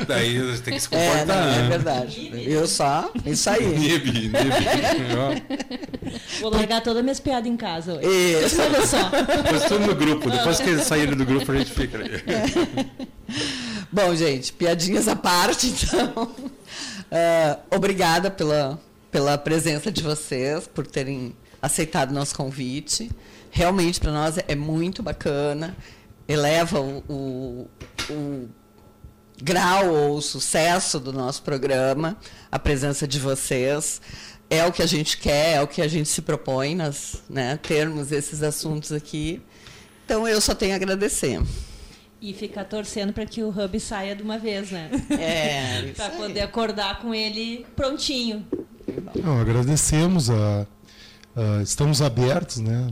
Daí 0.08 0.38
você 0.40 0.62
tem 0.62 0.74
que 0.74 0.80
se 0.80 0.88
É, 0.90 1.10
comportar. 1.10 1.36
não, 1.36 1.52
é 1.66 1.68
verdade. 1.68 2.32
Eu 2.46 2.66
só, 2.66 3.12
isso 3.26 3.50
aí. 3.50 3.66
Nibe, 3.66 4.10
nibe. 4.10 4.38
Vou 6.40 6.50
largar 6.50 6.82
todas 6.82 6.98
as 6.98 7.04
minhas 7.04 7.20
piadas 7.20 7.50
em 7.50 7.56
casa 7.56 7.94
hoje. 7.94 8.06
Isso. 8.06 8.60
Olha 8.60 8.86
só. 8.86 9.10
Depois 9.10 9.64
tudo 9.64 9.86
no 9.86 9.94
grupo. 9.94 10.30
Depois 10.30 10.58
que 10.58 10.70
eles 10.70 10.84
saírem 10.84 11.16
do 11.16 11.24
grupo, 11.24 11.50
a 11.50 11.56
gente 11.56 11.70
fica. 11.70 11.98
Bom, 13.90 14.14
gente, 14.14 14.52
piadinhas 14.52 15.08
à 15.08 15.16
parte, 15.16 15.68
então. 15.68 16.30
Ah, 17.16 17.60
obrigada 17.70 18.28
pela, 18.28 18.80
pela 19.08 19.38
presença 19.38 19.92
de 19.92 20.02
vocês, 20.02 20.66
por 20.66 20.84
terem 20.84 21.36
aceitado 21.62 22.10
o 22.10 22.12
nosso 22.12 22.34
convite. 22.34 23.08
Realmente, 23.52 24.00
para 24.00 24.10
nós, 24.10 24.36
é 24.48 24.54
muito 24.56 25.00
bacana. 25.00 25.76
Eleva 26.26 26.80
o, 26.80 27.04
o, 27.08 27.70
o 28.10 28.48
grau 29.40 29.94
ou 29.94 30.16
o 30.16 30.22
sucesso 30.22 30.98
do 30.98 31.12
nosso 31.12 31.42
programa, 31.42 32.16
a 32.50 32.58
presença 32.58 33.06
de 33.06 33.20
vocês. 33.20 34.00
É 34.50 34.64
o 34.66 34.72
que 34.72 34.82
a 34.82 34.86
gente 34.86 35.16
quer, 35.16 35.56
é 35.56 35.60
o 35.62 35.66
que 35.66 35.80
a 35.82 35.88
gente 35.88 36.08
se 36.08 36.22
propõe, 36.22 36.74
nós 36.76 37.22
né, 37.28 37.56
termos 37.62 38.12
esses 38.12 38.42
assuntos 38.42 38.92
aqui. 38.92 39.40
Então, 40.04 40.28
eu 40.28 40.40
só 40.40 40.54
tenho 40.54 40.72
a 40.72 40.76
agradecer. 40.76 41.40
E 42.20 42.32
ficar 42.32 42.64
torcendo 42.64 43.12
para 43.12 43.26
que 43.26 43.42
o 43.42 43.48
Hub 43.48 43.78
saia 43.80 44.14
de 44.14 44.22
uma 44.22 44.38
vez, 44.38 44.70
né? 44.70 44.90
É, 45.10 45.92
Para 45.96 46.10
poder 46.10 46.40
acordar 46.42 47.00
com 47.00 47.14
ele 47.14 47.66
prontinho. 47.74 48.46
Não, 49.22 49.40
agradecemos 49.40 50.30
a, 50.30 50.66
a- 51.36 51.62
estamos 51.62 52.00
abertos, 52.00 52.58
né? 52.58 52.86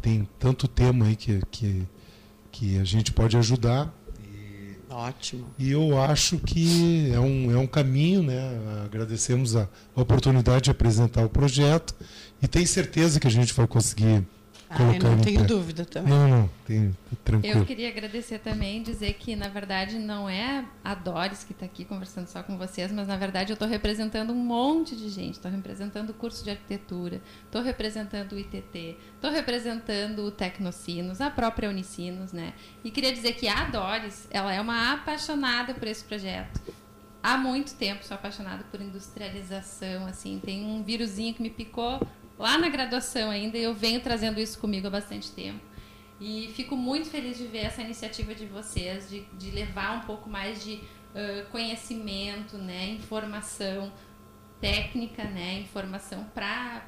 tem 0.00 0.28
tanto 0.38 0.66
tema 0.66 1.06
aí 1.06 1.16
que, 1.16 1.40
que, 1.50 1.86
que 2.50 2.78
a 2.78 2.84
gente 2.84 3.12
pode 3.12 3.36
ajudar. 3.36 3.92
Ótimo. 4.94 5.46
E 5.58 5.72
eu 5.72 6.00
acho 6.00 6.38
que 6.38 7.10
é 7.12 7.18
um, 7.18 7.50
é 7.50 7.58
um 7.58 7.66
caminho, 7.66 8.22
né? 8.22 8.38
Agradecemos 8.84 9.56
a 9.56 9.68
oportunidade 9.92 10.62
de 10.62 10.70
apresentar 10.70 11.24
o 11.24 11.28
projeto 11.28 11.92
e 12.40 12.46
tenho 12.46 12.66
certeza 12.66 13.18
que 13.18 13.26
a 13.26 13.30
gente 13.30 13.52
vai 13.52 13.66
conseguir 13.66 14.24
Ai, 14.74 14.98
colocar 14.98 15.04
não 15.04 15.12
ele 15.12 15.20
em 15.20 15.24
tenho 15.24 15.46
dúvida 15.46 15.84
também. 15.84 16.12
Não, 16.12 16.28
não, 16.28 16.50
tem, 16.66 16.96
tranquilo. 17.24 17.58
Eu 17.60 17.64
queria 17.64 17.88
agradecer 17.88 18.38
também, 18.40 18.82
dizer 18.82 19.14
que 19.14 19.36
na 19.36 19.48
verdade 19.48 19.98
não 19.98 20.28
é 20.28 20.64
a 20.82 20.94
Doris 20.94 21.44
que 21.44 21.52
está 21.52 21.66
aqui 21.66 21.84
conversando 21.84 22.26
só 22.26 22.42
com 22.42 22.58
vocês, 22.58 22.90
mas 22.92 23.08
na 23.08 23.16
verdade 23.16 23.52
eu 23.52 23.54
estou 23.54 23.68
representando 23.68 24.32
um 24.32 24.36
monte 24.36 24.96
de 24.96 25.08
gente. 25.08 25.34
Estou 25.34 25.50
representando 25.50 26.10
o 26.10 26.14
curso 26.14 26.42
de 26.42 26.50
arquitetura, 26.50 27.20
estou 27.44 27.62
representando 27.62 28.32
o 28.32 28.38
ITT, 28.38 28.96
estou 29.14 29.30
representando 29.30 30.24
o 30.24 30.30
Tecnocinos, 30.30 31.20
a 31.20 31.30
própria 31.30 31.68
Unicinos, 31.68 32.32
né? 32.32 32.54
E 32.82 32.90
queria 32.90 33.12
dizer 33.12 33.34
que 33.34 33.48
a 33.48 33.64
Doris, 33.64 34.26
ela 34.30 34.52
é 34.52 34.60
uma 34.60 34.92
apaixonada 34.92 35.74
por 35.74 35.86
esse 35.86 36.04
projeto. 36.04 36.60
Há 37.22 37.38
muito 37.38 37.74
tempo 37.76 38.04
sou 38.04 38.16
apaixonada 38.16 38.64
por 38.70 38.82
industrialização, 38.82 40.06
assim, 40.06 40.38
tem 40.44 40.62
um 40.62 40.82
vírusinho 40.82 41.32
que 41.32 41.40
me 41.40 41.48
picou 41.48 41.98
lá 42.38 42.58
na 42.58 42.68
graduação 42.68 43.30
ainda 43.30 43.56
eu 43.58 43.74
venho 43.74 44.00
trazendo 44.00 44.40
isso 44.40 44.58
comigo 44.58 44.86
há 44.86 44.90
bastante 44.90 45.30
tempo. 45.30 45.60
E 46.20 46.50
fico 46.54 46.76
muito 46.76 47.08
feliz 47.10 47.36
de 47.36 47.46
ver 47.46 47.66
essa 47.66 47.82
iniciativa 47.82 48.34
de 48.34 48.46
vocês, 48.46 49.10
de, 49.10 49.24
de 49.36 49.50
levar 49.50 49.98
um 49.98 50.00
pouco 50.06 50.30
mais 50.30 50.62
de 50.64 50.80
ãh, 51.14 51.44
conhecimento, 51.50 52.56
né, 52.56 52.90
informação 52.90 53.92
técnica, 54.60 55.24
né, 55.24 55.60
informação 55.60 56.24
para 56.34 56.82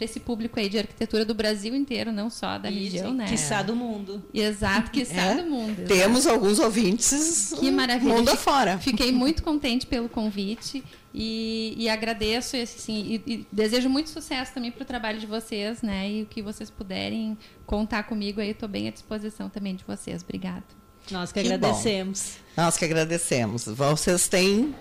esse 0.00 0.20
público 0.20 0.58
aí 0.60 0.68
de 0.68 0.78
arquitetura 0.78 1.24
do 1.24 1.34
Brasil 1.34 1.74
inteiro, 1.74 2.12
não 2.12 2.28
só 2.28 2.58
da 2.58 2.68
região, 2.68 3.14
né? 3.14 3.26
Quiçá 3.26 3.62
do 3.62 3.74
mundo. 3.74 4.22
Exato, 4.34 4.90
que 4.90 5.00
É. 5.02 5.34
do 5.36 5.48
mundo. 5.48 5.78
exato. 5.80 5.88
Temos 5.88 6.26
alguns 6.26 6.58
ouvintes 6.58 7.54
Que 7.58 7.70
maravilha. 7.70 8.12
mundo 8.12 8.28
afora. 8.28 8.78
Fiquei 8.78 9.10
muito 9.10 9.42
contente 9.42 9.86
pelo 9.86 10.08
convite 10.08 10.84
e, 11.14 11.74
e 11.78 11.88
agradeço 11.88 12.56
assim, 12.56 13.22
e, 13.26 13.32
e 13.32 13.46
desejo 13.52 13.88
muito 13.88 14.10
sucesso 14.10 14.52
também 14.52 14.72
para 14.72 14.82
o 14.82 14.84
trabalho 14.84 15.20
de 15.20 15.26
vocês, 15.26 15.80
né? 15.80 16.10
E 16.10 16.22
o 16.22 16.26
que 16.26 16.42
vocês 16.42 16.70
puderem 16.70 17.38
contar 17.64 18.02
comigo 18.02 18.40
aí, 18.40 18.50
estou 18.50 18.68
bem 18.68 18.88
à 18.88 18.90
disposição 18.90 19.48
também 19.48 19.76
de 19.76 19.84
vocês. 19.84 20.22
Obrigada. 20.24 20.64
Nós 21.12 21.30
que, 21.30 21.40
Que 21.40 21.52
agradecemos. 21.52 22.38
Nós 22.56 22.76
que 22.76 22.84
agradecemos. 22.84 23.64
Vocês 23.66 24.26
têm. 24.26 24.74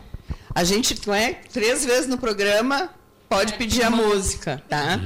A 0.56 0.64
gente 0.64 1.00
não 1.06 1.14
é 1.14 1.34
três 1.34 1.86
vezes 1.86 2.08
no 2.08 2.18
programa. 2.18 2.90
Pode 3.34 3.54
pedir 3.54 3.84
a 3.84 3.90
música, 3.90 4.62
tá? 4.70 5.00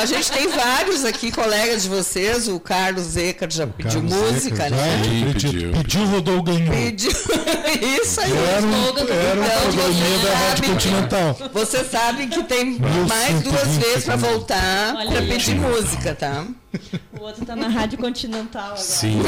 A 0.00 0.06
gente 0.06 0.32
tem 0.32 0.48
vários 0.48 1.04
aqui, 1.04 1.30
colegas 1.30 1.82
de 1.82 1.90
vocês. 1.90 2.48
O 2.48 2.58
Carlos 2.58 3.02
Zeca 3.04 3.46
já 3.50 3.66
pediu 3.66 4.00
Carlos 4.00 4.12
música, 4.16 4.56
Zeca, 4.56 4.70
né? 4.70 4.98
já 4.98 5.04
Sim, 5.04 5.24
pediu, 5.32 5.50
pediu. 5.50 5.72
pediu, 5.72 6.04
rodou, 6.06 6.42
ganhou. 6.42 6.72
Pediu. 6.74 7.10
Isso 8.02 8.20
aí. 8.20 8.32
Era 8.32 8.66
um, 8.66 8.84
era 9.12 9.40
um 9.40 9.44
Então, 9.44 10.22
da 10.24 10.36
Rádio 10.38 10.62
que- 10.64 10.70
Continental. 10.70 11.38
Você 11.52 11.84
sabe 11.84 12.26
que 12.28 12.42
tem 12.44 12.78
mais 13.08 13.40
duas 13.42 13.76
vezes 13.76 14.04
para 14.04 14.16
voltar 14.16 14.94
para 15.06 15.22
pedir 15.22 15.54
música, 15.56 16.14
tá? 16.14 16.44
O 17.20 17.24
outro 17.24 17.44
tá 17.44 17.54
na 17.54 17.68
Rádio 17.68 17.98
Continental 17.98 18.62
agora. 18.62 18.78
Sim. 18.78 19.20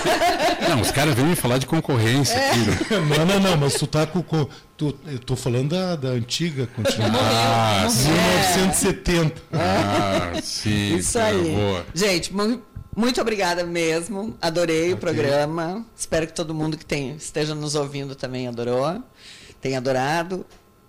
Não, 0.68 0.80
os 0.80 0.90
caras 0.90 1.14
vêm 1.14 1.26
me 1.26 1.36
falar 1.36 1.58
de 1.58 1.66
concorrência 1.66 2.34
É. 2.34 2.50
aqui. 2.50 2.58
né? 2.60 2.78
Não, 3.18 3.26
não, 3.26 3.40
não, 3.40 3.56
mas 3.58 3.74
tu 3.74 3.86
tá 3.86 4.06
com. 4.06 4.22
com 4.22 4.48
tu, 4.76 4.96
eu 5.06 5.18
tô 5.18 5.36
falando 5.36 5.70
da, 5.70 5.96
da 5.96 6.08
antiga 6.08 6.66
Continental. 6.68 7.20
Ah, 7.22 7.86
sim. 7.90 8.08
1970. 8.08 9.42
Ah, 9.52 10.32
sim. 10.42 10.96
Isso 10.96 11.18
cara, 11.18 11.36
aí. 11.36 11.54
boa. 11.54 11.86
Gente, 11.94 12.32
mu- 12.34 12.62
muito 12.96 13.20
obrigada 13.20 13.64
mesmo. 13.64 14.34
Adorei 14.40 14.92
o 14.94 14.96
programa. 14.96 15.84
Espero 15.96 16.26
que 16.26 16.32
todo 16.32 16.54
mundo 16.54 16.76
que 16.78 16.86
tem, 16.86 17.16
esteja 17.16 17.54
nos 17.54 17.74
ouvindo 17.74 18.14
também 18.14 18.48
adorou. 18.48 19.02
Tenha 19.60 19.76
adorado. 19.78 20.44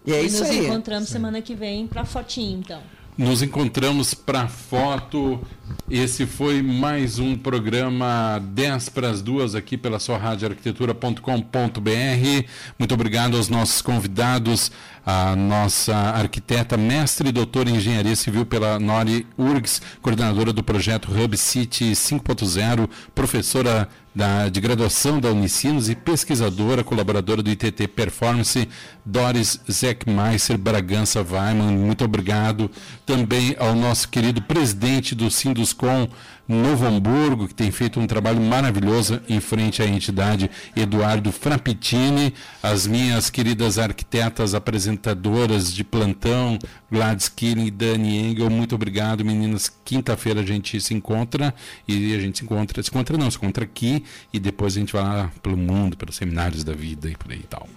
E 0.05 0.13
é 0.13 0.23
e 0.23 0.27
isso 0.27 0.39
nos 0.39 0.49
aí. 0.49 0.65
encontramos 0.65 1.09
semana 1.09 1.41
que 1.41 1.53
vem 1.53 1.85
para 1.87 2.05
fotinho, 2.05 2.59
então. 2.59 2.81
Nos 3.17 3.41
encontramos 3.41 4.13
para 4.13 4.47
foto. 4.47 5.41
Esse 5.89 6.27
foi 6.27 6.61
mais 6.61 7.17
um 7.17 7.35
programa 7.35 8.39
10 8.53 8.89
para 8.89 9.09
as 9.09 9.23
duas 9.23 9.55
aqui 9.55 9.75
pela 9.75 9.97
sua 9.97 10.19
rádio 10.19 10.49
arquitetura.com.br. 10.49 12.47
Muito 12.77 12.93
obrigado 12.93 13.35
aos 13.35 13.49
nossos 13.49 13.81
convidados, 13.81 14.71
a 15.03 15.35
nossa 15.35 15.95
arquiteta, 15.95 16.77
mestre 16.77 17.29
e 17.29 17.31
doutora 17.31 17.71
em 17.71 17.77
engenharia 17.77 18.15
civil 18.15 18.45
pela 18.45 18.77
Nori 18.77 19.25
URGS, 19.35 19.81
coordenadora 19.99 20.53
do 20.53 20.61
projeto 20.61 21.09
Hub 21.11 21.35
City 21.35 21.93
5.0, 21.93 22.87
professora 23.15 23.89
da, 24.17 24.49
de 24.49 24.59
graduação 24.59 25.19
da 25.19 25.29
Unicinos 25.29 25.89
e 25.89 25.95
pesquisadora, 25.95 26.83
colaboradora 26.83 27.43
do 27.43 27.51
ITT 27.51 27.87
Performance, 27.89 28.67
Doris 29.05 29.59
Zeckmeister 29.71 30.57
Bragança 30.57 31.21
Weiman. 31.21 31.77
Muito 31.77 32.03
obrigado. 32.03 32.71
Também 33.05 33.55
ao 33.59 33.75
nosso 33.75 34.09
querido 34.09 34.41
presidente 34.41 35.13
do 35.13 35.29
Sinduscom, 35.29 36.09
Novo 36.47 36.85
Hamburgo, 36.85 37.47
que 37.47 37.53
tem 37.53 37.69
feito 37.71 37.99
um 37.99 38.07
trabalho 38.07 38.39
maravilhoso 38.39 39.21
em 39.27 39.39
frente 39.41 39.81
à 39.81 39.85
entidade, 39.85 40.49
Eduardo 40.75 41.31
Frappitini, 41.31 42.33
as 42.63 42.87
minhas 42.87 43.29
queridas 43.29 43.77
arquitetas 43.77 44.53
apresentadoras 44.53 45.73
de 45.73 45.83
plantão, 45.83 46.57
Gladys 46.89 47.27
Killing 47.27 47.65
e 47.65 47.71
Dani 47.71 48.17
Engel, 48.17 48.49
muito 48.49 48.75
obrigado, 48.75 49.25
meninas. 49.25 49.71
Quinta-feira 49.83 50.41
a 50.41 50.45
gente 50.45 50.79
se 50.79 50.93
encontra 50.93 51.53
e 51.87 52.15
a 52.15 52.19
gente 52.19 52.39
se 52.39 52.43
encontra, 52.45 52.81
se 52.81 52.89
encontra 52.89 53.17
não, 53.17 53.29
se 53.29 53.37
encontra 53.37 53.63
aqui 53.63 54.03
e 54.31 54.39
depois 54.39 54.75
a 54.75 54.79
gente 54.79 54.93
vai 54.93 55.03
lá 55.03 55.31
pelo 55.43 55.57
mundo, 55.57 55.97
pelos 55.97 56.15
seminários 56.15 56.63
da 56.63 56.73
vida 56.73 57.09
e 57.09 57.15
por 57.15 57.31
aí 57.31 57.39
e 57.39 57.47
tal, 57.47 57.67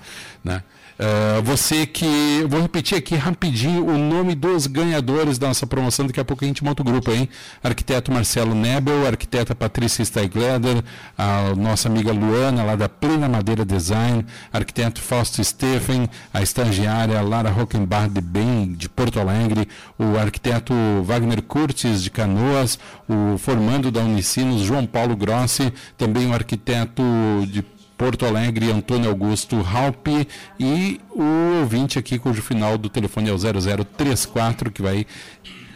né? 0.44 0.62
Uh, 1.00 1.40
você 1.42 1.86
que. 1.86 2.44
Vou 2.46 2.60
repetir 2.60 2.98
aqui 2.98 3.14
rapidinho 3.14 3.86
o 3.86 3.96
nome 3.96 4.34
dos 4.34 4.66
ganhadores 4.66 5.38
da 5.38 5.48
nossa 5.48 5.66
promoção. 5.66 6.06
Daqui 6.06 6.20
a 6.20 6.24
pouco 6.26 6.44
a 6.44 6.46
gente 6.46 6.62
monta 6.62 6.82
o 6.82 6.84
grupo, 6.84 7.10
hein? 7.10 7.26
Arquiteto 7.64 8.12
Marcelo 8.12 8.54
Nebel, 8.54 9.06
arquiteta 9.06 9.54
Patrícia 9.54 10.04
Steigleder, 10.04 10.84
a 11.16 11.54
nossa 11.56 11.88
amiga 11.88 12.12
Luana, 12.12 12.62
lá 12.64 12.76
da 12.76 12.86
Plena 12.86 13.30
Madeira 13.30 13.64
Design, 13.64 14.26
arquiteto 14.52 15.00
Fausto 15.00 15.42
Stephen, 15.42 16.06
a 16.34 16.42
estagiária 16.42 17.22
Lara 17.22 17.48
Rockenbach 17.48 18.10
de 18.10 18.20
Bem, 18.20 18.74
de 18.74 18.86
Porto 18.86 19.18
Alegre, 19.18 19.66
o 19.98 20.18
arquiteto 20.18 20.74
Wagner 21.02 21.40
Curtis, 21.40 22.02
de 22.02 22.10
Canoas, 22.10 22.78
o 23.08 23.38
formando 23.38 23.90
da 23.90 24.00
Unicinos, 24.00 24.60
João 24.60 24.84
Paulo 24.84 25.16
Grossi, 25.16 25.72
também 25.96 26.26
o 26.28 26.34
arquiteto 26.34 27.02
de 27.46 27.64
Porto 28.00 28.24
Alegre, 28.24 28.72
Antônio 28.72 29.10
Augusto 29.10 29.56
Halpe 29.56 30.26
e 30.58 30.98
o 31.10 31.58
ouvinte 31.60 31.98
aqui 31.98 32.18
cujo 32.18 32.40
final 32.40 32.78
do 32.78 32.88
telefone 32.88 33.28
é 33.28 33.32
o 33.32 33.36
0034, 33.36 34.72
que 34.72 34.80
vai 34.80 35.06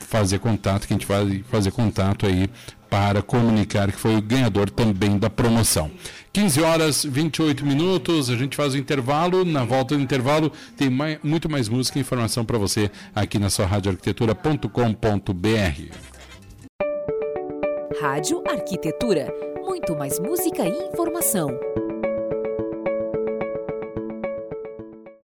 fazer 0.01 0.39
contato, 0.39 0.87
que 0.87 0.95
a 0.95 0.97
gente 0.97 1.07
vai 1.07 1.45
fazer 1.51 1.71
contato 1.71 2.25
aí 2.25 2.49
para 2.89 3.21
comunicar 3.21 3.93
que 3.93 3.99
foi 3.99 4.17
o 4.17 4.23
ganhador 4.23 4.71
também 4.71 5.19
da 5.19 5.29
promoção. 5.29 5.91
15 6.33 6.63
horas 6.63 7.05
28 7.05 7.67
minutos, 7.67 8.31
a 8.31 8.37
gente 8.37 8.57
faz 8.57 8.73
o 8.73 8.79
intervalo. 8.79 9.45
Na 9.45 9.63
volta 9.63 9.95
do 9.95 10.01
intervalo 10.01 10.51
tem 10.79 10.89
mais, 10.89 11.19
muito 11.23 11.51
mais 11.51 11.69
música 11.69 11.99
e 11.99 12.01
informação 12.01 12.43
para 12.43 12.57
você 12.57 12.91
aqui 13.15 13.39
na 13.39 13.51
sua 13.51 13.67
radioarquitetura.com.br. 13.67 14.71
Rádio 18.01 18.43
Arquitetura. 18.49 19.31
Muito 19.63 19.95
mais 19.95 20.19
música 20.19 20.67
e 20.67 20.89
informação. 20.89 21.84